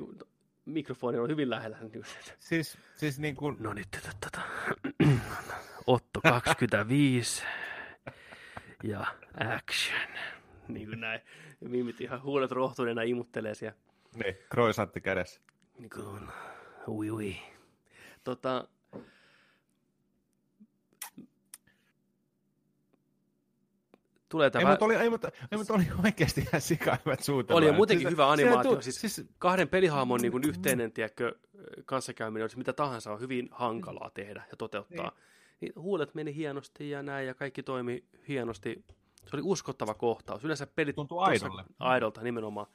mikrofoni 0.66 1.18
on 1.18 1.30
hyvin 1.30 1.50
lähellä. 1.50 1.78
Siis, 2.38 2.78
siis 2.96 3.18
niin 3.18 3.36
kuin... 3.36 3.56
No 3.60 3.72
nyt, 3.72 3.88
tota, 4.20 4.40
Otto 5.86 6.20
25 6.20 7.42
ja 8.82 9.06
action. 9.56 10.08
Niin 10.68 10.88
kuin 10.88 11.00
näin. 11.00 11.20
Mimit 11.60 12.00
ihan 12.00 12.22
huulet 12.22 12.50
rohtuneena 12.50 13.02
imuttelee 13.02 13.54
siellä. 13.54 13.78
Niin, 14.14 14.36
kroisantti 14.50 15.00
kädessä. 15.00 15.40
Niin 15.78 15.90
kuin, 15.90 16.22
ui 16.88 17.10
ui. 17.10 17.36
Tota, 18.24 18.68
tulee 24.28 24.50
tämä... 24.50 24.62
Ei, 24.62 24.70
mutta 24.70 24.84
oli, 24.84 24.94
ei, 24.94 25.10
mutta, 25.10 25.30
ei, 25.52 25.58
mutta 25.58 25.74
oli 25.74 25.84
oikeasti 26.04 26.40
ihan 26.40 26.60
sika 26.60 26.98
hyvät 27.04 27.22
suutelmat. 27.22 27.64
Oli 27.64 27.72
muutenkin 27.72 28.06
siis, 28.06 28.12
hyvä 28.12 28.30
animaatio. 28.30 28.74
Tu- 28.74 28.82
siis, 28.82 29.00
siis, 29.00 29.24
kahden 29.38 29.68
pelihaamon 29.68 30.20
niin 30.20 30.32
kuin 30.32 30.44
yhteinen 30.44 30.92
tiedätkö, 30.92 31.34
kanssakäyminen, 31.84 32.44
olisi 32.44 32.58
mitä 32.58 32.72
tahansa 32.72 33.12
on 33.12 33.20
hyvin 33.20 33.48
hankalaa 33.52 34.10
tehdä 34.14 34.44
ja 34.50 34.56
toteuttaa. 34.56 35.10
Niin. 35.10 35.20
niin 35.60 35.82
huulet 35.82 36.14
meni 36.14 36.34
hienosti 36.34 36.90
ja 36.90 37.02
näin 37.02 37.26
ja 37.26 37.34
kaikki 37.34 37.62
toimi 37.62 38.04
hienosti 38.28 38.84
se 39.30 39.36
oli 39.36 39.42
uskottava 39.44 39.94
kohtaus. 39.94 40.44
Yleensä 40.44 40.66
pelit... 40.66 40.96
Tuntuu 40.96 41.18
aidolle. 41.18 41.64
Aidolta 41.78 42.22
nimenomaan. 42.22 42.66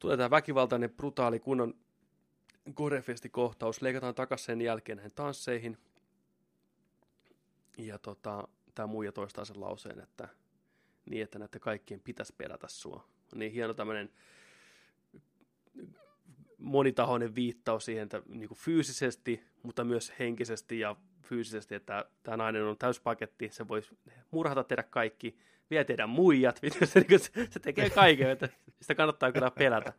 Tulee 0.00 0.16
tämä 0.16 0.30
väkivaltainen, 0.30 0.90
brutaali, 0.90 1.40
kunnon 1.40 1.74
korefesti-kohtaus. 2.74 3.82
Leikataan 3.82 4.14
takaisin 4.14 4.46
sen 4.46 4.60
jälkeen 4.60 4.96
näihin 4.96 5.12
tansseihin. 5.14 5.78
Ja 7.78 7.98
tota, 7.98 8.48
tämä 8.74 8.86
muija 8.86 9.12
toistaa 9.12 9.44
sen 9.44 9.60
lauseen, 9.60 10.00
että 10.00 10.28
niin, 11.06 11.22
että 11.22 11.38
näiden 11.38 11.60
kaikkien 11.60 12.00
pitäisi 12.00 12.34
pelätä 12.38 12.68
sua. 12.68 13.08
Niin 13.34 13.52
hieno 13.52 13.74
tämmöinen 13.74 14.10
monitahoinen 16.58 17.34
viittaus 17.34 17.84
siihen, 17.84 18.02
että 18.02 18.22
niin 18.28 18.48
kuin 18.48 18.58
fyysisesti, 18.58 19.44
mutta 19.62 19.84
myös 19.84 20.12
henkisesti 20.18 20.80
ja 20.80 20.96
fyysisesti, 21.22 21.74
että 21.74 22.04
tämä 22.22 22.36
nainen 22.36 22.64
on 22.64 22.78
täyspaketti, 22.78 23.48
se 23.52 23.68
voi 23.68 23.82
murhata 24.30 24.64
tehdä 24.64 24.82
kaikki, 24.82 25.38
vie 25.70 25.84
teidän 25.84 26.08
muijat, 26.08 26.60
se, 26.84 27.00
niinku, 27.00 27.24
se 27.50 27.60
tekee 27.60 27.90
kaiken, 27.90 28.30
että 28.30 28.48
sitä 28.80 28.94
kannattaa 28.94 29.32
kyllä 29.32 29.50
pelätä. 29.50 29.92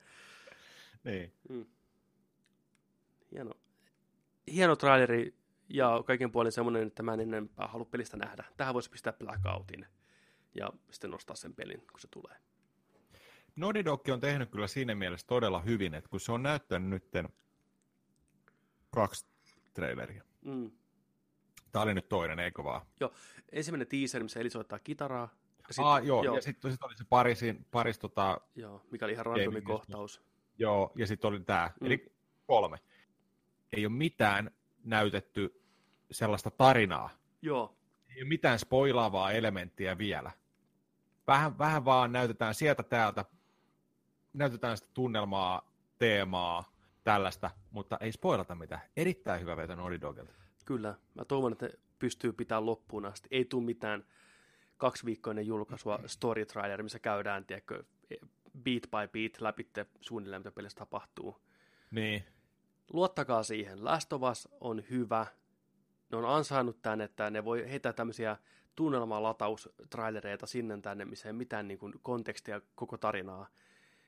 niin. 1.04 1.34
Mm. 1.50 1.66
Hieno. 3.32 3.52
Hieno 4.54 4.76
traileri 4.76 5.34
ja 5.70 6.04
kaiken 6.06 6.32
puolin 6.32 6.52
semmoinen, 6.52 6.88
että 6.88 7.04
mä 7.04 7.14
en 7.14 7.20
enempää 7.20 7.68
halua 7.68 7.86
pelistä 7.86 8.18
nähdä. 8.18 8.44
Tähän 8.58 8.74
voisi 8.74 8.90
pistää 8.90 9.14
blackoutin 9.14 9.86
ja 10.56 10.70
sitten 10.92 11.12
nostaa 11.12 11.36
sen 11.36 11.56
pelin, 11.56 11.80
kun 11.92 12.00
se 12.00 12.08
tulee. 12.08 12.38
Naughty 13.56 13.86
Dog 13.86 14.10
on 14.10 14.20
tehnyt 14.20 14.52
kyllä 14.52 14.68
siinä 14.68 14.96
mielessä 14.96 15.28
todella 15.28 15.62
hyvin, 15.62 15.94
että 15.94 16.10
kun 16.10 16.20
se 16.20 16.32
on 16.32 16.44
näyttänyt 16.44 16.90
nyt 16.90 17.30
kaksi 18.90 19.26
traileria. 19.74 20.24
Mm. 20.42 20.72
Tämä 21.72 21.84
oli 21.84 21.94
nyt 21.94 22.10
toinen, 22.10 22.40
eikö 22.40 22.64
vaan? 22.64 22.82
Joo, 23.00 23.14
ensimmäinen 23.52 23.88
teaser, 23.88 24.24
missä 24.24 24.40
Eli 24.40 24.50
soittaa 24.50 24.80
kitaraa. 24.80 25.30
Sit, 25.72 25.86
ah, 25.86 26.06
joo, 26.06 26.24
joo, 26.24 26.36
ja 26.36 26.42
sitten 26.42 26.72
sit 26.72 26.84
oli 26.84 26.98
se 26.98 27.04
Parisin, 27.10 27.66
Paris 27.72 28.00
tota... 28.00 28.42
Joo, 28.56 28.86
mikä 28.92 29.06
oli 29.06 29.14
ihan 29.14 29.26
randomi 29.26 29.62
kohtaus. 29.62 30.22
Joo, 30.58 30.92
ja 30.96 31.08
sitten 31.08 31.28
oli 31.28 31.40
tämä, 31.40 31.72
mm. 31.82 31.86
eli 31.86 32.14
kolme. 32.48 32.80
Ei 33.72 33.86
ole 33.86 33.94
mitään 33.94 34.52
näytetty 34.84 35.62
sellaista 36.12 36.52
tarinaa. 36.52 37.10
Joo. 37.42 37.78
Ei 38.10 38.22
ole 38.22 38.28
mitään 38.28 38.60
spoilaavaa 38.60 39.32
elementtiä 39.32 39.98
vielä. 39.98 40.32
Vähän, 41.28 41.58
vähän 41.58 41.86
vaan 41.86 42.12
näytetään 42.12 42.56
sieltä 42.56 42.84
täältä, 42.84 43.26
näytetään 44.34 44.78
sitä 44.78 44.90
tunnelmaa, 44.94 45.72
teemaa, 46.00 46.74
tällaista, 47.04 47.52
mutta 47.72 47.98
ei 48.02 48.12
spoilata 48.12 48.56
mitään. 48.56 48.82
Erittäin 48.98 49.42
hyvä 49.42 49.58
veto 49.58 49.76
Naughty 49.76 50.02
Dogilta. 50.02 50.34
Kyllä, 50.66 50.96
mä 51.14 51.26
toivon, 51.26 51.52
että 51.52 51.70
pystyy 52.00 52.34
pitämään 52.34 52.66
loppuun 52.66 53.06
asti. 53.06 53.28
Ei 53.32 53.46
tule 53.46 53.64
mitään 53.66 54.06
kaksiviikkoinen 54.78 55.48
julkaisua 55.48 56.00
story 56.06 56.46
trailer, 56.46 56.84
missä 56.84 57.00
käydään, 57.00 57.46
tiedätkö, 57.46 57.84
beat 58.64 58.84
by 58.84 59.08
beat 59.14 59.42
läpi 59.42 59.70
suunnilleen, 60.02 60.40
mitä 60.40 60.52
pelissä 60.52 60.78
tapahtuu. 60.78 61.42
Niin. 61.92 62.24
Luottakaa 62.94 63.44
siihen. 63.44 63.80
Us 64.32 64.50
on 64.62 64.84
hyvä. 64.90 65.26
Ne 66.12 66.18
on 66.18 66.26
ansainnut 66.26 66.82
tämän, 66.82 67.02
että 67.02 67.30
ne 67.30 67.46
voi 67.46 67.70
heittää 67.70 67.94
tämmöisiä 67.94 68.38
tunnelmalataus-trailereita 68.76 70.48
sinne 70.48 70.82
tänne, 70.82 71.06
missä 71.06 71.30
ei 71.30 71.34
mitään 71.34 71.68
niin 71.68 71.78
kuin, 71.80 71.94
kontekstia 72.02 72.62
koko 72.76 72.98
tarinaa. 72.98 73.48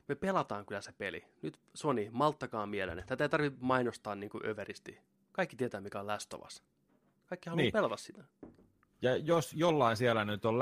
Me 0.07 0.15
pelataan 0.15 0.65
kyllä 0.65 0.81
se 0.81 0.91
peli. 0.91 1.25
Nyt 1.41 1.59
Sony, 1.73 2.09
malttakaa 2.11 2.65
mielenne. 2.65 3.03
Tätä 3.07 3.23
ei 3.23 3.29
tarvitse 3.29 3.59
mainostaa 3.61 4.15
niin 4.15 4.29
kuin 4.29 4.45
överisti. 4.45 4.99
Kaikki 5.31 5.55
tietää, 5.55 5.81
mikä 5.81 5.99
on 5.99 6.07
Us. 6.45 6.63
Kaikki 7.25 7.49
haluaa 7.49 7.61
niin. 7.61 7.73
pelata 7.73 7.97
sitä. 7.97 8.23
Ja 9.01 9.17
jos 9.17 9.53
jollain 9.53 9.97
siellä 9.97 10.25
nyt 10.25 10.45
on 10.45 10.55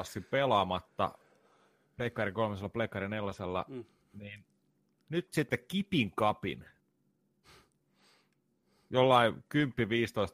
Us 0.00 0.18
pelaamatta, 0.30 1.18
Pleikkari 1.96 2.32
kolmosella, 2.32 2.68
Pleikkari 2.68 3.08
nelosella, 3.08 3.64
mm. 3.68 3.84
niin 4.12 4.44
nyt 5.08 5.32
sitten 5.32 5.58
kipin 5.68 6.12
kapin. 6.16 6.64
Jollain 8.90 9.34
10-15 9.34 9.36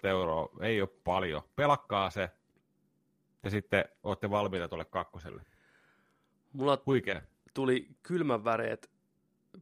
euroa, 0.09 0.49
ei 0.61 0.81
ole 0.81 0.89
paljon. 1.05 1.43
Pelakkaa 1.57 2.11
se, 2.11 2.31
ja 3.43 3.51
sitten 3.51 3.85
olette 4.03 4.31
valmiita 4.31 4.69
tuolle 4.69 4.85
kakkoselle. 4.85 5.43
Mulla 6.53 6.83
Huikea. 6.87 7.23
tuli 7.55 7.89
kylmän 8.03 8.45
väreet 8.45 8.91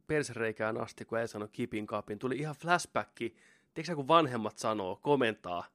persereikään 0.07 0.81
asti, 0.81 1.05
kun 1.05 1.19
ei 1.19 1.27
sano 1.27 1.47
kipin 1.47 1.87
kapin. 1.87 2.19
Tuli 2.19 2.37
ihan 2.37 2.55
flashbacki 2.55 3.35
tiedätkö 3.75 3.95
kun 3.95 4.07
vanhemmat 4.07 4.57
sanoo, 4.57 4.95
komentaa 4.95 5.65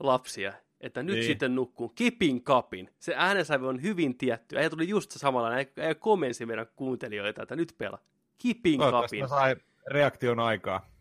lapsia, 0.00 0.52
että 0.80 1.02
nyt 1.02 1.14
niin. 1.14 1.26
sitten 1.26 1.54
nukkuu 1.54 1.88
kipin 1.88 2.42
kapin. 2.42 2.90
Se 2.98 3.14
äänensävy 3.16 3.68
on 3.68 3.82
hyvin 3.82 4.18
tietty. 4.18 4.58
Ei 4.58 4.70
tuli 4.70 4.88
just 4.88 5.10
samalla, 5.10 5.58
ei, 5.58 5.72
ei 5.76 5.94
komensi 5.94 6.46
meidän 6.46 6.66
kuuntelijoita, 6.76 7.42
että 7.42 7.56
nyt 7.56 7.74
pelaa. 7.78 8.00
Kipin 8.38 8.80
kapin. 8.80 9.28
Sai 9.28 9.56
reaktion 9.86 10.40
aikaa. 10.40 10.95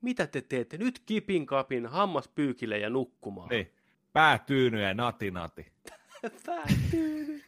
Mitä 0.00 0.26
te 0.26 0.42
teette? 0.42 0.78
Nyt 0.78 0.98
kipin 0.98 1.46
kapin, 1.46 1.86
hammas 1.86 2.28
pyykille 2.28 2.78
ja 2.78 2.90
nukkumaan. 2.90 3.48
Niin. 3.48 3.72
Pää 4.12 4.38
tyyny 4.38 4.82
ja 4.82 4.94
nati 4.94 5.30
nati. 5.30 5.72
Päättynyt. 6.46 7.44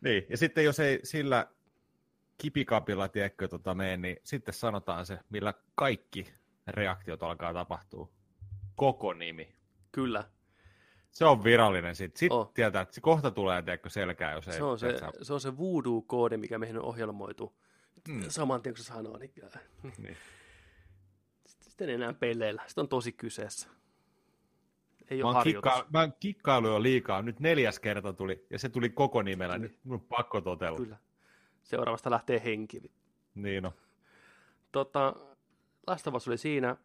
Niin, 0.00 0.26
ja 0.28 0.36
sitten 0.36 0.64
jos 0.64 0.80
ei 0.80 1.00
sillä 1.02 1.46
kipikapilla, 2.38 3.08
tiedätkö, 3.08 3.48
tota 3.48 3.74
mene, 3.74 3.96
niin 3.96 4.16
sitten 4.24 4.54
sanotaan 4.54 5.06
se, 5.06 5.18
millä 5.30 5.54
kaikki 5.74 6.26
reaktiot 6.66 7.22
alkaa 7.22 7.52
tapahtua. 7.52 8.08
Koko 8.76 9.12
nimi. 9.12 9.54
Kyllä. 9.92 10.24
Se 11.10 11.24
on 11.24 11.44
virallinen 11.44 11.96
sitten. 11.96 12.18
Sitten 12.18 12.38
Oh. 12.38 12.52
tietää, 12.54 12.82
että 12.82 12.94
se 12.94 13.00
kohta 13.00 13.30
tulee, 13.30 13.62
tiedätkö, 13.62 13.90
selkää, 13.90 14.32
jos 14.32 14.48
ei... 14.48 14.54
Se 14.54 14.62
on 14.62 14.78
se, 14.78 14.88
se, 15.22 15.32
on 15.32 15.40
se 15.40 15.56
voodoo-koodi, 15.56 16.36
mikä 16.36 16.58
meihin 16.58 16.78
on 16.78 16.84
ohjelmoitu. 16.84 17.56
Mm. 18.08 18.24
Saman 18.28 18.62
tien, 18.62 18.74
kun 18.74 18.84
se 18.84 18.88
sanoo, 18.88 19.16
niin 19.16 19.32
Niin. 19.98 20.16
sitten 21.46 21.88
enää 21.90 22.12
peleillä. 22.12 22.62
Sitten 22.66 22.82
on 22.82 22.88
tosi 22.88 23.12
kyseessä. 23.12 23.68
Ei 25.10 25.22
Mä 25.22 25.28
ole 25.28 25.44
kikka, 25.44 25.86
mä 25.92 26.08
kikkailu 26.20 26.68
jo 26.68 26.82
liikaa. 26.82 27.22
Nyt 27.22 27.40
neljäs 27.40 27.78
kerta 27.80 28.12
tuli, 28.12 28.46
ja 28.50 28.58
se 28.58 28.68
tuli 28.68 28.90
koko 28.90 29.22
nimellä. 29.22 29.58
Nyt 29.58 29.78
mun 29.84 29.94
on 29.94 30.00
pakko 30.00 30.40
totella. 30.40 30.78
Kyllä. 30.78 30.96
Seuraavasta 31.62 32.10
lähtee 32.10 32.42
henki. 32.44 32.92
Niin 33.34 33.62
no. 33.62 33.72
Tota, 34.72 35.14
Last 35.86 36.06
of 36.06 36.14
Us 36.14 36.28
oli 36.28 36.38
siinä. 36.38 36.76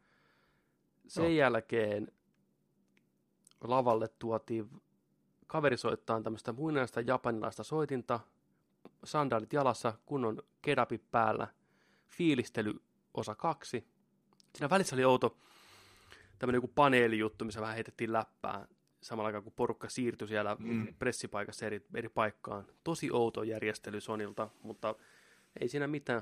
Sen 1.08 1.24
Joo. 1.24 1.32
jälkeen 1.34 2.12
lavalle 3.62 4.08
tuotiin 4.08 4.70
kaveri 5.48 5.78
soittaa 5.78 6.22
tämmöistä 6.22 6.54
muinaista 6.54 7.02
japanilaista 7.02 7.64
soitinta, 7.64 8.20
sandaalit 9.04 9.54
jalassa, 9.54 9.94
kunnon 10.06 10.44
kedapi 10.62 10.98
päällä, 10.98 11.48
fiilistely 12.08 12.74
osa 13.14 13.36
kaksi. 13.36 13.88
Siinä 14.56 14.70
välissä 14.70 14.96
oli 14.96 15.06
outo 15.06 15.38
tämmöinen 16.40 16.58
joku 16.58 16.72
paneelijuttu, 16.76 17.46
missä 17.46 17.62
vähän 17.62 17.76
heitettiin 17.76 18.14
läppää 18.14 18.68
samalla 19.02 19.28
aikaan 19.28 19.44
kun 19.44 19.54
porukka 19.56 19.90
siirtyi 19.90 20.28
siellä 20.28 20.56
Mm. 20.60 20.94
pressipaikassa 21.00 21.66
eri, 21.66 21.86
eri 21.96 22.10
paikkaan. 22.10 22.66
Tosi 22.84 23.12
outo 23.12 23.44
järjestely 23.44 24.02
Sonilta, 24.02 24.50
mutta 24.62 24.96
ei 25.62 25.68
siinä 25.68 25.88
mitään. 25.88 26.22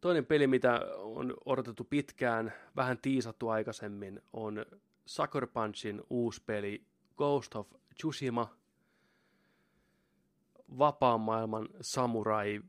Toinen 0.00 0.26
peli, 0.26 0.46
mitä 0.46 0.80
on 0.96 1.34
odotettu 1.44 1.84
pitkään, 1.84 2.52
vähän 2.76 2.98
tiisattu 2.98 3.48
aikaisemmin, 3.48 4.22
on 4.32 4.66
Sucker 5.06 5.46
Punchin 5.46 6.02
uusi 6.10 6.42
peli 6.46 6.84
Ghost 7.16 7.54
of 7.54 7.68
Tsushima. 7.94 8.59
Vapaan 10.78 11.20
maailman 11.20 11.68
samurai 11.80 12.60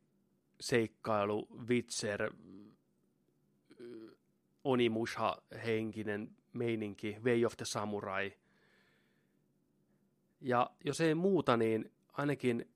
seikkailu, 0.59 1.47
Witcher, 1.67 2.33
Onimusha-henkinen 4.63 6.35
meininki, 6.53 7.17
Way 7.23 7.45
of 7.45 7.57
the 7.57 7.65
Samurai. 7.65 8.33
Ja 10.41 10.69
jos 10.85 11.01
ei 11.01 11.15
muuta, 11.15 11.57
niin 11.57 11.91
ainakin 12.13 12.69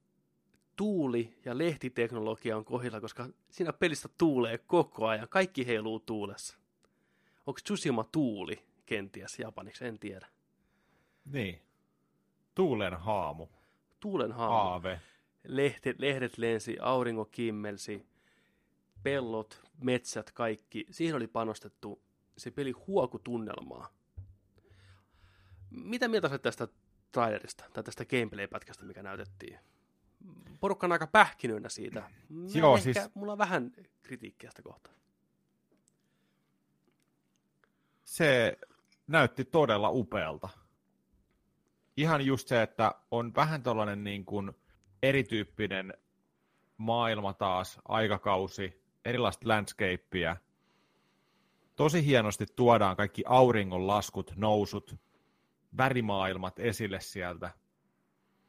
tuuli- 0.76 1.34
ja 1.46 1.58
lehtiteknologia 1.58 2.58
on 2.58 2.66
kohdilla, 2.66 3.02
koska 3.02 3.30
siinä 3.50 3.74
pelissä 3.74 4.10
tuulee 4.18 4.58
koko 4.58 5.08
ajan. 5.08 5.28
Kaikki 5.30 5.68
heiluu 5.68 6.00
tuulessa. 6.00 6.58
Onko 7.46 7.60
Tsushima 7.64 8.04
tuuli 8.04 8.64
kenties 8.86 9.40
japaniksi? 9.40 9.86
En 9.86 10.00
tiedä. 10.00 10.28
Niin. 11.26 11.62
Tuulen 12.56 12.94
haamu. 12.94 13.48
Tuulen 14.00 14.32
haamu. 14.32 14.56
Aave. 14.56 15.02
Lehdet, 15.48 16.00
lehdet 16.00 16.38
lensi, 16.38 16.78
aurinko 16.82 17.26
kimmelsi, 17.26 18.06
pellot, 19.04 19.62
metsät, 19.82 20.32
kaikki. 20.32 20.86
Siihen 20.92 21.16
oli 21.16 21.28
panostettu 21.28 22.02
se 22.38 22.52
peli 22.52 22.72
huokutunnelmaa. 22.72 23.90
Mitä 25.70 26.08
mieltä 26.08 26.30
sä 26.30 26.38
tästä 26.38 26.68
trailerista 27.12 27.66
tai 27.74 27.84
tästä 27.84 28.06
gameplay-pätkästä, 28.06 28.86
mikä 28.86 29.04
näytettiin? 29.04 29.60
Porukka 30.60 30.88
on 30.88 30.92
aika 30.92 31.08
pähkinöinä 31.08 31.70
siitä. 31.70 32.00
Mä 32.30 32.48
Joo, 32.54 32.78
ehkä, 32.78 32.94
siis- 32.94 33.16
Mulla 33.16 33.32
on 33.32 33.38
vähän 33.38 33.72
kritiikkiä 34.04 34.50
sitä 34.50 34.62
kohtaa. 34.62 34.94
Se 38.04 38.58
näytti 39.08 39.46
todella 39.46 39.90
upealta. 39.90 40.50
Ihan 41.98 42.26
just 42.26 42.48
se, 42.48 42.62
että 42.62 42.96
on 43.12 43.36
vähän 43.36 43.64
tällainen 43.64 44.04
niin 44.04 44.26
kuin 44.26 44.52
erityyppinen 45.10 45.94
maailma 46.78 47.34
taas, 47.34 47.80
aikakausi, 47.88 48.84
erilaista 49.06 49.48
landscapea. 49.50 50.38
Tosi 51.76 52.06
hienosti 52.06 52.46
tuodaan 52.56 52.96
kaikki 52.96 53.24
auringonlaskut, 53.28 54.34
nousut, 54.36 54.96
värimaailmat 55.78 56.60
esille 56.60 57.00
sieltä. 57.00 57.50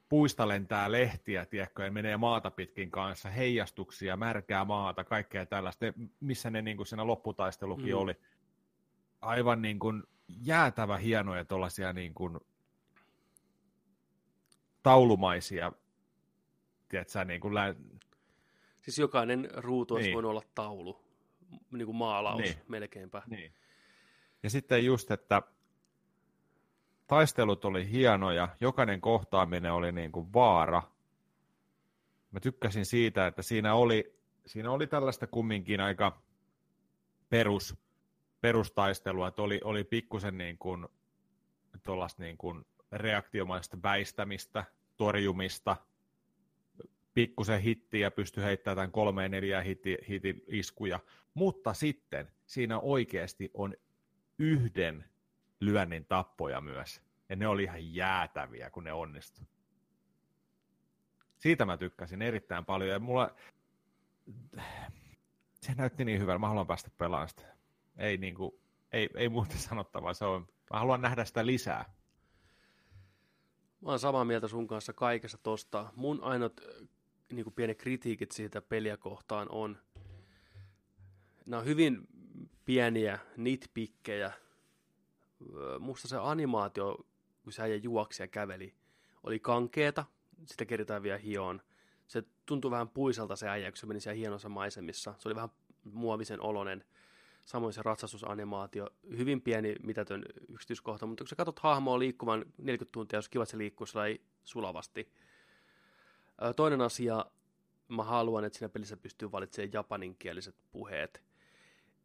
Puista 0.08 0.48
lentää 0.48 0.92
lehtiä, 0.92 1.46
tiedätkö, 1.46 1.84
ja 1.84 1.90
menee 1.90 2.16
maata 2.16 2.50
pitkin 2.50 2.90
kanssa, 2.90 3.28
heijastuksia, 3.30 4.16
märkää 4.16 4.64
maata, 4.64 5.04
kaikkea 5.04 5.46
tällaista, 5.46 5.86
missä 6.20 6.50
ne 6.50 6.62
niin 6.62 6.76
kuin 6.76 6.86
siinä 6.86 7.06
lopputaistelukin 7.06 7.94
Mm. 7.94 8.00
oli. 8.00 8.14
Aivan 9.20 9.62
niin 9.62 9.78
kuin 9.78 10.02
jäätävä 10.28 10.96
hienoja 10.96 11.44
tuollaisia 11.44 11.92
niin 11.92 12.14
kuin 12.14 12.38
taulumaisia, 14.82 15.72
tiedätkö, 16.88 17.24
niin 17.24 17.40
kuin 17.40 17.54
lä- 17.54 17.74
Siis 18.82 18.98
jokainen 18.98 19.48
ruutu 19.56 19.94
olisi 19.94 20.06
Niin. 20.08 20.14
voinut 20.14 20.30
olla 20.30 20.42
taulu, 20.54 21.04
niin 21.72 21.86
kuin 21.86 21.96
maalaus 21.96 22.40
Niin. 22.40 22.54
melkeinpä. 22.68 23.22
Niin. 23.26 23.52
Ja 24.42 24.50
sitten 24.50 24.84
just, 24.84 25.10
että 25.10 25.42
taistelut 27.06 27.64
oli 27.64 27.90
hienoja, 27.90 28.48
jokainen 28.60 29.00
kohtaaminen 29.00 29.72
oli 29.72 29.92
niin 29.92 30.12
kuin 30.12 30.32
vaara. 30.32 30.82
Mä 32.30 32.40
tykkäsin 32.40 32.86
siitä, 32.86 33.26
että 33.26 33.42
siinä 33.42 33.74
oli, 33.74 34.18
siinä 34.46 34.70
oli 34.70 34.86
tällaista 34.86 35.26
kumminkin 35.26 35.80
aika 35.80 36.22
perus, 37.28 37.76
perustaistelua, 38.40 39.28
että 39.28 39.42
oli, 39.42 39.60
oli 39.64 39.84
pikkusen 39.84 40.38
niin 40.38 40.58
kuin, 40.58 40.86
niin 42.18 42.36
kuin 42.38 42.66
reaktiomaista 42.92 43.78
väistämistä, 43.82 44.64
torjumista, 44.96 45.76
pikkusen 47.16 47.60
hittiä, 47.60 48.10
pystyi 48.10 48.44
heittämään 48.44 48.76
tämän 48.76 48.92
kolmeen 48.92 49.30
neljään 49.30 49.64
hiti, 49.64 49.98
hitin 50.08 50.42
iskuja, 50.46 51.00
mutta 51.34 51.74
sitten 51.74 52.30
siinä 52.46 52.78
oikeasti 52.78 53.50
on 53.54 53.74
yhden 54.38 55.04
lyönnin 55.60 56.06
tappoja 56.06 56.60
myös. 56.60 57.02
Ja 57.28 57.36
ne 57.36 57.48
oli 57.48 57.62
ihan 57.62 57.94
jäätäviä, 57.94 58.70
kun 58.70 58.84
ne 58.84 58.92
onnistu. 58.92 59.42
Siitä 61.38 61.64
mä 61.64 61.76
tykkäsin 61.76 62.22
erittäin 62.22 62.64
paljon. 62.64 62.90
Ja 62.90 62.98
mulla... 62.98 63.36
Se 65.62 65.74
näytti 65.74 66.04
niin 66.04 66.20
hyvältä. 66.20 66.38
Mä 66.38 66.48
haluan 66.48 66.66
päästä 66.66 66.90
pelaamaan 66.98 67.28
sitä. 67.28 67.56
Ei, 67.98 68.16
niinku, 68.16 68.60
ei, 68.92 69.08
ei 69.14 69.28
muuta 69.28 69.58
sanottavaa. 69.58 70.14
Se 70.14 70.24
on... 70.24 70.48
Mä 70.72 70.78
haluan 70.78 71.00
nähdä 71.00 71.24
sitä 71.24 71.46
lisää. 71.46 71.94
Mä 73.80 73.90
oon 73.90 73.98
samaa 73.98 74.24
mieltä 74.24 74.48
sun 74.48 74.66
kanssa 74.66 74.92
kaikessa 74.92 75.38
tosta. 75.38 75.92
Mun 75.94 76.22
ainut 76.22 76.60
niin 77.32 77.44
kuin 77.44 77.54
pienet 77.54 77.78
kritiikit 77.78 78.32
siitä 78.32 78.62
peliä 78.62 78.96
kohtaan 78.96 79.48
on, 79.50 79.78
nämä 81.46 81.60
on 81.60 81.66
hyvin 81.66 82.08
pieniä 82.64 83.18
nitpikkejä. 83.36 84.32
Öö, 85.54 85.78
Musta 85.78 86.08
se 86.08 86.16
animaatio, 86.16 87.06
kun 87.42 87.52
se 87.52 87.62
äijä 87.62 87.76
juoksi 87.76 88.22
ja 88.22 88.28
käveli, 88.28 88.74
oli 89.22 89.38
kankeeta. 89.38 90.04
Sitä 90.44 90.64
keritään 90.64 91.02
vielä 91.02 91.18
hioon. 91.18 91.62
Se 92.06 92.22
tuntui 92.46 92.70
vähän 92.70 92.88
puiselta 92.88 93.36
se 93.36 93.48
äijä, 93.48 93.70
kun 93.70 93.76
se 93.76 93.86
meni 93.86 94.00
siellä 94.00 94.16
hienossa 94.16 94.48
maisemissa. 94.48 95.14
Se 95.18 95.28
oli 95.28 95.34
vähän 95.34 95.50
muovisen 95.84 96.40
olonen. 96.40 96.84
Samoin 97.44 97.72
se 97.72 97.82
ratsastusanimaatio, 97.82 98.90
hyvin 99.16 99.40
pieni 99.40 99.74
mitätön 99.82 100.24
yksityiskohta, 100.48 101.06
mutta 101.06 101.24
kun 101.24 101.28
sä 101.28 101.36
katsot 101.36 101.58
hahmoa 101.58 101.98
liikkuvan 101.98 102.44
40 102.58 102.92
tuntia, 102.92 103.16
jos 103.16 103.28
kiva 103.28 103.44
se 103.44 103.58
liikkuu 103.58 103.86
sulavasti. 104.44 105.12
Toinen 106.56 106.80
asia, 106.80 107.24
mä 107.88 108.02
haluan, 108.04 108.44
että 108.44 108.58
siinä 108.58 108.68
pelissä 108.68 108.96
pystyy 108.96 109.32
valitsemaan 109.32 109.72
japaninkieliset 109.72 110.54
puheet. 110.72 111.22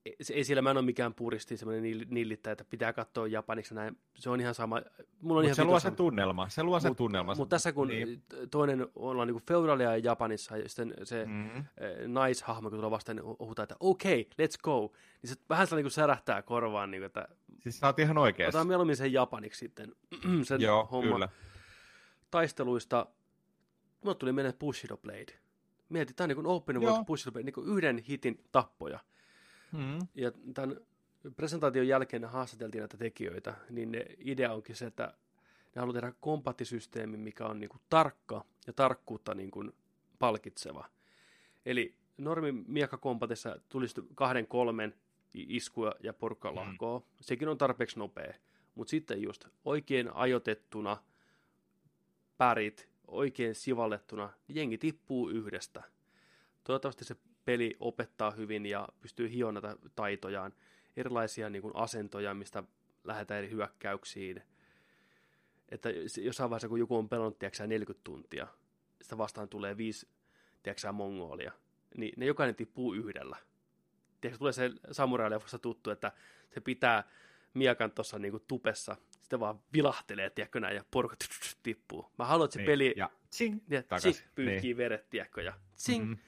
Ei- 0.05 0.15
Se, 0.21 0.33
ei 0.33 0.43
siellä 0.43 0.61
mä 0.61 0.71
en 0.71 0.77
ole 0.77 0.85
mikään 0.85 1.13
puristi, 1.13 1.57
semmoinen 1.57 1.83
nill- 1.83 2.05
nillittäjä, 2.09 2.51
että 2.51 2.63
pitää 2.65 2.93
katsoa 2.93 3.27
japaniksi 3.27 3.73
ja 3.73 3.81
näin. 3.81 3.97
Se 4.15 4.29
on 4.29 4.41
ihan 4.41 4.53
sama. 4.55 4.81
Mulla 5.21 5.39
on 5.39 5.45
ihan 5.45 5.55
se 5.55 5.63
luo 5.63 5.79
se 5.79 5.91
tunnelma. 5.91 6.49
Se 6.49 6.63
luo 6.63 6.79
se 6.79 6.87
Mut- 6.89 6.97
tunnelma. 6.97 7.35
Mutta 7.35 7.55
tässä 7.55 7.71
kun 7.71 7.87
Niin. 7.87 8.23
toinen 8.51 8.87
ollaan 8.95 9.27
niin 9.27 9.41
feudaalia 9.47 9.97
Japanissa 9.97 10.57
ja 10.57 10.69
sitten 10.69 10.93
se 11.03 11.25
mm. 11.25 11.31
Mm-hmm. 11.31 11.63
naishahmo, 12.13 12.69
kun 12.69 12.77
tulee 12.79 12.91
vastaan, 12.91 13.15
niin 13.15 13.25
huutaa, 13.39 13.63
että 13.63 13.75
okei, 13.79 14.21
okay, 14.21 14.47
let's 14.47 14.59
go. 14.63 14.91
Niin 15.21 15.29
se 15.29 15.35
vähän 15.49 15.67
sellainen 15.67 15.85
niin 15.85 15.91
särähtää 15.91 16.41
korvaan, 16.41 16.91
niin 16.91 17.01
kuin, 17.01 17.05
että 17.05 17.27
Siis 17.59 17.79
sä 17.79 17.87
oot 17.87 17.99
ihan 17.99 18.17
oikeassa. 18.17 18.49
otetaan 18.49 18.67
mieluummin 18.67 18.95
sen 18.97 19.13
japaniksi 19.13 19.59
sitten 19.59 19.91
sen 20.43 20.61
Joo, 20.61 20.85
homma. 20.91 21.11
kyllä. 21.13 21.29
Taisteluista, 22.31 23.05
mulle 24.03 24.15
tuli 24.15 24.33
mieleen 24.33 24.53
Bushido 24.59 24.97
Blade. 24.97 25.39
Mietin, 25.89 26.15
tämä 26.15 26.25
on 26.25 26.29
niin 26.29 26.35
kuin 26.35 26.47
open 26.47 26.75
Joo. 26.75 26.83
world 26.91 27.05
Bushido 27.05 27.31
Blade, 27.31 27.45
niin 27.45 27.53
kuin 27.53 27.77
yhden 27.77 27.97
hitin 27.97 28.43
tappoja. 28.51 28.99
Mm-hmm. 29.71 30.07
Ja 30.15 30.31
tämän 30.53 30.77
presentaation 31.35 31.87
jälkeen 31.87 32.25
haastateltiin 32.25 32.79
näitä 32.79 32.97
tekijöitä, 32.97 33.53
niin 33.69 33.91
ne 33.91 34.05
idea 34.17 34.53
onkin 34.53 34.75
se, 34.75 34.85
että 34.85 35.13
ne 35.75 35.79
haluaa 35.79 35.93
tehdä 35.93 36.13
kompattisysteemi, 36.19 37.17
mikä 37.17 37.45
on 37.45 37.59
niin 37.59 37.69
kuin 37.69 37.81
tarkka 37.89 38.45
ja 38.67 38.73
tarkkuutta 38.73 39.33
niin 39.33 39.51
kuin 39.51 39.71
palkitseva. 40.19 40.85
Eli 41.65 41.95
normi 42.17 42.51
miekkakompatissa 42.51 43.59
tulisi 43.69 44.01
kahden 44.15 44.47
kolmen 44.47 44.95
iskua 45.33 45.93
ja 45.99 46.13
porkkalahkoa. 46.13 46.99
Mm. 46.99 47.05
Sekin 47.21 47.47
on 47.47 47.57
tarpeeksi 47.57 47.99
nopea. 47.99 48.33
Mutta 48.75 48.91
sitten 48.91 49.21
just 49.21 49.47
oikein 49.65 50.13
ajotettuna 50.13 50.97
pärit, 52.37 52.89
oikein 53.11 53.55
sivallettuna, 53.55 54.29
niin 54.47 54.55
jengi 54.55 54.77
tippuu 54.77 55.29
yhdestä. 55.29 55.83
Toivottavasti 56.63 57.05
se 57.05 57.15
peli 57.45 57.77
opettaa 57.79 58.31
hyvin 58.31 58.65
ja 58.65 58.89
pystyy 59.01 59.29
näitä 59.53 59.75
taitojaan, 59.95 60.53
erilaisia 60.97 61.49
niin 61.49 61.61
kuin 61.61 61.75
asentoja, 61.75 62.33
mistä 62.33 62.63
lähdetään 63.03 63.37
eri 63.37 63.49
hyökkäyksiin. 63.49 64.43
Että 65.69 65.89
jossain 66.21 66.49
vaiheessa, 66.49 66.67
kun 66.67 66.79
joku 66.79 66.97
on 66.97 67.09
pelannut, 67.09 67.39
tiedätkö, 67.39 67.67
40 67.67 68.03
tuntia, 68.03 68.47
sitä 69.01 69.17
vastaan 69.17 69.49
tulee 69.49 69.77
viisi, 69.77 70.07
tiedätkö, 70.63 70.91
mongolia, 70.91 71.51
niin 71.97 72.13
ne 72.17 72.25
jokainen 72.25 72.55
tippuu 72.55 72.93
yhdellä. 72.93 73.37
Tiedätkö, 74.21 74.37
tulee 74.37 74.53
se 74.53 74.71
samurai 74.91 75.29
tuttu, 75.61 75.89
että 75.89 76.11
se 76.53 76.61
pitää 76.61 77.03
miekan 77.53 77.91
tuossa 77.91 78.19
niinku 78.19 78.39
tupessa, 78.39 78.95
sitten 79.21 79.39
vaan 79.39 79.59
vilahtelee, 79.73 80.29
tiedätkö 80.29 80.59
näin, 80.59 80.75
ja 80.75 80.85
porukka 80.91 81.15
tippuu. 81.63 82.11
Mä 82.17 82.25
haluan, 82.25 82.45
että 82.45 82.53
se 82.53 82.59
niin, 82.59 82.65
peli 82.65 82.93
ja 82.97 83.09
tsing, 83.29 83.61
ja 83.69 83.83
tsing, 83.83 84.15
pyyhkii 84.35 84.61
niin. 84.61 84.77
veret, 84.77 85.09
tiedätkö, 85.09 85.41
ja 85.41 85.53
tsing. 85.75 86.03
Mm-hmm. 86.03 86.23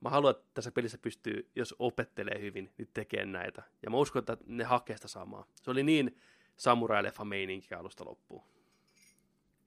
Mä 0.00 0.10
haluan, 0.10 0.30
että 0.30 0.46
tässä 0.54 0.72
pelissä 0.72 0.98
pystyy, 0.98 1.50
jos 1.54 1.74
opettelee 1.78 2.40
hyvin, 2.40 2.72
niin 2.78 2.88
tekemään 2.94 3.32
näitä. 3.32 3.62
Ja 3.82 3.90
mä 3.90 3.96
uskon, 3.96 4.20
että 4.20 4.36
ne 4.46 4.64
hakee 4.64 4.96
sitä 4.96 5.08
samaa. 5.08 5.46
Se 5.62 5.70
oli 5.70 5.82
niin 5.82 6.20
samurai-leffa 6.56 7.24
meininki 7.24 7.74
alusta 7.74 8.04
loppuun. 8.04 8.42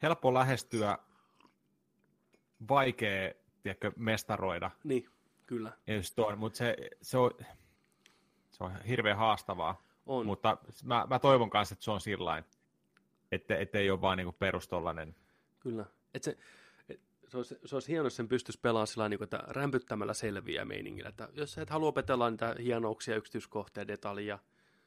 Helppo 0.02 0.34
lähestyä, 0.34 0.98
vaikea, 2.70 3.34
tiedätkö, 3.64 3.92
mestaroida. 3.96 4.72
Niin, 4.84 5.10
kyllä. 5.46 5.72
mutta 6.36 6.58
se, 6.58 6.78
se, 7.02 7.18
on, 7.18 7.32
se 8.52 8.64
on 8.64 8.82
hirveän 8.82 9.18
haastavaa. 9.18 9.84
On. 10.06 10.26
Mutta 10.26 10.58
mä, 10.84 11.06
mä 11.10 11.20
toivon 11.20 11.50
kanssa, 11.50 11.74
että 11.74 11.86
se 11.86 11.92
on 11.92 12.02
sillä 12.02 12.44
että 13.32 13.58
ettei 13.58 13.92
ole 13.92 14.02
vaan 14.02 14.18
niinku 14.18 14.32
perustollainen. 14.32 15.16
Kyllä. 15.60 15.86
Et 16.14 16.24
se, 16.24 16.38
et, 16.90 17.02
se, 17.28 17.38
olisi, 17.38 17.60
se 17.66 17.76
olisi 17.76 17.88
hieno, 17.92 18.04
jos 18.04 18.16
sen 18.16 18.28
pystyisi 18.28 18.60
pelaamaan 18.60 18.88
sillä 18.88 19.10
niin 19.10 19.24
että 19.24 19.44
rämpyttämällä 19.48 20.14
selviä 20.14 20.66
meiningillä. 20.66 21.10
Että 21.10 21.30
jos 21.34 21.58
et 21.58 21.70
halua 21.70 21.90
opetella 21.90 22.30
niitä 22.30 22.56
hienouksia, 22.64 23.16
yksityiskohtia, 23.16 23.88
detalja, 23.88 24.40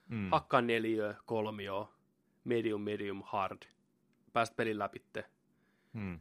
mm. 0.09 0.29
hakkaa 0.31 0.63
neljö, 0.63 1.15
kolmio, 1.27 1.95
medium, 2.45 2.81
medium, 2.81 3.23
hard, 3.27 3.63
päästä 4.33 4.57
pelin 4.57 4.79
läpitte. 4.79 5.25
Mm. 5.93 6.21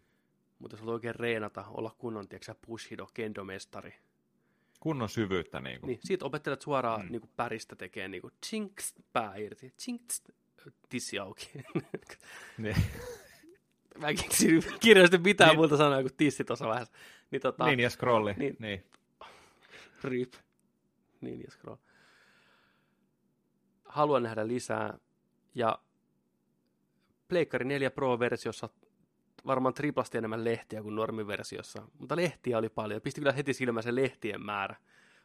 Mutta 0.59 0.73
jos 0.73 0.81
haluat 0.81 0.93
oikein 0.93 1.15
reenata, 1.15 1.65
olla 1.67 1.95
kunnon, 1.97 2.27
tiedätkö 2.27 2.55
Pushido, 2.65 3.07
kendo-mestari, 3.13 3.93
kunnon 4.81 5.09
syvyyttä. 5.09 5.59
Niin, 5.59 5.79
kuin. 5.79 5.87
niin 5.87 5.99
siitä 6.03 6.25
opettelet 6.25 6.61
suoraan 6.61 7.05
mm. 7.05 7.11
niin 7.11 7.21
kuin 7.21 7.31
päristä 7.35 7.75
tekee 7.75 8.07
niin 8.07 8.21
kuin 8.21 8.33
chinks, 8.45 8.95
pää 9.13 9.35
irti, 9.35 9.73
chinks, 9.81 10.23
tissi 10.89 11.19
auki. 11.19 11.49
niin. 12.57 12.75
Mä 13.97 14.07
en 14.07 14.15
keksin 14.15 14.63
kirjallisesti 14.79 15.29
mitään 15.29 15.49
niin. 15.49 15.57
muuta 15.57 15.77
sanoa 15.77 16.01
kuin 16.01 16.13
tissi 16.17 16.43
tuossa 16.43 16.67
vaiheessa. 16.67 16.93
Niin, 17.31 17.41
tota, 17.41 17.65
niin 17.65 17.79
ja 17.79 17.89
scrolli. 17.89 18.33
Niin. 18.33 18.55
niin. 18.59 18.83
Rip. 20.03 20.33
Niin 21.21 21.39
ja 21.39 21.51
scroll. 21.51 21.77
Haluan 23.85 24.23
nähdä 24.23 24.47
lisää. 24.47 24.97
Ja 25.55 25.79
Pleikkari 27.27 27.65
4 27.65 27.91
Pro-versiossa 27.91 28.69
varmaan 29.45 29.73
triplasti 29.73 30.17
enemmän 30.17 30.43
lehtiä 30.43 30.81
kuin 30.81 30.95
normiversiossa, 30.95 31.87
mutta 31.99 32.15
lehtiä 32.15 32.57
oli 32.57 32.69
paljon. 32.69 33.01
Pisti 33.01 33.21
kyllä 33.21 33.31
heti 33.31 33.53
silmään 33.53 33.83
se 33.83 33.95
lehtien 33.95 34.41
määrä. 34.41 34.75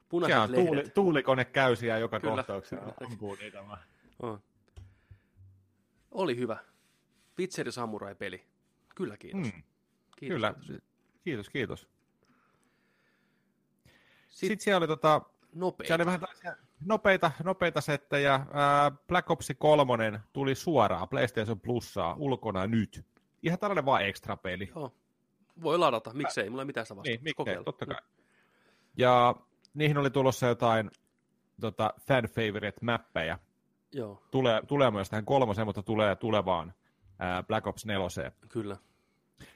Punaiset 0.09 0.37
Jaa, 0.37 0.51
lehdet. 0.51 0.67
Tuuli, 0.67 0.85
tuulikone 0.95 1.45
käy 1.45 1.77
siellä 1.77 1.99
joka 1.99 2.21
kyllä. 2.21 2.35
kohtauksessa. 2.35 2.93
On. 4.23 4.41
Oli 6.17 6.37
hyvä. 6.37 6.57
Pizzeri 7.37 7.73
Samurai-peli. 7.73 8.45
Kyllä 8.95 9.17
kiitos. 9.17 9.53
Mm. 9.53 9.63
kiitos 10.17 10.37
kyllä. 10.37 10.55
Kiitos, 11.25 11.51
kiitos. 11.51 11.81
Sitten, 11.81 11.99
Sitten 14.29 14.61
siellä 14.61 14.79
oli, 14.79 14.87
tota, 14.87 15.21
nopeita. 15.55 15.89
Siellä 15.89 16.03
oli 16.03 16.07
vähän 16.07 16.57
nopeita, 16.81 17.31
nopeita 17.45 17.81
settejä. 17.81 18.47
Black 19.09 19.31
Ops 19.31 19.49
3 19.59 20.21
tuli 20.33 20.55
suoraan 20.55 21.09
PlayStation 21.09 21.61
Plussaa 21.61 22.15
ulkona 22.19 22.67
nyt 22.67 23.07
ihan 23.43 23.59
tällainen 23.59 23.85
vaan 23.85 24.05
ekstra 24.05 24.37
peli. 24.37 24.73
Joo. 24.75 24.95
Voi 25.63 25.79
ladata, 25.79 26.15
miksei, 26.15 26.51
mulla 26.51 26.63
ei 26.63 26.67
mitään 26.67 26.87
sitä 26.87 26.97
vastaan. 26.97 27.13
Niin, 27.13 27.25
miksei, 27.25 27.65
totta 27.65 27.87
kai. 27.87 27.97
Ja 28.97 29.35
niihin 29.75 29.99
oli 29.99 30.11
tulossa 30.11 30.47
jotain 30.47 30.91
tota, 31.61 31.95
fan 32.07 32.25
favorite 32.25 32.81
mappeja. 32.83 33.39
Joo. 33.97 34.23
Tulee, 34.31 34.62
tulee 34.68 34.90
myös 34.90 35.10
tähän 35.10 35.24
kolmoseen, 35.24 35.66
mutta 35.66 35.82
tulee 35.82 36.16
tulevaan 36.16 36.74
ää, 37.18 37.43
Black 37.43 37.66
Ops 37.66 37.86
4. 37.86 38.32
Kyllä. 38.48 38.77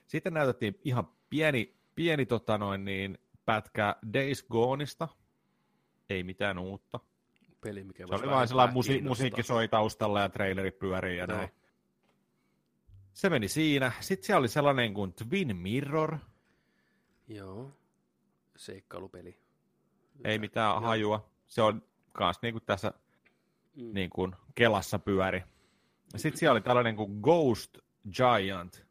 Sitten 0.07 0.35
näytettiin 0.35 0.81
ihan 0.85 1.09
pieni, 1.31 1.75
pieni 1.95 2.27
tota 2.27 2.59
noin, 2.59 2.85
niin, 2.85 3.19
pätkä 3.45 3.97
Days 4.15 4.47
Goneista. 4.51 5.09
Ei 6.11 6.23
mitään 6.23 6.59
uutta. 6.59 7.01
Peli, 7.61 7.85
mikä 7.85 8.07
Se 8.07 8.15
oli 8.15 8.31
vain 8.31 8.49
sellainen 8.49 8.75
musi- 8.75 9.03
musiikki 9.03 9.43
soi 9.43 9.69
taustalla 9.69 10.21
ja 10.21 10.29
traileri 10.29 10.71
pyörii 10.71 11.19
ja 11.19 11.27
no. 11.27 11.37
näin. 11.37 11.49
Se 13.13 13.31
meni 13.31 13.49
siinä. 13.49 13.93
Sitten 14.01 14.27
siellä 14.27 14.39
oli 14.39 14.49
sellainen 14.49 14.95
kuin 14.95 15.13
Twin 15.13 15.57
Mirror. 15.57 16.19
Joo, 17.29 17.71
seikkailupeli. 18.57 19.39
Ei 20.25 20.39
mitään 20.39 20.71
Joo. 20.71 20.81
hajua. 20.81 21.31
Se 21.49 21.63
on 21.63 21.83
myös 22.19 22.43
niin 22.43 22.55
kuin 22.55 22.65
tässä 22.67 22.93
mm. 23.77 23.95
niin 23.95 24.11
kuin 24.11 24.37
Kelassa 24.55 24.99
pyöri. 24.99 25.43
Sitten 26.17 26.39
siellä 26.39 26.53
oli 26.53 26.61
tällainen 26.61 26.97
kuin 26.97 27.21
Ghost 27.21 27.79
Giant. 28.17 28.87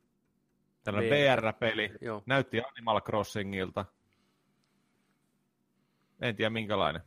Tällainen 0.84 1.12
VR-peli. 1.12 1.92
Joo. 2.02 2.24
Näytti 2.26 2.62
Animal 2.62 3.02
Crossingilta. 3.02 3.86
En 6.22 6.36
tiedä 6.36 6.50
minkälainen. 6.50 7.02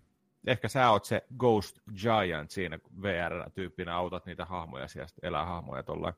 Ehkä 0.46 0.68
sä 0.68 0.90
oot 0.90 1.04
se 1.04 1.22
Ghost 1.38 1.78
Giant 2.02 2.50
siinä 2.50 2.78
VR-tyyppinä 3.02 3.96
autat 3.96 4.26
niitä 4.26 4.44
hahmoja 4.44 4.88
siellä, 4.88 5.08
elää 5.22 5.44
hahmoja 5.44 5.82
tuollain. 5.82 6.14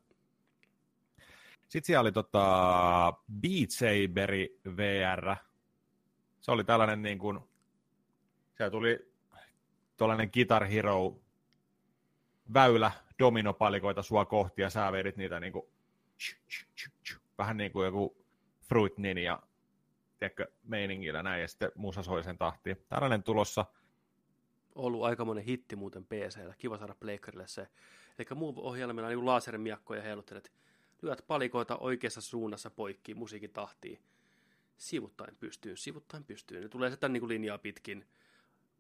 Sitten 1.69 1.87
siellä 1.87 2.01
oli 2.01 2.13
tota 2.13 3.13
Beat 3.41 3.71
Saberi 3.71 4.61
VR. 4.77 5.37
Se 6.41 6.51
oli 6.51 6.65
tällainen 6.65 7.03
niin 7.03 7.19
kuin, 7.19 7.39
siellä 8.57 8.71
tuli 8.71 9.13
tuollainen 9.97 10.31
Guitar 10.33 10.65
Hero 10.65 11.21
väylä 12.55 12.93
dominopalikoita 13.19 14.03
sua 14.03 14.25
kohti 14.25 14.63
ja 14.63 14.71
sä 14.71 14.93
vedit 14.93 15.17
niitä 15.17 15.41
niin 15.41 15.53
kuin, 15.53 15.67
vähän 17.39 17.57
niin 17.57 17.73
kuin 17.73 17.85
joku 17.85 18.17
Fruit 18.61 18.99
Ninja 18.99 19.43
tiedätkö, 20.19 20.53
meiningillä 20.63 21.23
näin 21.23 21.41
ja 21.43 21.49
sitten 21.49 21.73
musa 21.75 22.03
soi 22.03 22.25
sen 22.25 22.39
tahtiin. 22.39 22.77
Tällainen 22.89 23.23
tulossa. 23.23 23.65
Ollut 24.75 25.05
aikamoinen 25.05 25.45
hitti 25.45 25.77
muuten 25.77 26.05
PCllä. 26.05 26.55
Kiva 26.59 26.79
saada 26.79 26.95
pleikkarille 27.01 27.47
se. 27.47 27.69
Eli 28.19 28.27
muu 28.35 28.55
ohjelmilla 28.57 29.09
niin 29.09 29.27
laserimiakkoja 29.27 30.03
heiluttelet 30.03 30.53
lyöt 31.03 31.25
palikoita 31.27 31.77
oikeassa 31.77 32.21
suunnassa 32.21 32.71
poikki 32.71 33.15
musiikin 33.15 33.51
tahtiin. 33.51 34.03
Sivuttain 34.77 35.37
pystyyn, 35.37 35.77
sivuttain 35.77 36.25
pystyyn. 36.25 36.63
Ne 36.63 36.69
tulee 36.69 36.91
sitten 36.91 37.13
niin 37.13 37.29
linjaa 37.29 37.59
pitkin. 37.59 38.07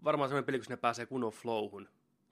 Varmaan 0.04 0.28
sellainen 0.28 0.46
peli, 0.46 0.58
kun 0.58 0.66
ne 0.68 0.76
pääsee 0.76 1.06
kunnon 1.06 1.32
flowhun, 1.32 1.88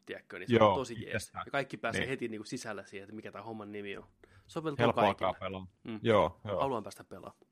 tiedätkö, 0.07 0.39
niin 0.39 0.49
se 0.49 0.55
Joo, 0.55 0.70
on 0.70 0.74
tosi 0.74 1.03
jees. 1.07 1.33
Ja 1.35 1.51
kaikki 1.51 1.77
pääsee 1.77 2.01
niin. 2.01 2.09
heti 2.09 2.29
niin 2.29 2.39
kuin 2.39 2.47
sisällä 2.47 2.85
siihen, 2.85 3.05
että 3.05 3.16
mikä 3.16 3.33
tämä 3.33 3.45
homman 3.45 3.73
nimi 3.73 3.97
on. 3.97 4.07
Soveltuu 4.47 4.93
kaikille. 4.93 5.35
pelaa. 5.41 5.66
Mm. 5.85 6.01
Joo, 6.03 6.41
joo. 6.45 6.61
Haluan 6.61 6.83
päästä 6.83 7.05
pelaamaan. 7.05 7.47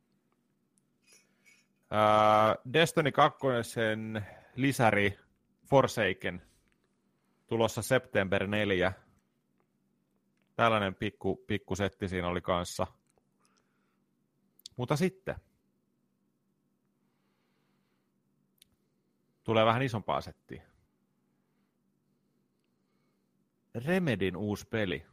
Uh, 1.91 2.73
Destiny 2.73 3.13
2 3.13 3.39
sen 3.63 4.27
lisäri 4.57 5.19
Forsaken 5.71 6.43
tulossa 7.47 7.83
September 7.83 8.47
4 8.47 8.93
Tällainen 10.61 10.95
pikku, 10.95 11.45
pikku 11.47 11.77
setti 11.77 12.09
siinä 12.09 12.29
oli 12.29 12.41
kanssa. 12.41 12.87
Mutta 14.77 14.97
sitten 14.97 15.35
tulee 19.45 19.65
vähän 19.67 19.83
isompaa 19.83 20.21
settiä. 20.21 20.70
Remedin 23.75 24.37
uusi 24.37 24.67
peli. 24.71 25.07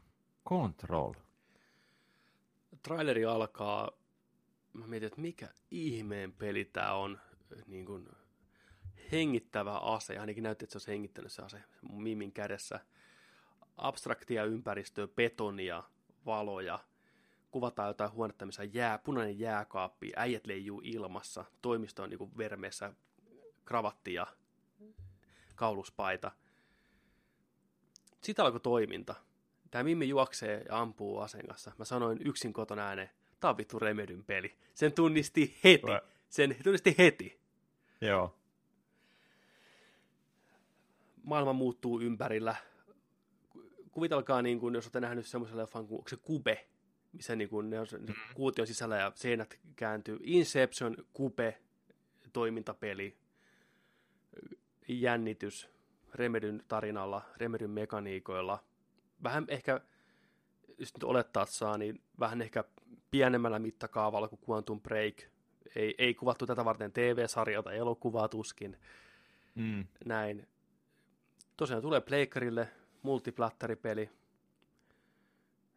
Control. 0.49 1.13
Traileri 2.83 3.25
alkaa. 3.25 3.91
Mä 4.73 4.87
mietin, 4.87 5.07
että 5.07 5.21
mikä 5.21 5.47
ihmeen 5.71 6.33
peli 6.33 6.65
tää 6.65 6.93
on. 6.93 7.19
Niin 7.67 7.85
kuin 7.85 8.09
hengittävä 9.11 9.77
ase, 9.77 10.17
ainakin 10.17 10.43
näytti, 10.43 10.65
että 10.65 10.71
se 10.71 10.77
olisi 10.77 10.91
hengittänyt 10.91 11.31
se 11.31 11.41
ase 11.41 11.63
mimin 11.91 12.31
kädessä. 12.31 12.79
Abstraktia 13.77 14.45
ympäristöä, 14.45 15.07
betonia, 15.07 15.83
valoja, 16.25 16.79
kuvataan 17.51 17.87
jotain 17.87 18.11
huonetta, 18.11 18.45
missä 18.45 18.63
jää, 18.63 18.97
punainen 18.97 19.39
jääkaappi, 19.39 20.11
äijät 20.15 20.47
leijuu 20.47 20.81
ilmassa, 20.83 21.45
toimisto 21.61 22.03
on 22.03 22.09
niin 22.09 22.37
vermeessä, 22.37 22.93
kravatti 23.65 24.13
ja 24.13 24.27
kauluspaita. 25.55 26.31
Sitten 28.27 28.45
alkoi 28.45 28.59
toiminta. 28.59 29.15
Tämä 29.71 29.83
Mimmi 29.83 30.09
juoksee 30.09 30.63
ja 30.69 30.79
ampuu 30.79 31.19
aseen 31.19 31.47
kanssa. 31.47 31.71
Mä 31.77 31.85
sanoin 31.85 32.19
yksin 32.25 32.53
kotona 32.53 32.87
ääneen, 32.87 33.09
tää 33.39 33.49
on 33.49 33.57
vittu 33.57 33.79
Remedyn 33.79 34.23
peli. 34.23 34.55
Sen 34.73 34.93
tunnisti 34.93 35.59
heti. 35.63 35.87
Sen 36.29 36.55
tunnisti 36.63 36.95
heti. 36.97 37.39
Joo. 38.01 38.35
Maailma 41.23 41.53
muuttuu 41.53 42.01
ympärillä. 42.01 42.55
Kuvitelkaa, 43.91 44.41
niin 44.41 44.59
kuin, 44.59 44.75
jos 44.75 44.85
olette 44.85 44.99
nähnyt 44.99 45.25
semmoisen 45.25 45.57
leffan 45.57 45.87
kuin 45.87 46.03
se 46.09 46.17
Kube, 46.17 46.67
missä 47.13 47.35
niin 47.35 47.49
kuin, 47.49 47.69
ne 47.69 47.79
on 47.79 47.87
se, 47.87 47.97
mm-hmm. 47.97 48.15
kuution 48.33 48.67
sisällä 48.67 48.97
ja 48.97 49.11
seinät 49.15 49.59
kääntyy. 49.75 50.19
Inception, 50.23 50.97
Kube, 51.13 51.61
toimintapeli, 52.33 53.17
jännitys, 54.87 55.69
Remedyn 56.17 56.63
tarinalla, 56.67 57.21
Remedyn 57.37 57.69
mekaniikoilla. 57.69 58.63
Vähän 59.23 59.45
ehkä, 59.47 59.81
jos 60.77 60.93
nyt 60.93 61.03
olettaa, 61.03 61.43
että 61.43 61.55
saa, 61.55 61.77
niin 61.77 62.01
vähän 62.19 62.41
ehkä 62.41 62.63
pienemmällä 63.11 63.59
mittakaavalla 63.59 64.27
kuin 64.27 64.41
Quantum 64.49 64.81
Break. 64.81 65.15
Ei, 65.75 65.95
ei 65.97 66.13
kuvattu 66.13 66.45
tätä 66.45 66.65
varten 66.65 66.91
TV-sarjaa 66.91 67.63
tai 67.63 67.77
elokuvaa 67.77 68.27
tuskin. 68.27 68.77
Mm. 69.55 69.85
Näin. 70.05 70.47
Tosiaan 71.57 71.81
tulee 71.81 72.01
pleikkarille 72.01 72.67
multiplattaripeli. 73.03 74.09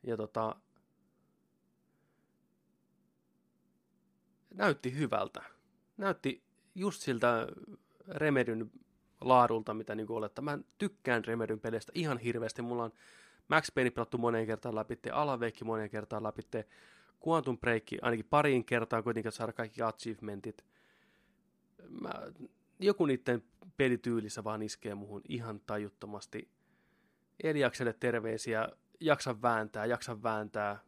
Ja 0.03 0.17
tota, 0.17 0.57
näytti 4.55 4.99
hyvältä. 4.99 5.43
Näytti 5.97 6.43
just 6.75 7.03
siltä 7.03 7.47
Remedyn 8.09 8.71
laadulta, 9.20 9.74
mitä 9.74 9.94
niin 9.94 10.10
olettaa. 10.10 10.44
Mä 10.44 10.59
tykkään 10.78 11.24
Remedyn 11.24 11.60
peleistä 11.60 11.92
ihan 11.94 12.18
hirveästi. 12.18 12.62
Mulla 12.62 12.84
on 12.84 12.92
Max 13.48 13.74
Payne 13.74 13.90
pelattu 13.90 14.18
moneen 14.18 14.47
kertaan 14.47 14.74
läpi, 14.74 14.98
Alaveikki 15.12 15.64
moneen 15.64 15.90
kertaan 15.90 16.22
läpi, 16.22 16.42
Quantum 17.28 17.59
Break 17.59 17.84
ainakin 18.02 18.26
pariin 18.30 18.64
kertaan 18.64 19.05
kuitenkin 19.05 19.32
saada 19.32 19.52
kaikki 19.52 19.82
achievementit. 19.82 20.64
Mä, 21.88 22.10
joku 22.78 23.06
niiden 23.06 23.42
pelityylissä 23.76 24.44
vaan 24.44 24.62
iskee 24.62 24.94
muhun 24.94 25.22
ihan 25.28 25.60
tajuttomasti. 25.66 26.48
Eliakselle 27.42 27.92
terveisiä, 27.92 28.68
jaksa 29.01 29.42
vääntää, 29.42 29.86
jaksa 29.86 30.22
vääntää. 30.22 30.80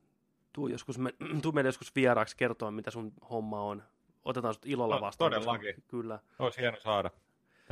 Tuu, 0.53 0.69
joskus 0.69 0.99
me, 0.99 1.15
tuu 1.43 1.53
meille 1.53 1.69
joskus 1.69 1.95
vieraaksi 1.95 2.37
kertoa, 2.37 2.71
mitä 2.71 2.91
sun 2.91 3.13
homma 3.31 3.63
on. 3.63 3.83
Otetaan 4.25 4.55
sut 4.55 4.67
ilolla 4.67 4.95
no, 4.95 5.01
vastaan. 5.01 5.33
Todellakin. 5.33 5.75
Koska, 5.75 5.89
kyllä. 5.91 6.19
Olisi 6.39 6.61
hieno 6.61 6.77
saada 6.81 7.11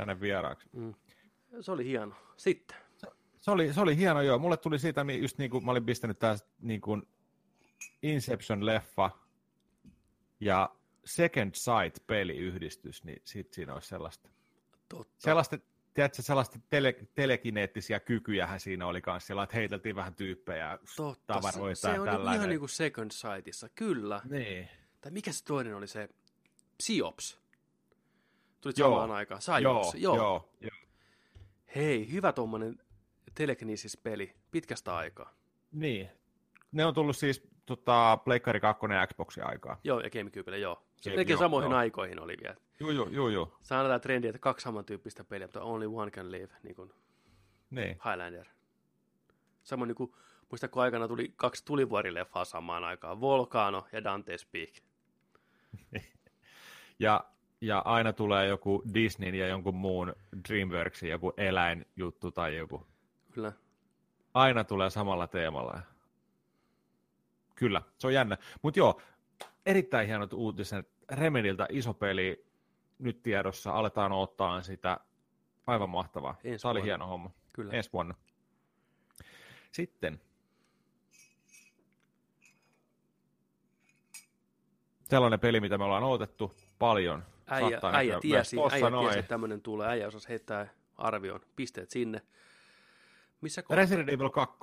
tänne 0.01 0.19
vieraaksi. 0.19 0.69
Mm. 0.73 0.93
Se 1.61 1.71
oli 1.71 1.85
hieno. 1.85 2.15
Sitten. 2.37 2.77
Se, 2.97 3.07
se, 3.41 3.51
oli, 3.51 3.73
se 3.73 3.81
oli 3.81 3.97
hieno, 3.97 4.21
joo. 4.21 4.39
Mulle 4.39 4.57
tuli 4.57 4.79
siitä, 4.79 5.05
just 5.21 5.37
niin 5.37 5.51
kuin 5.51 5.65
mä 5.65 5.71
olin 5.71 5.85
pistänyt 5.85 6.19
tää 6.19 6.35
niin 6.59 6.81
kuin 6.81 7.03
Inception-leffa 8.03 9.09
ja 10.39 10.75
Second 11.05 11.51
Sight-peliyhdistys, 11.55 13.03
niin 13.03 13.21
sit 13.23 13.53
siinä 13.53 13.73
olisi 13.73 13.87
sellaista. 13.87 14.29
Totta. 14.89 15.13
Sellaista, 15.17 15.57
tiedätkö, 15.93 16.21
sellaista 16.21 16.59
tele, 16.69 16.95
telekineettisiä 17.15 17.99
kykyjähän 17.99 18.59
siinä 18.59 18.87
oli 18.87 19.01
kanssa 19.01 19.27
siellä, 19.27 19.43
että 19.43 19.55
heiteltiin 19.55 19.95
vähän 19.95 20.15
tyyppejä, 20.15 20.79
Totta, 20.95 21.33
tavaroita 21.33 21.75
se, 21.75 21.81
se 21.81 21.99
on 21.99 22.07
tällainen. 22.07 22.35
ihan 22.35 22.49
niin 22.49 22.59
kuin 22.59 22.69
Second 22.69 23.11
Sightissa, 23.11 23.69
kyllä. 23.69 24.21
Niin. 24.29 24.69
Tai 25.01 25.11
mikä 25.11 25.31
se 25.31 25.43
toinen 25.43 25.75
oli 25.75 25.87
se? 25.87 26.09
Psiops. 26.77 27.40
Tulit 28.61 28.77
joo. 28.77 28.89
samaan 28.89 29.11
aikaan. 29.11 29.41
Joo, 29.61 29.91
joo, 29.95 30.15
joo, 30.15 30.49
joo. 30.61 30.71
Hei, 31.75 32.11
hyvä 32.11 32.33
tuommoinen 32.33 32.79
telekinesis-peli 33.33 34.35
pitkästä 34.51 34.95
aikaa. 34.95 35.33
Niin. 35.71 36.09
Ne 36.71 36.85
on 36.85 36.93
tullut 36.93 37.17
siis 37.17 37.47
tota, 37.65 38.17
Pleikkari 38.25 38.59
2 38.59 38.85
ja 38.93 39.07
Xboxin 39.07 39.47
aikaa. 39.47 39.79
Joo, 39.83 39.99
ja 39.99 40.09
GameCubelle, 40.09 40.57
joo. 40.57 40.83
Se 41.01 41.25
Game, 41.25 41.37
samoihin 41.37 41.71
joo. 41.71 41.79
aikoihin 41.79 42.19
oli 42.19 42.37
vielä. 42.43 42.55
Joo, 42.79 42.91
joo, 42.91 43.09
joo. 43.09 43.29
joo. 43.29 43.57
Saa 43.61 43.83
tämä 43.83 43.99
trendi, 43.99 44.27
että 44.27 44.39
kaksi 44.39 44.63
samantyyppistä 44.63 45.23
peliä, 45.23 45.47
mutta 45.47 45.61
only 45.61 45.85
one 45.93 46.11
can 46.11 46.31
live, 46.31 46.49
niin 46.63 46.75
kuin 46.75 46.93
niin. 47.69 47.97
Highlander. 48.05 48.45
Samoin 49.63 49.87
niin 49.87 49.95
kuin, 49.95 50.13
muistatko 50.49 50.81
aikana 50.81 51.07
tuli 51.07 51.33
kaksi 51.35 51.65
tulivuorileffaa 51.65 52.45
samaan 52.45 52.83
aikaan, 52.83 53.21
Volcano 53.21 53.87
ja 53.91 53.99
Dante's 53.99 54.47
Peak. 54.51 54.69
ja, 56.99 57.23
ja 57.61 57.81
aina 57.85 58.13
tulee 58.13 58.47
joku 58.47 58.83
Disneyn 58.93 59.35
ja 59.35 59.47
jonkun 59.47 59.75
muun 59.75 60.15
DreamWorksin 60.49 61.09
joku 61.09 61.33
eläinjuttu 61.37 62.31
tai 62.31 62.57
joku. 62.57 62.87
Kyllä. 63.31 63.53
Aina 64.33 64.63
tulee 64.63 64.89
samalla 64.89 65.27
teemalla. 65.27 65.81
Kyllä, 67.55 67.81
se 67.97 68.07
on 68.07 68.13
jännä. 68.13 68.37
Mutta 68.61 68.79
joo, 68.79 69.01
erittäin 69.65 70.07
hienot 70.07 70.33
uutiset. 70.33 70.89
Remediltä 71.11 71.67
iso 71.69 71.93
peli 71.93 72.45
nyt 72.99 73.23
tiedossa, 73.23 73.71
aletaan 73.71 74.11
ottaa 74.11 74.61
sitä. 74.61 74.97
Aivan 75.67 75.89
mahtavaa. 75.89 76.35
Ensi 76.43 76.63
Tämä 76.63 76.71
oli 76.71 76.83
hieno 76.83 77.07
homma. 77.07 77.31
Kyllä. 77.53 77.73
Ensi 77.73 77.89
vuonna. 77.93 78.15
Sitten. 79.71 80.21
Sellainen 85.09 85.39
peli, 85.39 85.59
mitä 85.59 85.77
me 85.77 85.83
ollaan 85.83 86.03
odotettu 86.03 86.53
paljon. 86.79 87.23
Äijä, 87.51 87.79
äijä 87.93 88.19
tiesi, 88.19 88.57
äijä 88.71 88.91
tiesi, 88.91 89.19
että 89.19 89.29
tämmöinen 89.29 89.61
tulee. 89.61 89.87
Äijä 89.87 90.07
osasi 90.07 90.29
heittää 90.29 90.67
arvion. 90.97 91.41
Pisteet 91.55 91.89
sinne. 91.89 92.21
Missä 93.41 93.61
kohtaa, 93.61 93.77
Resident 93.77 94.09
Evil 94.09 94.29
2. 94.29 94.57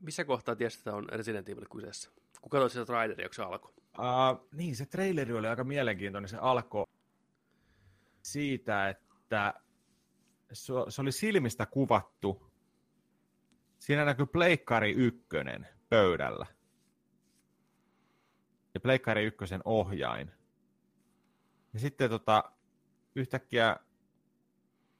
Missä 0.00 0.24
kohtaa 0.24 0.56
tiesi, 0.56 0.78
että 0.78 0.94
on 0.94 1.08
Resident 1.08 1.48
Evil 1.48 1.66
kyseessä? 1.70 2.10
Kun 2.40 2.50
katsoit 2.50 2.72
sitä 2.72 2.84
traileria, 2.84 3.28
kun 3.28 3.34
se 3.34 3.42
alkoi? 3.42 3.72
Uh, 3.98 4.48
niin, 4.52 4.76
se 4.76 4.86
traileri 4.86 5.32
oli 5.32 5.46
aika 5.46 5.64
mielenkiintoinen. 5.64 6.28
Se 6.28 6.36
alkoi 6.36 6.86
siitä, 8.22 8.88
että 8.88 9.54
se, 10.52 10.72
se 10.88 11.02
oli 11.02 11.12
silmistä 11.12 11.66
kuvattu. 11.66 12.50
Siinä 13.78 14.04
näkyy 14.04 14.26
Pleikkari 14.26 14.92
ykkönen 14.92 15.68
pöydällä. 15.88 16.46
Ja 18.74 18.80
Pleikkari 18.80 19.24
ykkösen 19.24 19.60
ohjain. 19.64 20.30
Ja 21.74 21.80
sitten 21.80 22.10
tota, 22.10 22.44
yhtäkkiä 23.14 23.76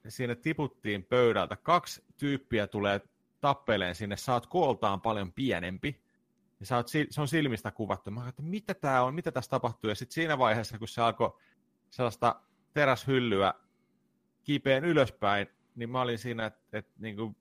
siinä 0.07 0.35
tiputtiin 0.35 1.03
pöydältä. 1.03 1.55
Kaksi 1.55 2.03
tyyppiä 2.17 2.67
tulee 2.67 3.01
tappeleen 3.41 3.95
sinne. 3.95 4.17
Sä 4.17 4.33
oot 4.33 4.47
kooltaan 4.47 5.01
paljon 5.01 5.33
pienempi 5.33 6.01
ja 6.59 6.65
sä 6.65 6.75
oot, 6.75 6.87
se 7.09 7.21
on 7.21 7.27
silmistä 7.27 7.71
kuvattu. 7.71 8.11
Mä 8.11 8.29
että 8.29 8.41
mitä 8.41 8.73
tämä 8.73 9.03
on, 9.03 9.15
mitä 9.15 9.31
tässä 9.31 9.49
tapahtuu. 9.49 9.89
Ja 9.89 9.95
sitten 9.95 10.13
siinä 10.13 10.37
vaiheessa, 10.37 10.79
kun 10.79 10.87
se 10.87 11.01
alkoi 11.01 11.37
sellaista 11.89 12.41
teräshyllyä 12.73 13.53
kiipeen 14.43 14.85
ylöspäin, 14.85 15.47
niin 15.75 15.89
mä 15.89 16.01
olin 16.01 16.19
siinä, 16.19 16.45
että, 16.45 16.77
että 16.77 16.93
niin 16.97 17.15
kuin, 17.15 17.35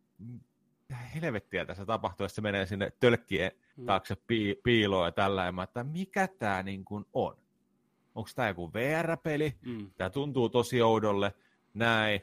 helvettiä 1.14 1.64
tässä 1.64 1.86
tapahtuu, 1.86 2.24
että 2.24 2.34
se 2.34 2.40
menee 2.40 2.66
sinne 2.66 2.92
tölkkien 3.00 3.52
mm. 3.76 3.86
taakse 3.86 4.16
pi- 4.26 4.60
piiloon 4.64 5.06
ja 5.06 5.12
tällä. 5.12 5.44
Ja 5.44 5.52
mä, 5.52 5.62
että 5.62 5.84
mikä 5.84 6.28
tämä 6.28 6.62
niin 6.62 6.84
kuin 6.84 7.04
on? 7.12 7.43
Onko 8.14 8.30
tämä 8.34 8.48
joku 8.48 8.72
VR-peli? 8.72 9.54
Mm. 9.66 9.90
Tämä 9.96 10.10
tuntuu 10.10 10.48
tosi 10.48 10.82
oudolle. 10.82 11.34
Näin. 11.74 12.20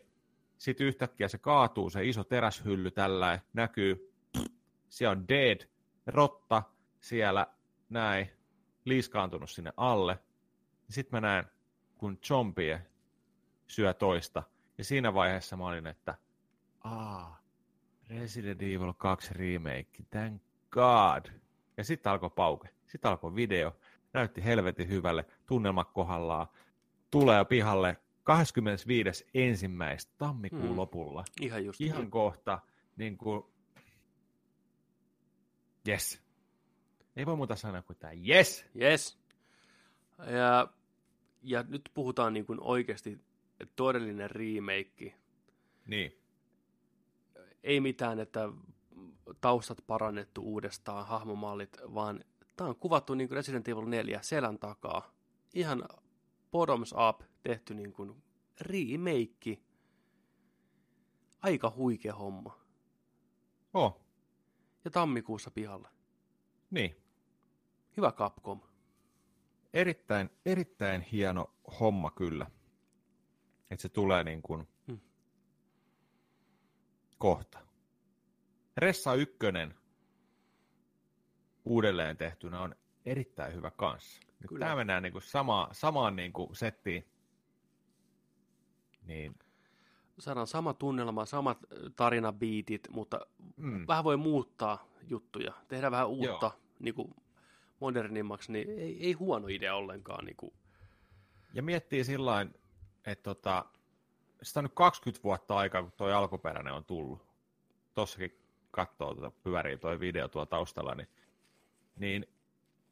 Sitten 0.57 0.87
yhtäkkiä 0.87 1.27
se 1.27 1.37
kaatuu, 1.37 1.89
se 1.89 2.05
iso 2.05 2.23
teräshylly 2.23 2.91
tällä 2.91 3.39
näkyy. 3.53 4.13
Se 4.89 5.07
on 5.07 5.27
dead, 5.27 5.67
rotta, 6.07 6.63
siellä 6.99 7.47
näin 7.89 8.29
liiskaantunut 8.85 9.49
sinne 9.49 9.73
alle. 9.77 10.19
Sitten 10.89 11.17
mä 11.17 11.27
näen, 11.27 11.45
kun 11.97 12.17
zombie 12.25 12.81
syö 13.67 13.93
toista. 13.93 14.43
Ja 14.77 14.83
siinä 14.83 15.13
vaiheessa 15.13 15.57
mä 15.57 15.67
olin, 15.67 15.87
että 15.87 16.17
aa, 16.83 17.41
Resident 18.09 18.61
Evil 18.61 18.93
2 18.97 19.33
remake, 19.33 20.03
thank 20.09 20.41
god. 20.69 21.25
Ja 21.77 21.83
sitten 21.83 22.11
alkoi 22.11 22.29
pauke. 22.29 22.69
Sitten 22.87 23.11
alkoi 23.11 23.35
video. 23.35 23.75
Näytti 24.13 24.43
helvetin 24.43 24.89
hyvälle. 24.89 25.25
Tunnelma 25.45 25.85
kohdallaan. 25.85 26.47
Tulee 27.11 27.45
pihalle 27.45 27.97
25. 28.23 29.27
ensimmäistä 29.33 30.13
tammikuun 30.17 30.67
hmm. 30.67 30.77
lopulla. 30.77 31.25
Ihan 31.41 31.65
just. 31.65 31.81
Ihan 31.81 32.01
niin. 32.01 32.11
kohta. 32.11 32.59
Niin 32.95 33.17
kuin, 33.17 33.43
yes, 35.87 36.21
ei 37.15 37.25
voi 37.25 37.35
muuta 37.35 37.55
sanoa 37.55 37.81
kuin 37.81 37.97
tämä 37.97 38.13
yes. 38.27 38.65
Yes. 38.81 39.19
Ja, 40.17 40.67
ja 41.41 41.63
nyt 41.67 41.89
puhutaan 41.93 42.33
niin 42.33 42.45
kuin 42.45 42.59
oikeasti 42.61 43.19
todellinen 43.75 44.31
remake. 44.31 45.15
Niin. 45.87 46.17
Ei 47.63 47.79
mitään, 47.79 48.19
että 48.19 48.49
taustat 49.41 49.77
parannettu 49.87 50.41
uudestaan, 50.41 51.07
hahmomallit, 51.07 51.77
vaan 51.93 52.23
tämä 52.61 52.69
on 52.69 52.75
kuvattu 52.75 53.13
niin 53.13 53.27
kuin 53.27 53.35
Resident 53.35 53.67
Evil 53.67 53.85
4 53.85 54.21
selän 54.21 54.59
takaa. 54.59 55.11
Ihan 55.53 55.83
bottoms 56.51 56.93
up 57.09 57.21
tehty 57.43 57.73
niin 57.73 57.93
kuin 57.93 58.23
remake. 58.61 59.57
Aika 61.41 61.73
huikea 61.75 62.15
homma. 62.15 62.59
Oh, 63.73 64.01
Ja 64.85 64.91
tammikuussa 64.91 65.51
pihalla. 65.51 65.89
niin. 66.71 66.95
Hyvä 67.97 68.11
Capcom. 68.11 68.61
Erittäin, 69.73 70.29
erittäin 70.45 71.01
hieno 71.01 71.53
homma 71.79 72.11
kyllä. 72.11 72.51
Että 73.71 73.81
se 73.81 73.89
tulee 73.89 74.23
niin 74.23 74.41
kuin 74.41 74.67
Hmm. 74.87 74.99
kohta. 77.17 77.59
Ressa 78.77 79.13
ykkönen 79.13 79.73
uudelleen 81.65 82.17
tehtynä 82.17 82.61
on 82.61 82.75
erittäin 83.05 83.53
hyvä 83.53 83.71
kanssa. 83.71 84.21
Nyt 84.39 84.49
Kyllä. 84.49 84.65
Tämä 84.65 84.75
mennään 84.75 85.03
niin 85.03 85.13
kuin 85.13 85.21
sama, 85.21 85.69
samaan 85.71 86.15
niin 86.15 86.33
kuin 86.33 86.55
settiin. 86.55 87.07
Niin, 89.05 89.35
Saadaan 90.19 90.47
sama 90.47 90.73
tunnelma, 90.73 91.25
samat 91.25 91.57
tarinabiitit, 91.95 92.89
mutta 92.89 93.19
mm, 93.57 93.87
vähän 93.87 94.03
voi 94.03 94.17
muuttaa 94.17 94.87
juttuja. 95.07 95.53
Tehdään 95.67 95.91
vähän 95.91 96.07
uutta 96.07 96.51
niin 96.79 96.95
kuin 96.95 97.15
modernimmaksi, 97.79 98.51
niin 98.51 98.69
ei, 98.69 99.05
ei 99.05 99.13
huono 99.13 99.47
idea 99.47 99.75
ollenkaan. 99.75 100.25
Niin 100.25 100.35
kuin. 100.35 100.53
Ja 101.53 101.63
miettii 101.63 102.03
sillä 102.03 102.45
että 103.05 103.23
tota, 103.23 103.65
sitä 104.41 104.59
on 104.59 104.63
nyt 104.63 104.73
20 104.75 105.23
vuotta 105.23 105.57
aikaa, 105.57 105.81
kun 105.81 105.91
toi 105.97 106.13
alkuperäinen 106.13 106.73
on 106.73 106.85
tullut. 106.85 107.25
Tossakin 107.93 108.39
katsoo, 108.71 109.13
tuota, 109.13 109.31
pyörii 109.43 109.77
toi 109.77 109.99
video 109.99 110.27
tuolla 110.27 110.45
taustalla, 110.45 110.95
niin, 110.95 111.07
niin 112.01 112.25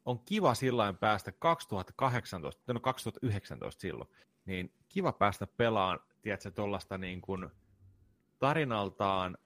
on 0.04 0.18
kiva 0.18 0.54
sillä 0.54 0.92
päästä 0.92 1.32
2018, 1.32 2.72
no 2.72 2.80
2019 2.80 3.80
silloin, 3.80 4.10
niin 4.44 4.74
kiva 4.88 5.12
päästä 5.12 5.46
pelaan, 5.46 6.00
tiedätkö, 6.22 6.50
tuollaista 6.50 6.98
niin 6.98 7.20
kuin 7.20 7.50
tarinaltaan 8.38 9.38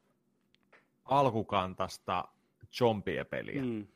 alkukantasta 1.04 2.28
zombie-peliä. 2.72 3.62
Mm. 3.62 3.68
Mm, 3.68 3.86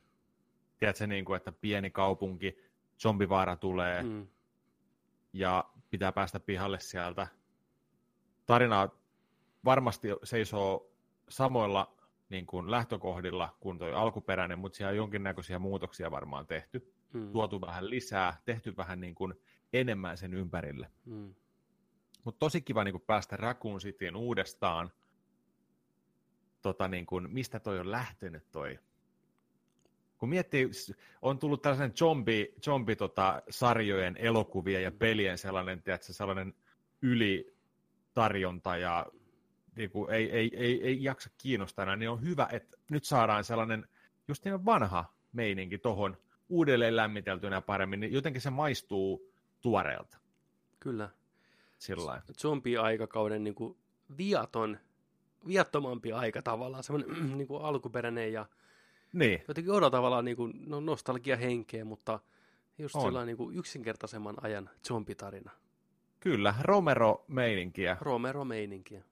Tiedätkö, 0.78 1.06
niin 1.06 1.24
kuin, 1.24 1.36
että 1.36 1.52
pieni 1.52 1.90
kaupunki, 1.90 2.58
zombivaara 2.98 3.56
tulee, 3.56 4.02
mm 4.02 4.08
mm, 4.08 4.26
ja 5.32 5.64
pitää 5.90 6.12
päästä 6.12 6.40
pihalle 6.40 6.80
sieltä. 6.80 7.26
Tarina 8.46 8.88
varmasti 9.64 10.08
seisoo 10.24 10.92
samoilla 11.28 11.97
niin 12.28 12.46
kuin 12.46 12.70
lähtökohdilla 12.70 13.56
kuin 13.60 13.78
tuo 13.78 13.88
alkuperäinen, 13.88 14.58
mutta 14.58 14.76
siellä 14.76 14.90
on 14.90 14.96
jonkinnäköisiä 14.96 15.58
muutoksia 15.58 16.10
varmaan 16.10 16.46
tehty. 16.46 16.92
mm, 17.12 17.32
Tuotu 17.32 17.60
vähän 17.60 17.90
lisää, 17.90 18.40
tehty 18.44 18.76
vähän 18.76 19.00
niin 19.00 19.14
kuin 19.14 19.34
enemmän 19.72 20.16
sen 20.16 20.34
ympärille. 20.34 20.90
mm. 21.04 21.34
Mutta 22.24 22.38
tosi 22.38 22.60
kiva 22.60 22.84
niin 22.84 22.92
kuin 22.92 23.04
päästä 23.06 23.36
Raccoon 23.36 23.80
Cityin 23.80 24.16
uudestaan. 24.16 24.90
Tota, 26.62 26.88
niin 26.88 27.06
kuin, 27.06 27.30
mistä 27.30 27.60
toi 27.60 27.78
on 27.78 27.90
lähtenyt 27.90 28.50
toi 28.52 28.78
kun 30.18 30.28
miettii, 30.28 30.70
on 31.22 31.38
tullut 31.38 31.62
tällaisen 31.62 31.96
zombi, 31.96 32.54
zombi 32.64 32.96
tota, 32.96 33.42
sarjojen 33.50 34.16
elokuvia 34.16 34.80
ja 34.80 34.92
pelien 34.92 35.38
sellainen, 35.38 35.82
tiedätkö, 35.82 36.12
sellainen 36.12 36.54
ylitarjonta 37.02 38.76
ja 38.76 39.06
niin 39.78 39.90
kuin, 39.90 40.10
ei, 40.10 40.30
ei, 40.30 40.50
ei, 40.56 40.86
ei, 40.86 41.04
jaksa 41.04 41.30
kiinnostaa 41.38 41.96
niin 41.96 42.10
on 42.10 42.22
hyvä, 42.22 42.48
että 42.52 42.76
nyt 42.90 43.04
saadaan 43.04 43.44
sellainen 43.44 43.88
just 44.28 44.44
niin 44.44 44.64
vanha 44.64 45.14
meininki 45.32 45.78
tuohon 45.78 46.16
uudelleen 46.48 46.96
lämmiteltynä 46.96 47.60
paremmin, 47.60 48.00
niin 48.00 48.12
jotenkin 48.12 48.42
se 48.42 48.50
maistuu 48.50 49.32
tuoreelta 49.60 50.18
Kyllä. 50.80 51.10
sillä 51.78 52.22
Zombie-aikakauden 52.38 53.44
niin 53.44 53.54
kuin 53.54 53.76
viaton, 54.18 54.78
viattomampi 55.46 56.12
aika 56.12 56.42
tavallaan, 56.42 56.84
semmoinen 56.84 57.28
niin 57.38 57.48
kuin 57.48 57.62
alkuperäinen 57.62 58.32
ja 58.32 58.46
Niin, 59.12 59.42
jotenkin 59.48 59.72
odella 59.72 59.90
tavallaan 59.90 60.24
niin 60.24 60.36
kuin, 60.36 60.52
no, 60.66 60.80
nostalgia 60.80 61.36
henkeä, 61.36 61.84
mutta 61.84 62.20
just 62.78 62.94
On. 62.94 63.02
sillä 63.02 63.24
niin 63.24 63.36
kuin 63.36 63.56
yksinkertaisemman 63.56 64.36
ajan 64.42 64.70
zombitarina. 64.88 65.50
kyllä, 66.20 66.54
Romero-meininkiä. 66.60 67.96
Romero-meininkiä. 68.00 69.02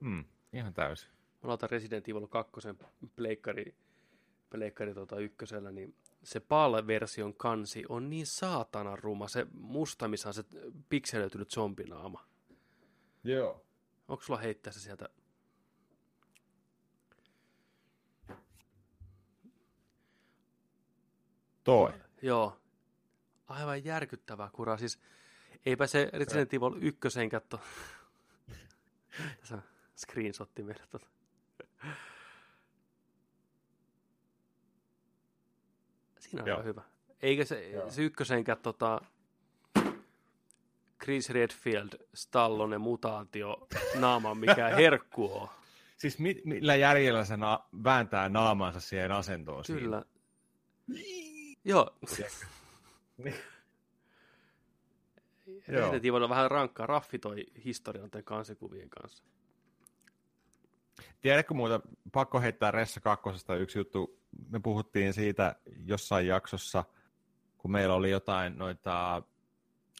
Mm, 0.00 0.24
ihan 0.52 0.74
täysin. 0.74 1.10
Mä 1.42 1.48
laitan 1.48 1.70
Resident 1.70 2.08
Evil 2.08 2.26
2 2.26 2.52
pleikkari, 3.16 3.74
pleikkari 4.50 4.94
tota 4.94 5.18
ykkösellä, 5.18 5.72
niin 5.72 5.94
se 6.22 6.40
PAL-version 6.40 7.34
kansi 7.34 7.84
on 7.88 8.10
niin 8.10 8.26
saatana 8.26 8.96
ruma. 8.96 9.28
Se 9.28 9.46
musta, 9.52 10.08
missä 10.08 10.28
on 10.28 10.34
se 10.34 10.44
pikselöitynyt 10.88 11.50
zombinaama. 11.50 12.26
Joo. 13.24 13.66
Onko 14.08 14.22
sulla 14.22 14.40
heittää 14.40 14.72
se 14.72 14.80
sieltä? 14.80 15.08
Toi. 21.64 21.92
Joo. 22.22 22.60
Aivan 23.46 23.84
järkyttävää 23.84 24.50
kuraa. 24.52 24.76
Siis 24.76 25.00
eipä 25.66 25.86
se 25.86 26.10
Resident 26.12 26.54
Evil 26.54 26.76
1 26.80 26.98
katto. 27.30 27.60
Tässä 29.40 29.54
on 29.54 29.62
screenshotti 29.96 30.62
meille. 30.62 30.82
Tota. 30.90 31.06
Siinä 36.18 36.42
on 36.42 36.48
Joo. 36.48 36.62
Hyvä. 36.62 36.82
Eikä 37.22 37.44
se, 37.44 37.68
Joo. 37.70 37.90
se 37.90 38.02
ykkösenkään 38.02 38.58
tota, 38.58 39.00
Chris 41.02 41.30
Redfield, 41.30 41.88
Stallone, 42.14 42.78
mutaatio, 42.78 43.66
naama, 43.98 44.34
mikä 44.34 44.68
herkku 44.76 45.38
on. 45.38 45.48
Siis 45.96 46.18
mit, 46.18 46.44
millä 46.44 46.76
järjellä 46.76 47.24
se 47.24 47.36
na- 47.36 47.64
vääntää 47.84 48.28
naamansa 48.28 48.80
siihen 48.80 49.12
asentoon 49.12 49.64
siinä? 49.64 49.80
Kyllä. 49.80 50.04
Joo. 51.64 51.96
Niin. 53.16 53.34
Joo. 55.46 55.80
Resident 55.80 56.04
Evil 56.04 56.22
on 56.22 56.28
vähän 56.30 56.50
rankkaa. 56.50 56.86
Raffi 56.86 57.18
toi 57.18 57.46
historian 57.64 58.10
tämän 58.10 58.24
kansikuvien 58.24 58.90
kanssa. 58.90 59.24
Tiedätkö 61.20 61.54
muuta, 61.54 61.80
pakko 62.12 62.40
heittää 62.40 62.70
Ressa 62.70 63.00
kakkosesta 63.00 63.56
yksi 63.56 63.78
juttu. 63.78 64.20
Me 64.48 64.60
puhuttiin 64.60 65.12
siitä 65.12 65.56
jossain 65.84 66.26
jaksossa, 66.26 66.84
kun 67.58 67.70
meillä 67.70 67.94
oli 67.94 68.10
jotain 68.10 68.58
noita 68.58 69.22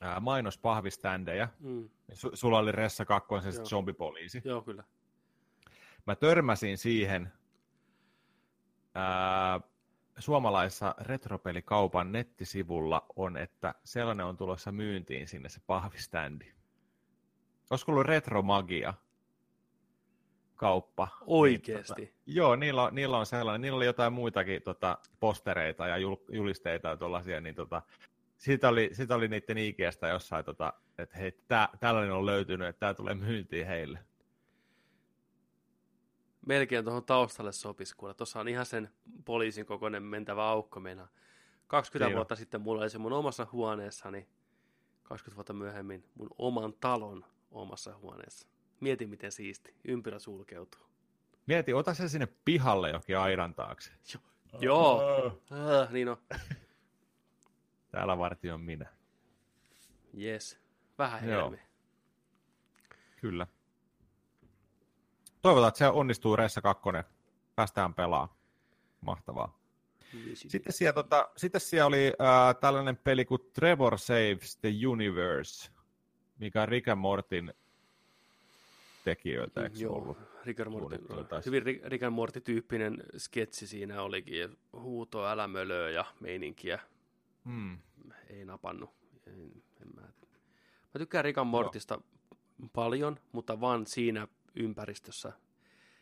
ää, 0.02 0.20
mainospahviständejä. 0.20 1.48
Mm. 1.60 1.88
Su- 2.12 2.30
sulla 2.34 2.58
oli 2.58 2.72
Ressa 2.72 3.04
kakkosen 3.04 3.54
Joo. 3.54 3.64
zombipoliisi. 3.64 4.42
Joo, 4.44 4.62
kyllä. 4.62 4.84
Mä 6.06 6.16
törmäsin 6.16 6.78
siihen 6.78 7.32
ää, 8.94 9.60
suomalaisessa 10.18 10.94
retropelikaupan 11.00 12.12
nettisivulla 12.12 13.06
on, 13.16 13.36
että 13.36 13.74
sellainen 13.84 14.26
on 14.26 14.36
tulossa 14.36 14.72
myyntiin 14.72 15.28
sinne 15.28 15.48
se 15.48 15.60
pahviständi. 15.66 16.52
Olisiko 17.70 17.92
ollut 17.92 18.06
Retromagia 18.06 18.94
kauppa? 20.56 21.08
Oikeesti. 21.26 21.94
Niin, 22.02 22.08
tota, 22.08 22.22
joo, 22.26 22.56
niillä 22.56 22.82
on, 22.82 22.94
niillä 22.94 23.18
on 23.18 23.26
sellainen. 23.26 23.60
Niillä 23.60 23.76
oli 23.76 23.86
jotain 23.86 24.12
muitakin 24.12 24.62
tota, 24.62 24.98
postereita 25.20 25.86
ja 25.86 25.96
jul, 25.98 26.16
julisteita 26.28 26.88
ja 26.88 26.96
tuollaisia, 26.96 27.40
niin 27.40 27.54
tota, 27.54 27.82
siitä 28.36 28.68
oli, 28.68 28.90
siitä 28.92 29.14
oli 29.14 29.28
niiden 29.28 29.58
IGstä 29.58 30.08
jossain, 30.08 30.44
tota, 30.44 30.72
että 30.98 31.18
hei, 31.18 31.32
tää, 31.48 31.68
tällainen 31.80 32.12
on 32.12 32.26
löytynyt, 32.26 32.68
että 32.68 32.80
tämä 32.80 32.94
tulee 32.94 33.14
myyntiin 33.14 33.66
heille. 33.66 33.98
Melkein 36.46 36.84
tuohon 36.84 37.04
taustalle 37.04 37.52
sopisi, 37.52 37.96
kuule. 37.96 38.14
Tuossa 38.14 38.40
on 38.40 38.48
ihan 38.48 38.66
sen 38.66 38.90
poliisin 39.24 39.66
kokoinen 39.66 40.02
mentävä 40.02 40.48
aukko 40.48 40.80
meinaa. 40.80 41.08
20 41.66 42.06
Niin 42.06 42.14
on. 42.14 42.16
vuotta 42.16 42.36
sitten 42.36 42.60
mulla 42.60 42.82
oli 42.82 42.90
se 42.90 42.98
mun 42.98 43.12
omassa 43.12 43.46
huoneessani, 43.52 44.28
20 45.02 45.36
vuotta 45.36 45.52
myöhemmin 45.52 46.04
mun 46.14 46.28
oman 46.38 46.72
talon 46.80 47.24
omassa 47.50 47.96
huoneessa. 47.96 48.48
Mieti 48.80 49.06
miten 49.06 49.32
siisti. 49.32 49.74
Ympyrä 49.84 50.18
sulkeutuu. 50.18 50.80
Mieti, 51.46 51.74
ota 51.74 51.94
se 51.94 52.08
sinne 52.08 52.28
pihalle 52.44 52.90
jokin 52.90 53.18
aidan 53.18 53.54
taakse. 53.54 53.92
Joo. 54.60 55.26
Äh, 55.52 55.92
niin 55.92 56.08
on. 56.08 56.16
Täällä 57.90 58.18
vartio 58.18 58.54
on 58.54 58.60
minä. 58.60 58.86
Yes. 60.20 60.58
Vähän 60.98 61.28
Joo. 61.28 61.42
helmi. 61.42 61.58
Kyllä. 63.20 63.46
Toivotaan, 65.42 65.68
että 65.68 65.78
se 65.78 65.86
onnistuu 65.86 66.36
Ressa 66.36 66.62
2. 66.62 66.82
Päästään 67.56 67.94
pelaa. 67.94 68.36
Mahtavaa. 69.00 69.58
Sitten 70.34 70.72
siellä, 70.72 70.92
tota, 70.92 71.30
sitten 71.36 71.60
siellä 71.60 71.86
oli 71.86 72.06
äh, 72.06 72.56
tällainen 72.60 72.96
peli 72.96 73.24
kuin 73.24 73.40
Trevor 73.52 73.98
Saves 73.98 74.56
the 74.56 74.70
Universe, 74.86 75.70
mikä 76.38 76.62
on 76.62 76.68
Rick 76.68 76.88
and 76.88 77.00
Mortin 77.00 77.54
tekijöiltä, 79.06 79.62
eikö 79.62 79.76
Joo, 79.78 79.94
ollut? 79.94 80.18
Rick 80.44 80.60
and 80.60 80.70
Morty, 80.70 80.98
hyvin 81.46 81.62
Rick 81.64 82.02
and 82.02 82.14
Morty-tyyppinen 82.14 83.02
sketsi 83.16 83.66
siinä 83.66 84.02
olikin. 84.02 84.56
Huuto, 84.72 85.26
älämölöä 85.26 85.90
ja 85.90 86.04
meininkiä. 86.20 86.78
Hmm. 87.44 87.78
Ei 88.28 88.44
napannut. 88.44 88.90
En, 89.26 89.62
en 89.82 89.88
mä. 89.94 90.00
mä 90.00 90.98
tykkään 90.98 91.24
Rick 91.24 91.38
and 91.38 91.50
Mortista 91.50 92.00
paljon, 92.72 93.16
mutta 93.32 93.60
vaan 93.60 93.86
siinä 93.86 94.28
ympäristössä. 94.54 95.32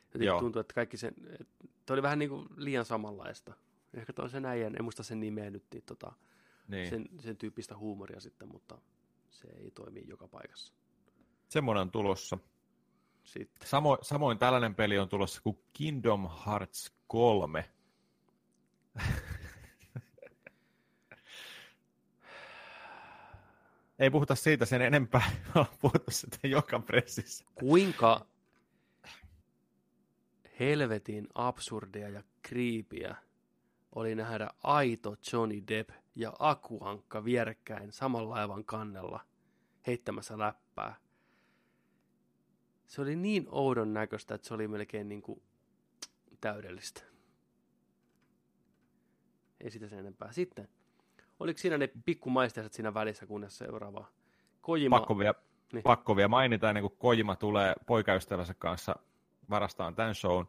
Jotenkin 0.06 0.26
Joo. 0.26 0.40
tuntuu, 0.40 0.60
että 0.60 0.74
kaikki 0.74 0.96
sen, 0.96 1.14
että 1.40 1.92
oli 1.92 2.02
vähän 2.02 2.18
niin 2.18 2.28
kuin 2.28 2.46
liian 2.56 2.84
samanlaista. 2.84 3.52
Ehkä 3.94 4.12
toi 4.12 4.30
sen 4.30 4.44
äijän, 4.44 4.76
en 4.78 4.84
muista 4.84 5.02
sen 5.02 5.20
nimeä 5.20 5.50
nyt, 5.50 5.64
niin 5.72 5.82
tota, 5.86 6.12
Niin. 6.68 6.90
sen, 6.90 7.08
sen 7.18 7.36
tyyppistä 7.36 7.76
huumoria 7.76 8.20
sitten, 8.20 8.48
mutta 8.48 8.78
se 9.30 9.48
ei 9.48 9.70
toimi 9.70 10.04
joka 10.06 10.28
paikassa. 10.28 10.74
Semmoinen 11.48 11.80
on 11.80 11.90
tulossa. 11.90 12.38
Sitten. 13.24 13.68
Samo, 13.68 13.98
samoin 14.02 14.38
tällainen 14.38 14.74
peli 14.74 14.98
on 14.98 15.08
tulossa 15.08 15.40
kuin 15.42 15.58
Kingdom 15.72 16.28
Hearts 16.46 16.92
3. 17.06 17.70
Ei 23.98 24.10
puhuta 24.10 24.34
siitä 24.34 24.66
sen 24.66 24.82
enempää, 24.82 25.30
me 25.44 25.50
ollaan 25.54 25.76
puhuttu 25.80 26.10
sitä 26.10 26.48
joka 26.48 26.78
pressissä. 26.78 27.44
Kuinka 27.54 28.26
helvetin 30.60 31.28
absurdia 31.34 32.08
ja 32.08 32.22
kriipiä 32.42 33.16
oli 33.94 34.14
nähdä 34.14 34.50
aito 34.62 35.16
Johnny 35.32 35.62
Depp 35.68 35.90
ja 36.14 36.32
Akuankka 36.38 37.24
vierekkäin 37.24 37.92
saman 37.92 38.30
laivan 38.30 38.64
kannella 38.64 39.20
heittämässä 39.86 40.38
läppää. 40.38 41.03
Se 42.94 43.02
oli 43.02 43.16
niin 43.16 43.46
oudon 43.50 43.94
näköistä, 43.94 44.34
että 44.34 44.48
se 44.48 44.54
oli 44.54 44.68
melkein 44.68 45.08
niin 45.08 45.22
kuin 45.22 45.42
täydellistä. 46.40 47.02
Ei 49.60 49.70
sitä 49.70 49.88
sen 49.88 49.98
enempää. 49.98 50.32
Sitten, 50.32 50.68
oliko 51.40 51.58
siinä 51.58 51.78
ne 51.78 51.90
pikkumaisteiset 52.04 52.72
siinä 52.72 52.94
välissä, 52.94 53.26
kunnes 53.26 53.58
seuraava? 53.58 54.06
Kojima, 54.60 54.98
Pakko 54.98 55.18
vielä, 55.18 55.34
Niin. 55.72 55.82
pakko 55.82 56.16
vielä 56.16 56.28
mainita, 56.28 56.68
ennen 56.68 56.82
kuin 56.82 56.96
Kojima 56.98 57.36
tulee 57.36 57.74
poikaystävänsä 57.86 58.54
kanssa 58.54 58.96
varastaan 59.50 59.94
tämän 59.94 60.14
shown. 60.14 60.46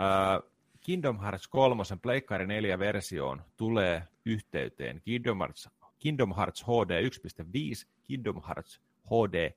Äh, 0.00 0.50
Kingdom 0.80 1.20
Hearts 1.20 1.48
3 1.48 1.82
Pleikkari 2.02 2.46
4 2.46 2.78
versioon 2.78 3.42
tulee 3.56 4.02
yhteyteen 4.24 5.00
Kingdom 5.00 5.38
Hearts, 5.38 5.68
Kingdom 5.98 6.34
Hearts 6.36 6.62
HD 6.64 7.08
1.5, 7.08 7.88
Kingdom 8.04 8.42
Hearts 8.42 8.80
HD 9.04 9.50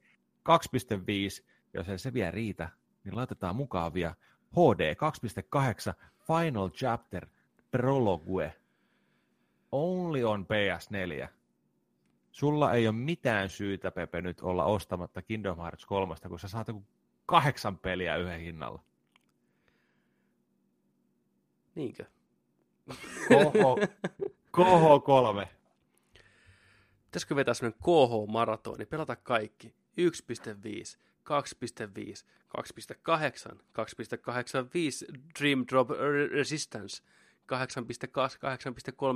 2.5, 0.43 1.49
jos 1.73 1.89
ei 1.89 1.99
se 1.99 2.13
vielä 2.13 2.31
riitä, 2.31 2.69
niin 3.03 3.15
laitetaan 3.15 3.55
mukaan 3.55 3.93
vielä 3.93 4.15
HD 4.51 4.95
2.8 4.95 5.93
Final 6.27 6.69
Chapter 6.69 7.27
Prologue. 7.71 8.55
Only 9.71 10.23
on 10.23 10.45
PS4. 10.45 11.27
Sulla 12.31 12.73
ei 12.73 12.87
ole 12.87 12.95
mitään 12.95 13.49
syytä, 13.49 13.91
Pepe, 13.91 14.21
nyt 14.21 14.41
olla 14.41 14.65
ostamatta 14.65 15.21
Kingdom 15.21 15.57
Hearts 15.57 15.85
3, 15.85 16.15
kun 16.27 16.39
sä 16.39 16.47
saat 16.47 16.67
joku 16.67 16.83
kahdeksan 17.25 17.77
peliä 17.77 18.15
yhden 18.15 18.39
hinnalla. 18.39 18.83
niinkö? 21.79 22.05
Koho, 23.27 23.77
KH3. 24.57 25.47
Pitäisikö 27.05 27.35
vetää 27.35 27.53
semmoinen 27.53 27.79
KH-maratoni, 27.79 28.85
pelata 28.85 29.15
kaikki? 29.15 29.75
1.5, 29.97 30.99
2.5, 31.29 32.25
2.8, 33.51 33.55
2.85 33.55 35.19
Dream 35.39 35.65
Drop 35.69 35.89
Resistance, 36.31 37.03
8.2, 37.03 37.07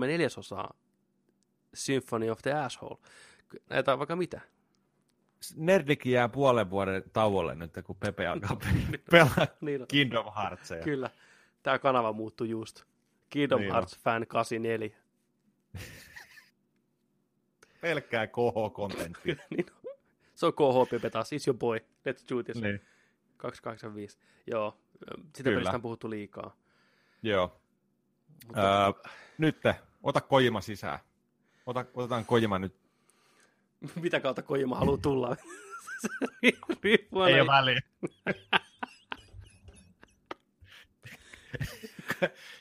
8.3 0.01 0.05
neljäsosaa 0.07 0.73
Symphony 1.73 2.29
of 2.29 2.41
the 2.41 2.53
Asshole. 2.53 2.97
Näitä 3.69 3.93
on 3.93 3.99
vaikka 3.99 4.15
mitä. 4.15 4.41
Nerdikin 5.55 6.11
jää 6.11 6.29
puolen 6.29 6.69
vuoden 6.69 7.03
tauolle 7.13 7.55
nyt, 7.55 7.71
kun 7.83 7.95
Pepe 7.95 8.27
alkaa 8.27 8.55
pe- 8.55 8.97
pelaa 9.11 9.47
Niin 9.61 9.81
on. 9.81 9.87
Kingdom 9.87 10.25
Heartsia. 10.35 10.83
Kyllä. 10.83 11.09
Tämä 11.63 11.79
kanava 11.79 12.13
muuttui 12.13 12.49
just. 12.49 12.83
Kingdom 13.29 13.59
Niin 13.59 13.69
on. 13.71 13.75
Hearts 13.75 13.99
Fan 13.99 14.27
84. 14.27 14.89
Pelkkää 17.81 18.27
KH-kontenttia. 18.27 19.35
niin 19.49 19.65
on. 19.85 19.92
Se 20.43 20.47
on 20.47 20.53
KHPP 20.53 21.11
taas, 21.11 21.33
is 21.33 21.47
your 21.47 21.57
boy. 21.57 21.77
Let's 21.79 22.25
do 22.35 22.43
this. 22.43 22.61
niin. 22.61 22.81
285. 23.37 24.17
Joo, 24.47 24.77
sitä 25.35 25.43
Kyllä. 25.43 25.55
pelistä 25.55 25.75
on 25.75 25.81
puhuttu 25.81 26.09
liikaa. 26.09 26.57
Joo. 27.21 27.61
Mutta, 28.47 28.85
Öö, 28.85 28.91
nyt, 29.37 29.57
ota 30.03 30.21
Kojima 30.21 30.61
sisään. 30.61 30.99
Ota, 31.65 31.85
otetaan 31.93 32.25
Kojima 32.25 32.59
nyt. 32.59 32.75
mitä 34.01 34.19
kautta 34.19 34.41
Kojima 34.41 34.75
haluaa 34.75 34.97
tulla? 34.97 35.35
Riippuu 36.83 37.21
aina- 37.21 37.45
väliä. 37.47 37.81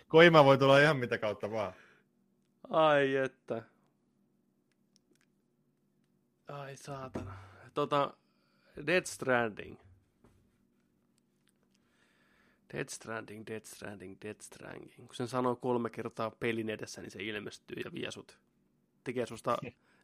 Kojima 0.08 0.44
voi 0.44 0.58
tulla 0.58 0.78
ihan 0.78 0.96
mitä 0.96 1.18
kautta 1.18 1.50
vaan. 1.50 1.72
Ai 2.70 3.16
että. 3.16 3.62
Ai 6.48 6.76
saatana. 6.76 7.51
Tota, 7.74 8.14
Dead 8.86 9.04
Stranding. 9.04 9.78
Dead 12.72 12.88
Stranding, 12.88 13.46
Dead 13.46 13.64
Stranding, 13.64 14.16
Dead 14.22 14.36
Stranding. 14.40 15.06
Kun 15.06 15.14
sen 15.14 15.28
sanoo 15.28 15.56
kolme 15.56 15.90
kertaa 15.90 16.30
pelin 16.30 16.70
edessä, 16.70 17.00
niin 17.00 17.10
se 17.10 17.22
ilmestyy 17.22 17.82
ja 17.84 17.92
vie 17.92 18.10
sut. 18.10 18.38
Tekee 19.04 19.26
susta 19.26 19.58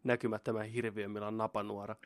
näkymättömän 0.04 0.66
hirviön, 0.66 1.10
millä 1.10 1.26
on 1.26 1.36
napanuora. 1.38 1.96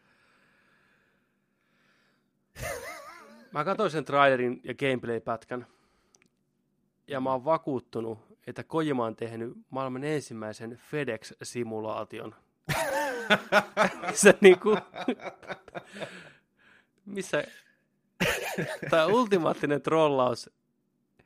Mä 3.52 3.64
katsoin 3.64 3.90
sen 3.90 4.04
trailerin 4.04 4.60
ja 4.64 4.74
gameplay-pätkän. 4.74 5.66
Ja 7.06 7.20
mä 7.20 7.30
oon 7.32 7.44
vakuuttunut, 7.44 8.18
että 8.46 8.64
Kojima 8.64 9.04
on 9.04 9.16
tehnyt 9.16 9.52
maailman 9.70 10.04
ensimmäisen 10.04 10.80
FedEx-simulaation. 10.90 12.34
missä 14.10 14.34
niinku... 14.40 14.78
missä... 17.06 17.44
Tämä 18.90 19.06
ultimaattinen 19.06 19.82
trollaus. 19.82 20.50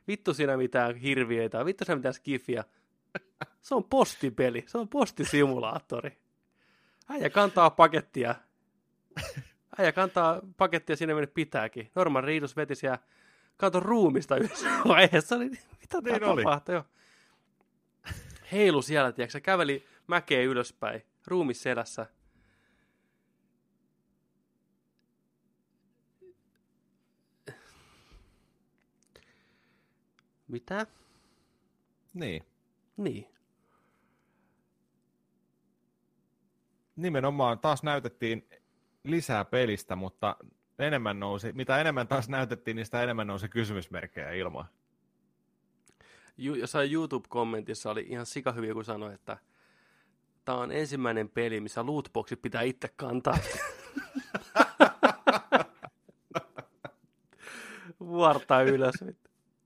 Vittu 0.09 0.35
siinä 0.35 0.57
mitään 0.57 0.97
hirviöitä, 0.97 1.65
vittu 1.65 1.85
siinä 1.85 1.97
mitään 1.97 2.15
skifiä. 2.15 2.65
Se 3.63 3.75
on 3.75 3.85
postipeli, 3.85 4.65
se 4.67 4.79
on 4.79 4.89
postisimulaattori. 4.89 6.19
Äijä 7.09 7.31
kantaa 7.31 7.71
pakettia. 7.71 8.35
Äijä 9.79 9.93
kantaa 9.93 10.41
pakettia 10.57 10.97
sinne 10.97 11.15
minne 11.15 11.27
pitääkin. 11.27 11.91
Norman 11.95 12.25
Riidus 12.25 12.57
veti 12.57 12.75
siellä 12.75 12.99
kato 13.57 13.81
ruumista 13.81 14.37
yhdessä 14.37 14.69
vaiheessa. 14.89 15.37
Oli, 15.37 15.51
mitä 15.51 16.01
Niin 16.05 16.21
tapahtui? 16.21 16.83
Heilu 18.53 18.83
siellä, 18.83 19.13
tiedätkö, 19.13 19.41
käveli 19.41 19.87
mäkeä 20.07 20.43
ylöspäin, 20.43 21.03
ruumis 21.27 21.63
selässä. 21.63 22.07
Mitä? 30.49 30.87
Niin. 32.15 32.45
Niin. 32.97 33.27
Nimenomaan 36.97 37.59
taas 37.59 37.83
näytettiin 37.83 38.49
lisää 39.05 39.45
pelistä, 39.45 39.97
mutta 39.97 40.37
enemmän 40.79 41.21
nousi, 41.21 41.53
mitä 41.53 41.81
enemmän 41.81 42.09
taas 42.09 42.29
näytettiin, 42.29 42.75
niin 42.77 42.85
sitä 42.85 43.03
enemmän 43.03 43.27
nousi 43.27 43.49
kysymysmerkkejä 43.49 44.33
ilmaan. 44.33 44.67
Ju- 46.39 46.55
jossain 46.55 46.93
YouTube-kommentissa 46.93 47.91
oli 47.91 48.07
ihan 48.09 48.27
sikahyviä, 48.27 48.75
kun 48.75 48.85
sanoi, 48.85 49.15
että 49.15 49.39
tämä 50.47 50.59
on 50.59 50.73
ensimmäinen 50.73 51.29
peli, 51.29 51.61
missä 51.61 51.87
lootboxit 51.87 52.43
pitää 52.43 52.63
itse 52.63 52.89
kantaa. 52.97 53.39
Vuortaa 58.01 58.63
ylös. 58.63 58.95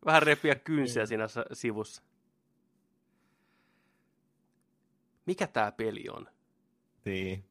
Vähän 0.05 0.23
repiä 0.23 0.55
kynsiä 0.55 1.07
siinä 1.07 1.29
s- 1.29 1.35
sivussa. 1.53 2.03
Mikä 5.27 5.47
tämä 5.47 5.73
peli 5.73 6.05
on? 6.13 6.29
Niin. 7.05 7.45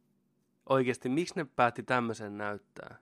Oikeasti, 0.70 1.10
miksi 1.10 1.34
ne 1.36 1.46
päätti 1.46 1.84
tämmöisen 1.84 2.38
näyttää? 2.38 2.98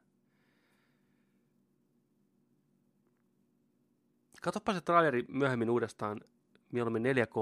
Katsopa 4.41 4.73
se 4.73 4.81
traileri 4.81 5.25
myöhemmin 5.27 5.69
uudestaan, 5.69 6.21
mieluummin 6.71 7.03
4 7.03 7.27
k 7.27 7.33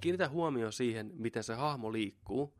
Kiinnitä 0.00 0.28
huomioon 0.28 0.72
siihen, 0.72 1.10
miten 1.14 1.44
se 1.44 1.54
hahmo 1.54 1.92
liikkuu. 1.92 2.54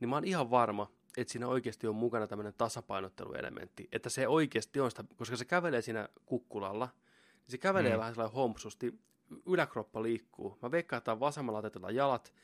Niin 0.00 0.08
mä 0.08 0.16
oon 0.16 0.24
ihan 0.24 0.50
varma, 0.50 0.90
että 1.16 1.32
siinä 1.32 1.48
oikeasti 1.48 1.86
on 1.86 1.94
mukana 1.94 2.26
tämmöinen 2.26 2.54
tasapainotteluelementti, 2.58 3.88
että 3.92 4.10
se 4.10 4.28
oikeasti 4.28 4.80
on 4.80 4.90
sitä, 4.90 5.04
koska 5.16 5.36
se 5.36 5.44
kävelee 5.44 5.82
siinä 5.82 6.08
kukkulalla, 6.26 6.88
niin 7.32 7.50
se 7.50 7.58
kävelee 7.58 7.92
mm. 7.92 7.98
vähän 7.98 8.14
sellainen 8.14 8.34
homsusti, 8.34 8.98
yläkroppa 9.46 10.02
liikkuu. 10.02 10.58
Mä 10.62 10.70
veikkaan, 10.70 10.98
että 10.98 11.20
vasemmalla 11.20 11.62
tatilla 11.62 11.90
jalat, 11.90 12.34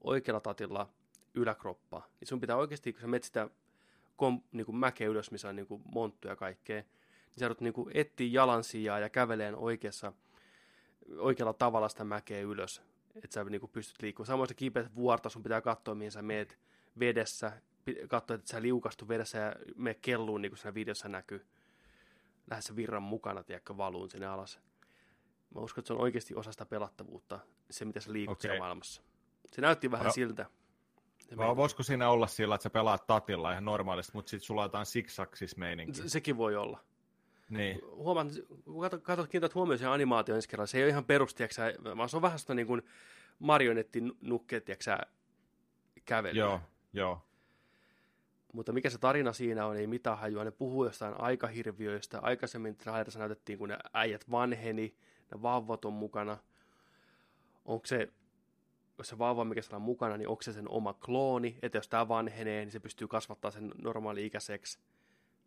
oikealla 0.00 0.40
tatilla 0.40 0.88
yläkroppa. 1.34 2.02
Niin 2.20 2.28
sun 2.28 2.40
pitää 2.40 2.56
oikeasti, 2.56 2.92
kun 2.92 3.00
sä 3.00 3.06
menet 3.06 3.24
sitä 3.24 3.50
kom, 4.16 4.40
niin 4.52 4.66
kuin 4.66 4.76
mäkeä 4.76 5.08
ylös, 5.08 5.30
missä 5.30 5.48
on 5.48 5.56
niin 5.56 5.66
kuin 5.66 5.82
monttuja 5.94 6.32
ja 6.32 6.36
kaikkea, 6.36 6.76
niin 6.76 7.38
sä 7.38 7.44
joudut 7.44 7.60
niin 7.60 7.72
kuin 7.72 7.90
etsiä 7.94 8.28
jalansijaa 8.30 8.98
ja 8.98 9.08
käveleen 9.08 9.56
oikeassa, 9.56 10.12
oikealla 11.16 11.52
tavalla 11.52 11.88
sitä 11.88 12.04
mäkeä 12.04 12.40
ylös, 12.40 12.82
että 13.14 13.34
sä 13.34 13.44
niin 13.44 13.60
kuin 13.60 13.70
pystyt 13.70 14.02
liikkumaan. 14.02 14.26
Samoin 14.26 14.48
se 14.48 14.54
kipeät 14.54 14.94
vuorta, 14.94 15.28
sun 15.28 15.42
pitää 15.42 15.60
katsoa, 15.60 15.94
mihin 15.94 16.12
sä 16.12 16.22
meet 16.22 16.58
vedessä, 16.98 17.52
katsoa, 18.08 18.34
että 18.34 18.50
sä 18.50 18.62
liukastu 18.62 19.08
vedessä 19.08 19.38
ja 19.38 19.56
me 19.76 19.94
kelluun, 19.94 20.42
niin 20.42 20.50
kuin 20.50 20.58
siinä 20.58 20.74
videossa 20.74 21.08
näkyy. 21.08 21.46
Lähes 22.50 22.76
virran 22.76 23.02
mukana, 23.02 23.42
tiedätkö, 23.42 23.76
valuun 23.76 24.10
sinne 24.10 24.26
alas. 24.26 24.60
Mä 25.54 25.60
uskon, 25.60 25.82
että 25.82 25.86
se 25.86 25.92
on 25.92 26.00
oikeasti 26.00 26.34
osa 26.34 26.52
sitä 26.52 26.66
pelattavuutta, 26.66 27.40
se 27.70 27.84
mitä 27.84 28.00
sä 28.00 28.12
liikut 28.12 28.44
okay. 28.44 28.58
maailmassa. 28.58 29.02
Se 29.52 29.60
näytti 29.60 29.90
vähän 29.90 30.06
no. 30.06 30.12
siltä. 30.12 30.46
Vai 31.36 31.56
voisiko 31.56 31.82
siinä 31.82 32.10
olla 32.10 32.26
sillä, 32.26 32.54
että 32.54 32.62
sä 32.62 32.70
pelaat 32.70 33.06
tatilla 33.06 33.52
ihan 33.52 33.64
normaalisti, 33.64 34.12
mutta 34.14 34.30
sitten 34.30 34.46
sulla 34.46 34.60
on 34.60 34.64
jotain 34.64 34.86
siksaksis 34.86 35.56
meininki? 35.56 35.94
Se, 35.94 36.08
sekin 36.08 36.36
voi 36.36 36.56
olla. 36.56 36.84
Niin. 37.48 37.80
Huomaat, 37.90 38.28
kun 38.64 38.80
katsot, 38.80 39.02
katsot 39.02 39.28
kiinnität 39.28 39.54
huomioon 39.54 39.78
siihen 39.78 39.92
animaatioon 39.92 40.36
ensi 40.36 40.48
kerralla, 40.48 40.66
se 40.66 40.78
ei 40.78 40.84
ole 40.84 40.90
ihan 40.90 41.04
perusti, 41.04 41.44
vaan 41.96 42.08
se 42.08 42.16
on 42.16 42.22
vähän 42.22 42.38
sitä 42.38 42.54
niin 42.54 42.66
kuin 42.66 42.82
marionettinukkeet, 43.38 44.64
tiedätkö 44.64 44.98
kävelyä. 46.04 46.44
Joo, 46.44 46.60
joo. 46.92 47.22
Mutta 48.52 48.72
mikä 48.72 48.90
se 48.90 48.98
tarina 48.98 49.32
siinä 49.32 49.66
on, 49.66 49.76
ei 49.76 49.86
mitään 49.86 50.18
hajua. 50.18 50.44
Ne 50.44 50.50
puhuu 50.50 50.84
jostain 50.84 51.20
aikahirviöistä. 51.20 52.18
Aikaisemmin 52.20 52.76
trailerissa 52.76 53.18
näytettiin, 53.18 53.58
kun 53.58 53.68
ne 53.68 53.78
äijät 53.92 54.30
vanheni, 54.30 54.96
ne 55.30 55.42
vauvat 55.42 55.84
on 55.84 55.92
mukana. 55.92 56.38
Onko 57.64 57.86
se, 57.86 58.08
jos 58.98 59.08
se 59.08 59.18
vauva, 59.18 59.44
mikä 59.44 59.62
siellä 59.62 59.76
on 59.76 59.82
mukana, 59.82 60.16
niin 60.16 60.28
onko 60.28 60.42
se 60.42 60.52
sen 60.52 60.68
oma 60.68 60.94
klooni, 60.94 61.58
että 61.62 61.78
jos 61.78 61.88
tämä 61.88 62.08
vanhenee, 62.08 62.64
niin 62.64 62.72
se 62.72 62.80
pystyy 62.80 63.08
kasvattaa 63.08 63.50
sen 63.50 63.72
normaali-ikäiseksi. 63.82 64.78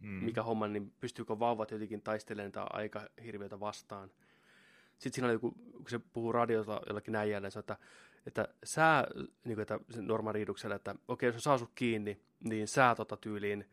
Mm. 0.02 0.08
Mikä 0.08 0.44
homma, 0.44 0.68
niin 0.68 0.94
pystyykö 1.00 1.40
vauvat 1.40 1.72
jotenkin 1.72 2.02
taistelemaan 2.02 2.52
tätä 2.52 2.68
aikahirviötä 2.70 3.60
vastaan. 3.60 4.12
Sitten 4.98 5.14
siinä 5.14 5.28
oli 5.28 5.34
joku, 5.34 5.52
kun 5.52 5.90
se 5.90 6.00
puhuu 6.00 6.32
radiolla 6.32 6.82
jollakin 6.88 7.12
näin 7.12 7.30
jälleen, 7.30 7.52
että, 7.60 7.78
että 8.26 8.48
sää, 8.64 9.08
niin 9.46 9.56
kuin, 9.56 9.62
että 9.62 9.80
normaaliiduksella, 10.02 10.76
että 10.76 10.96
okei, 11.08 11.32
jos 11.34 11.44
saa 11.44 11.58
sut 11.58 11.72
kiinni, 11.76 12.22
niin 12.40 12.68
sää 12.68 12.96
tota 12.96 13.18
tyyliin, 13.18 13.70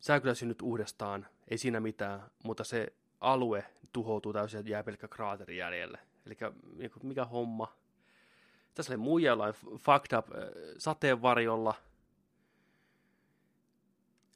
sää 0.00 0.20
kyllä 0.20 0.34
synnyt 0.34 0.62
uudestaan, 0.62 1.26
ei 1.48 1.58
siinä 1.58 1.80
mitään, 1.80 2.22
mutta 2.44 2.64
se 2.64 2.92
alue 3.20 3.64
tuhoutuu 3.92 4.32
täysin 4.32 4.58
ja 4.58 4.70
jää 4.70 4.84
pelkkä 4.84 5.08
kraateri 5.08 5.56
jäljelle. 5.56 5.98
Eli 6.26 6.36
niinku, 6.76 7.00
mikä 7.02 7.24
homma. 7.24 7.76
Tässä 8.74 8.92
oli 8.92 8.96
muija 8.96 9.30
jollain 9.30 9.54
fucked 9.54 10.18
up 10.18 10.26
äh, 10.28 10.42
sateenvarjolla. 10.78 11.74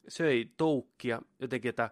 Söi 0.09 0.51
toukkia 0.57 1.23
jotenkin, 1.39 1.69
että 1.69 1.91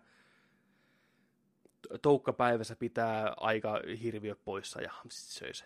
toukkapäivässä 2.03 2.77
pitää 2.77 3.35
aika 3.37 3.81
hirviö 4.03 4.37
poissa 4.45 4.81
ja 4.83 4.93
sitten 5.09 5.35
söi 5.35 5.55
se. 5.55 5.65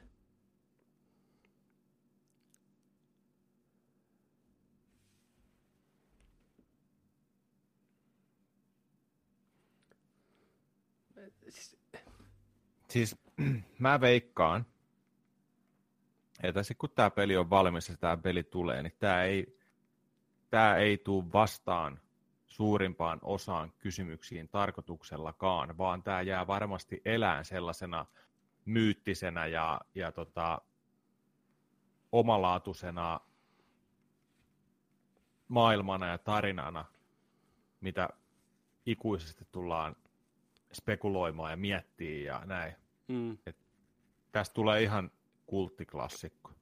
Siis, 11.49 11.79
siis 12.89 13.17
mä 13.79 14.01
veikkaan, 14.01 14.67
että 16.43 16.63
sitten 16.63 16.77
kun 16.77 16.91
tämä 16.95 17.11
peli 17.11 17.37
on 17.37 17.51
valmis 17.51 17.89
ja 17.89 17.97
tämä 17.97 18.17
peli 18.17 18.43
tulee, 18.43 18.83
niin 18.83 18.97
tämä 18.99 19.23
ei, 19.23 19.59
tää 20.51 20.77
ei 20.77 20.99
tule 20.99 21.33
vastaan 21.33 22.01
suurimpaan 22.59 23.19
osaan 23.23 23.73
kysymyksiin 23.79 24.49
tarkoituksellakaan, 24.49 25.79
vaan 25.79 26.03
tämä 26.03 26.23
jää 26.23 26.47
varmasti 26.47 27.03
elään 27.05 27.45
sellaisena 27.45 28.07
myyttisenä 28.65 29.47
ja, 29.47 29.81
ja 29.95 30.13
tota, 30.13 30.61
omalaatuisena 32.13 33.21
maailmana 35.49 36.07
ja 36.07 36.19
tarinana, 36.19 36.85
mitä 37.81 38.09
ikuisesti 38.87 39.45
tullaan 39.53 39.97
spekuloimaan 40.73 41.51
ja 41.51 41.57
miettii 41.57 42.25
ja 42.25 42.43
näin. 42.45 42.75
Mm. 43.09 43.39
Et 43.47 43.57
tästä 44.33 44.55
tulee 44.55 44.83
ihan 44.83 45.11
kulttiklassikko. 45.47 46.53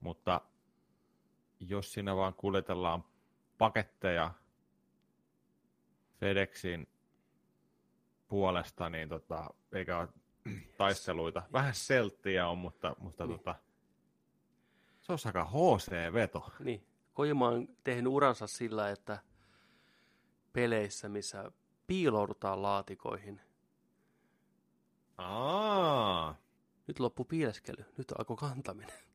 Mutta 0.00 0.40
jos 1.68 1.92
siinä 1.92 2.16
vaan 2.16 2.34
kuljetellaan 2.34 3.04
paketteja 3.58 4.34
FedExin 6.20 6.88
puolesta, 8.28 8.90
niin 8.90 9.08
tota, 9.08 9.54
eikä 9.72 9.98
ole 9.98 10.08
taisteluita. 10.78 11.42
Vähän 11.52 11.74
selttiä 11.74 12.48
on, 12.48 12.58
mutta, 12.58 12.96
mutta 12.98 13.26
niin. 13.26 13.38
tota, 13.38 13.54
se 15.00 15.12
on 15.12 15.18
aika 15.24 15.44
HC-veto. 15.44 16.50
Niin. 16.58 16.86
Kojima 17.14 17.48
on 17.48 17.68
tehnyt 17.84 18.12
uransa 18.12 18.46
sillä, 18.46 18.90
että 18.90 19.18
peleissä, 20.52 21.08
missä 21.08 21.52
piiloudutaan 21.86 22.62
laatikoihin. 22.62 23.40
Aa. 25.18 26.36
Nyt 26.86 27.00
loppu 27.00 27.24
piileskely, 27.24 27.84
nyt 27.98 28.12
alkoi 28.18 28.36
kantaminen. 28.36 29.11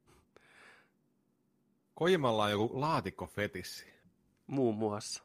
Kojimalla 1.97 2.43
on 2.43 2.51
joku 2.51 2.81
laatikkofetissi. 2.81 3.93
Muun 4.47 4.75
muassa. 4.75 5.23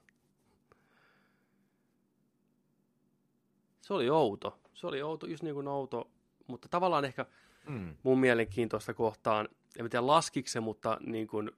Se 3.81 3.95
oli 3.95 4.11
outo. 4.11 4.59
Se 4.75 4.87
oli 4.87 5.03
outo, 5.03 5.27
just 5.27 5.43
niin 5.43 5.55
kuin 5.55 5.69
outo, 5.69 6.11
mutta 6.47 6.69
tavallaan 6.69 7.05
ehkä 7.05 7.27
mm. 7.69 7.97
mun 8.03 8.21
mielenkiintoista 8.21 8.95
kohtaan, 8.95 9.49
en 9.79 9.91
tiedä 9.91 10.07
laskiko 10.07 10.49
se, 10.49 10.61
mutta 10.61 10.99
niin 11.01 11.29
kuin 11.29 11.51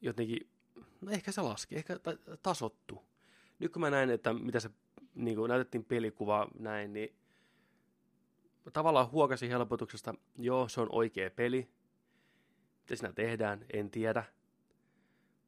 jotenkin, 0.00 0.50
no 1.00 1.12
ehkä 1.12 1.32
se 1.32 1.42
laski, 1.42 1.76
ehkä 1.76 2.00
tasottu 2.42 3.04
nyt 3.58 3.72
kun 3.72 3.80
mä 3.80 3.90
näin, 3.90 4.10
että 4.10 4.32
mitä 4.32 4.60
se 4.60 4.70
niin 5.14 5.36
kuin 5.36 5.48
näytettiin 5.48 5.84
pelikuva 5.84 6.48
näin, 6.58 6.92
niin 6.92 7.14
tavallaan 8.72 9.10
huokasin 9.10 9.50
helpotuksesta, 9.50 10.14
joo, 10.38 10.68
se 10.68 10.80
on 10.80 10.88
oikea 10.90 11.30
peli. 11.30 11.68
Mitä 12.90 12.98
siinä 12.98 13.12
tehdään, 13.12 13.66
en 13.72 13.90
tiedä. 13.90 14.24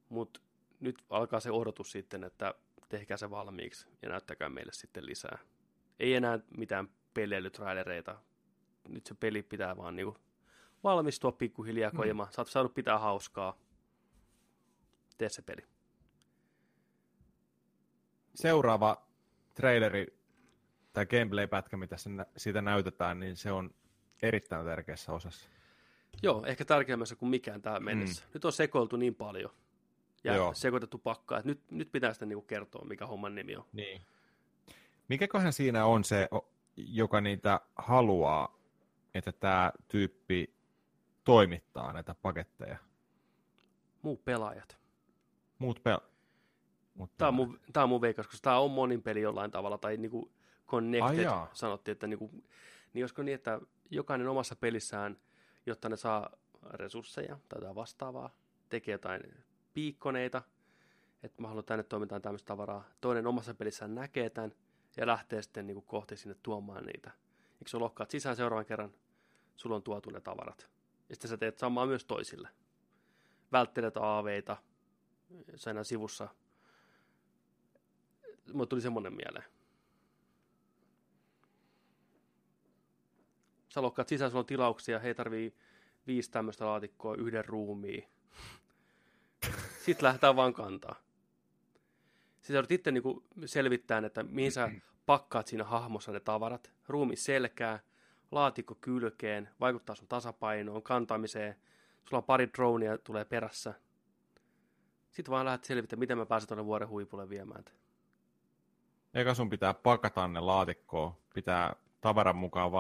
Mutta 0.09 0.41
nyt 0.81 1.03
alkaa 1.11 1.41
se 1.41 1.51
odotus 1.51 1.93
sitten, 1.93 2.25
että 2.25 2.55
tehkää 2.89 3.17
se 3.17 3.31
valmiiksi 3.31 3.89
ja 4.03 4.09
näyttäkää 4.09 4.49
meille 4.49 4.73
sitten 4.73 5.07
lisää. 5.07 5.39
Ei 6.01 6.15
enää 6.15 6.41
mitään 6.57 6.89
peleilytrailereita. 7.15 8.19
Nyt 8.89 9.07
se 9.07 9.15
peli 9.15 9.43
pitää 9.43 9.77
vaan 9.77 9.97
niinku 9.97 10.17
valmistua 10.85 11.33
pikkuhiljaa, 11.33 11.91
mm. 11.91 11.97
kojima. 11.97 12.29
Sä 12.31 12.41
oot 12.41 12.49
saanut 12.49 12.75
pitää 12.75 12.99
hauskaa. 12.99 13.59
Tee 15.19 15.29
se 15.29 15.43
peli 15.43 15.63
seuraava 18.35 19.07
traileri 19.55 20.07
tai 20.93 21.07
gameplay-pätkä, 21.07 21.77
mitä 21.77 21.97
siitä 22.37 22.63
näytetään, 22.63 23.21
niin 23.21 23.37
se 23.37 23.53
on 23.53 23.75
erittäin 24.23 24.67
tärkeässä 24.67 25.13
osassa. 25.13 25.49
Joo, 26.23 26.45
ehkä 26.47 26.65
tärkeämmässä 26.65 27.17
kuin 27.17 27.31
mikään 27.31 27.63
tähän 27.63 27.85
mennessä. 27.85 28.23
Mm. 28.25 28.31
Nyt 28.35 28.45
on 28.45 28.53
sekoiltu 28.53 28.97
niin 28.97 29.15
paljon 29.15 29.51
ja 30.25 30.37
Joo. 30.37 30.55
sekoitettu 30.55 30.99
pakkaa, 30.99 31.39
että 31.39 31.49
nyt, 31.49 31.71
nyt 31.71 31.93
pitää 31.93 32.13
sitten 32.13 32.29
niinku 32.29 32.43
kertoa, 32.43 32.85
mikä 32.85 33.07
homman 33.07 33.35
nimi 33.35 33.57
on. 33.57 33.65
Niin. 33.73 34.03
Mikäköhän 35.09 35.53
siinä 35.53 35.85
on 35.85 36.05
se, 36.05 36.29
joka 36.77 37.21
niitä 37.21 37.61
haluaa, 37.77 38.59
että 39.15 39.33
tämä 39.33 39.73
tyyppi 39.89 40.55
toimittaa 41.25 41.93
näitä 41.93 42.15
paketteja? 42.15 42.77
Muut 44.03 44.25
pelaajat. 44.25 44.79
Muut. 45.59 45.81
Mutta... 46.95 47.15
Tämä, 47.19 47.29
on 47.29 47.35
mun, 47.35 47.61
tämä 47.73 47.83
on 47.83 47.89
mun 47.89 48.01
veikkaus, 48.01 48.27
koska 48.27 48.45
tämä 48.45 48.59
on 48.59 48.71
monin 48.71 49.03
peli 49.03 49.21
jollain 49.21 49.51
tavalla, 49.51 49.79
tai 49.79 49.97
niin 49.97 50.11
kuin 50.11 50.33
connected 50.67 51.27
Ai 51.27 51.49
sanottiin, 51.53 51.93
että 51.93 52.07
niin, 52.07 52.19
kuin, 52.19 52.45
niin 52.93 53.03
olisiko 53.03 53.23
niin, 53.23 53.35
että 53.35 53.61
jokainen 53.91 54.29
omassa 54.29 54.57
pelissään, 54.57 55.17
jotta 55.67 55.89
ne 55.89 55.97
saa 55.97 56.31
resursseja 56.71 57.39
tai 57.49 57.57
jotain 57.57 57.75
vastaavaa, 57.75 58.31
tekee 58.69 58.93
jotain 58.93 59.23
piikkoneita, 59.73 60.43
että 61.23 61.43
mä 61.43 61.49
haluan 61.49 61.65
tänne 61.65 61.83
toimintaan 61.83 62.23
tämmöistä 62.23 62.47
tavaraa. 62.47 62.85
Toinen 63.01 63.27
omassa 63.27 63.55
pelissään 63.55 63.95
näkee 63.95 64.31
tämän 64.31 64.53
ja 64.97 65.07
lähtee 65.07 65.43
sitten 65.43 65.67
niin 65.67 65.75
kuin 65.75 65.87
kohti 65.87 66.17
sinne 66.17 66.37
tuomaan 66.43 66.85
niitä. 66.85 67.11
Eikö 67.53 67.71
se 67.71 67.77
lokkaat 67.77 68.11
sisään 68.11 68.37
seuraavan 68.37 68.67
kerran, 68.67 68.95
sulla 69.57 69.77
on 69.77 69.83
tuotu 69.83 70.11
ne 70.11 70.21
tavarat. 70.21 70.71
Ja 71.09 71.15
sitten 71.15 71.29
sä 71.29 71.37
teet 71.37 71.59
samaa 71.59 71.87
myös 71.87 72.05
toisille. 72.05 72.49
välttelet 73.53 73.97
aaveita 73.97 74.57
siinä 75.57 75.85
sivussa. 75.85 76.29
Mulle 78.53 78.67
tuli 78.67 78.81
semmoinen 78.81 79.13
mieleen. 79.13 79.45
Sä 83.73 83.83
lokkaat 83.83 84.09
sisään, 84.09 84.31
sulla 84.31 84.41
on 84.41 84.47
tilauksia, 84.47 84.99
hei 84.99 85.15
tarvii 85.15 85.57
viisi 86.07 86.31
tämmöistä 86.31 86.67
laatikkoa 86.67 87.15
yhden 87.15 87.45
ruumiin. 87.45 88.09
Sitten 89.85 90.05
lähdetään 90.05 90.37
vaan 90.37 90.53
kantaa. 90.53 90.97
Sitten 92.37 92.55
joudut 92.55 92.71
itse 92.71 92.91
niinku 92.91 93.25
selvittämään, 93.47 94.05
että 94.05 94.23
mihin 94.23 94.53
sä 94.53 94.71
pakkaat 95.07 95.47
siinä 95.47 95.65
hahmossa 95.65 96.13
ne 96.13 96.21
tavarat. 96.21 96.73
Ruumi 96.89 97.17
selkää, 97.17 97.81
laatikko 98.31 98.75
kylkeen, 98.75 99.49
vaikuttaa 99.61 99.97
sun 99.97 100.09
tasapainoon, 100.09 100.83
kantamiseen. 100.83 101.57
Sulla 102.05 102.19
on 102.19 102.25
pari 102.25 102.49
dronea 102.57 102.99
tulee 102.99 103.25
perässä. 103.25 103.75
Sitten 105.11 105.33
vaan 105.33 105.47
lähdet 105.47 105.65
selvittämään, 105.65 106.01
miten 106.01 106.19
mä 106.19 106.27
pääsen 106.27 106.49
tuonne 106.49 106.65
vuoren 106.65 106.89
huipulle 106.89 107.29
viemään. 107.29 107.65
Eikä 109.15 109.35
sun 109.35 109.51
pitää 109.51 109.75
pakata 109.75 110.29
ne 110.29 110.41
laatikkoon, 110.41 111.13
pitää 111.35 111.77
tavaran 112.01 112.37
mukaan 112.37 112.73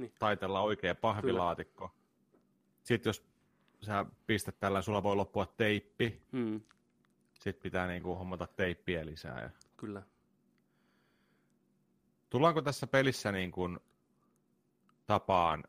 niin. 0.00 0.12
taitella 0.18 0.60
oikea 0.60 0.94
pahvilaatikko. 0.94 1.88
Kyllä. 1.88 2.00
Sitten 2.82 3.10
jos 3.10 3.26
sä 3.82 4.06
pistät 4.26 4.60
tällä, 4.60 4.82
sulla 4.82 5.02
voi 5.02 5.16
loppua 5.16 5.46
teippi. 5.46 6.22
Hmm. 6.32 6.60
Sitten 7.34 7.62
pitää 7.62 7.86
niinku 7.86 8.14
hommata 8.14 8.46
teippiä 8.46 9.06
lisää. 9.06 9.42
Ja... 9.42 9.50
Kyllä. 9.76 10.02
Tullaanko 12.30 12.62
tässä 12.62 12.86
pelissä 12.86 13.32
niin 13.32 13.52
kuin 13.52 13.78
tapaan 15.06 15.64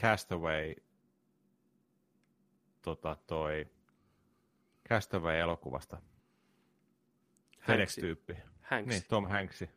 Castaway 0.00 0.74
tota 2.82 3.16
toi 3.26 3.66
Castaway-elokuvasta. 4.88 5.96
FedEx-tyyppi. 7.60 8.36
Hanks. 8.62 8.88
Niin, 8.88 9.02
Tom 9.08 9.26
Hanksi. 9.26 9.70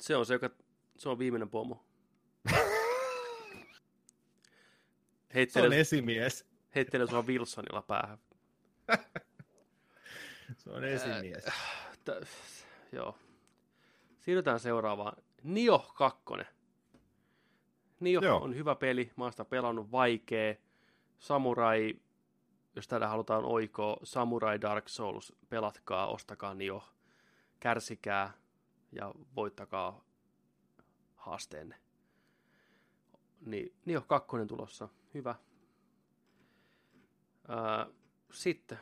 Se 0.00 0.16
on 0.16 0.26
se, 0.26 0.34
joka, 0.34 0.50
se 0.96 1.08
on 1.08 1.18
viimeinen 1.18 1.50
pomo. 1.50 1.84
Heittelee, 5.34 5.68
se 5.70 5.74
on 5.74 5.80
esimies. 5.80 6.46
Heittelee 6.74 7.06
sua 7.06 7.22
Wilsonilla 7.22 7.82
päähän. 7.82 8.18
se 10.56 10.70
on 10.70 10.84
esimies. 10.84 11.46
Äh, 11.46 11.98
t- 12.04 12.28
joo. 12.92 13.18
Siirrytään 14.20 14.60
seuraavaan. 14.60 15.22
Nio 15.42 15.78
2. 15.94 16.22
Nio 18.00 18.20
joo. 18.20 18.38
on 18.38 18.56
hyvä 18.56 18.74
peli. 18.74 19.12
Mä 19.16 19.24
oon 19.24 19.32
sitä 19.32 19.44
pelannut 19.44 19.92
vaikee. 19.92 20.60
Samurai, 21.18 21.94
jos 22.76 22.88
täällä 22.88 23.08
halutaan 23.08 23.44
oikoa, 23.44 23.96
Samurai 24.04 24.60
Dark 24.60 24.88
Souls, 24.88 25.32
pelatkaa, 25.48 26.06
ostakaa 26.06 26.54
Nio. 26.54 26.84
Kärsikää 27.60 28.32
ja 28.92 29.14
voittakaa 29.36 30.04
haasteenne. 31.14 31.76
Niin, 33.46 33.74
Nio 33.84 34.00
2 34.00 34.36
tulossa. 34.48 34.88
Hyvä. 35.14 35.34
Ää, 37.48 37.86
sitten. 38.32 38.78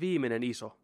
Viimeinen 0.00 0.42
iso. 0.42 0.78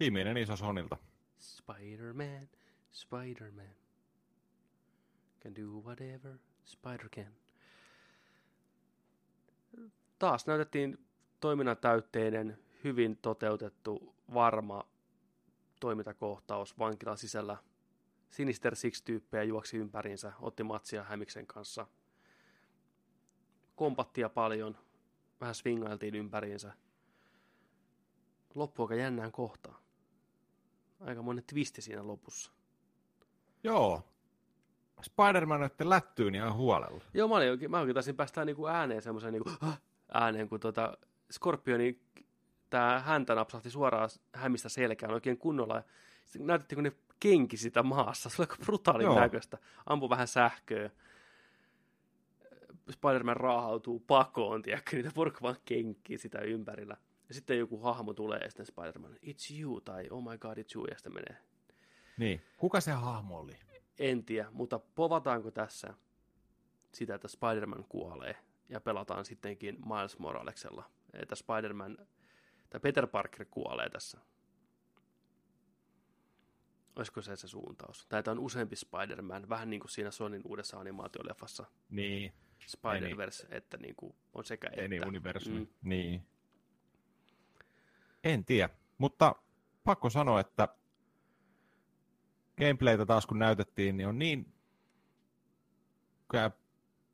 Viimeinen 0.00 0.36
iso 0.36 0.56
Sonilta. 0.56 0.96
Spider-Man, 1.38 2.48
Spider-Man. 2.92 3.76
Can 5.42 5.54
do 5.54 5.80
whatever 5.80 6.38
Spider 6.66 7.08
can. 7.08 7.32
Taas 10.18 10.46
näytettiin 10.46 11.06
toiminnan 11.40 11.76
täytteinen, 11.76 12.58
hyvin 12.84 13.16
toteutettu, 13.16 14.14
varma 14.34 14.88
toimintakohtaus 15.80 16.78
vankilan 16.78 17.18
sisällä. 17.18 17.56
Sinister 18.30 18.76
Six-tyyppejä 18.76 19.42
juoksi 19.42 19.76
ympäriinsä, 19.76 20.32
otti 20.40 20.62
matsia 20.62 21.04
Hämiksen 21.04 21.46
kanssa. 21.46 21.86
Kompattia 23.76 24.28
paljon, 24.28 24.78
vähän 25.40 25.54
swingailtiin 25.54 26.14
ympäriinsä. 26.14 26.72
Loppu 28.54 28.82
aika 28.82 28.94
jännään 28.94 29.32
kohtaan. 29.32 29.76
Aika 31.00 31.22
monen 31.22 31.44
twisti 31.44 31.82
siinä 31.82 32.06
lopussa. 32.06 32.52
Joo. 33.64 34.02
Spider-Man 35.02 35.62
otti 35.62 35.88
lättyyn 35.88 36.34
ihan 36.34 36.54
huolella. 36.54 37.04
Joo, 37.14 37.28
mä, 37.28 37.34
olin, 37.34 37.70
mä 37.70 37.80
oikein 37.80 37.94
taisin 37.94 38.16
päästä 38.16 38.44
niinku 38.44 38.66
ääneen 38.66 39.02
semmoisen 39.02 39.32
niinku, 39.32 39.50
ääneen, 40.14 40.48
kun 40.48 40.60
tota 40.60 40.98
Scorpioni 41.32 42.00
tämä 42.70 43.00
häntä 43.00 43.34
napsahti 43.34 43.70
suoraan 43.70 44.08
hämistä 44.32 44.68
selkään 44.68 45.12
oikein 45.12 45.38
kunnolla. 45.38 45.82
Sitten 46.24 46.46
näytettiin, 46.46 46.76
kun 46.76 46.84
ne 46.84 46.92
kenki 47.20 47.56
sitä 47.56 47.82
maassa. 47.82 48.28
Se 48.28 48.42
oli 48.42 48.48
aika 48.50 48.64
brutaalin 48.64 49.04
Joo. 49.04 49.20
näköistä. 49.20 49.58
Ampu 49.86 50.10
vähän 50.10 50.28
sähköä. 50.28 50.90
Spider-Man 52.90 53.36
raahautuu 53.36 54.00
pakoon, 54.00 54.62
tiedätkö, 54.62 54.96
niitä 54.96 55.10
porukka 55.14 55.42
vaan 55.42 55.56
kenkkii 55.64 56.18
sitä 56.18 56.38
ympärillä. 56.38 56.96
Ja 57.28 57.34
sitten 57.34 57.58
joku 57.58 57.78
hahmo 57.78 58.14
tulee 58.14 58.38
ja 58.38 58.50
sitten 58.50 58.66
Spider-Man, 58.66 59.14
it's 59.14 59.60
you, 59.60 59.80
tai 59.80 60.08
oh 60.10 60.22
my 60.30 60.38
god, 60.38 60.58
it's 60.58 60.76
you, 60.76 60.86
ja 60.86 60.94
sitten 60.94 61.14
menee. 61.14 61.36
Niin, 62.16 62.42
kuka 62.56 62.80
se 62.80 62.90
hahmo 62.90 63.38
oli? 63.38 63.52
En 63.98 64.24
tiedä, 64.24 64.48
mutta 64.52 64.78
povataanko 64.78 65.50
tässä 65.50 65.94
sitä, 66.92 67.14
että 67.14 67.28
Spider-Man 67.28 67.84
kuolee 67.88 68.36
ja 68.68 68.80
pelataan 68.80 69.24
sittenkin 69.24 69.76
Miles 69.86 70.18
Moralesella, 70.18 70.90
että 71.12 71.34
Spider-Man 71.34 71.98
tai 72.70 72.80
Peter 72.80 73.06
Parker 73.06 73.46
kuolee 73.50 73.90
tässä. 73.90 74.20
Olisiko 76.96 77.22
se 77.22 77.36
se 77.36 77.48
suuntaus? 77.48 78.06
Tai 78.08 78.22
on 78.26 78.38
useampi 78.38 78.76
Spider-Man, 78.76 79.48
vähän 79.48 79.70
niin 79.70 79.80
kuin 79.80 79.90
siinä 79.90 80.10
Sonin 80.10 80.42
uudessa 80.44 80.80
animaatioleffassa. 80.80 81.66
Niin. 81.90 82.32
Spider-Verse, 82.66 83.46
Eni. 83.46 83.56
että 83.56 83.76
niin 83.76 83.96
kuin 83.96 84.14
on 84.32 84.44
sekä 84.44 84.68
Eni 84.68 84.96
että. 84.96 85.08
universumi, 85.08 85.60
mm. 85.60 85.68
niin. 85.82 86.26
En 88.24 88.44
tiedä, 88.44 88.74
mutta 88.98 89.34
pakko 89.84 90.10
sanoa, 90.10 90.40
että 90.40 90.68
gameplaytä 92.58 93.06
taas 93.06 93.26
kun 93.26 93.38
näytettiin, 93.38 93.96
niin 93.96 94.08
on 94.08 94.18
niin 94.18 94.52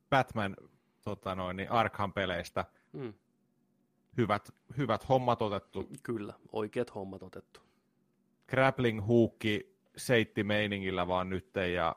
Batman 0.09 0.55
tota 1.01 1.35
noin, 1.35 1.57
niin 1.57 1.71
Arkham-peleistä 1.71 2.65
mm. 2.93 3.13
hyvät, 4.17 4.53
hyvät 4.77 5.09
hommat 5.09 5.41
otettu. 5.41 5.89
Kyllä, 6.03 6.33
oikeat 6.51 6.95
hommat 6.95 7.23
otettu. 7.23 7.59
Grappling 8.47 9.05
huukki 9.05 9.72
seitti 9.97 10.43
meiningillä 10.43 11.07
vaan 11.07 11.29
nyt 11.29 11.55
ja, 11.75 11.95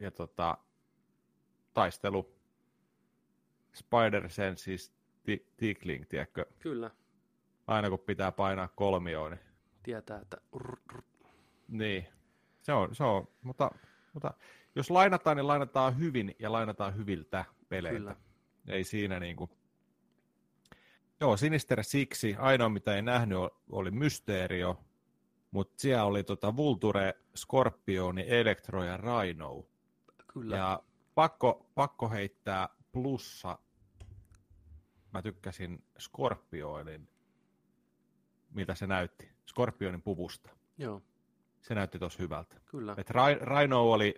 ja 0.00 0.10
tota, 0.10 0.58
taistelu 1.74 2.34
Spider 3.72 4.30
Senses 4.30 4.92
Tickling, 5.56 6.04
tiedätkö? 6.08 6.46
Kyllä. 6.58 6.90
Aina 7.66 7.90
kun 7.90 7.98
pitää 7.98 8.32
painaa 8.32 8.68
kolmioon, 8.68 9.30
niin... 9.30 9.40
Tietää, 9.82 10.20
että... 10.20 10.36
Niin. 11.68 12.06
Se 12.62 12.72
on, 12.72 12.94
se 12.94 13.04
on. 13.04 13.28
Mutta, 13.42 13.70
mutta 14.12 14.34
jos 14.74 14.90
lainataan, 14.90 15.36
niin 15.36 15.46
lainataan 15.46 15.98
hyvin 15.98 16.34
ja 16.38 16.52
lainataan 16.52 16.96
hyviltä 16.96 17.44
peleiltä. 17.68 17.98
Kyllä. 17.98 18.16
Ei 18.68 18.84
siinä 18.84 19.20
niin 19.20 19.36
kuin... 19.36 19.50
Joo, 21.20 21.36
Sinister 21.36 21.84
Siksi, 21.84 22.36
ainoa 22.38 22.68
mitä 22.68 22.96
ei 22.96 23.02
nähnyt 23.02 23.38
oli 23.70 23.90
Mysteerio, 23.90 24.84
mutta 25.50 25.74
siellä 25.76 26.04
oli 26.04 26.24
tota 26.24 26.56
Vulture, 26.56 27.14
Scorpioni, 27.36 28.24
Electro 28.28 28.84
ja 28.84 28.96
Rhino. 28.96 29.66
Kyllä. 30.32 30.56
Ja 30.56 30.82
pakko, 31.14 31.70
pakko 31.74 32.10
heittää 32.10 32.68
plussa. 32.92 33.58
Mä 35.12 35.22
tykkäsin 35.22 35.84
Scorpionin, 36.00 37.08
mitä 38.50 38.74
se 38.74 38.86
näytti. 38.86 39.30
Scorpionin 39.50 40.02
puvusta. 40.02 40.50
Joo. 40.78 41.02
Se 41.60 41.74
näytti 41.74 41.98
tosi 41.98 42.18
hyvältä. 42.18 42.56
Kyllä. 42.64 42.94
Et 42.98 43.10
Rhino 43.40 43.90
oli 43.90 44.14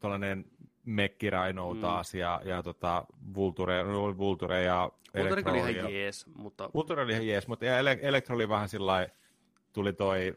tuollainen 0.00 0.44
Mekki 0.84 1.30
Rhino 1.30 1.74
mm. 1.74 1.80
taas 1.80 2.14
ja, 2.14 2.40
ja 2.44 2.62
tota, 2.62 3.06
Vulture, 3.34 3.84
Vulture 4.16 4.62
ja 4.62 4.90
Vulture 5.18 5.50
oli 5.50 5.70
ihan 5.70 5.94
jees, 5.94 6.26
mutta... 6.26 6.70
Vulture 6.74 7.02
oli 7.02 7.12
ihan 7.12 7.26
jees, 7.26 7.48
mutta 7.48 7.66
Elektro 8.02 8.34
oli 8.34 8.48
vähän 8.48 8.68
sillä 8.68 9.08
tuli 9.74 9.92
toi, 9.92 10.36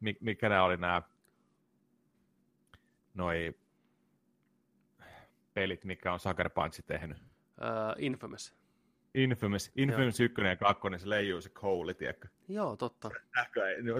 mikä 0.20 0.48
nämä 0.48 0.64
oli 0.64 0.76
nämä, 0.76 1.02
noi 3.14 3.54
pelit, 5.54 5.84
mikä 5.84 6.12
on 6.12 6.20
Sucker 6.20 6.50
Punch 6.50 6.80
tehnyt? 6.86 7.18
Uh, 7.18 7.24
Infamous. 7.98 8.54
Infamous, 9.14 9.70
Infamous 9.76 10.20
1 10.20 10.42
ja 10.42 10.56
2, 10.56 10.82
se 10.96 11.08
leijuu 11.08 11.40
se 11.40 11.48
kouli, 11.48 11.94
tiedätkö? 11.94 12.28
Joo, 12.48 12.76
totta. 12.76 13.10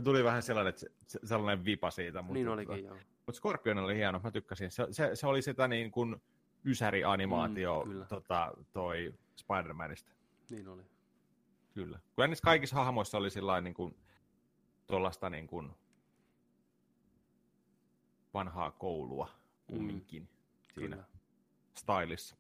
Tuli 0.05 0.25
vähän 0.25 0.43
sellainen, 0.43 0.69
että 0.69 0.87
se, 1.07 1.19
sellainen 1.25 1.65
vipa 1.65 1.91
siitä. 1.91 2.23
Mutta, 2.23 2.35
niin 2.35 2.49
olikin, 2.49 2.75
tota, 2.77 2.87
joo. 2.87 2.97
Mutta 3.27 3.39
Scorpion 3.39 3.79
oli 3.79 3.97
hieno, 3.97 4.21
mä 4.25 4.31
tykkäsin. 4.31 4.71
Se, 4.71 4.87
se, 4.91 5.11
se 5.17 5.27
oli 5.27 5.43
sitä 5.43 5.69
niin 5.69 5.91
kuin 5.91 6.17
ysäri-animaatio 6.65 7.83
Mm, 7.85 7.91
kyllä. 7.91 8.07
tota, 8.07 8.53
toi 8.73 9.15
Spider-Manista. 9.41 10.13
Niin 10.51 10.69
oli. 10.69 10.83
Kyllä. 11.75 11.99
Kyllä 12.17 12.29
niissä 12.29 12.43
kaikissa 12.45 12.77
hahmoissa 12.77 13.19
oli 13.19 13.31
sillä 13.31 13.61
niin 13.61 13.75
kuin, 13.75 13.97
tuollaista 14.91 15.31
niin 15.31 15.47
kuin, 15.47 15.71
vanhaa 18.35 18.71
koulua 18.71 19.29
kumminkin 19.67 20.29
siinä 20.75 20.97
Kyllä. 20.97 21.05
stylissa. 21.75 22.37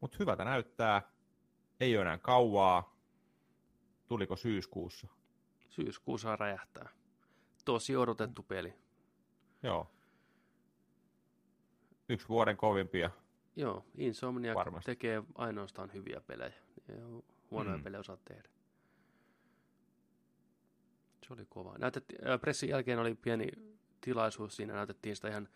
Mutta 0.00 0.16
hyvältä 0.20 0.44
näyttää. 0.44 1.02
Ei 1.80 1.96
ole 1.96 2.02
enää 2.02 2.18
kauaa. 2.18 2.96
Tuliko 4.08 4.36
syyskuussa? 4.36 5.06
Syyskuussa 5.68 6.36
räjähtää. 6.36 6.88
Tosi 7.64 7.96
odotettu 7.96 8.42
peli. 8.42 8.74
Joo. 9.62 9.90
Yksi 12.08 12.28
vuoden 12.28 12.56
kovimpia. 12.56 13.10
Joo, 13.56 13.84
Insomniac 13.98 14.54
Varmasti. 14.54 14.86
tekee 14.90 15.22
ainoastaan 15.34 15.92
hyviä 15.92 16.20
pelejä. 16.20 16.52
Huonoja 17.50 17.76
Mm. 17.76 17.80
mm. 17.80 17.84
pelejä 17.84 18.00
osaa 18.00 18.16
tehdä. 18.16 18.48
Se 21.26 21.32
oli 21.32 21.46
kova. 21.48 21.74
Pressin 22.40 22.68
jälkeen 22.68 22.98
oli 22.98 23.14
pieni 23.14 23.48
tilaisuus 24.00 24.56
siinä. 24.56 24.74
Näytettiin 24.74 25.16
sitä 25.16 25.28
ihan 25.28 25.48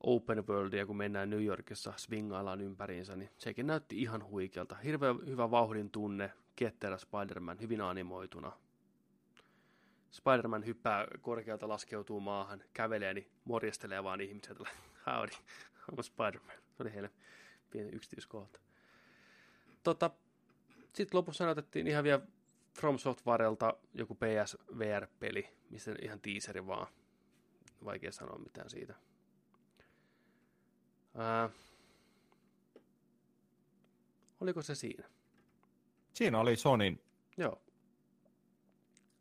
open 0.00 0.46
worldia, 0.46 0.86
kun 0.86 0.96
mennään 0.96 1.30
New 1.30 1.44
Yorkissa, 1.44 1.92
swingaillaan 1.96 2.60
ympäriinsä, 2.60 3.16
niin 3.16 3.30
sekin 3.38 3.66
näytti 3.66 4.02
ihan 4.02 4.24
huikealta. 4.24 4.74
Hirveän 4.74 5.26
hyvä 5.26 5.50
vauhdin 5.50 5.90
tunne, 5.90 6.32
ketterä 6.56 6.98
Spider-Man, 6.98 7.60
hyvin 7.60 7.80
animoituna. 7.80 8.52
Spider-Man 10.10 10.66
hyppää 10.66 11.06
korkealta, 11.20 11.68
laskeutuu 11.68 12.20
maahan, 12.20 12.62
kävelee, 12.72 13.14
niin 13.14 13.30
morjestelee 13.44 14.04
vaan 14.04 14.20
ihmiset. 14.20 14.58
Howdy, 15.06 15.32
I'm 15.90 16.02
Spider-Man. 16.02 16.56
Se 16.76 16.82
oli 16.82 16.94
heille 16.94 17.10
pieni 17.70 17.90
yksityiskohta. 17.92 18.60
Tota, 19.82 20.10
Sitten 20.92 21.18
lopussa 21.18 21.44
näytettiin 21.44 21.86
ihan 21.86 22.04
vielä 22.04 22.20
From 22.78 22.98
Softwarelta 22.98 23.74
joku 23.94 24.14
PSVR-peli, 24.14 25.48
missä 25.70 25.94
ihan 26.02 26.20
teaseri 26.20 26.66
vaan. 26.66 26.86
Vaikea 27.84 28.12
sanoa 28.12 28.38
mitään 28.38 28.70
siitä. 28.70 28.94
Ää, 31.14 31.50
oliko 34.40 34.62
se 34.62 34.74
siinä? 34.74 35.08
Siinä 36.12 36.40
oli 36.40 36.56
Sonin 36.56 37.02
Joo. 37.36 37.62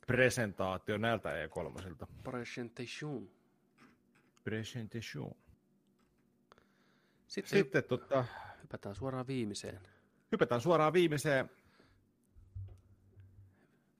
presentaatio 0.07 0.97
näiltä 0.97 1.29
E3. 1.45 1.93
Presentation. 2.23 3.29
Presentation. 4.43 5.31
Sitten, 7.27 7.59
Sitten 7.59 7.83
tota, 7.83 8.25
hypätään 8.63 8.95
suoraan 8.95 9.27
viimeiseen. 9.27 9.79
hypätään 10.31 10.61
suoraan 10.61 10.93
viimeiseen. 10.93 11.49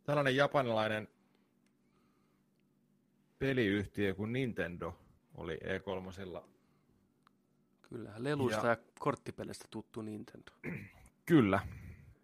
Tällainen 0.04 0.36
japanilainen 0.36 1.08
peliyhtiö 3.40 4.16
kuin 4.16 4.34
Nintendo 4.34 5.00
oli 5.36 5.58
E 5.62 5.78
E3. 5.78 6.44
Kyllä, 7.82 8.14
leluista 8.18 8.68
Ja- 8.68 8.72
ja, 8.74 8.78
korttipeleistä 9.00 9.66
tuttu 9.70 10.02
Nintendo. 10.02 10.52
Kyllä, 11.26 11.60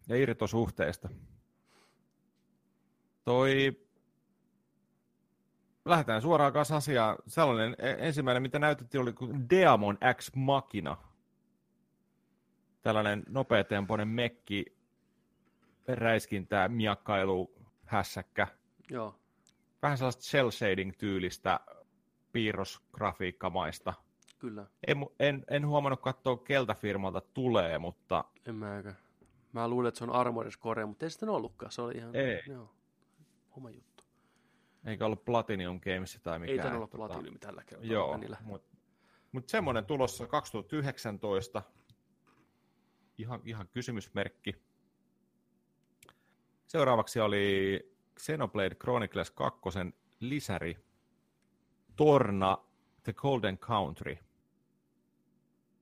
ja 0.08 0.16
irtosuhteista. 0.16 1.08
Toi... 3.24 3.80
Lähdetään 5.84 6.22
suoraan 6.22 6.52
kanssa 6.52 6.76
asiaan. 6.76 7.16
Sellainen 7.26 7.76
e- 7.78 8.06
ensimmäinen, 8.06 8.42
mitä 8.42 8.58
näytettiin, 8.58 9.02
oli 9.02 9.12
kuin 9.12 9.50
Deamon 9.50 9.98
X 10.14 10.30
Machina. 10.34 10.96
Tällainen 12.82 13.22
nopeatempoinen 13.28 14.08
mekki, 14.08 14.64
räiskintää, 15.88 16.68
miakkailu, 16.68 17.59
hässäkkä. 17.90 18.46
Joo, 18.90 19.14
Vähän 19.82 19.98
sellaista 19.98 20.22
cel 20.22 20.50
shading 20.50 20.92
tyylistä 20.98 21.60
piirrosgrafiikkamaista. 22.32 23.94
kyllä. 24.38 24.66
En, 24.86 24.96
en, 25.20 25.44
en 25.50 25.66
huomannut 25.66 26.00
katsoa 26.00 26.36
keltä 26.36 26.74
firmalta 26.74 27.20
tulee, 27.20 27.78
mutta 27.78 28.24
En 28.46 28.54
mäkään. 28.54 28.96
Mä 29.52 29.68
luulen, 29.68 29.88
että 29.88 29.98
se 29.98 30.04
on 30.04 30.10
Armored 30.12 30.52
Core, 30.60 30.86
mutta 30.86 31.06
ei 31.06 31.10
sitten 31.10 31.28
ollutkaan. 31.28 31.72
Se 31.72 31.82
oli 31.82 31.94
ihan 31.96 32.16
Ei. 32.16 32.42
Joo, 32.46 32.74
oma 33.50 33.70
juttu. 33.70 34.04
eikä 34.86 35.06
ollut 35.06 35.24
Platinum 35.24 35.80
Games 35.80 36.20
tai 36.22 36.38
mikään. 36.38 36.58
ei 36.58 36.62
tän 36.64 36.76
olla 36.76 36.86
tota, 36.86 36.96
Platinum 37.06 37.38
tällä 37.38 37.64
kertaa. 37.64 37.86
Joo, 37.92 38.18
mutta 38.44 38.76
mut 39.32 39.48
semmoinen 39.48 39.84
tulossa 39.86 40.26
2019. 40.26 41.62
Ihan, 43.18 43.40
ihan 43.44 43.68
kysymysmerkki. 43.68 44.69
Seuraavaksi 46.70 47.20
oli 47.20 47.80
Xenoblade 48.20 48.74
Chronicles 48.74 49.30
2 49.30 49.60
lisäri 50.20 50.76
Torna 51.96 52.58
The 53.02 53.12
Golden 53.12 53.58
Country. 53.58 54.18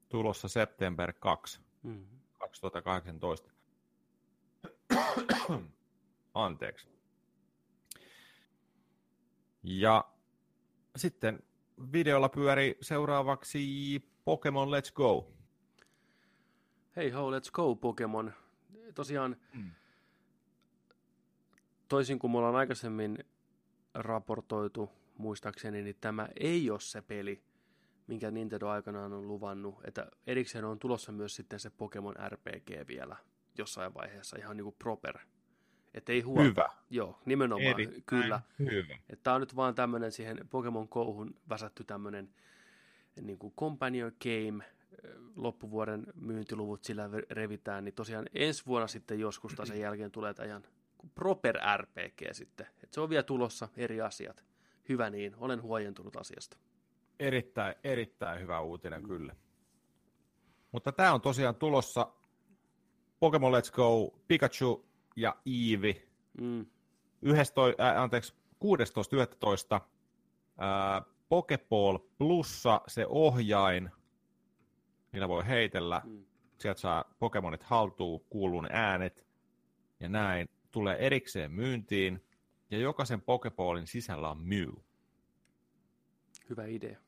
Tulossa 0.08 0.48
September 0.48 1.12
2, 1.12 1.60
Mm. 1.82 2.06
2018. 2.38 3.50
Anteeksi. 6.34 6.88
Ja 9.62 10.04
sitten 10.96 11.42
videolla 11.92 12.28
pyöri 12.28 12.78
seuraavaksi 12.80 13.60
Pokemon 14.24 14.68
Let's 14.68 14.92
Go. 14.94 15.32
Hei 16.96 17.10
ho, 17.10 17.30
let's 17.30 17.50
go 17.52 17.74
Pokemon. 17.74 18.32
Tosiaan, 18.94 19.36
Mm. 19.54 19.70
Toisin 21.88 22.18
kuin 22.18 22.30
mulla 22.30 22.48
on 22.48 22.56
aikaisemmin 22.56 23.18
raportoitu, 23.94 24.90
muistaakseni, 25.18 25.82
niin 25.82 25.96
tämä 26.00 26.28
ei 26.40 26.70
ole 26.70 26.80
se 26.80 27.02
peli, 27.02 27.42
minkä 28.06 28.30
Nintendo 28.30 28.68
aikanaan 28.68 29.12
on 29.12 29.28
luvannut, 29.28 29.80
että 29.84 30.06
erikseen 30.26 30.64
on 30.64 30.78
tulossa 30.78 31.12
myös 31.12 31.36
sitten 31.36 31.60
se 31.60 31.70
Pokemon 31.70 32.14
RPG 32.28 32.70
vielä 32.88 33.16
jossain 33.58 33.94
vaiheessa, 33.94 34.36
ihan 34.38 34.56
niin 34.56 34.64
kuin 34.64 34.76
proper. 34.78 35.18
Että 35.94 36.12
ei 36.12 36.20
huolta. 36.20 36.42
Hyvä. 36.42 36.68
Joo, 36.90 37.18
nimenomaan, 37.24 37.70
Erittäin 37.70 38.02
kyllä. 38.06 38.40
Hyvä. 38.58 38.94
Että 39.08 39.22
Tämä 39.22 39.34
on 39.34 39.40
nyt 39.40 39.56
vaan 39.56 39.74
tämmöinen 39.74 40.12
siihen 40.12 40.48
Pokemon 40.50 40.88
Gohun 40.90 41.34
väsätty 41.48 41.84
tämmöinen 41.84 42.30
niin 43.20 43.38
kuin 43.38 43.54
companion 43.54 44.12
game, 44.22 44.64
loppuvuoden 45.36 46.06
myyntiluvut 46.14 46.84
sillä 46.84 47.10
revitään, 47.30 47.84
niin 47.84 47.94
tosiaan 47.94 48.26
ensi 48.34 48.66
vuonna 48.66 48.86
sitten 48.86 49.20
joskus 49.20 49.54
tai 49.54 49.66
sen 49.66 49.80
jälkeen 49.80 50.10
tulee 50.10 50.34
tämä 50.34 50.46
ihan 50.46 50.62
proper 51.14 51.58
RPG 51.76 52.32
sitten. 52.32 52.66
Et 52.84 52.92
se 52.92 53.00
on 53.00 53.10
vielä 53.10 53.22
tulossa 53.22 53.68
eri 53.76 54.00
asiat. 54.00 54.44
Hyvä 54.88 55.10
niin, 55.10 55.34
olen 55.36 55.62
huojentunut 55.62 56.16
asiasta. 56.16 56.56
Erittäin, 57.18 57.74
erittäin 57.84 58.40
hyvä 58.40 58.60
uutinen 58.60 59.02
kyllä. 59.02 59.36
Mutta 60.72 60.92
tämä 60.92 61.14
on 61.14 61.20
tosiaan 61.20 61.54
tulossa 61.54 62.12
Pokemon 63.20 63.52
Let's 63.52 63.72
Go, 63.72 64.18
Pikachu 64.28 64.88
ja 65.16 65.36
Eevee 65.46 66.08
Mm, 66.40 66.66
11, 67.22 67.82
äh, 67.84 68.02
anteeksi, 68.02 68.34
16.11. 68.60 69.74
Äh, 69.76 71.14
Pokeball 71.28 71.98
plussa 72.18 72.80
se 72.86 73.06
ohjain, 73.08 73.90
millä 75.12 75.28
voi 75.28 75.46
heitellä. 75.46 76.02
mm. 76.04 76.24
Sieltä 76.58 76.80
saa 76.80 77.04
Pokemonit 77.18 77.62
haltuun, 77.62 78.20
kuuluu 78.30 78.60
ne 78.60 78.68
äänet 78.72 79.26
ja 80.00 80.08
näin. 80.08 80.48
Tulee 80.70 80.96
erikseen 81.06 81.52
myyntiin 81.52 82.24
ja 82.70 82.78
jokaisen 82.78 83.20
Pokeballin 83.22 83.86
sisällä 83.86 84.30
on 84.30 84.40
Mew. 84.40 84.68
Hyvä 86.50 86.66
idea. 86.66 86.98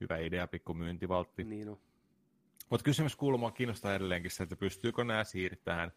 Hyvä 0.00 0.18
idea, 0.18 0.46
pikku 0.46 0.74
myyntivaltti. 0.74 1.44
Niin 1.44 1.68
on. 1.68 1.80
Mutta 2.70 2.84
kysymys 2.84 3.16
kuuluu, 3.16 3.38
mua 3.38 3.50
kiinnostaa 3.50 3.94
edelleenkin 3.94 4.30
se, 4.30 4.42
että 4.42 4.56
pystyykö 4.56 5.04
nämä 5.04 5.24
siirtämään 5.24 5.92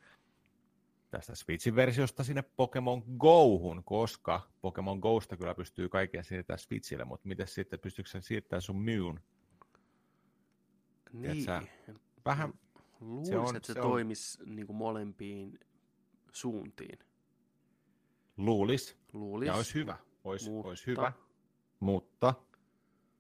tästä 1.09 1.35
Switchin 1.35 1.75
versiosta 1.75 2.23
sinne 2.23 2.41
Pokemon 2.41 3.03
Gohun, 3.17 3.83
koska 3.83 4.51
Pokemon 4.61 4.99
Gosta 4.99 5.37
kyllä 5.37 5.55
pystyy 5.55 5.89
kaikkia 5.89 6.23
siirtämään 6.23 6.59
Switchille, 6.59 7.05
mutta 7.05 7.27
miten 7.27 7.47
sitten, 7.47 7.79
pystyykö 7.79 8.09
sen 8.09 8.21
siirtämään 8.23 8.61
sun 8.61 8.81
Mewn? 8.81 9.19
Niin. 11.13 11.45
Vähän, 12.25 12.53
Luulisin, 12.99 13.37
on- 13.39 13.55
että 13.55 13.67
se, 13.67 13.73
se 13.73 13.81
on- 13.81 13.87
toimisi 13.89 14.43
niin 14.45 14.67
kuin 14.67 14.77
molempiin 14.77 15.59
suuntiin. 16.31 16.99
luulis, 18.37 18.97
Luulis. 19.13 19.47
ja 19.47 19.53
olisi 19.55 19.73
hyvä, 19.73 19.97
olisi, 20.23 20.49
Mutta- 20.49 20.69
olisi 20.69 20.87
hyvä, 20.87 21.13
mutta 21.79 22.33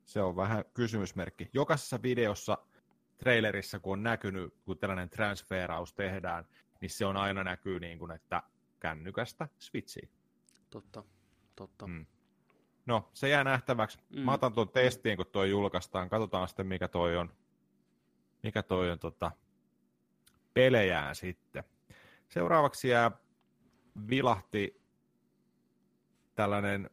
se 0.05 0.21
on 0.21 0.35
vähän 0.35 0.65
kysymysmerkki. 0.73 1.49
Jokaisessa 1.53 2.01
videossa, 2.03 2.57
trailerissa, 3.17 3.79
kun 3.79 3.93
on 3.93 4.03
näkynyt, 4.03 4.53
kun 4.65 4.77
tällainen 4.77 5.09
transferaus 5.09 5.93
tehdään, 5.93 6.45
niin 6.81 6.89
se 6.89 7.05
on 7.05 7.17
aina 7.17 7.43
näkyy 7.43 7.79
niin 7.79 7.99
kuin, 7.99 8.11
että 8.11 8.43
kännykästä 8.79 9.47
Switchiin. 9.59 10.09
Totta, 10.69 11.03
totta. 11.55 11.87
Mm. 11.87 12.05
No, 12.85 13.09
se 13.13 13.29
jää 13.29 13.43
nähtäväksi. 13.43 13.97
Mm. 14.09 14.19
Mä 14.21 14.33
otan 14.33 14.53
tuon 14.53 14.69
testiin, 14.69 15.17
kun 15.17 15.25
tuo 15.25 15.43
julkaistaan. 15.43 16.09
Katsotaan 16.09 16.47
sitten, 16.47 16.67
mikä 16.67 16.87
toi 16.87 17.17
on. 17.17 17.33
mikä 18.43 18.63
toi 18.63 18.91
on 18.91 18.99
tota, 18.99 19.31
pelejään 20.53 21.15
sitten. 21.15 21.63
Seuraavaksi 22.31 22.89
jää 22.89 23.11
vilahti 24.09 24.81
tällainen 26.35 26.89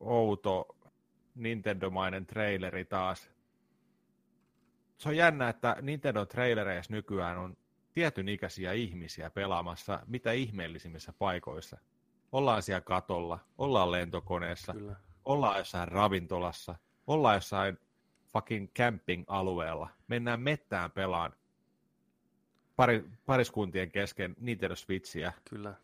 outo 0.00 0.76
Nintendo-mainen 1.34 2.26
traileri 2.26 2.84
taas. 2.84 3.30
Se 4.98 5.08
on 5.08 5.16
jännä, 5.16 5.48
että 5.48 5.76
Nintendo-trailereissa 5.80 6.92
nykyään 6.92 7.38
on 7.38 7.56
tietyn 7.92 8.28
ikäisiä 8.28 8.72
ihmisiä 8.72 9.30
pelaamassa 9.30 10.00
mitä 10.06 10.32
ihmeellisimmissä 10.32 11.12
paikoissa. 11.18 11.78
Ollaan 12.32 12.62
siellä 12.62 12.80
katolla, 12.80 13.38
ollaan 13.58 13.92
lentokoneessa, 13.92 14.72
Kyllä. 14.72 14.96
ollaan 15.24 15.58
jossain 15.58 15.88
ravintolassa, 15.88 16.74
ollaan 17.06 17.34
jossain 17.34 17.78
fucking 18.32 18.68
camping-alueella. 18.78 19.88
Mennään 20.08 20.40
mettään 20.40 20.90
pelaan 20.90 21.32
pari, 22.76 23.04
pariskuntien 23.26 23.90
kesken 23.90 24.36
Nintendo 24.40 24.76
Switchiä. 24.76 25.32
Kyllä. 25.50 25.74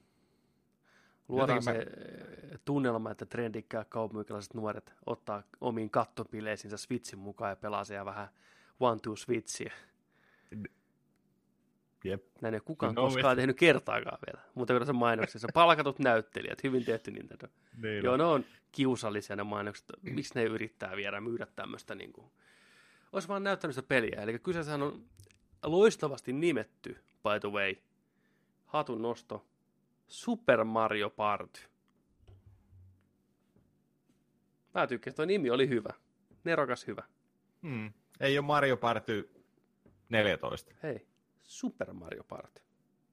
Luodaan 1.29 1.63
se 1.63 1.73
mä... 1.73 1.79
tunnelma, 2.65 3.11
että 3.11 3.27
trendikkäät 3.27 3.89
kaupunkilaiset 3.89 4.55
nuoret 4.55 4.95
ottaa 5.07 5.43
omiin 5.61 5.91
kattopileisinsä 5.91 6.77
Switchin 6.77 7.19
mukaan 7.19 7.51
ja 7.51 7.57
pelaa 7.57 7.85
siellä 7.85 8.05
vähän 8.05 8.29
One 8.81 9.01
Two 9.01 9.17
Switchiä. 9.17 9.73
Jep. 12.05 12.25
Näin 12.41 12.55
ei 12.55 12.61
kukaan 12.61 12.95
no, 12.95 13.03
koskaan 13.03 13.37
tehnyt 13.37 13.57
kertaakaan 13.59 14.19
vielä, 14.27 14.41
mutta 14.55 14.75
kun 14.75 14.87
se 14.87 14.93
mainoksessa. 14.93 15.49
Palkatut 15.55 15.99
näyttelijät, 15.99 16.63
hyvin 16.63 16.85
tehty 16.85 17.11
Nintendo. 17.11 17.47
Niin 17.83 18.05
Joo, 18.05 18.13
on. 18.13 18.19
ne 18.19 18.25
on 18.25 18.45
kiusallisia 18.73 19.37
ne 19.37 19.43
mainokset. 19.43 19.87
Miksi 20.03 20.35
ne 20.35 20.45
yrittää 20.45 20.97
vielä 20.97 21.21
myydä 21.21 21.47
tämmöistä 21.57 21.95
niin 21.95 22.13
kuin... 22.13 22.31
Olisi 23.13 23.29
vaan 23.29 23.45
näyttänyt 23.45 23.75
sitä 23.75 23.89
peliä. 23.89 24.23
Eli 24.23 24.39
kyseessähän 24.39 24.83
on 24.83 25.05
loistavasti 25.63 26.33
nimetty, 26.33 26.95
by 26.95 27.41
the 27.41 27.49
way, 27.49 27.75
hatun 28.67 29.03
nosto, 29.03 29.47
Super 30.09 30.65
Mario 30.65 31.11
Party. 31.11 31.61
Mä 34.75 34.87
tykkäsin, 34.87 35.17
tuo 35.17 35.25
nimi 35.25 35.51
oli 35.51 35.69
hyvä. 35.69 35.93
Nerokas 36.45 36.87
hyvä. 36.87 37.03
Hmm. 37.63 37.93
Ei 38.21 38.39
ole 38.39 38.47
Mario 38.47 38.77
Party 38.77 39.31
14. 40.09 40.75
Hei, 40.83 41.07
Super 41.43 41.93
Mario 41.93 42.25
Party. 42.25 42.63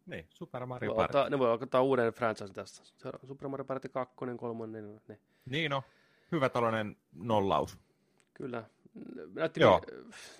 Niin, 0.06 0.28
Super 0.30 0.66
Mario 0.66 0.90
voi 0.90 0.96
Party. 0.96 1.18
Ottaa, 1.18 1.30
ne 1.30 1.40
voi 1.40 1.52
ottaa 1.52 1.82
uuden 1.82 2.14
franchise 2.14 2.54
tästä. 2.54 2.84
Super 3.28 3.48
Mario 3.48 3.66
Party 3.66 3.90
2, 3.90 4.16
3, 4.38 4.68
4. 4.68 5.02
Ne. 5.08 5.20
Niin 5.46 5.72
no, 5.72 5.84
hyvä 6.32 6.50
tällainen 6.50 6.98
nollaus. 7.14 7.78
Kyllä. 8.34 8.64
Näytti 9.34 9.60
Joo. 9.60 9.82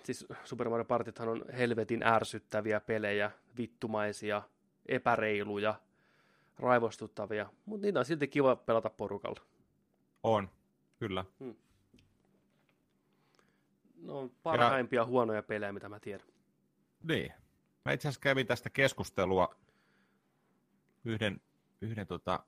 Siis 0.04 0.26
Super 0.44 0.70
Mario 0.70 0.86
Partythan 0.86 1.30
on 1.30 1.46
helvetin 1.58 2.04
ärsyttäviä 2.04 2.80
pelejä, 2.80 3.32
vittumaisia, 3.58 4.42
epäreiluja, 4.86 5.76
raivostuttavia, 6.60 7.50
mutta 7.66 7.86
niitä 7.86 8.00
on 8.00 8.06
silti 8.06 8.28
kiva 8.28 8.56
pelata 8.56 8.90
porukalla. 8.90 9.42
On, 10.24 10.50
kyllä. 11.00 11.26
Hmm. 11.40 11.56
No 14.02 14.20
on 14.20 14.32
parhaimpia 14.44 15.02
ja... 15.02 15.06
huonoja 15.06 15.44
pelejä, 15.44 15.74
mitä 15.74 15.90
mä 15.90 16.00
tiedän. 16.00 16.28
Niin. 17.04 17.34
Mä 17.86 17.92
itse 17.92 18.08
asiassa 18.08 18.22
kävin 18.22 18.48
tästä 18.48 18.70
keskustelua 18.70 19.56
yhden, 21.06 21.42
yhden 21.82 22.08
tota, 22.08 22.44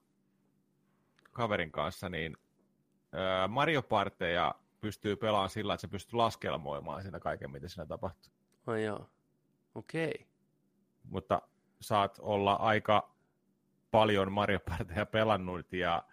kaverin 1.31 1.71
kanssa, 1.71 2.09
niin 2.09 2.37
ää, 3.11 3.47
Mario 3.47 3.81
Parteja 3.81 4.55
pystyy 4.81 5.15
pelaamaan 5.15 5.49
sillä, 5.49 5.73
että 5.73 5.81
se 5.81 5.87
pystyy 5.87 6.17
laskelmoimaan 6.17 7.01
siinä 7.01 7.19
kaiken, 7.19 7.51
mitä 7.51 7.67
siinä 7.67 7.85
tapahtuu. 7.85 8.33
Ai 8.67 8.83
joo. 8.83 9.09
Okei. 9.75 10.11
Okay. 10.15 10.27
Mutta 11.03 11.41
saat 11.81 12.19
olla 12.21 12.53
aika 12.53 13.15
paljon 13.91 14.31
Mario 14.31 14.59
Parteja 14.59 15.05
pelannut 15.05 15.73
ja 15.73 16.03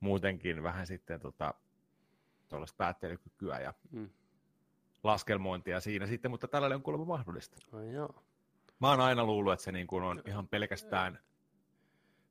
muutenkin 0.00 0.62
vähän 0.62 0.86
sitten 0.86 1.20
tota, 1.20 1.54
tuollaista 2.48 2.76
päättelykykyä 2.76 3.60
ja 3.60 3.74
mm. 3.90 4.10
laskelmointia 5.02 5.80
siinä 5.80 6.06
sitten, 6.06 6.30
mutta 6.30 6.48
tällainen 6.48 6.76
on 6.76 6.82
kuulemma 6.82 7.06
mahdollista. 7.06 7.56
Ai 7.72 7.92
joo. 7.92 8.24
Mä 8.80 8.90
oon 8.90 9.00
aina 9.00 9.24
luullut, 9.24 9.52
että 9.52 9.64
se 9.64 9.72
niin 9.72 9.86
kuin 9.86 10.04
on 10.04 10.22
ihan 10.26 10.48
pelkästään 10.48 11.18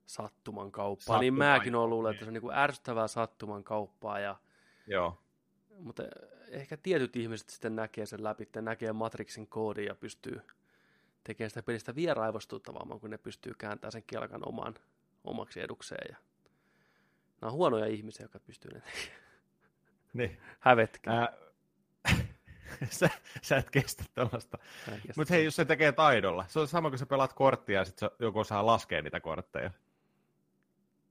sattuman 0.06 0.72
kauppaa. 0.72 1.02
Sattuman. 1.02 1.20
Niin 1.20 1.34
mäkin 1.34 1.74
olen 1.74 1.90
luullut, 1.90 2.10
että 2.10 2.24
se 2.24 2.28
on 2.28 2.34
niin 2.34 2.42
kuin 2.42 2.56
ärsyttävää 2.56 3.08
sattuman 3.08 3.64
kauppaa. 3.64 4.18
Ja... 4.18 4.36
Joo. 4.86 5.22
Mutta 5.82 6.02
ehkä 6.48 6.76
tietyt 6.76 7.16
ihmiset 7.16 7.48
sitten 7.48 7.76
näkee 7.76 8.06
sen 8.06 8.24
läpi, 8.24 8.42
että 8.42 8.62
näkee 8.62 8.92
Matrixin 8.92 9.46
koodin 9.46 9.86
ja 9.86 9.94
pystyy 9.94 10.40
tekemään 11.24 11.50
sitä 11.50 11.62
pelistä 11.62 11.94
vielä 11.94 12.14
raivostuttavamman, 12.14 13.00
kun 13.00 13.10
ne 13.10 13.18
pystyy 13.18 13.54
kääntämään 13.58 13.92
sen 13.92 14.02
kelkan 14.06 14.48
oman, 14.48 14.74
omaksi 15.24 15.60
edukseen. 15.60 16.06
Ja... 16.08 16.16
Nämä 17.40 17.50
on 17.50 17.52
huonoja 17.52 17.86
ihmisiä, 17.86 18.24
jotka 18.24 18.40
pystyy 18.40 18.70
ne 18.74 18.80
tekemään. 18.80 19.20
Niin. 20.12 20.38
Hävetkin. 20.60 21.12
Ää, 21.12 21.32
sä, 22.90 23.10
sä 23.42 23.56
et 23.56 23.70
kestä 23.70 24.04
tällaista. 24.14 24.58
Mutta 25.16 25.34
hei, 25.34 25.44
jos 25.44 25.56
se 25.56 25.64
tekee 25.64 25.92
taidolla, 25.92 26.44
se 26.48 26.60
on 26.60 26.68
sama 26.68 26.88
kuin 26.88 26.98
sä 26.98 27.06
pelaat 27.06 27.32
korttia 27.32 27.78
ja 27.80 27.84
sitten 27.84 28.10
joku 28.18 28.44
saa 28.44 28.66
laskea 28.66 29.02
niitä 29.02 29.20
kortteja. 29.20 29.70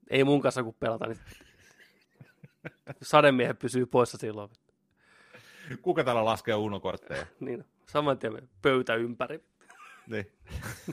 Ei 0.10 0.24
mun 0.24 0.41
kanssa 0.41 0.64
kun 0.64 0.74
pelata, 0.74 1.08
niin 1.08 1.20
sademiehet 3.02 3.60
pysyy 3.60 3.86
poissa 3.86 4.18
silloin. 4.18 4.49
Kuka 5.81 6.03
täällä 6.03 6.26
laskee 6.26 6.56
unokortteja? 6.56 7.26
niin, 7.40 7.65
saman 7.88 8.19
tien 8.19 8.49
pöytä 8.61 8.95
ympäri. 8.95 9.44
niin. 10.07 10.31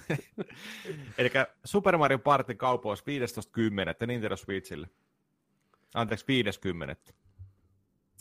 Eli 1.18 1.30
Super 1.64 1.96
Mario 1.96 2.18
Party 2.18 2.54
kaupoissa 2.54 3.04
15.10. 4.00 4.06
Nintendo 4.06 4.36
Switchille. 4.36 4.88
Anteeksi, 5.94 6.24
50. 6.28 6.96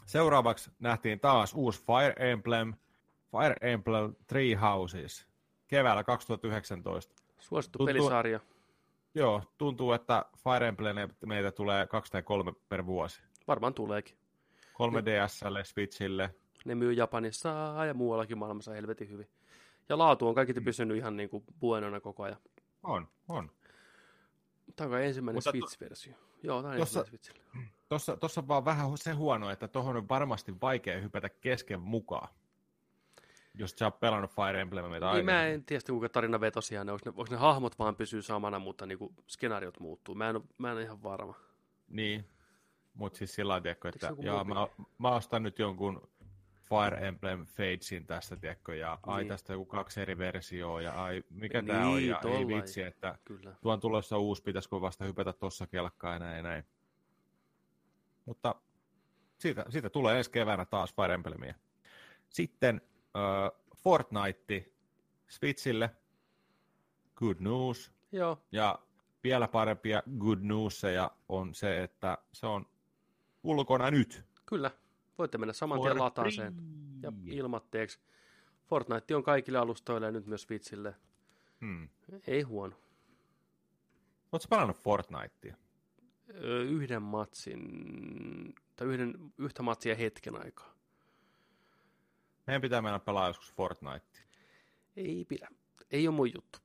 Seuraavaksi 0.05 0.71
nähtiin 0.79 1.19
taas 1.19 1.53
uusi 1.53 1.83
Fire 1.83 2.31
Emblem, 2.31 2.73
Fire 3.31 3.71
Emblem 3.71 4.15
Three 4.27 4.55
Houses, 4.55 5.27
keväällä 5.67 6.03
2019. 6.03 7.15
Suosittu 7.39 7.77
tuntuu, 7.77 7.93
pelisarja. 7.93 8.39
Joo, 9.15 9.41
tuntuu, 9.57 9.91
että 9.91 10.25
Fire 10.37 10.67
Emblem 10.67 10.95
meitä 11.25 11.51
tulee 11.51 11.87
kaksi 11.87 12.11
tai 12.11 12.23
kolme 12.23 12.53
per 12.69 12.85
vuosi. 12.85 13.21
Varmaan 13.47 13.73
tuleekin. 13.73 14.17
3DSlle, 14.73 15.63
Switchille. 15.63 16.35
Ne 16.65 16.75
myy 16.75 16.93
Japanissa 16.93 17.49
ja 17.87 17.93
muuallakin 17.93 18.37
maailmassa 18.37 18.71
helvetin 18.71 19.09
hyvin. 19.09 19.27
Ja 19.89 19.97
laatu 19.97 20.27
on 20.27 20.35
kaikki 20.35 20.61
pysynyt 20.61 20.97
ihan 20.97 21.17
niin 21.17 21.29
kuin 21.29 21.43
buenona 21.59 21.99
koko 21.99 22.23
ajan. 22.23 22.37
On, 22.83 23.07
on. 23.27 23.51
Tämä 24.75 24.95
on 24.95 25.01
ensimmäinen 25.01 25.41
Switch-versio. 25.41 26.13
Joo, 26.43 26.61
tämä 26.61 26.73
on 26.73 26.79
tossa, 26.79 26.99
ensimmäinen 26.99 27.23
Switchille. 27.89 28.19
Tuossa 28.19 28.41
on 28.41 28.47
vaan 28.47 28.65
vähän 28.65 28.97
se 28.97 29.11
huono, 29.11 29.49
että 29.49 29.67
tuohon 29.67 29.97
on 29.97 30.09
varmasti 30.09 30.61
vaikea 30.61 31.01
hypätä 31.01 31.29
kesken 31.29 31.81
mukaan. 31.81 32.27
Jos 33.53 33.71
sä 33.71 33.85
oot 33.85 33.99
pelannut 33.99 34.31
Fire 34.31 34.61
Emblemia 34.61 35.13
niin 35.13 35.25
mä 35.25 35.45
en 35.45 35.65
tiedä, 35.65 35.81
kuinka 35.87 36.09
tarina 36.09 36.41
vetosia 36.41 36.83
ne. 36.83 36.91
Onko, 36.91 37.01
ne. 37.05 37.09
onko 37.09 37.27
ne 37.29 37.37
hahmot 37.37 37.79
vaan 37.79 37.95
pysyy 37.95 38.21
samana, 38.21 38.59
mutta 38.59 38.85
niinku 38.85 39.13
skenaariot 39.27 39.79
muuttuu. 39.79 40.15
Mä 40.15 40.29
en, 40.29 40.41
mä 40.57 40.67
en 40.67 40.73
ole 40.73 40.83
ihan 40.83 41.03
varma. 41.03 41.33
Niin, 41.87 42.25
mutta 42.95 43.17
siis 43.17 43.35
sillä 43.35 43.61
tavalla, 43.61 43.89
että 43.95 44.13
jaa, 44.19 44.43
mä, 44.43 44.67
mä 44.97 45.15
ostan 45.15 45.43
nyt 45.43 45.59
jonkun 45.59 46.09
Fire 46.61 47.07
Emblem 47.07 47.45
Fadesin 47.45 48.05
tästä, 48.05 48.35
tiedätkö, 48.35 48.75
ja 48.75 48.99
niin. 49.05 49.15
ai 49.15 49.25
tästä 49.25 49.53
joku 49.53 49.65
kaksi 49.65 50.01
eri 50.01 50.17
versioa, 50.17 50.81
ja 50.81 51.03
ai 51.03 51.23
mikä 51.29 51.61
niin, 51.61 51.67
tämä 51.67 51.89
on, 51.89 52.05
ja 52.05 52.21
ei 52.37 52.47
vitsi, 52.47 52.81
että 52.81 53.17
Kyllä. 53.25 53.55
tuon 53.61 53.79
tulossa 53.79 54.17
uusi, 54.17 54.43
pitäisikö 54.43 54.81
vasta 54.81 55.05
hypätä 55.05 55.33
tuossa 55.33 55.67
kelkkaan 55.67 56.13
ja 56.13 56.19
näin, 56.19 56.43
näin. 56.43 56.63
Mutta 58.25 58.55
siitä, 59.37 59.65
siitä 59.69 59.89
tulee 59.89 60.17
ensi 60.17 60.31
keväänä 60.31 60.65
taas 60.65 60.93
Fire 60.95 61.13
Emblemia. 61.13 61.55
Sitten 62.29 62.81
uh, 62.97 63.61
Fortnite 63.77 64.71
Switchille. 65.27 65.89
Good 67.15 67.37
news. 67.39 67.91
Joo. 68.11 68.45
Ja 68.51 68.79
vielä 69.23 69.47
parempia 69.47 70.03
good 70.19 70.39
newsia 70.41 71.11
on 71.29 71.53
se, 71.55 71.83
että 71.83 72.17
se 72.33 72.47
on 72.47 72.65
ulkona 73.45 73.91
nyt. 73.91 74.23
Kyllä. 74.45 74.71
Voitte 75.17 75.37
mennä 75.37 75.53
saman 75.53 75.81
tien 75.81 75.99
lataaseen 75.99 76.55
ja 77.01 77.11
ilmatteeksi. 77.25 77.99
Fortnite 78.65 79.15
on 79.15 79.23
kaikille 79.23 79.57
alustoille 79.57 80.05
ja 80.05 80.11
nyt 80.11 80.25
myös 80.25 80.41
Switchille. 80.41 80.95
Hmm. 81.61 81.89
Ei 82.27 82.41
huono. 82.41 82.75
Oletko 84.31 84.47
pelannut 84.49 84.77
Fortnitea? 84.77 85.55
yhden 86.69 87.01
matsin, 87.01 88.55
tai 88.75 88.87
yhden, 88.87 89.33
yhtä 89.37 89.63
matsia 89.63 89.95
hetken 89.95 90.43
aikaa. 90.43 90.75
Meidän 92.47 92.61
pitää 92.61 92.81
mennä 92.81 92.99
pelaa 92.99 93.27
joskus 93.27 93.53
Fortnite. 93.53 94.19
Ei 94.95 95.25
pidä. 95.25 95.47
Ei 95.91 96.07
ole 96.07 96.15
mun 96.15 96.33
juttu. 96.33 96.59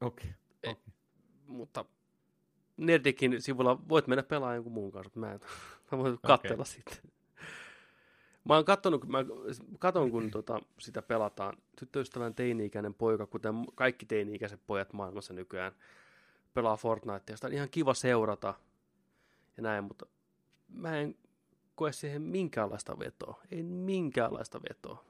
Okei. 0.00 0.30
Okay. 0.30 0.72
Okay. 0.72 0.92
Mutta 1.46 1.84
Nerdikin 2.76 3.42
sivulla 3.42 3.88
voit 3.88 4.06
mennä 4.06 4.22
pelaamaan 4.22 4.54
jonkun 4.54 4.72
muun 4.72 4.92
kanssa, 4.92 5.20
mä, 5.20 5.32
en, 5.32 5.40
mä 5.92 5.98
voin 5.98 6.18
katsella 6.26 6.54
okay. 6.62 6.72
sitten. 6.72 6.98
Mä 8.44 8.54
oon 8.54 8.64
kattonut, 8.64 9.00
kun, 9.00 9.10
mä 9.10 9.24
katon, 9.78 10.10
kun 10.10 10.30
tota, 10.30 10.60
sitä 10.78 11.02
pelataan. 11.02 11.56
Tyttöystävän 11.76 12.34
teini-ikäinen 12.34 12.94
poika, 12.94 13.26
kuten 13.26 13.54
kaikki 13.74 14.06
teini-ikäiset 14.06 14.60
pojat 14.66 14.92
maailmassa 14.92 15.34
nykyään, 15.34 15.72
pelaa 16.54 16.76
Fortnitea. 16.76 17.36
Sitä 17.36 17.46
on 17.46 17.52
ihan 17.52 17.70
kiva 17.70 17.94
seurata 17.94 18.54
ja 19.56 19.62
näin, 19.62 19.84
mutta 19.84 20.06
mä 20.68 20.98
en 20.98 21.14
koe 21.74 21.92
siihen 21.92 22.22
minkäänlaista 22.22 22.98
vetoa. 22.98 23.42
En 23.50 23.66
minkäänlaista 23.66 24.60
vetoa. 24.70 25.04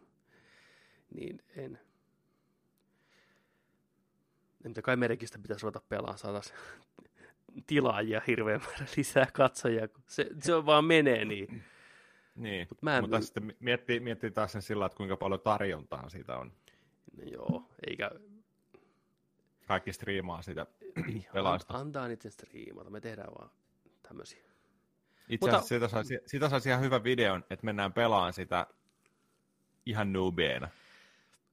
Niin 1.14 1.42
en. 1.56 1.78
Entä 4.64 4.82
kai 4.82 4.96
merkistä 4.96 5.38
pitäisi 5.38 5.62
ruveta 5.62 5.80
pelaamaan, 5.88 6.18
saataisiin 6.18 6.58
tilaajia 7.66 8.22
hirveän 8.26 8.60
määrä 8.60 8.86
lisää 8.96 9.26
katsojia, 9.32 9.88
kun 9.88 10.02
se, 10.06 10.26
se 10.40 10.66
vaan 10.66 10.84
menee 10.84 11.24
niin. 11.24 11.64
Niin, 12.34 12.66
Mut 12.70 12.82
mä 12.82 12.96
en... 12.96 13.02
mutta 13.02 13.20
sitten 13.20 13.56
miettii, 13.60 14.00
miettii 14.00 14.30
taas 14.30 14.52
sen 14.52 14.62
sillä, 14.62 14.86
että 14.86 14.96
kuinka 14.96 15.16
paljon 15.16 15.40
tarjontaa 15.40 16.08
siitä 16.08 16.36
on. 16.36 16.52
No 17.16 17.22
joo, 17.32 17.70
eikä... 17.86 18.10
Kaikki 19.66 19.92
striimaa 19.92 20.42
sitä 20.42 20.66
pelaista. 21.32 21.74
Antaa 21.74 22.08
niiden 22.08 22.30
striimata, 22.30 22.90
me 22.90 23.00
tehdään 23.00 23.32
vaan 23.38 23.50
tämmöisiä. 24.02 24.42
Itse 25.28 25.48
asiassa 25.48 25.68
siitä, 25.68 25.88
saisi, 25.88 26.18
siitä 26.26 26.48
saisi 26.48 26.68
ihan 26.68 26.80
hyvä 26.80 27.04
videon, 27.04 27.44
että 27.50 27.64
mennään 27.64 27.92
pelaan 27.92 28.32
sitä 28.32 28.66
ihan 29.86 30.12
noobieina. 30.12 30.68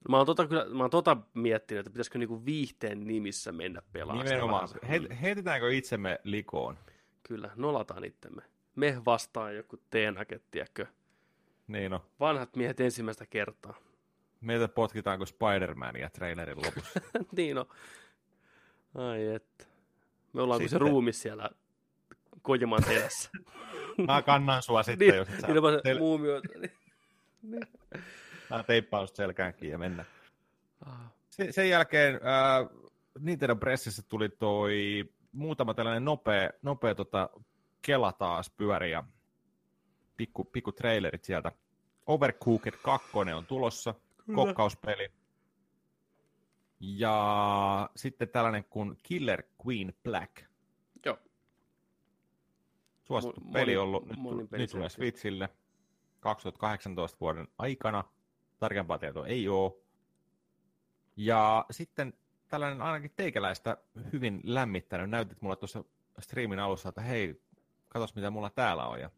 Mä 0.09 0.17
oon 0.17 0.25
tota, 0.25 0.47
kyllä, 0.47 0.65
mä 0.65 0.83
oon 0.83 0.89
tota 0.89 1.17
miettinyt, 1.33 1.79
että 1.79 1.91
pitäisikö 1.91 2.19
niinku 2.19 2.45
viihteen 2.45 3.07
nimissä 3.07 3.51
mennä 3.51 3.81
pelaamaan. 3.93 4.25
Nimenomaan. 4.25 4.69
He, 4.89 5.01
heitetäänkö 5.21 5.73
itsemme 5.73 6.19
likoon? 6.23 6.77
Kyllä, 7.23 7.49
nolataan 7.55 8.03
itsemme. 8.03 8.41
Me 8.75 9.01
vastaan 9.05 9.55
joku 9.55 9.77
teenaket, 9.89 10.43
tiedätkö? 10.51 10.85
Niin 11.67 11.91
no. 11.91 12.05
Vanhat 12.19 12.55
miehet 12.55 12.79
ensimmäistä 12.79 13.25
kertaa. 13.25 13.73
Meitä 14.41 14.67
potkitaan 14.67 15.17
kuin 15.17 15.27
Spider-Mania 15.27 16.09
trailerin 16.09 16.57
lopussa. 16.57 16.99
niin 17.37 17.55
no. 17.55 17.67
Ai 18.95 19.27
että. 19.27 19.65
Me 20.33 20.41
ollaan 20.41 20.61
sitten... 20.61 20.79
kuin 20.79 20.87
se 20.87 20.91
ruumis 20.91 21.21
siellä 21.21 21.49
Kojimaan 22.41 22.83
terässä. 22.83 23.29
Mä 24.07 24.21
kannan 24.21 24.63
sua 24.63 24.83
sitten, 24.91 25.07
niin, 25.07 25.17
jos 25.17 25.29
et 25.29 25.39
sä... 25.39 25.47
Niin, 25.47 25.97
muumioita. 25.97 26.47
Niin. 26.59 27.67
Mä 28.57 28.63
teippaus 28.63 29.15
selkäänkin 29.15 29.69
ja 29.69 29.77
mennä. 29.77 30.05
Ah. 30.85 31.13
Sen, 31.29 31.53
sen 31.53 31.69
jälkeen 31.69 32.15
äh, 32.15 32.69
Nintendo 33.19 33.55
Pressissä 33.55 34.01
tuli 34.09 34.29
toi 34.29 35.05
muutama 35.31 35.73
tällainen 35.73 36.05
nopea, 36.05 36.49
nopea 36.61 36.95
tota, 36.95 37.29
kela 37.81 38.11
taas 38.13 38.49
pyöri 38.49 38.91
ja 38.91 39.03
pikku, 40.17 40.43
pikku 40.43 40.71
trailerit 40.71 41.23
sieltä. 41.23 41.51
Overcooked 42.05 42.73
2 42.83 43.07
on 43.35 43.45
tulossa, 43.45 43.93
Kyllä. 44.25 44.35
kokkauspeli. 44.35 45.11
Ja 46.79 47.89
sitten 47.95 48.29
tällainen 48.29 48.63
kuin 48.63 48.97
Killer 49.03 49.43
Queen 49.65 49.93
Black. 50.03 50.31
Joo. 51.05 51.17
Suosittu 53.03 53.41
Mo- 53.41 53.53
peli 53.53 53.77
on 53.77 53.83
ollut, 53.83 54.05
nyt, 54.05 54.51
nyt 54.51 54.71
tulee 54.71 54.89
Switchille 54.89 55.49
2018 56.19 57.17
vuoden 57.19 57.47
aikana. 57.57 58.03
Tarkempaa 58.61 58.97
tietoa 58.97 59.27
ei 59.27 59.49
ole. 59.49 59.73
Ja 61.15 61.65
sitten 61.71 62.13
tällainen 62.47 62.81
ainakin 62.81 63.11
teikäläistä 63.15 63.77
hyvin 64.13 64.41
lämmittänyt. 64.43 65.09
Näytit 65.09 65.41
mulle 65.41 65.55
tuossa 65.55 65.83
striimin 66.19 66.59
alussa, 66.59 66.89
että 66.89 67.01
hei, 67.01 67.41
katos 67.89 68.15
mitä 68.15 68.29
mulla 68.29 68.49
täällä 68.49 68.87
on. 68.87 68.99
Ja 68.99 69.09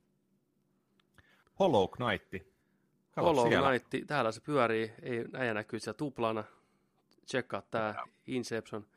Hollow 1.59 1.89
Knight. 1.89 2.47
Hollow 3.17 3.49
siellä. 3.49 3.69
Knight, 3.69 4.07
täällä 4.07 4.31
se 4.31 4.41
pyörii, 4.41 4.93
ei 5.01 5.25
äijä 5.33 5.53
näkyy 5.53 5.79
siellä 5.79 5.97
tuplana. 5.97 6.43
Tsekkaa 7.25 7.61
tää 7.61 8.03
Inception. 8.27 8.87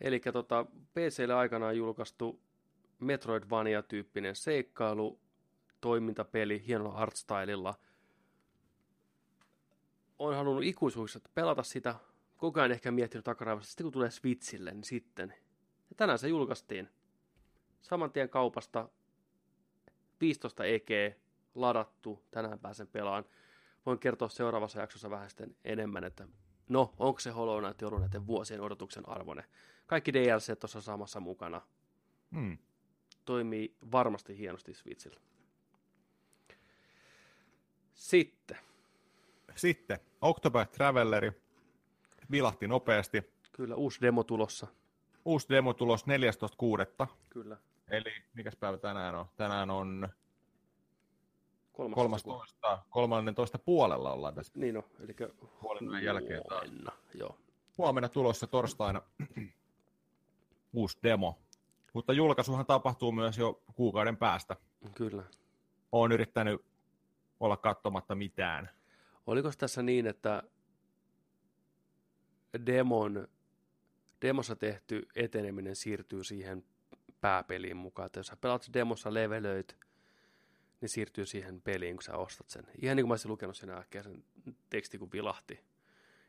Eli 0.00 0.20
tota, 0.20 0.66
PClle 0.94 1.34
aikanaan 1.34 1.76
julkaistu 1.76 2.40
Metroidvania-tyyppinen 2.98 4.36
seikkailu, 4.36 5.20
toimintapeli 5.80 6.62
hienolla 6.66 6.94
artstylella. 6.94 7.74
Olen 10.22 10.36
halunnut 10.36 10.64
ikuisuudessa 10.64 11.20
pelata 11.34 11.62
sitä, 11.62 11.94
koko 12.36 12.60
ajan 12.60 12.72
ehkä 12.72 12.90
miettinyt 12.90 13.24
takaraivossa, 13.24 13.70
sitten 13.70 13.84
kun 13.84 13.92
tulee 13.92 14.10
Switchille, 14.10 14.70
niin 14.72 14.84
sitten. 14.84 15.34
Ja 15.90 15.96
tänään 15.96 16.18
se 16.18 16.28
julkaistiin 16.28 16.88
saman 17.80 18.12
tien 18.12 18.28
kaupasta 18.28 18.88
15 20.20 20.64
EG 20.64 20.90
ladattu, 21.54 22.24
tänään 22.30 22.58
pääsen 22.58 22.86
pelaan. 22.86 23.24
Voin 23.86 23.98
kertoa 23.98 24.28
seuraavassa 24.28 24.80
jaksossa 24.80 25.10
vähän 25.10 25.30
sitten 25.30 25.56
enemmän, 25.64 26.04
että 26.04 26.28
no, 26.68 26.94
onko 26.98 27.20
se 27.20 27.30
Hollow 27.30 27.64
Knight 27.64 27.82
ollut 27.82 28.00
näiden 28.00 28.26
vuosien 28.26 28.60
odotuksen 28.60 29.08
arvone. 29.08 29.44
Kaikki 29.86 30.12
DLC 30.12 30.58
tuossa 30.58 30.80
samassa 30.80 31.20
mukana. 31.20 31.60
Hmm. 32.34 32.58
Toimii 33.24 33.76
varmasti 33.92 34.38
hienosti 34.38 34.74
Switchillä. 34.74 35.20
Sitten. 37.94 38.71
Sitten. 39.54 39.98
Octopath 40.20 40.72
Traveleri 40.72 41.32
vilahti 42.30 42.68
nopeasti. 42.68 43.32
Kyllä, 43.52 43.74
uusi 43.74 44.00
demo 44.00 44.24
tulossa. 44.24 44.66
Uusi 45.24 45.48
demo 45.48 45.74
tulos 45.74 46.04
14.6. 46.06 47.06
Kyllä. 47.28 47.56
Eli 47.90 48.12
mikäs 48.34 48.56
päivä 48.56 48.78
tänään 48.78 49.14
on? 49.14 49.26
Tänään 49.36 49.70
on 49.70 50.08
13. 51.72 52.30
13. 52.90 53.58
puolella 53.58 54.12
ollaan 54.12 54.34
tässä. 54.34 54.52
Niin 54.56 54.76
on, 54.76 54.82
eli 55.00 55.16
huomenna 55.62 56.00
jälkeen 56.00 56.42
taas. 56.48 56.70
joo. 57.14 57.38
Huomenna 57.78 58.08
tulossa 58.08 58.46
torstaina 58.46 59.02
uusi 60.72 60.98
demo. 61.02 61.38
Mutta 61.92 62.12
julkaisuhan 62.12 62.66
tapahtuu 62.66 63.12
myös 63.12 63.38
jo 63.38 63.62
kuukauden 63.74 64.16
päästä. 64.16 64.56
Kyllä. 64.94 65.22
Olen 65.92 66.12
yrittänyt 66.12 66.64
olla 67.40 67.56
katsomatta 67.56 68.14
mitään. 68.14 68.70
Oliko 69.26 69.52
tässä 69.58 69.82
niin, 69.82 70.06
että 70.06 70.42
demon, 72.66 73.28
demossa 74.22 74.56
tehty 74.56 75.08
eteneminen 75.16 75.76
siirtyy 75.76 76.24
siihen 76.24 76.64
pääpeliin 77.20 77.76
mukaan. 77.76 78.06
Että 78.06 78.20
jos 78.20 78.26
sä 78.26 78.36
pelaat 78.36 78.66
demossa 78.72 79.14
levelöit, 79.14 79.76
niin 80.80 80.88
siirtyy 80.88 81.26
siihen 81.26 81.62
peliin, 81.62 81.96
kun 81.96 82.02
sä 82.02 82.16
ostat 82.16 82.50
sen. 82.50 82.66
Ihan 82.82 82.96
niin 82.96 83.04
kuin 83.04 83.08
mä 83.08 83.12
olisin 83.12 83.30
lukenut 83.30 83.56
sen 83.56 83.70
äkkiä 83.70 84.02
sen 84.02 84.24
teksti, 84.70 84.98
kun 84.98 85.12
vilahti. 85.12 85.64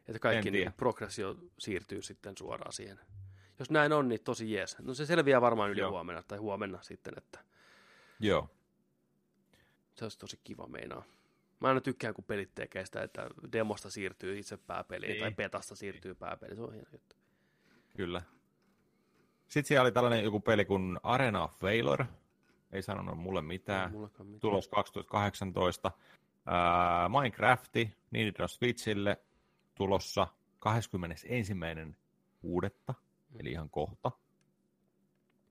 Että 0.08 0.20
kaikki 0.20 0.52
niin 0.52 0.74
progressio 0.74 1.36
siirtyy 1.60 2.02
sitten 2.02 2.38
suoraan 2.38 2.74
siihen. 2.74 3.00
Jos 3.60 3.70
näin 3.70 3.94
on, 3.94 4.10
niin 4.10 4.24
tosi 4.24 4.52
jees. 4.52 4.80
No 4.80 4.94
se 4.94 5.06
selviää 5.06 5.42
varmaan 5.42 5.72
yli 5.72 5.80
Joo. 5.80 5.92
huomenna 5.92 6.24
tai 6.24 6.38
huomenna 6.38 6.82
sitten, 6.82 7.14
että... 7.18 7.40
Joo. 8.20 8.50
Se 9.96 10.06
olisi 10.06 10.20
tosi 10.20 10.40
kiva 10.44 10.68
meinaa. 10.68 11.04
Mä 11.60 11.68
aina 11.68 11.82
tykkään, 11.82 12.14
kun 12.14 12.24
pelit 12.24 12.56
tekee 12.56 12.86
sitä, 12.86 13.04
että 13.04 13.30
demosta 13.52 13.90
siirtyy 13.90 14.40
itse 14.40 14.58
pääpeliin 14.58 15.12
niin. 15.12 15.22
tai 15.22 15.32
petasta 15.32 15.76
siirtyy 15.76 16.16
pääpeliin. 16.16 16.56
Se 16.56 16.64
on 16.64 16.74
hieno 16.74 16.90
juttu. 16.92 17.16
Kyllä. 17.98 18.22
Sitten 19.48 19.68
siellä 19.68 19.82
oli 19.82 19.92
tällainen 19.92 20.24
joku 20.24 20.40
peli 20.40 20.66
kuin 20.66 21.00
Arena 21.04 21.44
of 21.44 21.54
Valor. 21.62 22.06
Ei 22.72 22.82
sanonut 22.82 23.18
mulle 23.18 23.42
mitään. 23.42 23.92
mitään. 23.92 24.40
Tulos 24.40 24.68
2018. 24.68 25.92
Uh, 25.98 27.22
Minecrafti 27.22 27.96
Nintendo 28.12 28.48
Switchille 28.48 29.18
tulossa 29.76 30.28
21. 30.60 31.54
uudetta, 32.44 32.94
mm. 33.30 33.40
eli 33.40 33.52
ihan 33.52 33.70
kohta. 33.70 34.12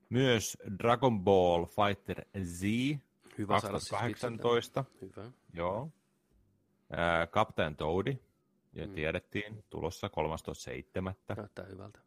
Myös 0.09 0.59
Dragon 0.79 1.25
Ball 1.25 1.65
Fighter 1.65 2.25
Z 2.45 2.63
Hyvä 3.39 3.55
2018. 3.55 4.85
Siis 4.99 5.17
Hyvä. 5.17 5.31
Joo. 5.53 5.83
Uh, 5.83 7.29
Captain 7.31 7.77
Toadi, 7.77 8.19
ja 8.73 8.87
mm. 8.87 8.95
tiedettiin, 8.95 9.65
tulossa 9.71 10.09
13.7. 10.09 11.37
Näyttää 11.37 11.65
hyvältä 11.65 11.99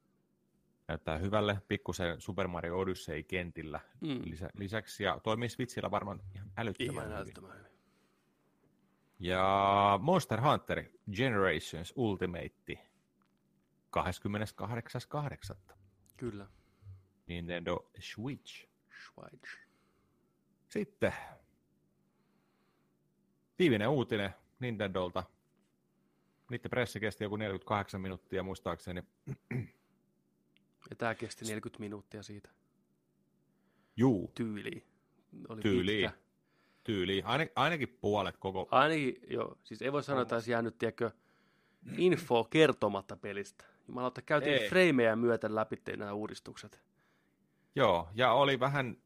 näyttää 0.87 1.17
hyvälle, 1.17 1.61
pikkusen 1.67 2.21
Super 2.21 2.47
Mario 2.47 2.79
Odyssey 2.79 3.23
kentillä 3.23 3.79
mm. 4.01 4.21
lisä, 4.25 4.49
lisäksi, 4.53 5.03
ja 5.03 5.19
toimii 5.23 5.49
Switchillä 5.49 5.91
varmaan 5.91 6.21
ihan 6.35 6.51
älyttömän 6.57 7.09
ihan 7.09 7.19
hyvin. 7.21 7.33
hyvin. 7.37 7.65
Ja 9.19 9.99
Monster 10.01 10.41
Hunter 10.41 10.83
Generations 11.15 11.93
Ultimate 11.95 12.87
28.8. 13.97 15.75
Kyllä. 16.17 16.47
Nintendo 17.27 17.89
Switch. 17.99 18.67
Switch. 19.05 19.64
Sitten 20.75 21.13
viimeinen 23.59 23.89
uutinen 23.89 24.29
Nintendolta. 24.59 25.23
Niiden 26.51 26.69
pressi 26.69 26.99
kesti 26.99 27.23
joku 27.23 27.35
48 27.35 28.01
minuuttia 28.01 28.43
muistaakseni. 28.43 29.03
Ja 30.89 30.95
tämä 30.97 31.15
kesti 31.15 31.45
40 31.45 31.79
minuuttia 31.79 32.23
siitä. 32.23 32.49
Juu. 33.97 34.31
Tyyli. 34.35 34.83
Oli 35.49 35.61
Tyyli. 35.61 36.01
Pitkä. 36.01 36.17
tyyliin. 36.83 37.25
Ain, 37.25 37.49
ainakin 37.55 37.97
puolet 38.01 38.37
koko... 38.37 38.67
Ainakin, 38.71 39.15
joo. 39.29 39.57
Siis 39.63 39.81
ei 39.81 39.91
voi 39.91 40.03
sanoa, 40.03 40.21
että 40.21 40.35
olisi 40.35 40.51
jäänyt, 40.51 40.77
tiedätkö, 40.77 41.11
info 41.97 42.43
kertomatta 42.43 43.17
pelistä. 43.17 43.65
Jumalauta, 43.87 44.21
käytiin 44.21 44.61
Ei. 44.61 44.69
freimejä 44.69 45.15
myöten 45.15 45.55
läpi 45.55 45.75
nämä 45.97 46.13
uudistukset. 46.13 46.81
Joo, 47.75 48.09
ja 48.13 48.33
oli 48.33 48.59
vähän 48.59 48.97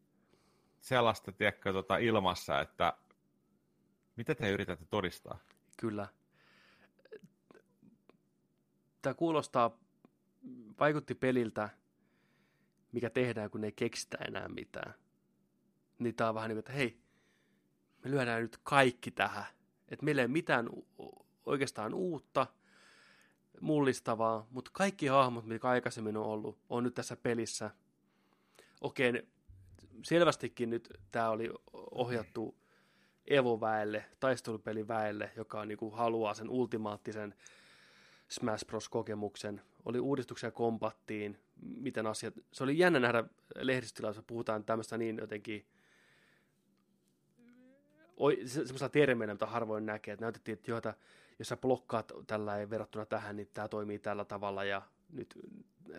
sellaista, 0.80 1.32
tiedätkö, 1.32 1.74
tota 1.74 1.98
ilmassa, 1.98 2.62
että 2.62 2.94
mitä 4.16 4.36
te 4.36 4.50
yritätte 4.50 4.86
todistaa? 4.86 5.40
Kyllä. 5.78 6.08
Tämä 9.02 9.14
kuulostaa, 9.14 9.80
vaikutti 10.80 11.16
peliltä, 11.16 11.70
mikä 12.92 13.10
tehdään, 13.10 13.50
kun 13.50 13.64
ei 13.64 13.72
keksitä 13.72 14.18
enää 14.28 14.48
mitään. 14.48 14.94
Niin 16.00 16.16
tämä 16.16 16.30
on 16.30 16.36
vähän 16.36 16.50
niin 16.50 16.60
että 16.60 16.72
hei, 16.72 17.02
me 18.04 18.12
lyödään 18.12 18.42
nyt 18.42 18.60
kaikki 18.64 19.12
tähän. 19.12 19.46
Että 19.88 20.06
meillä 20.06 20.22
ei 20.22 20.26
ole 20.26 20.32
mitään 20.32 20.70
oikeastaan 21.46 21.94
uutta, 21.94 22.48
mullistavaa, 23.62 24.48
mutta 24.52 24.72
kaikki 24.74 25.08
hahmot, 25.08 25.46
mitkä 25.46 25.68
aikaisemmin 25.68 26.18
on 26.18 26.26
ollut, 26.26 26.60
on 26.70 26.84
nyt 26.84 26.94
tässä 26.94 27.16
pelissä. 27.16 27.72
Okei, 28.82 29.28
selvästikin 30.04 30.70
nyt 30.70 30.90
tämä 31.12 31.30
oli 31.30 31.50
ohjattu 31.92 32.56
Evo-väelle, 33.28 34.06
taistelupeliväelle, 34.20 35.32
joka 35.36 35.66
niinku 35.66 35.92
haluaa 35.92 36.34
sen 36.34 36.50
ultimaattisen 36.50 37.36
Smash 38.28 38.66
Bros-kokemuksen. 38.68 39.62
Oli 39.86 40.00
uudistuksia 40.00 40.52
kompattiin, 40.52 41.40
miten 41.62 42.08
asiat... 42.08 42.34
Se 42.52 42.64
oli 42.64 42.78
jännä 42.78 43.00
nähdä 43.00 43.24
lehdistötilaisuudessa, 43.56 44.28
puhutaan 44.28 44.64
tämmöistä 44.64 44.98
niin 44.98 45.18
jotenkin 45.18 45.66
oi, 48.18 48.38
se, 48.46 48.66
semmoisella 48.66 48.90
termeillä, 48.90 49.34
mitä 49.34 49.46
harvoin 49.46 49.86
näkee, 49.86 50.14
että 50.14 50.26
näytettiin, 50.26 50.54
että 50.54 50.72
joita, 50.72 50.94
jos 51.40 51.48
sä 51.48 51.58
blokkaat 51.58 52.12
tällä 52.28 52.70
verrattuna 52.70 53.06
tähän, 53.06 53.36
niin 53.36 53.50
tämä 53.54 53.68
toimii 53.68 54.00
tällä 54.00 54.26
tavalla 54.26 54.64
ja 54.64 54.82
nyt 55.10 55.40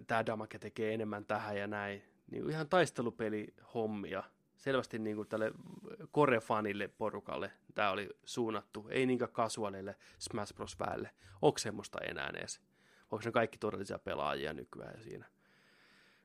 tämä 0.06 0.26
damake 0.26 0.58
tekee 0.58 0.94
enemmän 0.94 1.24
tähän 1.24 1.56
ja 1.56 1.66
näin. 1.66 2.02
Niin 2.30 2.50
ihan 2.50 2.68
taistelupeli 2.68 3.54
hommia. 3.74 4.22
Selvästi 4.56 4.98
niin 4.98 5.16
kuin 5.16 5.28
tälle 5.28 5.52
korefanille 6.10 6.88
porukalle 6.88 7.52
tämä 7.74 7.90
oli 7.90 8.08
suunnattu, 8.24 8.86
ei 8.90 9.06
niinkään 9.06 9.32
kasuaalille 9.32 9.96
Smash 10.18 10.54
Bros. 10.54 10.78
väelle. 10.78 11.10
Onko 11.42 11.58
semmoista 11.58 11.98
enää 12.00 12.30
edes? 12.36 12.60
Onko 13.10 13.22
ne 13.24 13.32
kaikki 13.32 13.58
todellisia 13.58 13.98
pelaajia 13.98 14.52
nykyään 14.52 15.02
siinä? 15.02 15.26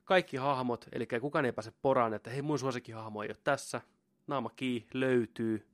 Kaikki 0.04 0.36
hahmot, 0.36 0.88
eli 0.92 1.06
kukaan 1.20 1.44
ei 1.44 1.52
pääse 1.52 1.72
poraan, 1.82 2.14
että 2.14 2.30
hei 2.30 2.42
mun 2.42 2.58
suosikkihahmo 2.58 3.22
ei 3.22 3.28
ole 3.28 3.36
tässä. 3.44 3.80
Naama 4.26 4.50
kii 4.56 4.86
löytyy. 4.94 5.66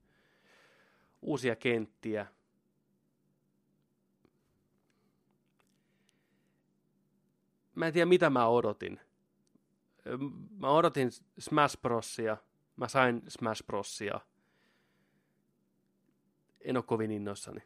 Uusia 1.23 1.57
kenttiä. 1.57 2.27
Mä 7.75 7.87
en 7.87 7.93
tiedä 7.93 8.07
mitä 8.07 8.31
mä 8.31 8.47
odotin. 8.47 9.01
Mä 10.59 10.69
odotin 10.71 11.11
Smash 11.39 11.81
Brosia. 11.81 12.37
Mä 12.77 12.89
sain 12.89 13.23
Smash 13.29 13.65
Brosia. 13.67 14.21
En 16.61 16.77
ole 16.77 16.85
kovin 16.85 17.11
innoissani. 17.11 17.61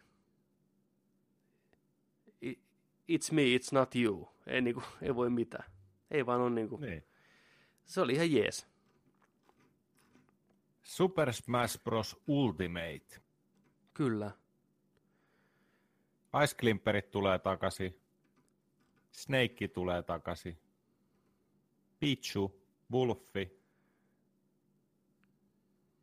It's 3.13 3.33
me, 3.33 3.43
it's 3.43 3.69
not 3.73 3.97
you. 3.97 4.29
Ei, 4.47 4.61
niinku, 4.61 4.83
ei 5.03 5.15
voi 5.15 5.31
mitään. 5.31 5.71
Ei 6.11 6.27
vaan 6.27 6.41
on 6.41 6.55
niinku, 6.55 6.77
Niin. 6.77 7.05
se 7.85 8.01
oli 8.01 8.13
ihan 8.13 8.33
jees. 8.33 8.67
Super 10.83 11.33
Smash 11.33 11.83
Bros. 11.85 12.23
Ultimate. 12.27 13.21
Kyllä. 13.95 14.31
Ice 16.45 16.57
Climperit 16.57 17.11
tulee 17.11 17.39
takaisin. 17.39 18.01
Snake 19.11 19.69
tulee 19.69 20.03
takaisin. 20.03 20.59
Pichu, 22.01 22.63
Wolfi. 22.93 23.61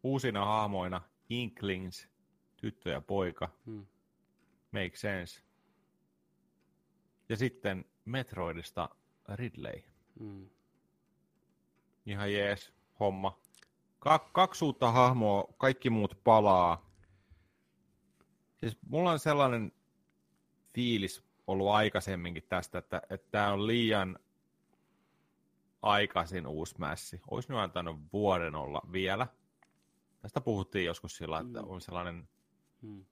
Uusina 0.04 0.46
hahmoina 0.46 1.02
Inklings, 1.30 2.08
tyttö 2.58 2.90
ja 2.90 3.02
poika. 3.02 3.50
Hmm. 3.66 3.86
Make 4.72 4.92
sense. 4.96 5.42
Ja 7.30 7.38
sitten 7.38 7.86
Metroidista 8.06 8.90
Ridley. 9.36 9.84
Mm. 10.20 10.50
Ihan 12.06 12.34
jees 12.34 12.74
homma. 13.00 13.42
Ka- 14.00 14.30
kaksi 14.34 14.66
uutta 14.66 14.92
hahmoa, 14.92 15.54
kaikki 15.58 15.90
muut 15.90 16.20
palaa. 16.24 16.90
Siis 18.60 18.78
mulla 18.88 19.12
on 19.12 19.20
sellainen 19.20 19.72
fiilis 20.74 21.24
ollut 21.48 21.68
aikaisemminkin 21.70 22.44
tästä, 22.50 22.78
että 22.78 23.02
että 23.10 23.28
tämä 23.32 23.54
on 23.54 23.68
liian 23.68 24.20
aikaisin 25.84 26.48
uusi 26.48 26.76
mässi. 26.78 27.22
Olisi 27.32 27.50
nyt 27.50 27.60
antanut 27.60 28.00
vuoden 28.14 28.56
olla 28.56 28.82
vielä. 28.92 29.28
Tästä 30.22 30.42
puhuttiin 30.42 30.86
joskus 30.86 31.18
sillä, 31.18 31.40
että 31.40 31.62
Mm. 31.62 31.70
on 31.70 31.82
sellainen 31.82 32.28
Mm. 32.82 33.06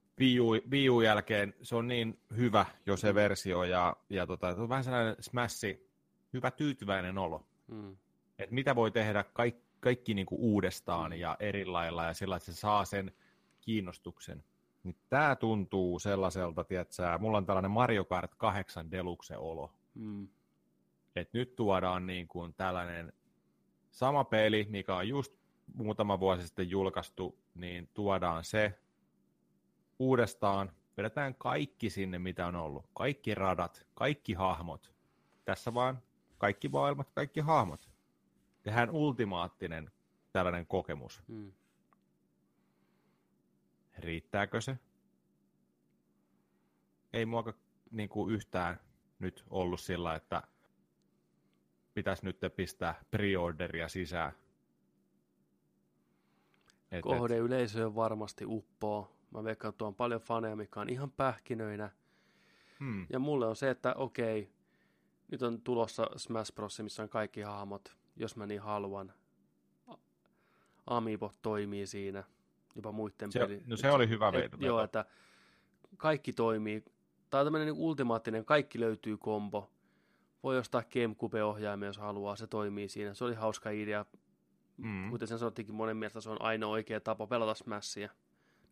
Jälkeen, 1.04 1.54
se 1.62 1.76
on 1.76 1.88
niin 1.88 2.20
hyvä 2.36 2.66
jo 2.86 2.96
se 2.96 3.14
versio, 3.14 3.64
ja, 3.64 3.96
ja 4.10 4.26
tota, 4.26 4.48
on 4.48 4.68
vähän 4.68 4.84
sellainen 4.84 5.16
smassi, 5.20 5.90
hyvä 6.32 6.50
tyytyväinen 6.50 7.18
olo 7.18 7.46
Mm. 7.68 7.96
että 8.38 8.54
mitä 8.54 8.74
voi 8.76 8.90
tehdä 8.90 9.24
kaikki, 9.24 9.62
kaikki 9.80 10.14
niin 10.14 10.26
kuin 10.26 10.40
uudestaan 10.40 11.12
ja 11.12 11.36
eri 11.40 11.64
lailla 11.66 12.04
ja 12.04 12.14
sillä, 12.14 12.36
että 12.36 12.52
se 12.52 12.58
saa 12.58 12.84
sen 12.84 13.12
kiinnostuksen. 13.60 14.44
Niin 14.82 14.96
tämä 15.08 15.36
tuntuu 15.36 15.98
sellaiselta, 15.98 16.64
tiedätkö, 16.64 17.18
mulla 17.18 17.38
on 17.38 17.46
tällainen 17.46 17.70
Mario 17.70 18.04
Kart 18.04 18.34
8 18.34 18.90
Deluxe-olo. 18.90 19.72
Mm. 19.94 20.28
Että 21.16 21.38
nyt 21.38 21.56
tuodaan 21.56 22.06
niin 22.06 22.28
kuin 22.28 22.54
tällainen 22.54 23.12
sama 23.90 24.24
peli, 24.24 24.66
mikä 24.70 24.96
on 24.96 25.08
just 25.08 25.32
muutama 25.74 26.20
vuosi 26.20 26.46
sitten 26.46 26.70
julkaistu, 26.70 27.38
niin 27.54 27.90
tuodaan 27.94 28.44
se 28.44 28.78
uudestaan. 29.98 30.72
Vedetään 30.96 31.34
kaikki 31.34 31.90
sinne, 31.90 32.18
mitä 32.18 32.46
on 32.46 32.56
ollut. 32.56 32.86
Kaikki 32.94 33.34
radat, 33.34 33.86
kaikki 33.94 34.32
hahmot. 34.34 34.94
Tässä 35.44 35.74
vaan 35.74 36.02
kaikki 36.38 36.68
maailmat, 36.68 37.10
kaikki 37.10 37.40
hahmot. 37.40 37.90
Tehdään 38.62 38.90
ultimaattinen 38.90 39.90
tällainen 40.32 40.66
kokemus. 40.66 41.22
Mm. 41.28 41.52
Riittääkö 43.98 44.60
se? 44.60 44.78
Ei 47.12 47.26
mua 47.26 47.44
niin 47.90 48.08
kuin 48.08 48.34
yhtään 48.34 48.80
nyt 49.18 49.44
ollut 49.50 49.80
sillä, 49.80 50.14
että 50.14 50.42
pitäisi 51.94 52.24
nyt 52.24 52.36
pistää 52.56 52.94
preorderia 53.10 53.88
sisään. 53.88 54.32
Et, 56.90 56.98
et, 56.98 57.02
Kohdeyleisöön 57.02 57.94
varmasti 57.94 58.44
uppoo. 58.46 59.16
Mä 59.30 59.44
veikkaan, 59.44 59.72
että 59.72 59.84
on 59.84 59.94
paljon 59.94 60.20
faneja, 60.20 60.56
mikä 60.56 60.80
on 60.80 60.88
ihan 60.88 61.10
pähkinöinä. 61.10 61.90
hmm, 62.78 63.06
Ja 63.10 63.18
mulle 63.18 63.46
on 63.46 63.56
se, 63.56 63.70
että 63.70 63.94
okei, 63.94 64.52
nyt 65.30 65.42
on 65.42 65.60
tulossa 65.62 66.06
Smash 66.16 66.54
Bros, 66.54 66.80
missä 66.80 67.02
on 67.02 67.08
kaikki 67.08 67.40
hahmot, 67.40 67.96
jos 68.16 68.36
mä 68.36 68.46
niin 68.46 68.60
haluan. 68.60 69.12
Amiibo 70.86 71.32
toimii 71.42 71.86
siinä, 71.86 72.24
jopa 72.76 72.92
muiden 72.92 73.32
se, 73.32 73.38
peli. 73.38 73.62
no 73.66 73.76
se 73.76 73.90
oli 73.90 74.08
hyvä 74.08 74.28
Et, 74.28 74.34
veto. 74.34 74.56
joo, 74.60 74.82
että 74.82 75.04
kaikki 75.96 76.32
toimii. 76.32 76.84
Tämä 77.30 77.40
on 77.40 77.46
tämmöinen 77.46 77.66
niin 77.68 77.82
ultimaattinen, 77.82 78.44
kaikki 78.44 78.80
löytyy 78.80 79.16
kombo. 79.16 79.70
Voi 80.42 80.58
ostaa 80.58 80.82
Gamecube-ohjaimia, 80.82 81.86
jos 81.86 81.98
haluaa, 81.98 82.36
se 82.36 82.46
toimii 82.46 82.88
siinä. 82.88 83.14
Se 83.14 83.24
oli 83.24 83.34
hauska 83.34 83.70
idea. 83.70 84.04
Mm. 84.76 85.10
Kuten 85.10 85.28
sen 85.28 85.38
sanottiinkin 85.38 85.74
monen 85.74 85.96
mielestä, 85.96 86.20
se 86.20 86.30
on 86.30 86.42
ainoa 86.42 86.70
oikea 86.70 87.00
tapa 87.00 87.26
pelata 87.26 87.54
Smashia. 87.54 88.10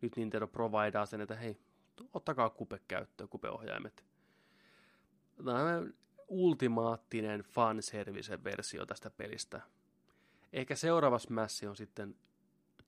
Nyt 0.01 0.15
Nintendo 0.15 0.47
providaa 0.47 1.05
sen, 1.05 1.21
että 1.21 1.35
hei, 1.35 1.57
ottakaa 2.13 2.49
kupe 2.49 2.79
käyttöön, 2.87 3.29
kupeohjaimet. 3.29 4.05
Tämä 5.45 5.77
on 5.77 5.93
ultimaattinen 6.27 7.41
fanservice-versio 7.41 8.85
tästä 8.85 9.09
pelistä. 9.09 9.61
Ehkä 10.53 10.75
seuraava 10.75 11.19
Smash 11.19 11.65
on 11.67 11.75
sitten 11.75 12.15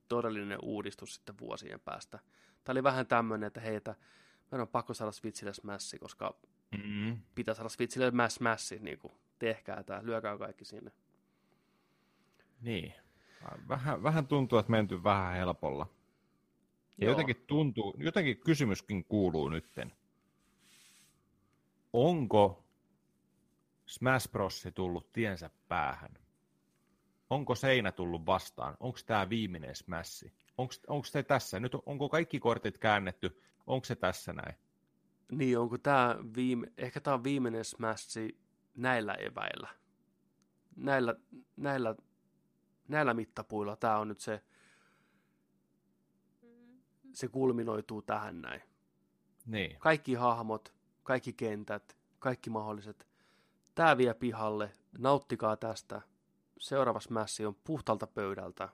todellinen 0.08 0.58
uudistus 0.62 1.14
sitten 1.14 1.38
vuosien 1.38 1.80
päästä. 1.80 2.18
Tämä 2.64 2.74
oli 2.74 2.82
vähän 2.82 3.06
tämmöinen, 3.06 3.46
että 3.46 3.60
hei, 3.60 3.76
että 3.76 3.94
meidän 4.50 4.60
on 4.60 4.68
pakko 4.68 4.94
saada 4.94 5.12
Switchille 5.12 5.54
Smash, 5.54 5.98
koska 5.98 6.36
Mm. 6.72 7.18
pitää 7.34 7.54
saada 7.54 7.68
Switchille 7.68 8.10
Smash, 8.10 8.36
Smash 8.36 8.80
niin 8.80 8.98
kuin, 8.98 9.12
tehkää 9.38 9.82
tämä, 9.82 10.00
lyökää 10.02 10.38
kaikki 10.38 10.64
sinne. 10.64 10.92
Niin. 12.60 12.92
Vähän, 13.68 14.02
vähän 14.02 14.26
tuntuu, 14.26 14.58
että 14.58 14.70
menty 14.70 15.04
vähän 15.04 15.36
helpolla. 15.36 15.86
Ja 16.98 17.04
Joo. 17.04 17.12
jotenkin 17.12 17.44
tuntuu, 17.46 17.96
jotenkin 17.98 18.38
kysymyskin 18.38 19.04
kuuluu 19.04 19.48
nytten. 19.48 19.92
Onko 21.92 22.64
Smash 23.86 24.30
Bros. 24.30 24.68
tullut 24.74 25.12
tiensä 25.12 25.50
päähän? 25.68 26.14
Onko 27.30 27.54
seinä 27.54 27.92
tullut 27.92 28.26
vastaan? 28.26 28.76
Onko 28.80 28.98
tämä 29.06 29.28
viimeinen 29.28 29.76
Smash? 29.76 30.26
Onko 30.88 31.04
se 31.04 31.22
tässä? 31.22 31.60
Nyt 31.60 31.72
onko 31.86 32.08
kaikki 32.08 32.40
kortit 32.40 32.78
käännetty? 32.78 33.42
Onko 33.66 33.84
se 33.84 33.96
tässä 33.96 34.32
näin? 34.32 34.54
Niin, 35.38 35.58
onko 35.58 35.78
tämä 35.78 36.16
viime, 36.36 36.72
ehkä 36.76 37.00
tämä 37.00 37.14
on 37.14 37.24
viimeinen 37.24 37.64
smashi 37.64 38.38
näillä 38.76 39.14
eväillä. 39.14 39.68
Näillä, 40.76 41.14
näillä, 41.56 41.94
näillä 42.88 43.14
mittapuilla 43.14 43.76
tämä 43.76 43.98
on 43.98 44.08
nyt 44.08 44.20
se, 44.20 44.42
se 47.12 47.28
kulminoituu 47.28 48.02
tähän 48.02 48.42
näin. 48.42 48.62
Niin. 49.46 49.78
Kaikki 49.78 50.14
hahmot, 50.14 50.74
kaikki 51.02 51.32
kentät, 51.32 51.96
kaikki 52.18 52.50
mahdolliset. 52.50 53.08
Tämä 53.74 53.96
vie 53.96 54.14
pihalle, 54.14 54.72
nauttikaa 54.98 55.56
tästä. 55.56 56.02
Seuraava 56.58 57.00
smässi 57.00 57.46
on 57.46 57.54
puhtalta 57.54 58.06
pöydältä. 58.06 58.68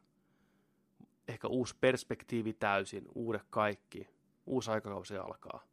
Ehkä 1.29 1.49
uusi 1.49 1.77
perspektiivi 1.81 2.53
täysin, 2.53 3.09
uudet 3.15 3.43
kaikki. 3.51 4.09
Uusi 4.47 4.71
aikakausi 4.71 5.17
alkaa. 5.17 5.70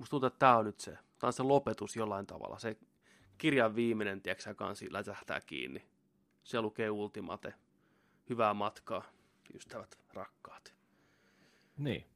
Musta 0.00 0.10
tuntuu, 0.10 0.26
että 0.26 0.38
tämä 0.38 0.56
on 0.56 0.64
nyt 0.64 0.80
se. 0.80 0.90
Tämä 0.90 1.28
on 1.28 1.32
se 1.32 1.42
lopetus 1.42 1.96
jollain 1.96 2.26
tavalla. 2.26 2.58
Se 2.58 2.76
kirjan 3.38 3.74
viimeinen, 3.74 4.22
tiedätkö 4.22 4.54
kansi 4.54 4.92
lätähtää 4.92 5.40
kiinni. 5.40 5.86
Se 6.44 6.60
lukee 6.60 6.90
Ultimate. 6.90 7.54
Hyvää 8.30 8.54
matkaa, 8.54 9.02
ystävät, 9.54 9.98
rakkaat. 10.14 10.74
Niin. 11.78 12.06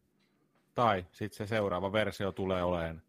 Tai 0.75 1.07
sitten 1.13 1.37
se 1.37 1.47
seuraava 1.47 1.93
versio 1.93 2.33
tulee 2.33 2.63
olemaan 2.63 3.03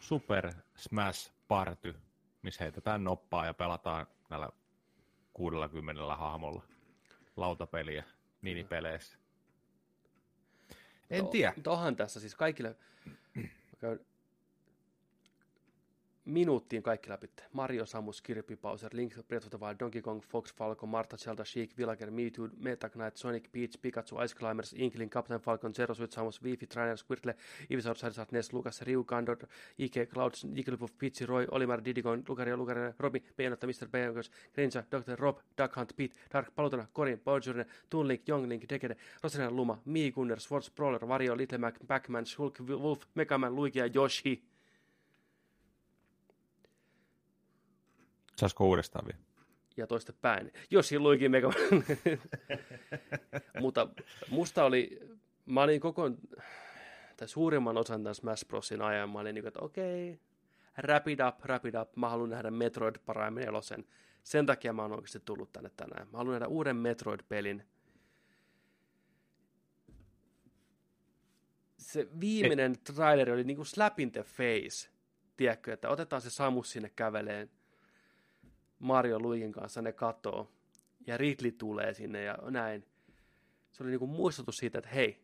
Super 0.00 0.52
Smash 0.76 1.32
Party, 1.48 1.94
missä 2.42 2.64
heitetään 2.64 3.04
noppaa 3.04 3.46
ja 3.46 3.54
pelataan 3.54 4.06
näillä 4.30 4.48
60 5.32 6.16
hahmolla 6.16 6.62
lautapeliä 7.36 8.04
minipeleissä. 8.42 9.18
En 11.10 11.24
to, 11.24 11.30
tiedä. 11.30 11.54
Tohan 11.62 11.96
tässä 11.96 12.20
siis 12.20 12.34
kaikille, 12.34 12.76
Go 13.80 13.98
minuuttiin 16.28 16.82
kaikki 16.82 17.10
läpi. 17.10 17.30
Mario, 17.52 17.86
Samus, 17.86 18.22
Kirby, 18.22 18.56
Bowser, 18.56 18.90
Link, 18.92 19.12
Breath 19.28 19.46
of 19.46 19.50
the 19.50 19.58
Wild, 19.60 19.80
Donkey 19.80 20.02
Kong, 20.02 20.22
Fox, 20.22 20.54
Falcon, 20.54 20.88
Martha, 20.88 21.16
Zelda, 21.16 21.44
Sheik, 21.44 21.76
Villager, 21.78 22.10
Mewtwo, 22.10 22.50
Meta 22.56 22.88
Knight, 22.88 23.16
Sonic, 23.16 23.52
Peach, 23.52 23.76
Pikachu, 23.82 24.24
Ice 24.24 24.34
Climbers, 24.34 24.72
Inkling, 24.72 25.10
Captain 25.10 25.40
Falcon, 25.40 25.74
Zero 25.74 25.94
Suit, 25.94 26.10
Samus, 26.10 26.42
Vivi, 26.42 26.66
Trainer, 26.66 26.96
Squirtle, 26.96 27.34
Ivysaur, 27.70 27.96
Charizard, 27.96 28.32
Ness, 28.32 28.52
Lucas, 28.52 28.82
Ryu, 28.82 29.04
Gandor, 29.04 29.38
Ike, 29.78 30.06
Clouds, 30.12 30.44
Jigglypuff, 30.44 30.90
Peachy, 30.98 31.24
Roy, 31.24 31.46
Olimar, 31.46 31.80
Diddygon, 31.80 32.22
Lucario, 32.24 32.56
Lucario, 32.56 32.94
Robin, 32.98 33.22
Bayonetta, 33.36 33.66
Mr. 33.66 33.88
Bayonetta, 33.88 34.28
Greninja, 34.54 34.84
Dr. 34.90 35.16
Rob, 35.16 35.40
Duck 35.56 35.74
Hunt, 35.76 35.96
Pete, 35.96 36.14
Dark, 36.30 36.54
Palutena, 36.54 36.86
Corin, 36.92 37.20
Bowser, 37.24 37.66
Toon 37.88 38.08
Link, 38.08 38.28
Young 38.28 38.48
Link, 38.48 38.66
Decade, 38.68 38.96
Rosalina, 39.22 39.50
Luma, 39.50 39.78
Mii, 39.86 40.12
Gunner, 40.12 40.40
Swords, 40.40 40.68
Brawler, 40.70 41.00
Wario, 41.00 41.36
Little 41.36 41.58
Mac, 41.58 41.78
Pac-Man, 41.86 42.24
Shulk, 42.24 42.60
Wolf, 42.60 43.06
Megaman, 43.14 43.54
Luigi 43.54 43.78
ja 43.78 43.86
Yoshi. 43.86 44.42
Saisiko 48.38 48.68
uudestaan 48.68 49.06
vielä? 49.06 49.18
Ja 49.76 49.86
toista 49.86 50.12
päin. 50.12 50.52
Jos 50.70 50.92
Luigi 50.92 51.28
Mega 51.28 51.52
Mutta 53.60 53.88
musta 54.30 54.64
oli, 54.64 55.00
mä 55.46 55.62
olin 55.62 55.80
koko, 55.80 56.10
tai 57.16 57.28
suurimman 57.28 57.76
osan 57.76 58.02
tämän 58.02 58.14
Smash 58.14 58.46
Brosin 58.46 58.82
ajan, 58.82 59.10
mä 59.10 59.18
olin 59.18 59.34
niin 59.34 59.46
että 59.46 59.60
okei, 59.60 60.12
okay, 60.12 60.84
wrap 60.84 61.08
it 61.08 61.18
up, 61.28 61.44
wrap 61.44 61.66
it 61.66 61.74
up, 61.74 61.96
mä 61.96 62.08
haluan 62.08 62.30
nähdä 62.30 62.50
Metroid 62.50 62.96
Prime 63.06 63.40
4. 63.40 63.60
Sen 64.22 64.46
takia 64.46 64.72
mä 64.72 64.82
oon 64.82 64.92
oikeasti 64.92 65.20
tullut 65.24 65.52
tänne 65.52 65.70
tänään. 65.76 66.08
Mä 66.12 66.18
haluan 66.18 66.32
nähdä 66.32 66.46
uuden 66.46 66.76
Metroid-pelin. 66.76 67.62
Se 71.78 72.08
viimeinen 72.20 72.72
Et... 72.72 72.84
traileri 72.84 73.32
oli 73.32 73.44
niin 73.44 73.56
kuin 73.56 73.66
slap 73.66 74.00
in 74.00 74.12
the 74.12 74.22
face. 74.22 74.90
Tiedätkö, 75.36 75.72
että 75.72 75.88
otetaan 75.88 76.22
se 76.22 76.30
Samus 76.30 76.70
sinne 76.70 76.88
käveleen 76.96 77.50
Mario 78.78 79.18
Luikin 79.20 79.52
kanssa 79.52 79.82
ne 79.82 79.92
katoo, 79.92 80.52
ja 81.06 81.16
Ridley 81.16 81.52
tulee 81.52 81.94
sinne 81.94 82.22
ja 82.22 82.38
näin. 82.50 82.86
Se 83.72 83.82
oli 83.82 83.90
niinku 83.90 84.06
muistutus 84.06 84.56
siitä, 84.56 84.78
että 84.78 84.90
hei, 84.90 85.22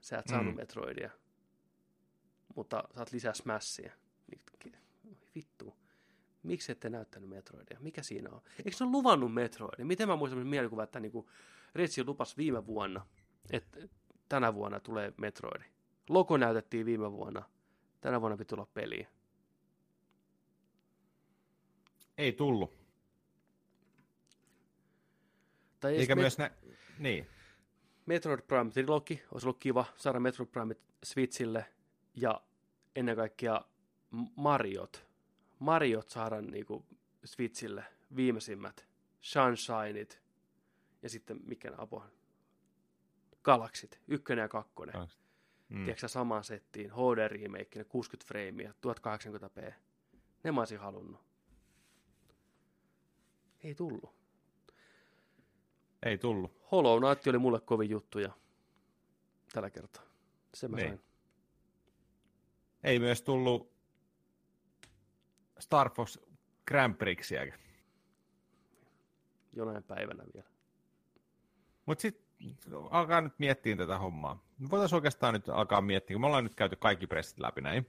sä 0.00 0.18
et 0.18 0.26
saanut 0.28 0.54
mm. 0.54 0.56
Metroidia, 0.56 1.10
mutta 2.54 2.84
saat 2.96 3.12
lisää 3.12 3.34
Smashia. 3.34 3.92
Niin, 4.30 4.74
vittu. 5.34 5.74
Miksi 6.42 6.72
ette 6.72 6.90
näyttänyt 6.90 7.28
Metroidia? 7.28 7.78
Mikä 7.80 8.02
siinä 8.02 8.30
on? 8.30 8.42
Eikö 8.58 8.76
se 8.76 8.84
ole 8.84 8.92
luvannut 8.92 9.34
Metroidia? 9.34 9.84
Miten 9.84 10.08
mä 10.08 10.16
muistan 10.16 10.46
mielikuva, 10.46 10.82
että 10.82 11.00
niinku 11.00 11.30
Retsi 11.74 12.04
lupas 12.04 12.36
viime 12.36 12.66
vuonna, 12.66 13.06
että 13.50 13.88
tänä 14.28 14.54
vuonna 14.54 14.80
tulee 14.80 15.12
Metroidi. 15.16 15.64
Logo 16.08 16.36
näytettiin 16.36 16.86
viime 16.86 17.12
vuonna. 17.12 17.42
Tänä 18.00 18.20
vuonna 18.20 18.36
pitää 18.36 18.56
tulla 18.56 18.66
peliä. 18.74 19.08
Ei 22.18 22.32
tullut. 22.32 22.83
Tai 25.84 25.96
Eikä 25.96 26.14
myös 26.14 26.38
nä... 26.38 26.50
Niin. 26.98 27.26
Metroid 28.06 28.40
Prime 28.40 28.70
Trilogy 28.70 29.18
olisi 29.32 29.46
ollut 29.46 29.58
kiva 29.58 29.84
saada 29.96 30.20
Metroid 30.20 30.48
Prime 30.48 30.76
Switchille 31.02 31.66
ja 32.14 32.40
ennen 32.96 33.16
kaikkea 33.16 33.60
Mariot. 34.36 35.06
Mariot 35.58 36.08
saada 36.08 36.40
niinku 36.40 36.86
Switchille 37.24 37.84
viimeisimmät. 38.16 38.86
Sunshineit 39.20 40.22
ja 41.02 41.08
sitten 41.08 41.40
mikä 41.46 41.72
apo 41.78 42.04
Galaxit, 43.42 44.00
ykkönen 44.08 44.42
ja 44.42 44.48
kakkonen. 44.48 44.94
Mm. 45.68 45.84
Tiedätkö 45.84 46.08
samaan 46.08 46.44
settiin, 46.44 46.90
HD 46.90 47.28
remake, 47.28 47.84
60 47.84 48.28
freimiä, 48.28 48.74
1080p. 48.86 49.72
Ne 50.44 50.52
mä 50.52 50.60
olisin 50.60 50.78
halunnut. 50.78 51.20
Ei 53.64 53.74
tullut. 53.74 54.23
Ei 56.04 56.18
tullut. 56.18 56.52
Hollow 56.72 57.02
Knight 57.02 57.26
oli 57.26 57.38
mulle 57.38 57.60
kovin 57.60 57.90
juttuja 57.90 58.32
tällä 59.52 59.70
kertaa. 59.70 60.02
Se 60.54 60.68
mä 60.68 60.76
niin. 60.76 60.88
sain. 60.88 61.00
Ei 62.84 62.98
myös 62.98 63.22
tullut 63.22 63.72
Star 65.58 65.90
Fox 65.90 66.18
Grand 66.66 66.94
Prixia. 66.94 67.40
Jonain 69.52 69.82
päivänä 69.82 70.24
vielä. 70.34 70.48
Mutta 71.86 72.02
sitten 72.02 72.24
alkaa 72.90 73.20
nyt 73.20 73.38
miettiä 73.38 73.76
tätä 73.76 73.98
hommaa. 73.98 74.44
Voitaisiin 74.70 74.96
oikeastaan 74.96 75.34
nyt 75.34 75.48
alkaa 75.48 75.80
miettiä, 75.80 76.14
kun 76.14 76.20
me 76.20 76.26
ollaan 76.26 76.44
nyt 76.44 76.54
käyty 76.54 76.76
kaikki 76.76 77.06
pressit 77.06 77.38
läpi 77.38 77.60
näin. 77.60 77.86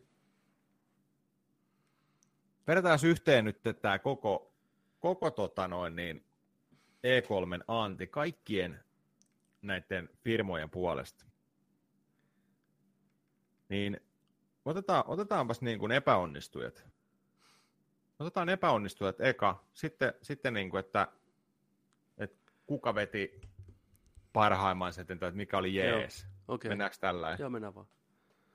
Vedetään 2.68 3.00
yhteen 3.04 3.46
nyt 3.46 3.62
tämä 3.82 4.00
koko, 4.00 4.54
koko 5.00 5.32
tota 5.32 5.68
noin, 5.68 5.96
niin, 5.96 6.26
E3 7.06 7.64
anti 7.68 8.08
kaikkien 8.08 8.84
näiden 9.62 10.10
firmojen 10.24 10.70
puolesta. 10.70 11.26
Niin 13.70 14.00
otetaan, 14.66 15.04
otetaanpas 15.08 15.62
niin 15.62 15.80
kuin 15.80 15.92
epäonnistujat. 15.92 16.86
Otetaan 18.20 18.50
epäonnistujat 18.50 19.22
eka, 19.22 19.64
sitten, 19.74 20.14
sitten 20.22 20.54
niin 20.54 20.70
kuin, 20.70 20.80
että, 20.80 21.08
että 22.18 22.52
kuka 22.66 22.96
veti 22.96 23.42
parhaimman 24.34 24.94
setin, 24.94 25.14
että 25.14 25.32
mikä 25.32 25.58
oli 25.58 25.76
jees. 25.76 26.28
Okay. 26.48 26.70
Mennäänkö 26.70 26.98
tällä? 27.00 27.38
Joo, 27.40 27.50
mennään 27.50 27.76
vaan. 27.76 27.88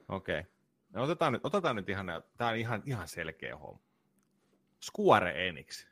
Okei. 0.09 0.41
Okay. 0.41 0.53
No 0.91 1.03
otetaan, 1.03 1.33
nyt, 1.33 1.45
otetaan 1.45 1.77
nyt 1.77 1.89
ihan, 1.89 2.07
tämä 2.37 2.51
on 2.51 2.57
ihan, 2.57 2.83
ihan 2.87 3.09
selkeä 3.09 3.57
homma. 3.57 3.83
Square 4.83 5.49
Enix. 5.49 5.87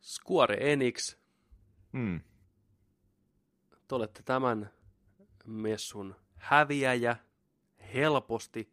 Square 0.00 0.72
Enix. 0.72 1.16
Hmm. 1.92 2.20
Te 3.88 3.94
olette 3.94 4.22
tämän 4.22 4.70
messun 5.46 6.16
häviäjä 6.36 7.16
helposti. 7.94 8.72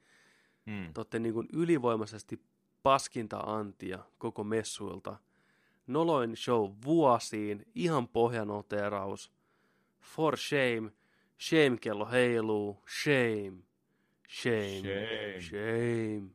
Hmm. 0.65 0.93
Te 0.93 0.99
olette 0.99 1.19
niin 1.19 1.33
kuin 1.33 1.47
ylivoimaisesti 1.53 2.41
paskinta 2.83 3.37
antia 3.37 3.99
koko 4.17 4.43
messuilta. 4.43 5.17
Noloin 5.87 6.37
show 6.37 6.71
vuosiin, 6.85 7.65
ihan 7.75 8.07
pohjanoteraus. 8.07 9.31
For 10.01 10.37
shame, 10.37 10.91
shame-kello 11.39 12.05
heiluu, 12.11 12.83
shame, 13.03 13.63
shame, 14.29 14.79
shame, 14.79 15.41
shame. 15.41 16.31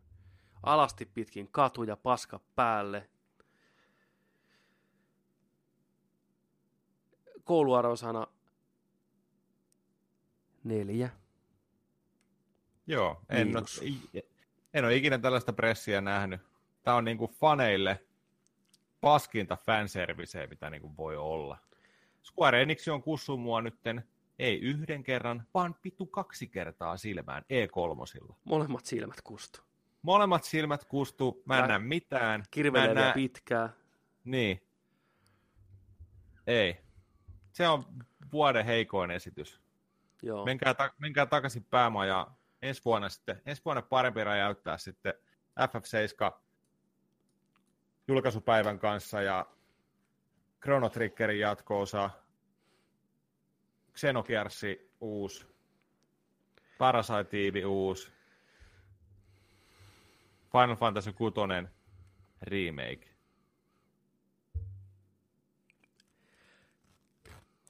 Alasti 0.63 1.07
pitkin 1.07 1.49
katuja 1.49 1.97
paska 1.97 2.41
päälle, 2.55 3.11
kouluarvosana 7.45 8.27
neljä. 10.65 11.11
Joo, 12.87 13.21
en 13.29 13.57
ole, 13.57 13.93
en 14.75 14.85
ole 14.85 14.97
ikinä 14.97 15.19
tällaista 15.19 15.53
pressiä 15.53 16.01
nähnyt. 16.01 16.41
Tämä 16.83 16.97
on 16.97 17.05
niinku 17.05 17.27
faneille 17.27 18.05
paskinta 19.01 19.57
fanserviceä, 19.57 20.47
mitä 20.47 20.71
niinku 20.71 20.97
voi 20.97 21.17
olla. 21.17 21.59
Square 22.23 22.63
Enix 22.63 22.89
on 22.89 23.03
kussu 23.03 23.37
mua 23.37 23.61
nytten 23.63 24.05
ei 24.39 24.61
yhden 24.61 25.03
kerran, 25.03 25.47
vaan 25.55 25.75
pittu 25.83 26.07
kaksi 26.07 26.47
kertaa 26.47 26.97
silmään 26.97 27.43
E3. 27.43 28.35
Molemmat 28.45 28.85
silmät 28.87 29.21
kustu. 29.23 29.61
Molemmat 30.03 30.45
silmät 30.45 30.85
kustu, 30.85 31.43
mä 31.45 31.59
en 31.59 31.69
näe 31.69 31.79
mitään. 31.79 32.45
Kirvelee 32.51 32.87
Mä 32.87 32.91
en 32.91 32.97
vielä 32.97 33.07
näe- 33.09 33.15
pitkää. 33.15 33.71
Niin. 34.25 34.63
Ei. 36.47 36.82
Se 37.53 37.69
on 37.69 37.85
vuoden 38.33 38.65
heikoin 38.65 39.11
esitys. 39.11 39.61
Joo. 40.23 40.45
Menkää, 40.45 40.75
ta- 40.75 40.93
menkää 40.99 41.27
takaisin 41.27 41.65
päämajaan. 41.65 42.35
Ensi 42.63 42.83
vuonna 42.85 43.09
sitten, 43.09 43.43
ensi 43.47 43.63
vuonna 43.65 43.83
parempi 43.83 44.25
räjäyttää 44.25 44.79
sitten 44.79 45.15
FF7 45.61 46.41
julkaisupäivän 48.09 48.79
kanssa 48.79 49.23
ja 49.23 49.47
Chrono 50.63 50.89
Triggerin 50.89 51.41
jatko-osa, 51.41 52.11
Xenogearsi 53.95 54.91
uusi, 55.01 55.47
Parasite 56.79 57.67
uusi, 57.67 58.13
Final 60.53 60.77
Fantasy 60.77 61.13
6 61.13 61.35
remake. 62.43 63.12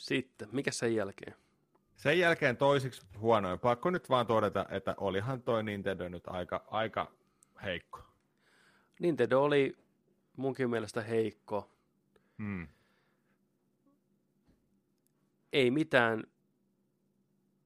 Sitten, 0.03 0.49
mikä 0.53 0.71
sen 0.71 0.95
jälkeen? 0.95 1.35
Sen 1.97 2.19
jälkeen 2.19 2.57
toisiksi 2.57 3.03
huonoin. 3.19 3.59
Pakko 3.59 3.91
nyt 3.91 4.09
vaan 4.09 4.27
todeta, 4.27 4.67
että 4.71 4.95
olihan 4.99 5.43
toi 5.43 5.63
Nintendo 5.63 6.09
nyt 6.09 6.23
aika, 6.27 6.65
aika 6.67 7.13
heikko. 7.63 8.01
Nintendo 9.01 9.43
oli 9.43 9.77
munkin 10.37 10.71
mielestä 10.71 11.03
heikko. 11.03 11.71
Hmm. 12.39 12.69
Ei 15.53 15.71
mitään 15.71 16.25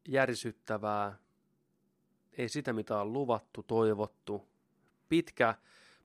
järisyttävää. 0.09 1.19
Ei 2.33 2.49
sitä, 2.49 2.73
mitä 2.73 3.01
on 3.01 3.13
luvattu, 3.13 3.63
toivottu. 3.63 4.49
Pitkä 5.09 5.55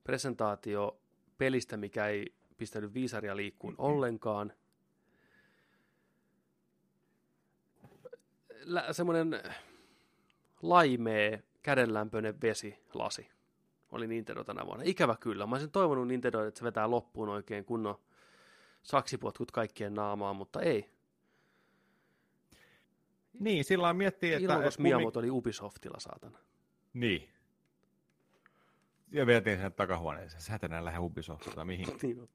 presentaatio 0.04 1.00
pelistä, 1.38 1.78
mikä 1.78 2.08
ei 2.08 2.34
pistänyt 2.58 2.94
viisaria 2.94 3.36
liikkuun 3.36 3.76
ollenkaan. 3.78 4.54
Semmoinen 8.92 9.44
laimee, 10.62 11.44
kädenlämpöinen 11.62 12.42
vesilasi 12.42 13.30
oli 13.92 14.08
Nintendo 14.08 14.44
tänä 14.44 14.66
vuonna. 14.66 14.84
Ikävä 14.88 15.16
kyllä. 15.20 15.48
Mä 15.48 15.56
olisin 15.56 15.72
toivonut 15.72 16.08
Nintendo, 16.08 16.46
että 16.46 16.60
se 16.60 16.66
vetää 16.66 16.92
loppuun 16.92 17.30
oikein 17.30 17.66
kunnon 17.66 18.00
saksipotkut 18.84 19.52
kaikkien 19.52 19.94
naamaan, 19.94 20.36
mutta 20.36 20.62
ei. 20.62 20.90
Niin, 23.40 23.64
sillä 23.64 23.94
miettii, 23.94 24.34
että... 24.34 24.54
Ilmoitus 24.54 24.74
että 24.74 24.84
Miyamoto 24.84 25.20
oli 25.20 25.30
Ubisoftilla, 25.30 26.00
saatana. 26.00 26.38
Niin. 26.94 27.30
Ja 29.12 29.26
vietiin 29.26 29.58
sen 29.58 29.74
takahuoneeseen. 29.74 30.42
Sä 30.42 30.56
et 30.56 30.64
enää 30.64 30.86
lähde 30.86 31.00
Ubisoftilta 31.00 31.66
mihin. 31.66 31.88
Niin. 32.02 32.30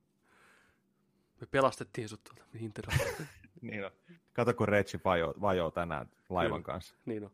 Me 1.40 1.46
pelastettiin 1.46 2.08
sut 2.08 2.24
tuolta 2.24 2.44
Nintendo. 2.52 2.90
niin 3.60 3.84
on. 3.84 3.90
Kato, 4.32 4.54
kun 4.54 4.68
Reggie 4.68 5.00
vajoo, 5.04 5.34
vajoo 5.40 5.70
tänään 5.70 6.10
laivan 6.28 6.62
Kyllä. 6.62 6.72
kanssa. 6.74 6.96
niin 7.04 7.24
on. 7.24 7.30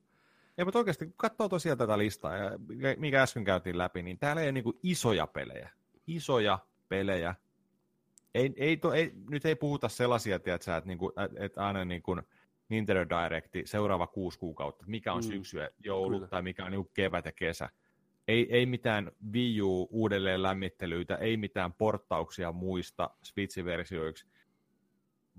Ei, 0.58 0.64
mutta 0.64 0.78
oikeasti, 0.78 1.06
kun 1.06 1.14
katsoo 1.16 1.48
tosiaan 1.48 1.78
tätä 1.78 1.98
listaa, 1.98 2.36
ja 2.36 2.50
mikä 2.96 3.22
äsken 3.22 3.44
käytiin 3.44 3.78
läpi, 3.78 4.02
niin 4.02 4.18
täällä 4.18 4.42
ei 4.42 4.46
ole 4.46 4.52
niinku 4.52 4.78
isoja 4.82 5.26
pelejä. 5.26 5.70
Isoja 6.06 6.58
pelejä. 6.88 7.34
Ei, 8.34 8.52
ei, 8.56 8.76
to, 8.76 8.92
ei, 8.92 9.12
nyt 9.30 9.44
ei 9.44 9.54
puhuta 9.54 9.88
sellaisia, 9.88 10.38
tiedätkö, 10.38 10.76
että, 10.76 10.88
niinku, 10.88 11.12
että 11.38 11.66
aina 11.66 11.84
niin 11.84 12.02
kuin 12.02 12.22
Nintendo 12.68 13.04
Directi 13.22 13.62
seuraava 13.66 14.06
kuusi 14.06 14.38
kuukautta, 14.38 14.84
mikä 14.88 15.12
on 15.12 15.22
Mm. 15.24 15.28
syksy 15.28 15.58
ja 15.58 15.70
joulu 15.84 16.16
Kyllä. 16.16 16.28
tai 16.28 16.42
mikä 16.42 16.64
on 16.64 16.70
niinku 16.70 16.90
kevät 16.94 17.24
ja 17.24 17.32
kesä. 17.32 17.68
Ei, 18.28 18.46
ei 18.50 18.66
mitään 18.66 19.12
Wii 19.32 19.62
U 19.62 19.88
uudelleen 19.90 20.42
lämmittelyitä, 20.42 21.16
ei 21.16 21.36
mitään 21.36 21.72
porttauksia 21.72 22.52
muista 22.52 23.10
Switch-versioiksi, 23.22 24.26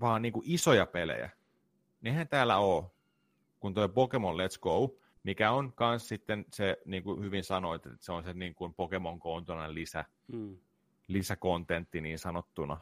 vaan 0.00 0.22
niinku 0.22 0.42
isoja 0.44 0.86
pelejä. 0.86 1.30
Niinhän 2.00 2.28
täällä 2.28 2.58
on, 2.58 2.90
kun 3.60 3.74
tuo 3.74 3.88
Pokemon 3.88 4.34
Let's 4.34 4.58
Go, 4.60 4.96
mikä 5.22 5.50
on 5.50 5.72
kans 5.72 6.08
sitten 6.08 6.44
se, 6.52 6.76
niin 6.84 7.02
kuin 7.02 7.22
hyvin 7.22 7.44
sanoit, 7.44 7.86
että 7.86 7.98
se 8.04 8.12
on 8.12 8.24
se 8.24 8.32
niin 8.32 8.54
kuin 8.54 8.74
Pokemon 8.74 9.20
kontonan 9.20 9.74
lisä, 9.74 10.04
Mm. 10.32 10.58
lisäkontentti 11.08 12.00
niin 12.00 12.18
sanottuna, 12.18 12.80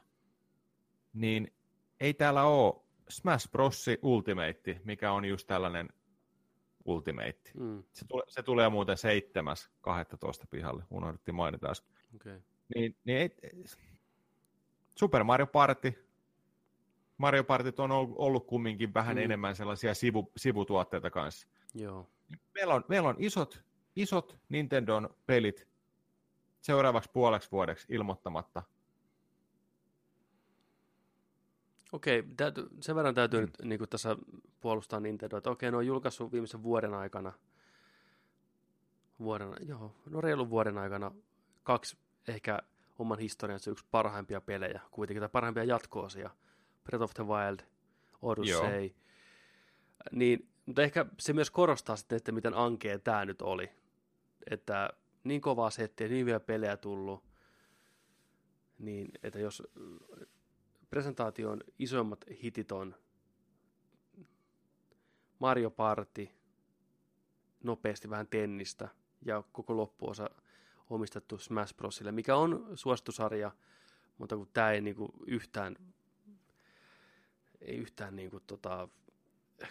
niin 1.13 1.53
ei 2.01 2.15
täällä 2.15 2.45
ole 2.45 2.83
Smash 3.09 3.51
Bros. 3.51 3.87
Ultimate, 4.03 4.81
mikä 4.85 5.13
on 5.13 5.25
just 5.25 5.47
tällainen 5.47 5.89
Ultimate. 6.85 7.41
Mm. 7.55 7.83
Se, 7.93 8.05
tule, 8.09 8.23
se 8.29 8.43
tulee 8.43 8.69
muuten 8.69 8.97
7.12. 8.97 10.47
pihalle, 10.51 10.85
unohdettiin 10.91 11.35
mainita 11.35 11.71
äsken. 11.71 11.93
Okay. 12.15 12.41
Niin, 12.75 12.97
niin 13.05 13.19
ei, 13.19 13.31
Super 14.99 15.25
Mario 15.25 15.47
Party, 15.47 16.09
Mario 17.19 17.45
Partit 17.45 17.81
on 17.81 17.91
ollut, 17.91 18.47
kumminkin 18.47 18.95
vähän 18.95 19.17
Mm. 19.17 19.21
mm. 19.21 19.25
enemmän 19.25 19.57
sellaisia 19.57 19.95
sivu, 19.95 20.33
sivutuotteita 20.37 21.11
kanssa. 21.11 21.47
Joo. 21.75 22.11
Meillä 22.55 22.75
on, 22.75 22.85
meillä 22.89 23.09
on 23.09 23.17
isot, 23.19 23.63
isot 23.97 24.39
Nintendon 24.49 25.11
pelit 25.27 25.69
seuraavaksi 26.61 27.11
puoleksi 27.13 27.49
vuodeksi 27.53 27.87
ilmoittamatta. 27.91 28.63
Okei, 31.93 32.23
täytyy, 32.37 32.69
sen 32.81 32.97
verran 32.97 33.15
täytyy 33.15 33.41
Mm. 33.41 33.45
nyt 33.47 33.55
niin 33.65 33.79
kuin 33.79 33.89
tässä 33.89 34.17
puolustaa 34.61 35.01
Nintendo, 35.01 35.37
että 35.37 35.51
okei, 35.51 35.71
ne 35.71 35.77
on 35.77 35.87
julkaissut 35.87 36.33
viimeisen 36.33 36.63
vuoden 36.63 36.95
aikana, 36.95 37.33
vuoden, 39.21 39.49
joo, 39.67 39.95
no 40.11 40.21
reilun 40.21 40.51
vuoden 40.51 40.79
aikana 40.79 41.11
kaksi 41.63 41.97
ehkä 42.29 42.59
oman 42.99 43.19
historiansa 43.19 43.71
yksi 43.71 43.85
parhaimpia 43.91 44.41
pelejä, 44.41 44.81
kuitenkin, 44.91 45.21
tai 45.21 45.29
parhaimpia 45.29 45.65
jatko-osia, 45.65 46.31
Breath 46.85 47.03
of 47.03 47.15
the 47.15 47.27
Wild, 47.27 47.61
Odyssey, 48.23 48.95
niin, 50.13 50.49
mutta 50.67 50.83
ehkä 50.83 51.07
se 51.19 51.33
myös 51.33 51.51
korostaa 51.51 51.97
sitten, 51.97 52.17
että 52.17 52.33
miten 52.33 52.55
ankea 52.55 52.99
tämä 52.99 53.25
nyt 53.25 53.43
oli, 53.43 53.71
että 54.51 54.91
niin 55.25 55.41
kovaa 55.41 55.71
settiä, 55.71 56.09
niin 56.09 56.21
hyviä 56.21 56.41
pelejä 56.41 56.77
tullut, 56.77 57.25
niin 58.79 59.09
että 59.23 59.39
jos 59.39 59.63
presentaation 60.91 61.61
isoimmat 61.79 62.25
hitit 62.43 62.73
on 62.73 62.95
Mario 65.39 65.71
Party, 65.71 66.29
nopeasti 67.63 68.11
vähän 68.11 68.27
tennistä 68.27 68.89
ja 69.25 69.43
koko 69.53 69.77
loppuosa 69.77 70.31
omistettu 70.91 71.39
Smash 71.39 71.77
Brosille, 71.77 72.13
mikä 72.13 72.37
on 72.37 72.71
suostusarja, 72.75 73.51
mutta 74.19 74.37
kun 74.37 74.49
tämä 74.53 74.71
ei 74.71 74.81
niinku 74.81 75.09
yhtään, 75.27 75.77
ei 77.63 77.77
yhtään 77.77 78.17
niinku 78.17 78.41
tota, 78.41 78.89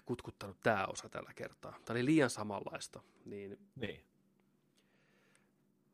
kutkuttanut 0.06 0.58
tämä 0.64 0.86
osa 0.86 1.10
tällä 1.10 1.32
kertaa. 1.36 1.72
Tämä 1.86 1.96
oli 1.98 2.06
liian 2.06 2.30
samanlaista, 2.30 3.02
niin 3.26 3.60
Niin. 3.76 4.06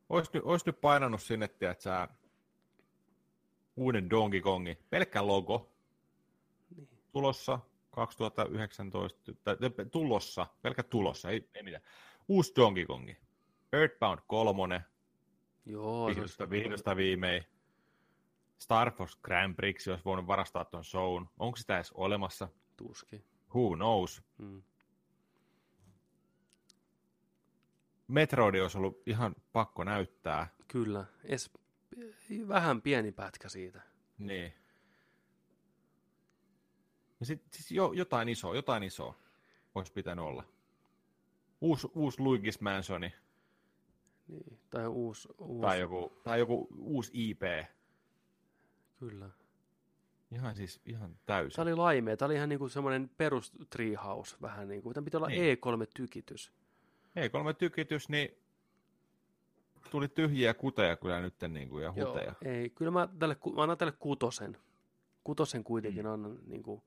Ois 0.08 0.32
nyt, 0.32 0.42
ois 0.46 0.66
nyt 0.66 0.80
painanut 0.80 1.22
sinne, 1.22 1.44
että 1.44 1.76
sä 1.78 2.08
uuden 3.76 4.10
Donkey 4.10 4.40
Kongi, 4.40 4.78
pelkkä 4.90 5.26
logo, 5.26 5.72
Niin. 6.76 6.88
tulossa 7.12 7.58
2019, 7.90 9.32
tai 9.44 9.56
tulossa, 9.90 10.46
pelkkä 10.62 10.82
tulossa, 10.82 11.30
ei, 11.30 11.48
ei 11.54 11.62
mitään. 11.62 11.82
Uusi 12.28 12.52
Donkey 12.56 12.86
Kongi, 12.86 13.16
Earthbound 13.72 14.18
3, 14.26 14.84
joo, 15.66 16.06
vihdosta, 16.06 16.44
olisi- 16.44 16.50
vihdosta 16.50 16.96
viimein. 16.96 17.44
Star 18.58 18.90
Force 18.90 19.18
Grand 19.22 19.54
Prix, 19.54 19.86
jos 19.86 20.04
voinut 20.04 20.26
varastaa 20.26 20.64
tuon 20.64 20.84
shown. 20.84 21.26
Onko 21.38 21.56
sitä 21.56 21.76
edes 21.76 21.92
olemassa? 21.92 22.48
tuskin. 22.78 23.24
Who 23.54 23.76
knows? 23.76 24.22
Mm. 24.38 24.62
Metroid 28.08 28.54
olisi 28.54 28.78
ollut 28.78 29.02
ihan 29.06 29.36
pakko 29.52 29.84
näyttää. 29.84 30.54
Kyllä, 30.68 31.04
es, 31.24 31.50
vähän 32.48 32.82
pieni 32.82 33.12
pätkä 33.12 33.48
siitä. 33.48 33.80
Niin. 34.18 34.52
Ja 37.20 37.26
sit, 37.26 37.42
siis 37.52 37.70
jo, 37.70 37.92
jotain 37.92 38.28
isoa, 38.28 38.54
jotain 38.54 38.82
isoa 38.82 39.14
olisi 39.74 39.92
pitänyt 39.92 40.24
olla. 40.24 40.44
Uusi, 41.60 41.88
uusi 41.94 42.18
Luigi's 42.18 42.58
Mansioni 42.60 43.12
Niin, 44.28 44.58
tai 44.70 44.86
uusi, 44.86 45.28
uusi 45.38 45.60
tai 45.60 45.80
joku, 45.80 46.20
tai 46.24 46.38
joku 46.38 46.68
uusi 46.78 47.10
IP. 47.14 47.42
Kyllä. 48.98 49.30
Ihan 50.34 50.56
siis 50.56 50.80
ihan 50.86 51.16
täysin. 51.26 51.56
Tämä 51.56 51.62
oli 51.70 51.74
laimea. 51.76 52.16
Tämä 52.16 52.26
oli 52.26 52.34
ihan 52.34 52.48
niinku 52.48 52.68
semmoinen 52.68 53.10
perus 53.16 53.52
treehouse 53.70 54.36
vähän 54.42 54.68
niin 54.68 54.82
kuin. 54.82 54.94
Tämä 54.94 55.04
pitää 55.04 55.18
olla 55.18 55.28
Niin. 55.28 55.58
E3-tykitys. 55.58 56.52
Ei 57.16 57.30
kolme 57.30 57.54
tykitys, 57.54 58.08
niin 58.08 58.38
tuli 59.90 60.08
tyhjiä 60.08 60.54
kuteja 60.54 60.96
kyllä 60.96 61.20
nyt 61.20 61.34
niin 61.48 61.68
kuin, 61.68 61.84
ja 61.84 61.92
huteja. 61.92 62.34
ei, 62.44 62.70
kyllä 62.70 62.90
mä, 62.90 63.08
tälle, 63.18 63.36
mä 63.56 63.62
annan 63.62 63.78
tälle 63.78 63.92
kutosen. 63.92 64.56
Kutosen 65.24 65.64
kuitenkin 65.64 66.04
mm. 66.04 66.10
annan 66.12 66.38
niin 66.46 66.62
kuin, 66.62 66.82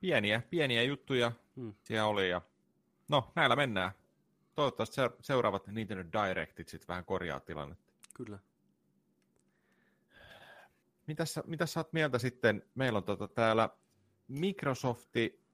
pieniä, 0.00 0.42
pieniä 0.50 0.82
juttuja 0.82 1.32
Hmm. 1.56 1.74
siellä 1.84 2.06
oli. 2.06 2.30
Ja... 2.30 2.40
No, 3.08 3.32
näillä 3.34 3.56
mennään. 3.56 3.90
Toivottavasti 4.54 4.94
se- 4.94 5.10
seuraavat 5.20 5.66
Nintendo 5.66 6.04
Directit 6.12 6.68
sitten 6.68 6.88
vähän 6.88 7.04
korjaa 7.04 7.40
tilannetta. 7.40 7.92
Kyllä. 8.14 8.38
Mitäs, 11.06 11.34
sä- 11.34 11.44
mitäs 11.46 11.72
sä 11.72 11.80
oot 11.80 11.92
mieltä 11.92 12.18
sitten? 12.18 12.62
Meillä 12.74 12.96
on 12.96 13.04
tota 13.04 13.28
täällä 13.28 13.68
Microsofti, 14.28 15.44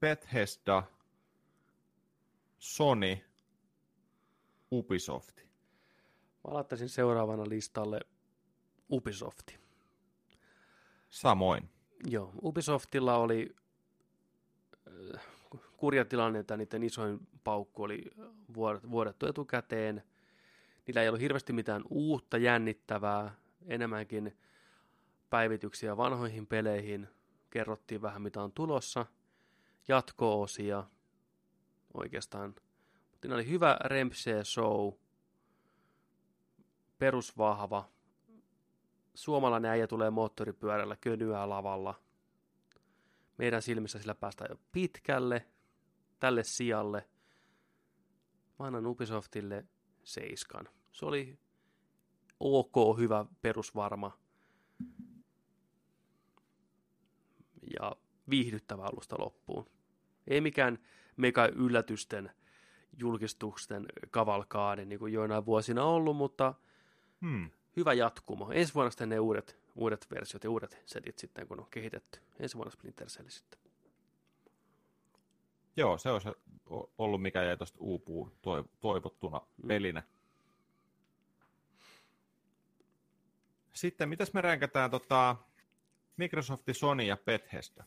Bethesda, 0.00 0.82
Sony, 2.58 3.18
Ubisofti. 4.72 5.42
Mä 6.44 6.54
laittaisin 6.54 6.88
seuraavana 6.88 7.48
listalle 7.48 8.00
Ubisofti. 8.92 9.58
Samoin. 11.08 11.68
Joo, 12.06 12.32
Ubisoftilla 12.42 13.16
oli 13.16 13.56
äh, 15.14 15.26
kurja 15.76 16.04
tilanne, 16.04 16.38
että 16.38 16.56
niiden 16.56 16.82
isoin 16.82 17.18
paukku 17.44 17.82
oli 17.82 18.04
vuod- 18.52 18.90
vuodettu 18.90 19.26
etukäteen. 19.26 20.02
Niillä 20.86 21.02
ei 21.02 21.08
ollut 21.08 21.20
hirveästi 21.20 21.52
mitään 21.52 21.82
uutta 21.90 22.38
jännittävää, 22.38 23.34
enemmänkin 23.66 24.38
päivityksiä 25.30 25.96
vanhoihin 25.96 26.46
peleihin. 26.46 27.08
Kerrottiin 27.50 28.02
vähän 28.02 28.22
mitä 28.22 28.42
on 28.42 28.52
tulossa, 28.52 29.06
jatko-osia 29.88 30.84
oikeastaan. 31.94 32.54
Mutta 33.10 33.34
oli 33.34 33.48
hyvä 33.48 33.78
rempsee 33.84 34.44
show, 34.44 34.92
perusvahva, 36.98 37.88
suomalainen 39.14 39.70
äijä 39.70 39.86
tulee 39.86 40.10
moottoripyörällä 40.10 40.96
könyää 41.00 41.48
lavalla. 41.48 41.94
Meidän 43.38 43.62
silmissä 43.62 43.98
sillä 43.98 44.14
päästään 44.14 44.50
jo 44.50 44.60
pitkälle, 44.72 45.46
tälle 46.20 46.44
sijalle. 46.44 47.08
Mä 48.58 48.66
annan 48.66 48.86
Ubisoftille 48.86 49.64
seiskan. 50.04 50.68
Se 50.92 51.06
oli 51.06 51.38
ok, 52.40 52.98
hyvä, 52.98 53.24
perusvarma 53.42 54.18
ja 57.80 57.96
viihdyttävä 58.30 58.82
alusta 58.84 59.16
loppuun. 59.18 59.66
Ei 60.26 60.40
mikään 60.40 60.78
mega 61.16 61.46
yllätysten 61.48 62.30
julkistusten 62.98 63.86
kavalkaade, 64.10 64.84
niin 64.84 64.98
kuin 64.98 65.12
joinain 65.12 65.46
vuosina 65.46 65.84
ollut, 65.84 66.16
mutta 66.16 66.54
Hmm. 67.20 67.50
hyvä 67.76 67.92
jatkumo. 67.92 68.50
Ensi 68.52 68.74
vuonna 68.74 68.90
sitten 68.90 69.08
ne 69.08 69.18
uudet, 69.20 69.58
uudet 69.74 70.06
versiot 70.10 70.44
ja 70.44 70.50
uudet 70.50 70.82
setit 70.86 71.18
sitten, 71.18 71.46
kun 71.48 71.60
on 71.60 71.66
kehitetty. 71.70 72.20
Ensi 72.40 72.56
vuonna 72.56 72.70
Splinter 72.70 73.06
Cell 73.06 73.28
sitten. 73.28 73.60
Joo, 75.76 75.98
se 75.98 76.10
on 76.10 76.20
se 76.20 76.32
o- 76.70 76.90
ollut, 76.98 77.22
mikä 77.22 77.42
jäi 77.42 77.56
tuosta 77.56 77.78
uupuu 77.80 78.30
toi- 78.42 78.64
toivottuna 78.80 79.40
Mm. 79.62 79.68
Sitten, 83.76 84.08
mitäs 84.08 84.32
me 84.32 84.40
ränkätään 84.40 84.90
tota, 84.90 85.36
Microsoft, 86.16 86.64
Sony 86.72 87.02
ja 87.02 87.16
Bethesda? 87.16 87.84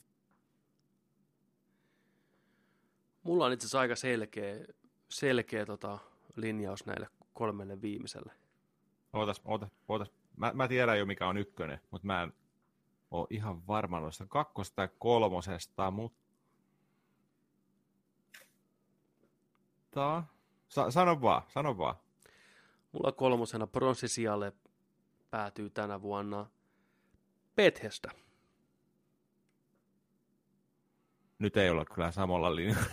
Mulla 3.23 3.45
on 3.45 3.53
itse 3.53 3.65
asiassa 3.65 3.79
aika 3.79 3.95
selkeä, 3.95 4.65
selkeä 5.09 5.65
tota, 5.65 5.99
linjaus 6.35 6.85
näille 6.85 7.07
kolmelle 7.33 7.81
viimeiselle. 7.81 8.33
Ootas, 9.13 9.41
ootas, 9.45 9.69
ootas. 9.87 10.11
Mä, 10.37 10.51
mä 10.53 10.67
tiedän 10.67 10.99
jo, 10.99 11.05
mikä 11.05 11.27
on 11.27 11.37
ykkönen, 11.37 11.79
mutta 11.91 12.07
mä 12.07 12.23
en 12.23 12.33
ole 13.11 13.27
ihan 13.29 13.67
varma 13.67 13.99
noista 13.99 14.25
kakkosta 14.25 14.81
ja 14.81 14.87
kolmosesta, 14.87 15.91
mutta... 15.91 16.19
Sa- 20.67 20.91
sano 20.91 21.21
vaan, 21.21 21.41
sano 21.47 21.77
vaan. 21.77 21.95
Mulla 22.91 23.11
kolmosena 23.11 23.67
pronssisijalle 23.67 24.53
päätyy 25.29 25.69
tänä 25.69 26.01
vuonna 26.01 26.49
Bethesda. 27.55 28.11
Nyt 31.39 31.57
ei 31.57 31.69
olla 31.69 31.85
kyllä 31.85 32.11
samalla 32.11 32.55
linjalla. 32.55 32.85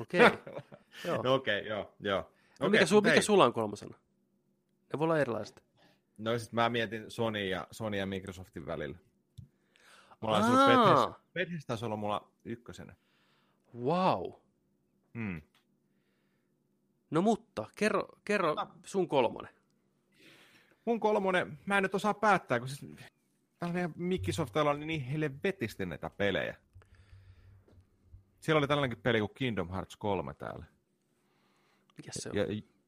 Okei. 0.00 0.26
Okay. 0.26 0.38
Joo. 1.04 1.22
No 1.22 1.34
okei, 1.34 1.58
okay, 1.58 1.68
joo, 1.70 1.94
joo. 2.00 2.20
No, 2.60 2.66
Okei, 2.66 2.70
mikä, 2.70 2.86
su, 2.86 3.00
mikä 3.00 3.20
sulla 3.20 3.44
on 3.44 3.52
kolmosena? 3.52 3.98
Ne 4.92 4.98
voi 4.98 5.04
olla 5.04 5.18
erilaiset. 5.18 5.64
No 6.18 6.38
sit 6.38 6.52
mä 6.52 6.68
mietin 6.68 7.10
Sony 7.10 7.46
ja, 7.46 7.66
Sony 7.70 7.96
ja 7.96 8.06
Microsoftin 8.06 8.66
välillä. 8.66 8.98
Mulla 10.20 10.36
on 10.36 10.44
ollut 10.44 10.66
Bethesda. 10.66 11.20
Bethesda 11.34 11.86
olla 11.86 11.96
mulla 11.96 12.30
ykkösenä. 12.44 12.94
Wow. 13.74 14.32
Hmm. 15.14 15.42
No 17.10 17.22
mutta, 17.22 17.66
kerro, 17.74 18.08
kerro 18.24 18.54
No. 18.54 18.66
sun 18.84 19.08
kolmonen. 19.08 19.57
Mun 20.88 21.00
kolmonen, 21.00 21.58
mä 21.66 21.76
en 21.76 21.82
nyt 21.82 21.94
osaa 21.94 22.14
päättää, 22.14 22.58
kun 22.58 22.68
siis 22.68 22.96
täällä 23.58 23.74
meidän 23.74 23.92
Microsoftilla 23.96 24.70
on 24.70 24.80
niin 24.80 25.00
helvetisti 25.00 25.86
näitä 25.86 26.10
pelejä. 26.10 26.56
Siellä 28.40 28.58
oli 28.58 28.68
tällainenkin 28.68 29.02
peli 29.02 29.18
kuin 29.20 29.34
Kingdom 29.34 29.70
Hearts 29.70 29.96
3 29.96 30.34
täällä. 30.34 30.64
Mikä 31.96 32.10
se 32.12 32.30
on? 32.30 32.36
Ja, 32.36 32.44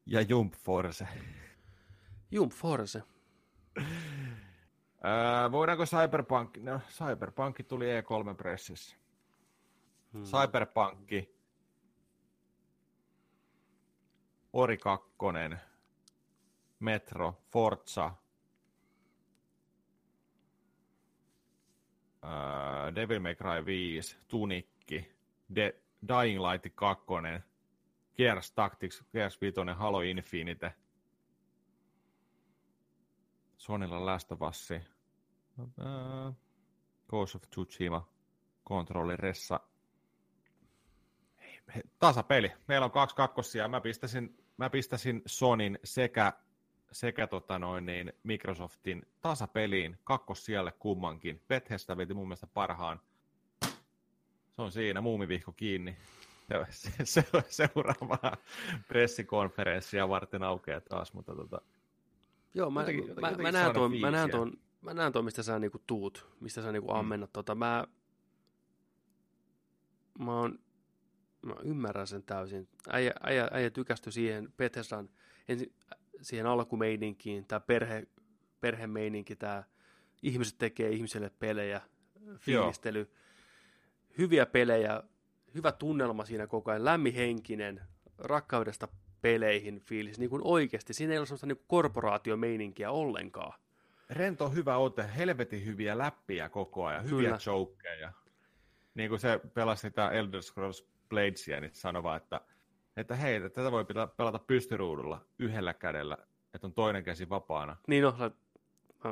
ja 0.07 0.21
Jump 0.21 0.55
Force. 0.55 1.09
Jump 2.31 2.53
Force. 2.53 3.03
Ää, 5.03 5.53
voidaanko 5.53 5.85
Cyberpunk, 5.85 6.57
no 6.57 6.81
Cyberpunk 6.89 7.57
tuli 7.69 7.85
E3-pressissä. 7.85 8.97
Hmm. 10.13 10.23
Cyberpunk, 10.23 11.11
Ori 14.53 14.79
2, 14.79 15.11
Metro, 16.81 17.43
Forza, 17.53 18.11
ää, 22.23 22.95
Devil 22.95 23.21
May 23.21 23.35
Cry 23.35 23.67
5, 23.67 24.17
Tunikki, 24.29 25.15
De- 25.55 25.81
Dying 26.09 26.41
Light 26.41 26.75
2, 26.75 27.05
Gears 28.17 28.53
Tactics, 28.53 29.05
Gears 29.13 29.41
5, 29.41 29.55
Halo 29.77 30.01
Infinite, 30.01 30.75
Sonylla 33.57 34.07
Last 34.07 34.33
of 34.33 34.43
Us, 34.43 34.71
ää, 34.71 36.33
Ghost 37.09 37.35
of 37.35 37.43
Tsushima, 37.51 38.09
Controlli 38.69 39.17
Ressa, 39.17 39.61
tasapeli. 41.99 42.53
Meillä 42.69 42.85
on 42.85 42.91
kaksi 42.91 43.17
kakkosia. 43.17 43.69
Mä 43.69 43.81
pistäisin, 43.81 44.45
mä 44.57 44.71
pistäisin 44.71 45.23
Sonin 45.27 45.79
sekä, 45.85 46.33
sekä 46.93 47.27
tota 47.27 47.59
noin, 47.59 47.87
niin 47.87 48.13
Microsoftin 48.23 49.07
tasapeliin 49.21 49.99
kakkossijalle 50.05 50.73
kummankin. 50.73 51.43
Bethesda 51.49 51.97
veti 51.97 52.15
mun 52.15 52.29
mielestä 52.29 52.47
parhaan. 52.47 53.01
Se 54.57 54.63
on 54.63 54.73
siinä, 54.73 55.01
muumivihko 55.01 55.53
kiinni. 55.53 55.97
Se, 56.71 56.91
se, 57.05 57.25
seuraavaa 57.49 58.37
pressikonferenssia 58.89 60.09
varten 60.09 60.43
aukeaa 60.43 60.81
taas, 60.81 61.13
mutta 61.13 61.35
tota, 61.35 61.61
Joo, 62.55 62.71
mä, 62.71 62.81
Jotenkin- 62.81 63.05
mä, 63.07 63.11
jotenkin 63.11 63.43
mä, 63.43 63.53
näen 63.53 63.73
tuon, 63.73 63.97
mä, 64.01 64.11
näen 64.11 64.31
tuon, 64.31 64.53
mä 64.81 64.95
näen 64.95 65.13
tuon, 65.13 65.25
mistä 65.25 65.43
sä 65.43 65.59
niinku 65.59 65.83
tuut, 65.87 66.27
mistä 66.41 66.63
sä 66.63 66.73
niinku 66.73 66.93
Mm. 66.93 66.99
ammennat. 66.99 67.33
Tota, 67.33 67.55
mä, 67.55 67.85
mä, 70.19 70.41
on, 70.41 70.59
mä 71.43 71.55
ymmärrän 71.65 72.07
sen 72.07 72.23
täysin. 72.23 72.69
Äijä, 72.89 73.13
äijä, 73.23 73.49
äijä 73.53 73.71
tykästyi 73.71 74.13
siihen 74.13 74.53
Bethesdan, 74.57 75.09
ensin, 75.49 75.73
siihen 76.23 76.47
alkumeininkiin, 76.47 77.47
tämä 77.47 77.61
perhe, 77.61 78.07
perhemeininki, 78.61 79.37
tämä 79.37 79.65
ihmiset 80.23 80.59
tekee 80.59 80.91
ihmiselle 80.91 81.31
pelejä, 81.39 81.81
fiilistely, 82.39 83.11
hyviä 84.19 84.47
pelejä, 84.47 85.03
hyvä 85.55 85.73
tunnelma 85.73 86.25
siinä 86.25 86.47
koko 86.47 86.71
ajan, 86.71 86.85
lämmihenkinen, 86.85 87.81
rakkaudesta 88.19 88.89
peleihin 89.23 89.81
fiilis, 89.81 90.19
niin 90.19 90.31
kuin 90.31 90.43
oikeasti. 90.45 90.95
Siinä 90.95 91.13
ei 91.13 91.19
ole 91.19 91.27
sellaista 91.27 91.47
niin 91.47 91.65
korporaatiomeininkiä 91.67 92.91
ollenkaan. 92.91 93.61
rento 94.11 94.49
hyvä 94.49 94.77
ote, 94.77 95.05
helvetin 95.17 95.65
hyviä 95.65 95.99
läppiä 95.99 96.49
koko 96.49 96.87
ajan, 96.87 97.05
hyviä 97.05 97.29
Kyllä. 97.29 97.39
jokeja. 97.47 98.13
Niin 98.95 99.09
kuin 99.09 99.21
se 99.21 99.41
pelasi 99.55 99.81
sitä 99.81 100.11
Elder 100.11 100.43
Scrolls 100.43 100.89
Bladesia, 101.09 101.61
niin 101.61 101.75
sanoi 101.75 102.03
vaan, 102.03 102.17
että, 102.17 102.41
että 103.01 103.17
hei, 103.17 103.37
että 103.37 103.49
tätä 103.49 103.73
voi 103.73 103.83
pela- 103.85 104.15
pelata 104.17 104.39
pystyruudulla 104.39 105.25
yhdellä 105.39 105.75
kädellä, 105.75 106.19
että 106.55 106.67
on 106.67 106.73
toinen 106.73 107.05
käsi 107.05 107.29
vapaana. 107.29 107.77
Niin 107.87 108.05
on, 108.05 108.13
okei, 108.15 108.33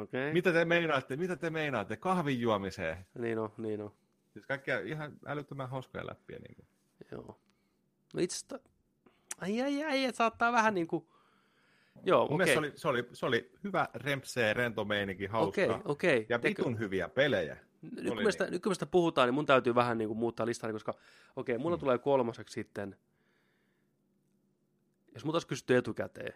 okay. 0.03 0.33
Mitä 0.33 0.53
te 0.53 0.65
meinaatte? 0.65 1.17
Mitä 1.17 1.37
te 1.37 1.51
meinaatte? 1.51 1.97
Kahvin 1.97 2.41
juomiseen. 2.41 3.07
niin 3.19 3.39
on, 3.39 3.53
niin 3.59 3.81
on, 3.81 3.93
Siis 4.33 4.47
kaikkia 4.47 4.81
ihan 4.81 5.13
älyttömän 5.27 5.69
hauskoja 5.69 6.07
läppiä. 6.07 6.39
Niin 6.39 6.55
kuin. 6.57 6.67
joo. 7.13 7.41
No 8.15 8.21
itse 8.21 8.37
asiassa, 8.37 8.71
ai 9.39 9.63
ai 9.63 9.85
ai, 9.85 10.05
et 10.05 10.15
saattaa 10.15 10.53
vähän 10.53 10.75
niin 10.75 10.87
kuin, 10.87 11.07
joo, 12.05 12.29
Mun 12.29 12.37
mielestä 12.37 12.55
se 12.55 12.59
oli, 12.59 12.73
se, 12.77 12.89
oli, 12.89 13.09
se 13.13 13.27
oli 13.27 13.51
hyvä 13.65 13.89
rempsee, 13.95 14.55
rento 14.55 14.85
meininki, 14.85 15.27
hauska. 15.27 15.63
okei, 15.63 15.77
okei, 15.85 16.27
Ja 16.29 16.39
Tekö- 16.39 16.49
vitun 16.63 16.79
hyviä 16.79 17.09
pelejä. 17.09 17.57
Nyt 17.83 18.07
kun, 18.09 18.23
me 18.23 18.33
sitä, 18.33 18.51
nyt 18.51 18.63
kun 18.63 18.71
me 18.71 18.75
sitä 18.75 18.87
puhutaan, 18.87 19.29
niin 19.29 19.35
mun 19.35 19.47
täytyy 19.47 19.75
vähän 19.75 19.99
niin 19.99 20.09
kuin 20.09 20.19
muuttaa 20.19 20.47
listaa, 20.47 20.73
koska 20.73 20.93
okei, 21.37 21.55
okay, 21.55 21.63
mulla 21.63 21.77
Mm. 21.77 21.81
tulee 21.81 21.99
kolmoseksi 21.99 22.53
sitten, 22.55 22.97
jos 25.19 25.25
mut 25.25 25.35
olisi 25.35 25.47
kysytty 25.47 25.77
etukäteen, 25.77 26.35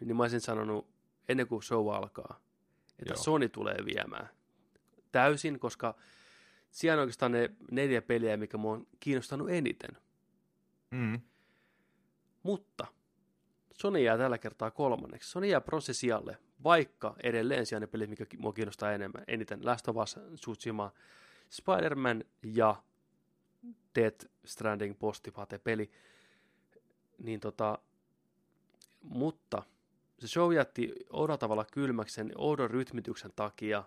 niin 0.00 0.16
mä 0.16 0.22
olisin 0.22 0.40
sanonut 0.40 0.88
ennen 1.28 1.46
kuin 1.46 1.62
show 1.62 1.94
alkaa, 1.94 2.40
että 2.98 3.12
Joo. 3.12 3.22
Sony 3.22 3.48
tulee 3.48 3.76
viemään 3.84 4.28
täysin, 5.12 5.60
koska 5.60 5.94
siellä 6.70 7.00
on 7.00 7.02
oikeastaan 7.02 7.32
ne 7.32 7.50
neljä 7.70 8.02
peliä, 8.02 8.36
mikä 8.36 8.56
mua 8.58 8.72
on 8.72 8.86
kiinnostanut 9.00 9.50
eniten. 9.50 9.96
Mm. 10.90 11.20
Mutta 12.42 12.86
Sony 13.74 13.98
jää 13.98 14.18
tällä 14.18 14.38
kertaa 14.38 14.70
kolmanneksi. 14.70 15.30
Sony 15.30 15.46
jää 15.46 15.60
prosessialle, 15.60 16.38
vaikka 16.64 17.14
edelleen 17.22 17.66
siellä 17.66 17.80
ne 17.80 17.86
pelit, 17.86 18.10
mikä 18.10 18.26
mua 18.38 18.52
kiinnostaa 18.52 18.92
enemmän. 18.92 19.24
Eniten 19.28 19.66
Last 19.66 19.88
of 19.88 19.96
Us, 19.96 20.16
Tsushima, 20.34 20.92
Spider-Man 21.50 22.24
ja 22.42 22.82
Death 23.94 24.26
Stranding 24.44 24.98
postipate-peli. 24.98 25.90
Niin 27.18 27.40
tota, 27.40 27.78
mutta 29.02 29.62
se 30.18 30.28
show 30.28 30.54
jätti 30.54 30.94
oudolla 31.10 31.38
tavalla 31.38 31.64
kylmäksi 31.72 32.14
sen 32.14 32.32
oudon 32.36 32.70
rytmityksen 32.70 33.32
takia, 33.36 33.84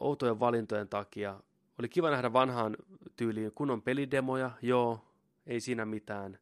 outojen 0.00 0.40
valintojen 0.40 0.88
takia. 0.88 1.40
Oli 1.78 1.88
kiva 1.88 2.10
nähdä 2.10 2.32
vanhaan 2.32 2.76
tyyliin 3.16 3.52
kunnon 3.54 3.82
pelidemoja, 3.82 4.50
joo, 4.62 5.04
ei 5.46 5.60
siinä 5.60 5.84
mitään. 5.84 6.38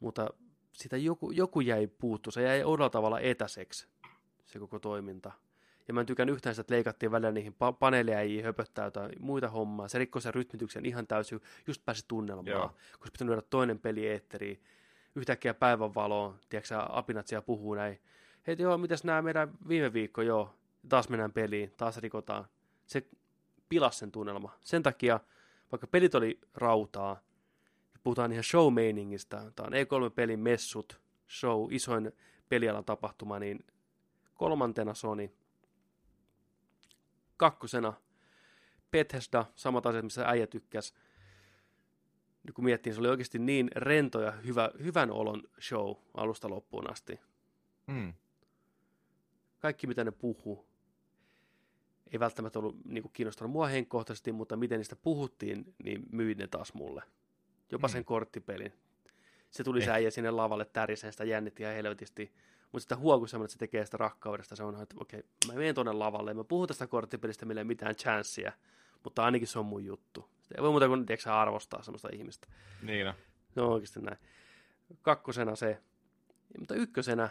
Mutta 0.00 0.30
sitä 0.72 0.96
joku, 0.96 1.30
joku 1.30 1.60
jäi 1.60 1.86
puuttu, 1.86 2.30
se 2.30 2.42
jäi 2.42 2.64
oudolla 2.64 2.90
tavalla 2.90 3.20
etäiseksi, 3.20 3.88
se 4.46 4.58
koko 4.58 4.78
toiminta. 4.78 5.32
Ja 5.88 5.94
mä 5.94 6.00
en 6.00 6.06
tykännyt 6.06 6.34
yhtään 6.34 6.54
sitä, 6.54 6.60
että 6.60 6.74
leikattiin 6.74 7.12
välillä 7.12 7.32
niihin 7.32 7.52
pa- 7.52 7.76
paneeleja 7.78 8.42
höpöttää 8.42 8.84
jotain 8.84 9.12
muita 9.20 9.48
hommaa. 9.48 9.88
Se 9.88 9.98
rikkoi 9.98 10.22
sen 10.22 10.34
rytmityksen 10.34 10.86
ihan 10.86 11.06
täysin, 11.06 11.40
just 11.66 11.84
pääsi 11.84 12.04
tunnelmaan. 12.08 12.46
Joo. 12.46 12.68
Kun 12.68 13.06
se 13.06 13.10
pitänyt 13.12 13.30
lyödä 13.30 13.46
toinen 13.50 13.78
peli 13.78 14.08
eetteriin. 14.08 14.62
Yhtäkkiä 15.14 15.54
päivänvaloon, 15.54 16.38
tiedätkö 16.48 16.74
apinat 16.88 17.26
siellä 17.26 17.42
puhuu 17.42 17.74
näin. 17.74 18.00
Hei, 18.46 18.56
joo, 18.58 18.78
mitäs 18.78 19.04
nämä 19.04 19.22
meidän 19.22 19.52
viime 19.68 19.92
viikko, 19.92 20.22
joo. 20.22 20.54
Taas 20.88 21.08
mennään 21.08 21.32
peliin, 21.32 21.72
taas 21.76 21.98
rikotaan. 21.98 22.46
Se 22.86 23.06
pilasi 23.68 23.98
sen 23.98 24.12
tunnelma. 24.12 24.58
Sen 24.60 24.82
takia, 24.82 25.20
vaikka 25.72 25.86
pelit 25.86 26.14
oli 26.14 26.40
rautaa, 26.54 27.20
puhutaan 28.02 28.32
ihan 28.32 28.44
show-meiningistä. 28.44 29.52
Tämä 29.56 29.66
on 29.66 29.72
E3-pelin 29.72 30.40
messut, 30.40 31.00
show, 31.28 31.72
isoin 31.72 32.12
pelialan 32.48 32.84
tapahtuma, 32.84 33.38
niin 33.38 33.66
kolmantena 34.34 34.94
Sony. 34.94 35.30
Kakkosena 37.36 37.92
Bethesda, 38.90 39.44
samat 39.54 39.86
asiat, 39.86 40.04
missä 40.04 40.28
äijä 40.28 40.46
tykkäs. 40.46 40.94
Nyt 42.46 42.54
kun 42.54 42.64
miettii, 42.64 42.92
se 42.92 43.00
oli 43.00 43.08
oikeasti 43.08 43.38
niin 43.38 43.70
rento 43.76 44.20
ja 44.20 44.30
hyvä, 44.30 44.70
hyvän 44.82 45.10
olon 45.10 45.42
show 45.60 45.96
alusta 46.14 46.50
loppuun 46.50 46.90
asti. 46.90 47.20
Mm. 47.86 48.12
Kaikki, 49.58 49.86
mitä 49.86 50.04
ne 50.04 50.10
puhuu, 50.10 50.66
ei 52.12 52.20
välttämättä 52.20 52.58
ollut 52.58 52.84
niin 52.84 53.02
kuin, 53.02 53.12
kiinnostanut 53.12 53.52
mua 53.52 53.66
henkkohtaisesti, 53.66 54.32
mutta 54.32 54.56
miten 54.56 54.78
niistä 54.78 54.96
puhuttiin, 54.96 55.74
niin 55.84 56.02
myi 56.12 56.34
ne 56.34 56.46
taas 56.46 56.74
mulle. 56.74 57.02
Jopa 57.72 57.88
Mm. 57.88 57.92
sen 57.92 58.04
korttipelin. 58.04 58.72
Se 59.50 59.64
tuli 59.64 59.80
se 59.80 59.90
Eh. 59.90 59.94
äijä 59.94 60.10
sinne 60.10 60.30
lavalle 60.30 60.64
täriseen, 60.64 61.12
sitä 61.12 61.24
jännitti 61.24 61.62
ihan 61.62 61.74
helvetisti. 61.74 62.32
Mutta 62.72 62.82
sitä 62.82 62.96
huokui 62.96 63.28
semmoinen, 63.28 63.46
että 63.46 63.52
se 63.52 63.58
tekee 63.58 63.84
sitä 63.84 63.96
rakkaudesta. 63.96 64.56
Se 64.56 64.62
on, 64.62 64.82
että 64.82 64.96
okei, 64.98 65.22
mä 65.46 65.52
menen 65.52 65.74
tuonne 65.74 65.92
lavalle. 65.92 66.34
Mä 66.34 66.44
puhun 66.44 66.68
tästä 66.68 66.86
korttipelistä, 66.86 67.46
millä 67.46 67.60
ei 67.60 67.64
mitään 67.64 67.96
chanssiä. 67.96 68.52
Mutta 69.04 69.24
ainakin 69.24 69.48
se 69.48 69.58
on 69.58 69.66
mun 69.66 69.84
juttu. 69.84 70.28
Sitä 70.42 70.54
ei 70.56 70.62
voi 70.62 70.70
muuta 70.70 70.88
kuin 70.88 71.06
tiedätkö, 71.06 71.34
arvostaa 71.34 71.82
semmoista 71.82 72.08
ihmistä. 72.12 72.48
Niin 72.82 73.06
no. 73.06 73.14
Se 73.54 73.60
on 73.60 73.72
oikeasti 73.72 74.00
näin. 74.00 74.18
Kakkosena 75.02 75.56
se. 75.56 75.82
Mutta 76.58 76.74
ykkösenä, 76.74 77.28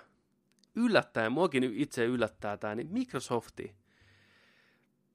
yllättäen, 0.76 1.32
muakin 1.32 1.64
itse 1.64 2.06
yllättää 2.06 2.58
tämä, 2.58 2.76
niin 2.76 2.92
Microsofti. 2.92 3.76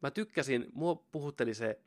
Mä 0.02 0.10
tykkäsin, 0.10 0.66
mua 0.72 0.94
puhutteli 0.94 1.54
se 1.54 1.80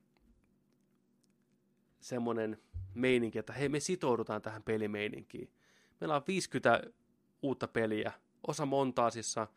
semmoinen 1.99 2.61
meininki, 2.93 3.39
että 3.39 3.53
hei 3.53 3.69
me 3.69 3.79
sitoudutaan 3.79 4.41
tähän 4.41 4.63
pelimeininkiin. 4.63 5.51
Meillä 5.99 6.15
on 6.15 6.23
50 6.27 6.81
uutta 7.41 7.67
peliä, 7.67 8.11
osa 8.47 8.65
montaasissa, 8.65 9.47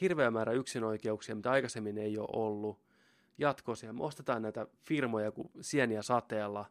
hirveä 0.00 0.30
määrä 0.30 0.52
yksinoikeuksia, 0.52 1.34
mitä 1.34 1.50
aikaisemmin 1.50 1.98
ei 1.98 2.18
ole 2.18 2.28
ollut. 2.32 2.80
Jatkoisia, 3.38 3.92
me 3.92 4.04
ostetaan 4.04 4.42
näitä 4.42 4.66
firmoja 4.82 5.32
kuin 5.32 5.50
sieniä 5.60 6.02
sateella. 6.02 6.66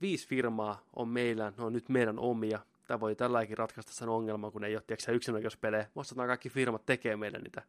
Viisi 0.00 0.28
firmaa 0.28 0.82
on 0.96 1.08
meillä, 1.08 1.52
ne 1.58 1.64
on 1.64 1.72
nyt 1.72 1.88
meidän 1.88 2.18
omia. 2.18 2.58
Tämä 2.86 3.00
voi 3.00 3.14
tälläkin 3.16 3.58
ratkaista 3.58 3.92
sen 3.92 4.08
ongelman, 4.08 4.52
kun 4.52 4.64
ei 4.64 4.76
ole 4.76 4.82
tiedätkö, 4.86 5.12
yksinoikeuspelejä. 5.12 5.82
Me 5.82 6.00
ostetaan 6.00 6.28
kaikki 6.28 6.50
firmat 6.50 6.86
tekee 6.86 7.16
meille 7.16 7.38
niitä. 7.38 7.62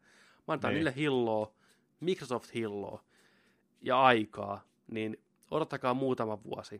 Mä 0.48 0.52
annetaan 0.52 0.72
Niin. 0.72 0.78
niille 0.78 0.94
hilloa, 0.96 1.54
Microsoft 2.00 2.54
hilloa 2.54 3.04
ja 3.80 4.02
aikaa, 4.02 4.64
niin 4.90 5.22
odottakaa 5.50 5.94
muutama 5.94 6.42
vuosi, 6.44 6.78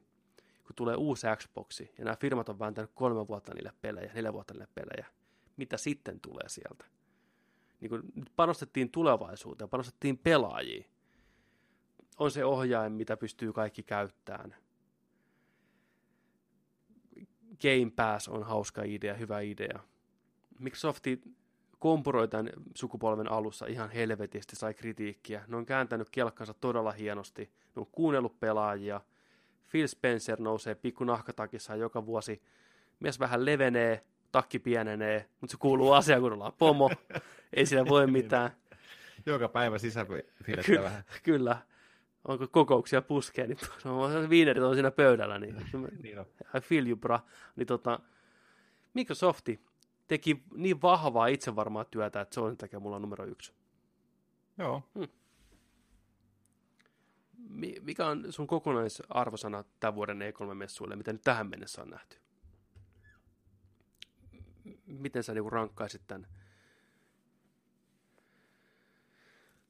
kun 0.66 0.76
tulee 0.76 0.96
uusi 0.96 1.26
Xboxi, 1.36 1.94
ja 1.98 2.04
nämä 2.04 2.16
firmat 2.16 2.48
on 2.48 2.58
vääntänyt 2.58 2.90
kolme 2.94 3.28
vuotta 3.28 3.54
niille 3.54 3.72
pelejä, 3.82 4.12
neljä 4.14 4.32
vuotta 4.32 4.54
niille 4.54 4.68
pelejä. 4.74 5.06
Mitä 5.56 5.76
sitten 5.76 6.20
tulee 6.20 6.48
sieltä? 6.48 6.84
Niin 7.80 7.90
kun 7.90 8.02
nyt 8.14 8.32
panostettiin 8.36 8.90
tulevaisuuteen, 8.90 9.70
panostettiin 9.70 10.18
pelaajiin. 10.18 10.86
On 12.18 12.30
se 12.30 12.44
ohjain, 12.44 12.92
mitä 12.92 13.16
pystyy 13.16 13.52
kaikki 13.52 13.82
käyttämään. 13.82 14.54
Game 17.62 17.92
Pass 17.96 18.28
on 18.28 18.42
hauska 18.42 18.82
idea, 18.82 19.14
hyvä 19.14 19.40
idea. 19.40 19.80
Microsofti 20.58 21.20
kompuroi 21.78 22.28
tämän 22.28 22.50
sukupolven 22.74 23.32
alussa 23.32 23.66
ihan 23.66 23.90
helvetisti, 23.90 24.56
sai 24.56 24.74
kritiikkiä. 24.74 25.44
Ne 25.48 25.56
on 25.56 25.66
kääntänyt 25.66 26.10
kelkkansa 26.10 26.54
todella 26.54 26.92
hienosti. 26.92 27.42
Ne 27.76 27.80
on 27.80 27.86
kuunnellut 27.92 28.40
pelaajia. 28.40 29.00
Phil 29.70 29.86
Spencer 29.86 30.40
nousee 30.40 30.74
pikku 30.74 31.04
nahkatakissa 31.04 31.76
joka 31.76 32.06
vuosi. 32.06 32.42
Mies 33.00 33.20
vähän 33.20 33.44
levenee, 33.44 34.04
takki 34.32 34.58
pienenee, 34.58 35.28
mutta 35.40 35.52
se 35.52 35.56
kuuluu 35.60 35.92
asiaan, 35.98 36.22
kun 36.22 36.32
ollaan 36.32 36.52
pomo. 36.58 36.90
Ei 37.52 37.66
siinä 37.66 37.88
voi 37.88 38.06
mitään. 38.06 38.50
Joka 39.26 39.48
päivä 39.48 39.78
sisäpiirrettä 39.78 40.62
Kyllä, 40.66 40.82
vähän. 40.82 41.04
kyllä. 41.22 41.58
Onko 42.28 42.48
kokouksia 42.48 43.02
puskee, 43.02 43.46
niin 43.46 43.58
viinerit 44.30 44.62
on 44.62 44.74
siinä 44.74 44.90
pöydällä, 44.90 45.38
niin 45.38 45.56
Niin 46.02 46.18
on. 46.18 46.26
I 46.56 46.60
feel 46.60 46.86
you, 46.86 46.96
bra. 46.96 47.20
Niin 47.56 47.66
tota, 47.66 48.00
Microsofti 48.94 49.64
teki 50.08 50.42
niin 50.54 50.82
vahvaa 50.82 51.26
itsevarmaa 51.26 51.84
työtä, 51.84 52.20
että 52.20 52.34
se 52.34 52.40
on 52.40 52.56
takia 52.56 52.80
mulla 52.80 52.96
on 52.96 53.02
numero 53.02 53.24
yksi. 53.24 53.52
Joo. 54.58 54.82
Mi- 57.48 57.80
Mikä 57.80 58.06
on 58.06 58.32
sun 58.32 58.46
kokonaisarvosana 58.46 59.64
tämän 59.80 59.94
vuoden 59.94 60.20
E3-messuille, 60.20 60.96
mitä 60.96 61.12
nyt 61.12 61.22
tähän 61.22 61.46
mennessä 61.46 61.82
on 61.82 61.90
nähty? 61.90 62.16
Miten 64.86 65.22
sä 65.22 65.34
niinku 65.34 65.50
rankkaisit 65.50 66.02
tämän? 66.06 66.26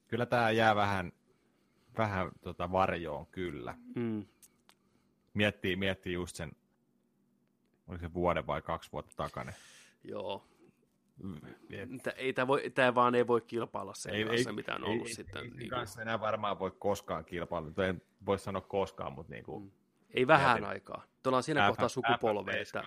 Kyllä 0.08 0.26
tämä 0.26 0.50
jää 0.50 0.76
vähän, 0.76 1.12
vähän 1.98 2.30
tota 2.40 2.72
varjoon 2.72 3.26
kyllä. 3.26 3.74
Mm. 3.94 4.26
Miettii, 5.34 5.76
miettii 5.76 6.12
just 6.12 6.36
sen, 6.36 6.52
oliko 7.88 8.00
se 8.02 8.14
vuoden 8.14 8.46
vai 8.46 8.62
kaksi 8.62 8.92
vuotta 8.92 9.12
takainen. 9.16 9.54
Joo. 10.04 10.44
Tää, 12.02 12.12
ei, 12.16 12.32
tää, 12.32 12.46
voi, 12.46 12.70
tää 12.74 12.94
vaan 12.94 13.14
ei 13.14 13.26
voi 13.26 13.40
kilpailla 13.40 13.94
sen 13.94 14.14
Ei- 14.14 14.24
kanssa, 14.24 14.50
ei- 14.50 14.56
mitä 14.56 14.74
on 14.74 14.84
ei- 14.84 14.90
ollut 14.90 15.06
ei- 15.06 15.14
sitten. 15.14 15.42
Ei, 15.44 15.50
niin 15.50 15.70
kanssa 15.70 16.02
enää 16.02 16.20
varmaan 16.20 16.58
voi 16.58 16.70
koskaan 16.78 17.24
kilpailla. 17.24 17.70
Tai 17.70 17.88
En 17.88 18.02
voi 18.26 18.38
sanoa 18.38 18.62
koskaan, 18.62 19.12
mutta 19.12 19.32
niin 19.32 19.44
kuin 19.44 19.62
Mm. 19.64 19.70
ei 20.10 20.26
vähän 20.26 20.50
Mietin. 20.50 20.68
aikaa. 20.68 21.04
Tuolla 21.22 21.36
on 21.36 21.42
siinä 21.42 21.66
F- 21.66 21.68
kohtaa 21.68 21.88
sukupolve, 21.88 22.52
F7, 22.52 22.58
että 22.62 22.82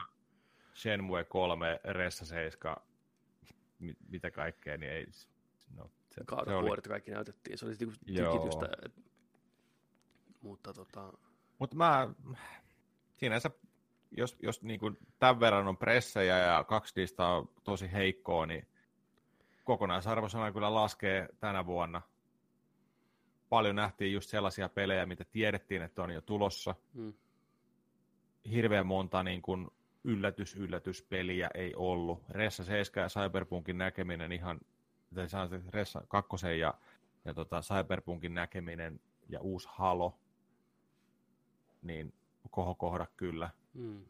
Shenmue 0.73 1.23
3, 1.23 1.79
Ressa 1.83 2.25
7, 2.25 2.75
mit, 3.79 3.97
mitä 4.09 4.31
kaikkea, 4.31 4.77
niin 4.77 4.91
ei... 4.91 5.05
No, 5.75 5.91
se, 6.15 6.23
se 6.45 6.55
oli, 6.55 6.81
kaikki 6.87 7.11
näytettiin. 7.11 7.57
Se 7.57 7.65
oli 7.65 7.75
niinku 7.79 7.95
tykitystä. 8.05 8.69
Mutta 10.41 10.73
tota, 10.73 11.13
Mutta 11.59 11.75
mä, 11.75 12.09
sinänsä, 13.17 13.51
jos, 14.11 14.37
jos 14.43 14.63
niin 14.63 14.79
kuin 14.79 14.97
tämän 15.19 15.39
verran 15.39 15.67
on 15.67 15.77
pressejä 15.77 16.37
ja 16.37 16.63
kaksi 16.63 16.93
niistä 16.95 17.27
on 17.27 17.49
tosi 17.63 17.91
heikkoa, 17.91 18.45
niin 18.45 18.67
kokonaisarvosana 19.63 20.51
kyllä 20.51 20.73
laskee 20.73 21.29
tänä 21.39 21.65
vuonna. 21.65 22.01
Paljon 23.49 23.75
nähtiin 23.75 24.13
just 24.13 24.29
sellaisia 24.29 24.69
pelejä, 24.69 25.05
mitä 25.05 25.25
tiedettiin, 25.25 25.81
että 25.81 26.03
on 26.03 26.11
jo 26.11 26.21
tulossa. 26.21 26.75
mm, 26.93 27.13
Hirveän 28.51 28.87
monta 28.87 29.23
niin 29.23 29.41
kuin 29.41 29.67
yllätys, 30.03 30.55
yllätyspeliä 30.55 31.49
ei 31.53 31.75
ollut. 31.75 32.23
Ressa 32.29 32.63
7 32.63 33.03
ja 33.03 33.09
Cyberpunkin 33.09 33.77
näkeminen 33.77 34.31
ihan, 34.31 34.59
Ressa 35.73 36.01
2 36.07 36.59
ja 36.59 36.73
ja 37.25 37.33
tota 37.33 37.61
Cyberpunkin 37.61 38.33
näkeminen 38.33 38.99
ja 39.29 39.41
uusi 39.41 39.67
Halo, 39.71 40.19
niin 41.81 42.13
kohokohda 42.51 43.07
kyllä. 43.17 43.49
Mm. 43.73 44.05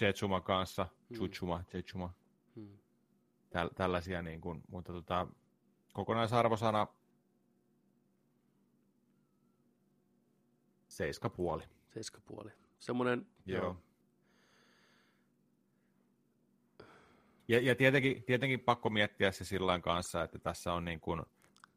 Jetsuma 0.00 0.40
kanssa, 0.40 0.88
Mm. 1.10 1.16
Chuchuma, 1.16 1.64
Jetsuma, 1.72 2.12
Mm. 2.54 2.78
täl, 3.50 3.68
tällaisia, 3.74 4.22
niin 4.22 4.40
kuin, 4.40 4.62
mutta 4.68 4.92
tota, 4.92 5.26
kokonaisarvosana 5.92 6.86
seiska 10.88 11.30
puoli. 11.30 11.62
Seiskapuoli. 11.94 12.50
Semmoinen, 12.78 13.26
Joo. 13.46 13.62
joo. 13.62 13.76
Ja, 17.48 17.60
ja 17.60 17.74
tietenkin, 17.74 18.22
tietenkin 18.22 18.60
pakko 18.60 18.90
miettiä 18.90 19.32
se 19.32 19.44
sillä 19.44 19.78
kanssa, 19.78 20.22
että 20.22 20.38
tässä 20.38 20.72
on 20.72 20.84
niin 20.84 21.00
kuin, 21.00 21.22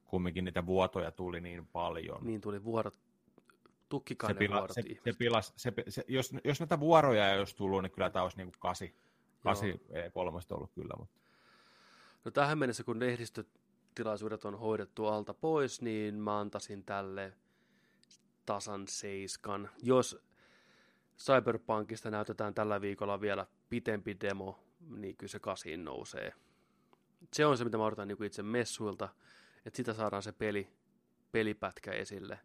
kumminkin 0.06 0.46
niitä 0.46 0.66
vuotoja 0.66 1.12
tuli 1.12 1.42
niin 1.42 1.68
paljon. 1.68 2.20
niin 2.24 2.42
tuli 2.42 2.64
vuorot, 2.64 2.94
se 2.94 3.00
tukkikainen 3.90 4.38
pila, 4.38 4.56
vuorot 4.56 4.72
se, 4.74 4.82
ihmiset. 4.82 5.04
se 5.04 5.14
pilas, 5.14 5.54
se, 5.56 5.74
se, 5.88 6.06
jos, 6.08 6.34
jos 6.44 6.60
näitä 6.60 6.80
vuoroja 6.80 7.34
ei 7.34 7.40
olisi 7.40 7.56
tullut, 7.56 7.84
niin 7.84 7.92
kyllä 7.92 8.10
tämä 8.10 8.24
olisi 8.24 8.38
niin 8.38 8.48
kuin 8.48 8.60
kasi. 8.60 8.96
Kasi 9.44 9.82
ei 9.90 10.12
kolmesta 10.12 10.56
ollut 10.56 10.72
kyllä, 10.74 10.94
mutta 10.98 11.20
No 12.26 12.32
tähän 12.32 12.58
mennessä, 12.58 12.84
kun 12.84 13.00
lehdistötilaisuudet 13.00 14.46
on 14.46 14.60
hoidettu 14.60 15.06
alta 15.06 15.34
pois, 15.34 15.82
niin 15.82 16.16
mä 16.16 16.40
antaisin 16.40 16.84
tälle 16.84 17.34
tasan 18.46 18.88
seiskan. 18.88 19.70
Jos 19.84 20.18
Cyberpunkista 21.18 22.12
näytetään 22.12 22.54
tällä 22.54 22.82
viikolla 22.82 23.22
vielä 23.22 23.46
pitempi 23.70 24.18
demo, 24.22 24.60
niin 24.88 25.16
kyllä 25.18 25.32
se 25.32 25.40
kasiin 25.40 25.86
nousee. 25.86 26.34
Se 27.34 27.46
on 27.46 27.58
se, 27.58 27.64
mitä 27.64 27.78
mä 27.78 27.86
odotan 27.86 28.08
niin 28.08 28.24
itse 28.24 28.44
messuilta, 28.44 29.10
että 29.66 29.78
sitä 29.78 29.94
saadaan 29.94 30.24
se 30.24 30.32
peli, 30.32 30.70
pelipätkä 31.32 31.92
esille. 31.92 32.40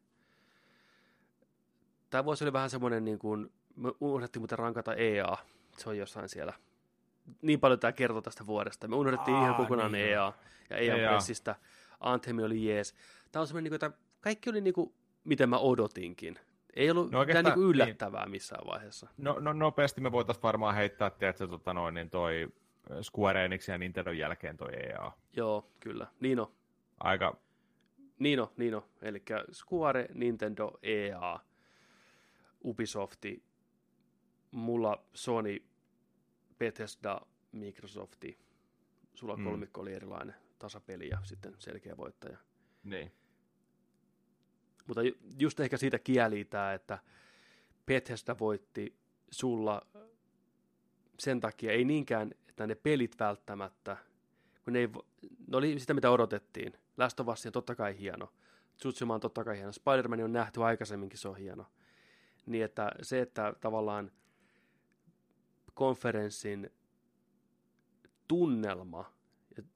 Tämä 2.10 2.24
voisi 2.24 2.44
olla 2.44 2.52
vähän 2.52 2.70
semmoinen, 2.70 3.04
niin 3.04 3.18
kuin, 3.18 3.52
me 3.76 3.92
unohdettiin 4.00 4.40
muuten 4.40 4.58
rankata 4.58 4.94
EA, 4.94 5.36
se 5.78 5.88
on 5.88 5.98
jossain 5.98 6.28
siellä. 6.28 6.52
Niin 7.42 7.60
paljon 7.60 7.80
tämä 7.80 7.92
kertoo 7.92 8.22
tästä 8.22 8.46
vuodesta. 8.46 8.88
Me 8.88 8.96
unohdettiin 8.96 9.36
Aa, 9.36 9.42
ihan 9.42 9.54
kokonaan 9.54 9.92
niin 9.92 10.06
EA 10.06 10.32
ja 10.70 10.76
EA 10.76 10.96
EA. 10.96 11.10
Pressistä. 11.10 11.56
Anthem 12.00 12.38
oli 12.38 12.64
jees. 12.68 12.94
Tämä 13.32 13.40
on 13.40 13.46
semmoinen, 13.46 13.64
niin 13.72 13.80
kuin, 13.80 13.86
että 13.86 13.98
kaikki 14.20 14.50
oli 14.50 14.60
niin 14.60 14.74
kuin, 14.74 14.94
miten 15.24 15.48
mä 15.48 15.58
odotinkin. 15.58 16.38
Ei 16.76 16.90
ollut 16.90 17.10
No 17.10 17.24
mitään 17.24 17.44
niin 17.44 17.58
yllättävää 17.58 18.26
missään 18.26 18.66
vaiheessa. 18.66 19.08
no, 19.16 19.36
no, 19.40 19.52
nopeasti 19.52 20.00
me 20.00 20.12
voitaisiin 20.12 20.42
varmaan 20.42 20.74
heittää, 20.74 21.10
tiedätkö, 21.10 21.46
tota 21.46 21.74
noin, 21.74 21.94
niin 21.94 22.10
toi 22.10 22.48
Square 23.02 23.44
Enix 23.44 23.68
ja 23.68 23.78
Nintendo 23.78 24.10
jälkeen 24.10 24.56
toi 24.56 24.70
EA. 24.74 25.12
Joo, 25.36 25.70
kyllä. 25.80 26.06
Niin 26.20 26.40
on. 26.40 26.52
Aika, 27.00 27.36
Niin 28.18 28.40
on, 28.40 28.48
niin 28.56 28.74
on. 28.74 28.82
Eli 29.02 29.22
Square, 29.52 30.08
Nintendo, 30.14 30.78
EA, 30.82 31.40
Ubisofti, 32.64 33.42
mulla 34.50 35.04
Sony, 35.14 35.56
Bethesda, 36.58 37.20
Microsofti. 37.52 38.38
Sulla 39.14 39.36
Mm. 39.36 39.44
kolmikko 39.44 39.80
oli 39.80 39.92
erilainen 39.92 40.34
tasapeli 40.58 41.08
ja 41.08 41.18
sitten 41.22 41.54
selkeä 41.58 41.96
voittaja. 41.96 42.38
niin. 42.82 43.12
Mutta 44.86 45.02
ju- 45.02 45.16
just 45.38 45.60
ehkä 45.60 45.76
siitä 45.76 45.98
kieli 45.98 46.44
tämä, 46.44 46.72
että 46.72 46.98
Bethesda 47.86 48.38
voitti 48.38 48.96
sulla 49.30 49.86
sen 51.18 51.40
takia, 51.40 51.72
ei 51.72 51.84
niinkään, 51.84 52.34
että 52.48 52.66
ne 52.66 52.74
pelit 52.74 53.16
välttämättä, 53.20 53.96
kun 54.64 54.72
ne, 54.72 54.78
ei, 54.78 54.88
ne 55.48 55.56
oli 55.56 55.78
sitä, 55.78 55.94
mitä 55.94 56.10
odotettiin. 56.10 56.72
Last 56.96 57.20
of 57.20 57.28
Us 57.28 57.46
on 57.46 57.52
totta 57.52 57.74
kai 57.74 57.98
hieno. 57.98 58.32
Tsutsuma 58.76 59.14
on 59.14 59.20
totta 59.20 59.44
kai 59.44 59.56
hieno. 59.56 59.72
Spider-Man 59.72 60.20
on 60.20 60.32
nähty 60.32 60.62
aikaisemminkin, 60.62 61.18
se 61.18 61.28
on 61.28 61.36
hieno. 61.36 61.66
Niin 62.46 62.64
että 62.64 62.92
se, 63.02 63.20
että 63.20 63.54
tavallaan 63.60 64.10
konferenssin 65.74 66.70
tunnelma 68.28 69.12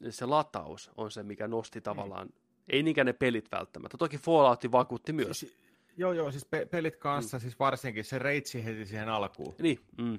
ja 0.00 0.12
se 0.12 0.26
lataus 0.26 0.90
on 0.96 1.10
se, 1.10 1.22
mikä 1.22 1.48
nosti 1.48 1.80
tavallaan, 1.80 2.28
ei 2.68 2.82
niinkään 2.82 3.06
ne 3.06 3.12
pelit 3.12 3.52
välttämättä. 3.52 3.98
Toki 3.98 4.18
Fallout 4.18 4.72
vakuutti 4.72 5.12
myös. 5.12 5.40
Siis, 5.40 5.56
joo, 5.96 6.12
joo, 6.12 6.30
siis 6.30 6.44
pe- 6.44 6.66
pelit 6.66 6.96
kanssa, 6.96 7.36
mm. 7.36 7.40
siis 7.40 7.58
varsinkin 7.58 8.04
se 8.04 8.18
reitsi 8.18 8.64
heti 8.64 8.86
siihen 8.86 9.08
alkuun. 9.08 9.54
Niin, 9.58 9.78
mm. 9.98 10.18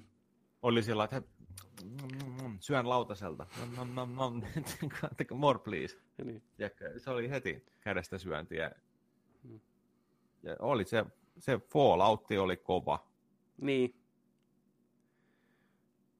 Oli 0.61 0.83
sillä 0.83 1.03
että 1.03 1.21
syön 2.59 2.89
lautaselta. 2.89 3.45
Nom, 3.59 3.73
nom, 3.75 3.89
nom, 3.93 4.15
nom. 4.15 4.41
Take 5.17 5.35
more 5.35 5.59
please. 5.59 5.97
niin. 6.23 6.43
Ja 6.57 6.69
se 6.97 7.09
oli 7.09 7.29
heti 7.29 7.65
kädestä 7.79 8.17
syöntiä. 8.17 8.71
Mm. 9.43 9.59
Ja 10.43 10.55
oli 10.59 10.85
se, 10.85 11.05
se 11.39 11.59
Falloutti 11.73 12.37
oli 12.37 12.57
kova. 12.57 13.07
Niin, 13.61 13.95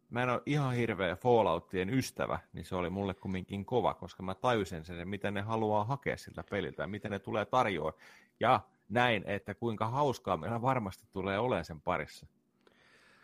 Mä 0.09 0.23
en 0.23 0.29
ole 0.29 0.41
ihan 0.45 0.73
hirveä 0.75 1.15
Falloutien 1.15 1.89
ystävä, 1.89 2.39
niin 2.53 2.65
se 2.65 2.75
oli 2.75 2.89
mulle 2.89 3.13
kumminkin 3.13 3.65
kova, 3.65 3.93
koska 3.93 4.23
mä 4.23 4.35
tajusin 4.35 4.85
sen, 4.85 5.07
miten 5.09 5.33
ne 5.33 5.41
haluaa 5.41 5.83
hakea 5.83 6.17
siltä 6.17 6.43
peliltä 6.49 6.83
ja 6.83 6.88
miten 6.88 7.11
ne 7.11 7.19
tulee 7.19 7.45
tarjoa. 7.45 7.93
Ja 8.39 8.61
näin, 8.89 9.23
että 9.27 9.53
kuinka 9.53 9.88
hauskaa 9.88 10.38
meillä 10.38 10.61
varmasti 10.61 11.07
tulee 11.11 11.39
olemaan 11.39 11.65
sen 11.65 11.81
parissa. 11.81 12.27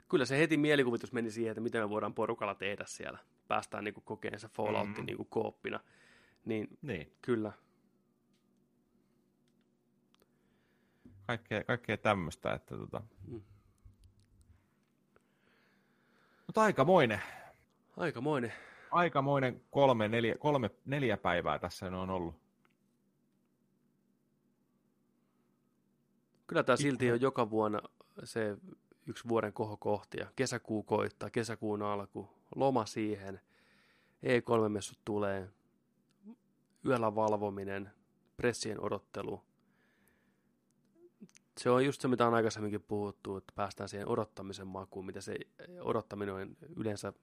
kyllä 0.10 0.26
se 0.26 0.38
heti 0.38 0.58
mielikuvitus 0.58 1.14
meni 1.14 1.32
siihen, 1.32 1.52
että 1.52 1.62
miten 1.62 1.82
me 1.82 1.90
voidaan 1.90 2.14
porukalla 2.14 2.56
tehdä 2.56 2.84
siellä. 2.88 3.20
Päästään 3.48 3.84
niin 3.84 3.94
kokeen 4.04 4.40
se 4.40 4.48
Falloutin 4.48 4.98
Mm. 4.98 5.06
niin 5.06 5.28
kooppina. 5.30 5.80
Niin 6.46 6.78
Niin, 6.82 7.14
kyllä, 7.22 7.52
kaikkea, 11.28 11.64
kaikkea 11.64 11.98
tämmöistä. 11.98 12.54
Että 12.54 12.78
tota. 12.78 13.02
Mm. 13.28 13.42
Mutta 16.48 16.62
aikamoinen, 16.62 17.22
aikamoinen. 17.98 18.54
aikamoinen 18.92 19.62
kolme, 19.72 20.08
neljä, 20.08 20.36
kolme, 20.38 20.70
neljä 20.86 21.18
päivää 21.18 21.60
tässä 21.60 21.86
on 21.86 22.10
ollut. 22.10 22.36
Kyllä 26.48 26.64
tämä 26.64 26.76
silti 26.78 27.12
on 27.12 27.22
joka 27.22 27.50
vuonna 27.50 27.82
se 28.24 28.58
yksi 29.08 29.28
vuoden. 29.28 29.54
Ja 30.18 30.26
kesäkuu 30.36 30.84
koittaa, 30.84 31.30
kesäkuun 31.30 31.82
alku, 31.82 32.30
loma 32.56 32.86
siihen, 32.86 33.42
E3-messut 34.24 35.00
tulee, 35.06 35.50
yöllä 36.86 37.16
valvominen, 37.16 37.92
pressien 38.38 38.80
odottelu. 38.80 39.44
Se 41.58 41.70
on 41.70 41.86
just 41.86 42.02
se, 42.02 42.08
mitä 42.08 42.28
on 42.28 42.34
aikaisemminkin 42.34 42.82
puhuttu, 42.82 43.38
että 43.38 43.54
päästään 43.56 43.90
siihen 43.90 44.08
odottamisen 44.08 44.68
makuun, 44.68 45.06
mitä 45.06 45.22
se 45.22 45.36
odottaminen 45.82 46.36
on 46.36 46.58
yleensä 46.76 47.14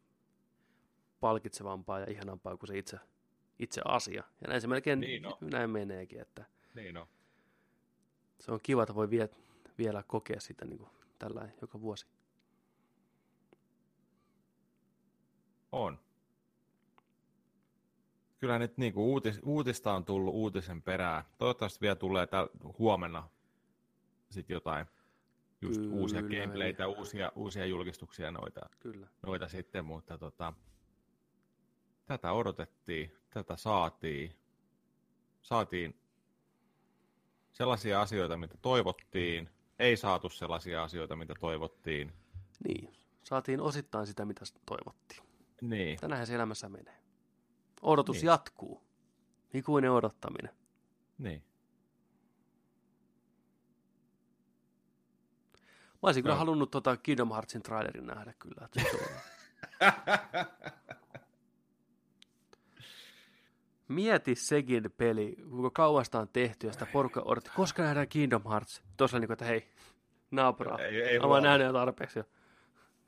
palkitsevampaa 1.20 2.00
ja 2.00 2.10
ihanampaa 2.10 2.56
kuin 2.56 2.68
se 2.68 2.78
itse, 2.78 2.98
itse 3.58 3.80
asia. 3.84 4.24
Ja 4.40 4.48
näin 4.48 4.60
se 4.60 4.66
melkein 4.66 5.00
Niin 5.00 5.26
on. 5.26 5.32
näin 5.40 5.70
meneekin, 5.70 6.20
että 6.20 6.44
Niin 6.74 6.96
on. 6.96 7.06
se 8.40 8.52
on 8.52 8.60
kiva, 8.62 8.82
että 8.82 8.94
voi 8.94 9.10
vie, 9.10 9.28
vielä 9.78 10.02
kokea 10.06 10.40
sitä 10.40 10.64
niin 10.64 10.78
kuin 10.78 10.90
tällä 11.18 11.48
joka 11.60 11.80
vuosi. 11.80 12.06
On. 15.72 15.98
Kyllä 18.38 18.58
nyt 18.58 18.78
niinku 18.78 19.12
uutis, 19.12 19.40
uutista 19.44 19.92
on 19.92 20.04
tullut 20.04 20.34
uutisen 20.34 20.82
perään. 20.82 21.24
Toivottavasti 21.38 21.80
vielä 21.80 21.96
tulee 21.96 22.26
täl, 22.26 22.48
huomenna 22.78 23.28
sit 24.32 24.50
jotain 24.50 24.86
just 25.60 25.80
Kyllä, 25.80 25.94
uusia 25.94 26.22
gameplaytä, 26.22 26.88
uusia, 26.88 27.32
uusia 27.34 27.66
julkistuksia 27.66 28.30
noita, 28.30 28.60
Kyllä. 28.80 29.06
noita 29.26 29.48
sitten, 29.48 29.84
mutta 29.84 30.18
tota, 30.18 30.52
tätä 32.06 32.32
odotettiin, 32.32 33.12
tätä 33.30 33.56
saatiin. 33.56 34.36
Saatiin 35.42 36.00
sellaisia 37.52 38.00
asioita, 38.00 38.36
mitä 38.36 38.56
toivottiin, 38.62 39.50
ei 39.78 39.96
saatu 39.96 40.28
sellaisia 40.28 40.82
asioita, 40.82 41.16
mitä 41.16 41.34
toivottiin. 41.40 42.12
Niin, 42.68 42.92
saatiin 43.22 43.60
osittain 43.60 44.06
sitä, 44.06 44.24
mitä 44.24 44.44
toivottiin. 44.66 45.22
Niin, 45.60 45.98
Tänähän 46.00 46.26
se 46.26 46.34
elämässä 46.34 46.68
menee. 46.68 47.02
Odotus 47.82 48.16
niin. 48.16 48.26
jatkuu. 48.26 48.82
Ikuinen 49.54 49.90
odottaminen. 49.90 50.50
niin. 51.18 51.42
Olisin 56.02 56.22
kyllä 56.22 56.32
Joo. 56.32 56.38
halunnut 56.38 56.70
tota 56.70 56.96
Kingdom 56.96 57.30
Heartsin 57.30 57.62
trailerin 57.62 58.06
nähdä 58.06 58.32
kyllä. 58.38 58.64
Että 58.64 58.80
se 58.80 58.96
on... 58.96 59.08
Mieti 63.88 64.34
sekin 64.34 64.94
peli, 64.96 65.36
kuinka 65.50 65.70
kauasta 65.70 66.20
on 66.20 66.28
tehty 66.28 66.66
ja 66.66 66.72
sitä 66.72 66.86
porukka 66.86 67.22
odotti, 67.24 67.50
koska 67.56 67.82
nähdään 67.82 68.08
Kingdom 68.08 68.42
Hearts. 68.50 68.82
Tuossa 68.96 69.18
niin 69.18 69.28
kuin, 69.28 69.34
että 69.34 69.44
hei, 69.44 69.68
naapura, 70.30 70.78
Ei, 70.78 71.02
ei 71.02 71.18
mä 71.18 71.40
nähnyt 71.40 71.66
jo 71.66 71.72
tarpeeksi 71.72 72.18
jo. 72.18 72.24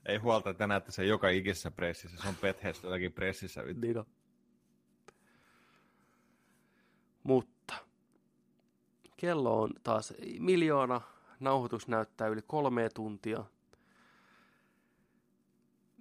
Ei 0.06 0.16
huolta, 0.16 0.50
että 0.50 0.66
näette 0.66 0.92
sen 0.92 1.08
joka 1.08 1.28
ikisessä 1.28 1.70
pressissä. 1.70 2.16
Se 2.23 2.28
on 2.28 2.36
Bethesdallakin 2.36 3.12
pressissä. 3.12 3.64
vittu. 3.66 3.81
Niin 3.81 3.98
on. 3.98 4.06
Mutta 7.23 7.74
Kello 9.16 9.62
on 9.62 9.70
taas 9.82 10.14
miljoona. 10.39 11.00
Nauhoitus 11.44 11.89
näyttää 11.89 12.28
yli 12.28 12.42
kolme 12.47 12.89
tuntia. 12.94 13.44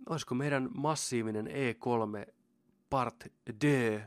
Olisiko 0.10 0.36
meidän 0.36 0.70
massiivinen 0.76 1.48
E3 1.48 2.34
Part 2.90 3.26
D 3.66 4.00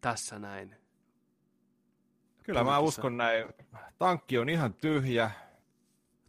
tässä 0.00 0.38
näin? 0.38 0.76
Kyllä 2.42 2.64
mä 2.64 2.70
Purkissa. 2.70 3.00
uskon 3.00 3.16
näin. 3.16 3.46
Tankki 3.98 4.38
on 4.38 4.48
ihan 4.48 4.74
tyhjä. 4.74 5.30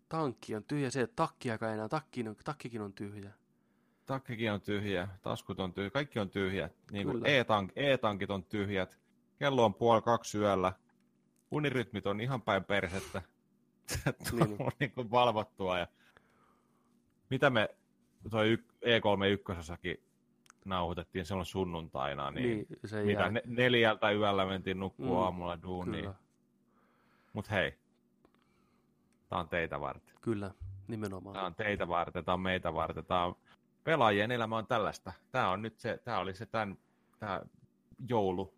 Tankki 0.09 0.55
on 0.55 0.63
tyhjä, 0.63 0.89
se 0.89 1.07
takkiakaan 1.07 1.73
enää, 1.73 1.89
takkikin 1.89 2.27
on, 2.27 2.35
takkikin 2.43 2.81
on 2.81 2.93
tyhjä. 2.93 3.31
Takkikin 4.05 4.51
on 4.51 4.61
tyhjä, 4.61 5.07
taskut 5.21 5.59
on 5.59 5.73
tyhjä, 5.73 5.89
kaikki 5.89 6.19
on 6.19 6.29
tyhjä. 6.29 6.69
Niin 6.91 7.07
kuin 7.07 7.25
e-tank, 7.25 7.71
e-tankit 7.75 8.29
on 8.29 8.43
tyhjät. 8.43 8.97
Kello 9.39 9.65
on 9.65 9.73
puoli 9.73 10.01
kaksi 10.01 10.37
yöllä. 10.37 10.73
Unirytmit 11.51 12.07
on 12.07 12.21
ihan 12.21 12.41
päin 12.41 12.63
persettä. 12.63 13.21
Niin. 14.31 14.49
niin. 14.49 14.61
on 14.61 14.71
niin 14.79 14.91
kuin 14.91 15.11
valvottua. 15.11 15.79
Ja... 15.79 15.87
Mitä 17.29 17.49
me 17.49 17.69
toi 18.29 18.49
y- 18.49 18.65
E3 18.81 19.25
ykkösossakin 19.31 20.03
nauhoitettiin 20.65 21.25
silloin 21.25 21.45
sunnuntaina, 21.45 22.31
niin, 22.31 22.49
Niin, 22.57 22.67
se 22.85 23.03
mitä 23.03 23.29
ne, 23.29 23.41
neljältä 23.45 24.11
yöllä 24.11 24.45
mentiin 24.45 24.79
nukkua 24.79 25.05
Mm, 25.07 25.11
mm, 25.13 25.17
aamulla 25.17 25.61
duuniin. 25.61 26.03
Kyllä, 26.03 26.15
Mut 27.33 27.51
hei, 27.51 27.77
tää 29.29 29.39
on 29.39 29.49
teitä 29.49 29.79
varten. 29.79 30.15
kyllä, 30.21 30.51
nimenomaan. 30.87 31.33
Tää 31.33 31.45
on 31.45 31.55
teitä 31.55 31.87
varten, 31.87 32.25
tää 32.25 32.33
on 32.33 32.39
meitä 32.39 32.73
varten, 32.73 33.05
tää 33.05 33.25
on 33.25 33.35
pelaajien 33.83 34.31
elämä 34.31 34.57
on 34.57 34.67
tällaista. 34.67 35.13
Tää 35.31 35.49
on 35.49 35.61
nyt 35.61 35.79
se, 35.79 36.01
tää 36.03 36.19
oli 36.19 36.33
se 36.33 36.45
tän, 36.45 36.77
tää 37.19 37.45
joulu, 38.09 38.53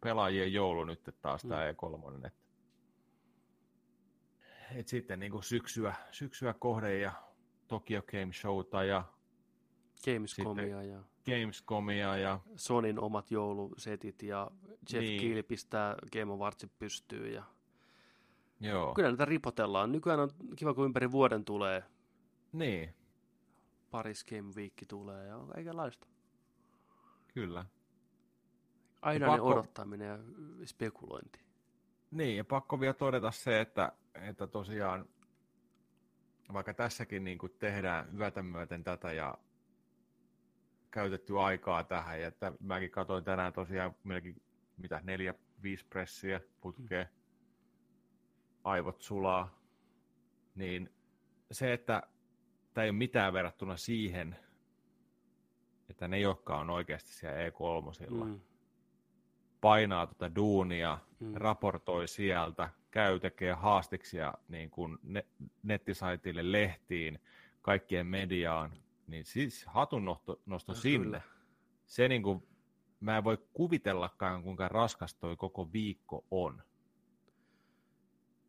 pelaajien 0.00 0.52
joulu 0.52 0.84
nyt 0.84 1.00
taas 1.22 1.42
tää 1.42 1.72
E3. 1.72 2.26
Et, 2.26 2.34
et 4.74 4.88
sitten 4.88 5.20
niinku 5.20 5.42
syksyä, 5.42 5.94
syksyä 6.10 6.54
kohde 6.58 6.98
ja 6.98 7.12
Tokyo 7.68 8.02
Game 8.02 8.32
Showta 8.32 8.84
ja 8.84 9.04
Gamescomia 10.04 10.82
ja 10.82 11.02
Gamescomia 11.26 12.16
ja 12.16 12.40
Sonin 12.56 12.98
omat 12.98 13.30
joulusetit 13.30 14.22
ja 14.22 14.50
Jeff 14.92 15.02
Niin. 15.04 15.20
Keighley 15.20 15.42
pistää 15.42 15.96
Game 16.12 16.32
Awardsit 16.32 16.78
pystyyn. 16.78 17.32
Ja... 17.34 17.44
joo, 18.60 18.94
Kyllä 18.94 19.08
näitä 19.08 19.24
ripotellaan. 19.24 19.92
Nykyään 19.92 20.20
on 20.20 20.30
kiva, 20.56 20.74
kun 20.74 20.84
ympäri 20.84 21.12
vuoden 21.12 21.44
tulee. 21.44 21.82
niin, 22.52 22.94
Paris 23.90 24.24
Game 24.24 24.52
Week 24.56 24.72
tulee 24.88 25.26
ja 25.26 25.38
kaikenlaista. 25.54 26.06
kyllä. 27.34 27.64
Aina 29.02 29.26
pakko- 29.26 29.42
odottaminen 29.52 30.08
ja 30.08 30.18
spekulointi. 30.66 31.40
Niin, 32.12 32.36
ja 32.36 32.44
pakko 32.44 32.80
vielä 32.80 32.94
todeta 32.94 33.30
se, 33.30 33.60
että, 33.60 33.92
että 34.14 34.46
tosiaan 34.46 35.08
vaikka 36.52 36.74
tässäkin 36.74 37.24
niin 37.24 37.38
kuin 37.38 37.52
tehdään 37.58 38.18
yötä 38.18 38.42
myöten 38.42 38.84
tätä 38.84 39.12
ja 39.12 39.38
käytetty 40.90 41.40
aikaa 41.40 41.84
tähän, 41.84 42.20
ja 42.20 42.28
että 42.28 42.52
mäkin 42.60 42.90
katsoin 42.90 43.24
tänään 43.24 43.52
tosiaan 43.52 43.94
melkein 44.04 44.42
mitä, 44.76 45.00
neljä, 45.04 45.34
viisi 45.62 45.86
pressiä 45.86 46.40
putkeen, 46.60 47.08
aivot 48.64 49.00
sulaa, 49.00 49.58
niin 50.54 50.90
se, 51.52 51.72
että 51.72 52.02
tämä 52.74 52.84
ei 52.84 52.90
ole 52.90 52.98
mitään 52.98 53.32
verrattuna 53.32 53.76
siihen, 53.76 54.36
että 55.90 56.08
ne, 56.08 56.20
jotka 56.20 56.58
on 56.58 56.70
oikeasti 56.70 57.12
siellä 57.12 57.48
E3, 57.48 58.10
mm. 58.10 58.24
Mm. 58.24 58.40
painaa 59.60 60.06
tuota 60.06 60.34
duunia, 60.34 60.98
Mm. 61.22 61.28
mm. 61.28 61.34
raportoi 61.34 62.08
sieltä, 62.08 62.70
käy 62.90 63.20
tekee 63.20 63.52
haastiksia 63.52 64.34
niin 64.48 64.70
kuin 64.70 64.98
ne, 65.02 65.26
nettisaitille, 65.62 66.52
lehtiin, 66.52 67.18
kaikkien 67.62 68.06
mediaan, 68.06 68.72
niin 69.06 69.24
siis 69.24 69.66
hatun 69.66 70.04
nosto, 70.04 70.40
nosto 70.46 70.72
No 70.72 70.76
sinne. 70.76 71.04
kyllä. 71.04 71.20
Se 71.86 72.08
niin 72.08 72.22
kuin, 72.22 72.46
mä 73.00 73.16
en 73.18 73.24
voi 73.24 73.38
kuvitellakaan, 73.52 74.42
kuinka 74.42 74.68
raskas 74.68 75.14
toi 75.14 75.36
koko 75.36 75.72
viikko 75.72 76.24
on. 76.30 76.62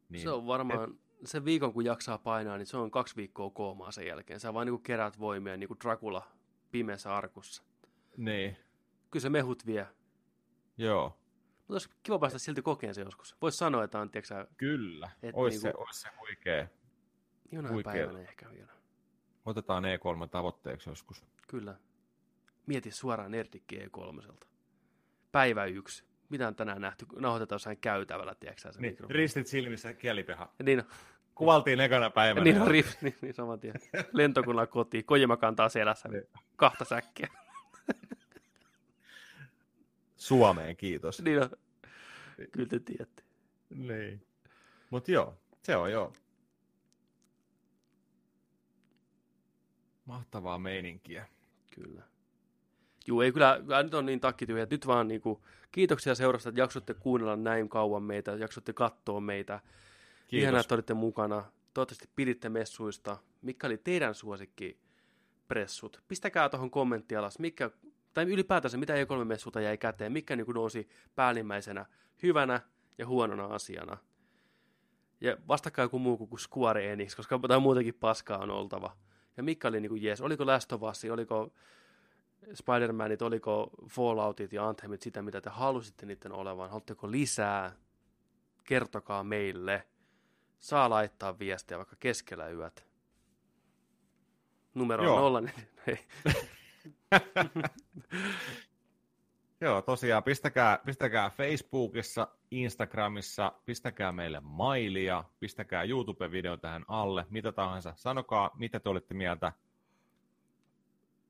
Niin, 0.09 0.23
se 0.23 0.29
on 0.29 0.47
varmaan, 0.47 0.99
sen 1.25 1.45
viikon 1.45 1.73
kun 1.73 1.85
jaksaa 1.85 2.17
painaa, 2.17 2.57
niin 2.57 2.65
se 2.65 2.77
on 2.77 2.91
kaksi 2.91 3.15
viikkoa 3.15 3.49
koomaa 3.49 3.91
sen 3.91 4.07
jälkeen. 4.07 4.39
Sä 4.39 4.53
vaan 4.53 4.67
niin 4.67 4.73
kuin 4.73 4.83
keräät 4.83 5.19
voimia, 5.19 5.57
niin 5.57 5.67
kuin 5.67 5.77
Dracula 5.83 6.27
pimeässä 6.71 7.15
arkussa. 7.15 7.63
Niin, 8.17 8.57
Kyllä 9.11 9.21
se 9.21 9.29
mehut 9.29 9.65
vie. 9.65 9.87
joo, 10.77 11.17
Mutta 11.67 11.73
olisi 11.73 11.89
kiva 12.03 12.19
päästä 12.19 12.39
silti 12.39 12.61
kokeen 12.61 12.95
se 12.95 13.01
joskus. 13.01 13.35
Voisi 13.41 13.57
sanoa, 13.57 13.83
että 13.83 13.99
on, 13.99 14.09
tiedätkö, 14.11 14.47
kyllä. 14.57 15.09
Et 15.23 15.31
Ois, 15.33 15.53
niinku- 15.63 15.67
se, 15.79 15.83
ois 15.87 16.01
se 16.01 16.09
huikea. 16.19 16.67
jonain 17.51 17.73
Huikea. 17.73 17.93
päivänä 17.93 18.19
ehkä 18.19 18.49
vielä. 18.51 18.71
Otetaan 19.45 19.83
E3 19.83 20.27
tavoitteeksi 20.31 20.89
joskus. 20.89 21.25
Kyllä. 21.47 21.75
Mieti 22.65 22.91
suoraan 22.91 23.31
Nerdikki 23.31 23.79
E3. 23.79 24.33
Päivä 25.31 25.65
yksi. 25.65 26.03
Mitä 26.29 26.47
on 26.47 26.55
tänään 26.55 26.81
nähty? 26.81 27.05
Nauhoitetaan 27.19 27.55
jossain 27.55 27.77
käytävällä, 27.77 28.35
tiedätkö 28.35 28.69
Niin, 28.69 28.81
mikrofoni. 28.81 29.17
ristit 29.17 29.47
silmissä, 29.47 29.93
kielipeha. 29.93 30.53
Niin, 30.63 30.83
Kuvaltiin 31.35 31.79
ekana 31.79 32.09
päivänä. 32.09 32.43
niin, 32.43 32.61
on 32.61 32.67
rif, 32.67 33.01
niin, 33.01 33.15
niin 33.21 33.33
saman 33.33 33.59
tien. 33.59 33.75
Lentokunnan 34.13 34.67
kotiin. 34.67 35.05
Kojima 35.05 35.37
kantaa 35.37 35.69
selässä 35.69 36.09
Niin. 36.09 36.23
kahta 36.55 36.85
säkkiä. 36.85 37.27
Suomeen, 40.23 40.77
kiitos. 40.77 41.21
niin 41.21 41.41
on. 41.41 41.49
Kyllä 42.51 42.69
te 42.69 42.79
tiedätte. 42.79 43.23
Niin. 43.69 44.25
Mutta 44.89 45.11
joo, 45.11 45.37
se 45.61 45.75
on 45.75 45.91
joo. 45.91 46.13
Mahtavaa 50.05 50.57
meininkiä. 50.57 51.25
Kyllä. 51.69 52.03
Juu, 53.07 53.21
ei 53.21 53.31
kyllä, 53.31 53.59
kyllä 53.61 53.83
nyt 53.83 53.93
on 53.93 54.05
niin 54.05 54.19
takkityhjä, 54.19 54.63
että 54.63 54.73
nyt 54.73 54.87
vaan 54.87 55.07
niinku, 55.07 55.43
kiitoksia 55.71 56.15
seurasta, 56.15 56.49
että 56.49 56.61
jaksoitte 56.61 56.93
kuunnella 56.93 57.35
näin 57.35 57.69
kauan 57.69 58.03
meitä, 58.03 58.31
jaksoitte 58.31 58.73
katsoa 58.73 59.21
meitä. 59.21 59.59
Kiitos. 60.27 60.43
Ihanaa, 60.43 60.61
että 60.61 60.75
olitte 60.75 60.93
mukana. 60.93 61.43
Toivottavasti 61.73 62.09
piditte 62.15 62.49
messuista. 62.49 63.17
Mikä 63.41 63.67
oli 63.67 63.77
teidän 63.77 64.15
suosikki 64.15 64.79
pressut? 65.47 66.03
Pistäkää 66.07 66.49
tuohon 66.49 66.71
kommentti 66.71 67.15
alas, 67.15 67.39
mikä, 67.39 67.71
tai 68.13 68.25
ylipäätänsä 68.25 68.77
mitä 68.77 68.93
E3-messulta 68.93 69.61
jäi 69.61 69.77
käteen, 69.77 70.11
mikä 70.11 70.35
niin 70.35 70.45
nousi 70.53 70.89
päällimmäisenä 71.15 71.85
hyvänä 72.23 72.61
ja 72.97 73.07
huonona 73.07 73.45
asiana. 73.45 73.97
Ja 75.21 75.37
vastakaa 75.47 75.85
joku 75.85 75.99
muu 75.99 76.27
kuin 76.27 76.39
Square 76.39 76.93
Enix, 76.93 77.15
koska 77.15 77.39
tai 77.39 77.59
muutenkin 77.59 77.93
paskaa 77.93 78.37
on 78.37 78.51
oltava. 78.51 78.97
Ja 79.37 79.43
mikä 79.43 79.67
oli 79.67 79.79
niin 79.79 79.89
kuin 79.89 80.03
jees, 80.03 80.21
oliko 80.21 80.45
Last 80.45 80.71
of 80.71 80.81
Us, 80.83 81.05
oliko 81.05 81.53
Spider-Manit, 82.53 83.21
oliko 83.21 83.69
Falloutit 83.89 84.53
ja 84.53 84.67
Anthemit 84.67 85.01
sitä, 85.01 85.21
mitä 85.21 85.41
te 85.41 85.49
halusitte 85.49 86.05
niiden 86.05 86.31
olevan? 86.31 86.69
Haluatteko 86.69 87.11
lisää? 87.11 87.75
Kertokaa 88.63 89.23
meille. 89.23 89.87
Saa 90.59 90.89
laittaa 90.89 91.39
viestiä 91.39 91.77
vaikka 91.77 91.95
keskellä 91.99 92.49
yöt. 92.49 92.87
Numero 94.73 95.15
on 95.15 95.21
nolla. 95.21 95.49
Joo, 99.61 99.81
tosiaan 99.81 100.23
pistäkää, 100.23 100.79
pistäkää 100.85 101.29
Facebookissa, 101.29 102.27
Instagramissa, 102.51 103.51
pistäkää 103.65 104.11
meille 104.11 104.39
mailia, 104.39 105.23
pistäkää 105.39 105.83
YouTube-video 105.83 106.57
tähän 106.61 106.85
alle, 106.87 107.25
mitä 107.29 107.51
tahansa. 107.51 107.93
Sanokaa, 107.95 108.51
mitä 108.55 108.79
te 108.79 108.89
olette 108.89 109.13
mieltä 109.13 109.51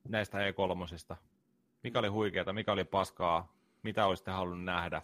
näistä 0.10 0.38
E3. 0.38 1.16
Mikä 1.84 2.00
oli 2.00 2.08
huikeata, 2.08 2.54
mikä 2.54 2.72
oli 2.72 2.84
paskaa, 2.84 3.56
mitä 3.84 4.06
olisitte 4.06 4.32
halunnut 4.32 4.64
nähdä. 4.64 5.02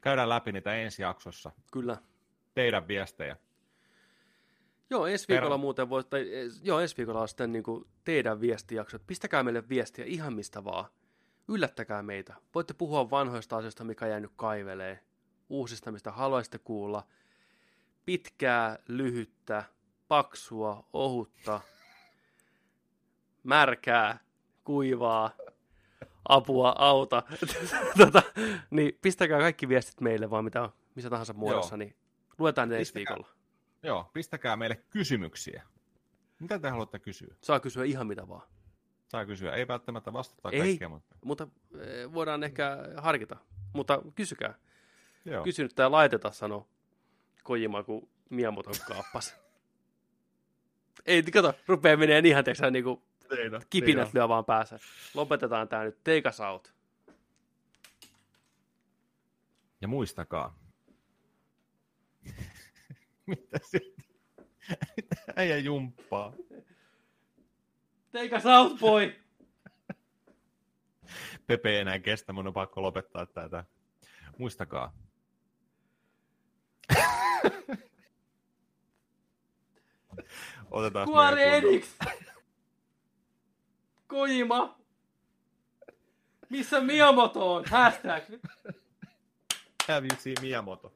Käydään 0.00 0.28
läpi 0.28 0.52
niitä 0.52 0.74
ensi 0.74 1.02
jaksossa. 1.02 1.52
Kyllä. 1.72 1.96
Teidän 2.54 2.88
viestejä. 2.88 3.36
Joo, 4.90 5.06
ensi 5.06 5.28
viikolla 5.28 5.54
Per- 5.54 5.60
muuten 5.60 5.88
voi, 5.88 6.04
tai, 6.04 6.20
eh, 6.34 6.46
joo, 6.62 6.80
ensi 6.80 6.96
viikolla 6.96 7.20
on 7.20 7.28
sitten 7.28 7.52
niin 7.52 7.62
kuin 7.62 7.84
teidän 8.04 8.40
viestijaksot. 8.40 9.06
Pistäkää 9.06 9.42
meille 9.42 9.68
viestiä 9.68 10.04
ihan 10.04 10.32
mistä 10.34 10.64
vaan. 10.64 10.84
Yllättäkää 11.48 12.02
meitä. 12.02 12.34
Voitte 12.54 12.74
puhua 12.74 13.10
vanhoista 13.10 13.56
asioista, 13.56 13.84
mikä 13.84 14.06
jäänyt 14.06 14.30
kaivelee. 14.36 15.00
Uusista, 15.48 15.92
mistä 15.92 16.10
haluaisitte 16.10 16.58
kuulla. 16.58 17.06
Pitkää, 18.04 18.78
lyhyttä, 18.88 19.64
paksua, 20.08 20.88
ohutta, 20.92 21.60
märkää, 23.42 24.18
kuivaa, 24.64 25.30
apua, 26.28 26.74
auta. 26.78 27.22
tota, 27.98 28.22
niin 28.70 28.98
pistäkää 29.02 29.38
kaikki 29.40 29.68
viestit 29.68 30.00
meille 30.00 30.30
vaan 30.30 30.44
mitä 30.44 30.62
on, 30.62 30.72
missä 30.94 31.10
tahansa 31.10 31.32
muodossa, 31.32 31.74
Joo. 31.74 31.78
niin 31.78 31.96
luetaan 32.38 32.68
ne 32.68 32.78
ensi 32.78 32.92
Pistäkää. 32.92 33.16
viikolla. 33.16 33.34
Joo, 33.84 34.10
pistäkää 34.12 34.56
meille 34.56 34.76
kysymyksiä. 34.90 35.62
Mitä 36.38 36.58
te 36.58 36.68
haluatte 36.68 36.98
kysyä? 36.98 37.34
Saa 37.42 37.60
kysyä 37.60 37.84
ihan 37.84 38.06
mitä 38.06 38.28
vaan. 38.28 38.48
Saa 39.08 39.26
kysyä. 39.26 39.52
Ei 39.52 39.68
välttämättä 39.68 40.12
vastata 40.12 40.50
Ei. 40.50 40.58
kaikkea, 40.58 40.88
mutta 40.88 41.16
Mutta 41.24 41.48
eh, 41.80 42.12
voidaan 42.12 42.44
ehkä 42.44 42.78
harkita. 42.96 43.36
Mutta 43.72 44.02
kysykää. 44.14 44.54
joo. 45.24 45.44
Kysy 45.44 45.62
nyt 45.62 45.74
tämä 45.74 45.90
laiteta 45.90 46.30
sano. 46.30 46.68
Kojima, 47.42 47.82
kun 47.82 48.08
Miyamoton 48.30 48.74
kaappas. 48.88 49.36
Ei, 51.06 51.22
kato, 51.22 51.54
rupeaa 51.66 51.96
menee 51.96 52.22
ihan, 52.24 52.44
teksä, 52.44 52.70
niinku 52.70 53.02
Teino, 53.28 53.60
kipinät 53.70 54.14
lyö 54.14 54.28
vaan 54.28 54.44
päässä. 54.44 54.78
Lopetetaan 55.14 55.68
tää 55.68 55.84
nyt. 55.84 56.04
Take 56.04 56.28
us 56.28 56.40
out. 56.40 56.74
Ja 59.80 59.88
muistakaa. 59.88 60.63
Mitä 63.26 63.58
sitten? 63.62 64.04
Äijä 65.36 65.58
jumppaa. 65.58 66.32
Take 68.12 68.36
us 68.36 68.46
out, 68.46 68.78
boy! 68.80 69.14
Pepe 71.46 71.70
ei 71.70 71.76
enää 71.76 71.98
kestä, 71.98 72.32
mun 72.32 72.46
on 72.46 72.52
pakko 72.52 72.82
lopettaa 72.82 73.26
tätä. 73.26 73.64
Muistakaa. 74.38 74.96
Otetaan 80.70 81.06
Kuore 81.06 81.56
Enix! 81.56 81.88
Kojima! 84.06 84.78
Missä 86.48 86.80
Miyamoto 86.80 87.54
on? 87.54 87.64
Hashtag. 87.64 88.22
Have 89.88 90.06
you 90.06 90.16
seen 90.20 90.36
Miyamoto? 90.40 90.92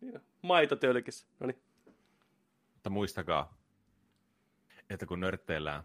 Maitotölkis 0.00 0.29
maitotölkissä. 0.42 1.26
Noniin. 1.40 1.62
Mutta 2.74 2.90
muistakaa, 2.90 3.58
että 4.90 5.06
kun 5.06 5.20
nörtteillään, 5.20 5.82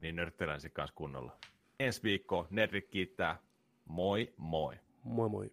niin 0.00 0.16
nörtteillään 0.16 0.60
sitten 0.60 0.76
kanssa 0.76 0.96
kunnolla. 0.96 1.36
Ensi 1.80 2.02
viikko 2.02 2.46
Nedrik 2.50 2.90
kiittää. 2.90 3.38
Moi 3.84 4.34
moi. 4.36 4.76
Moi 5.02 5.28
moi. 5.28 5.50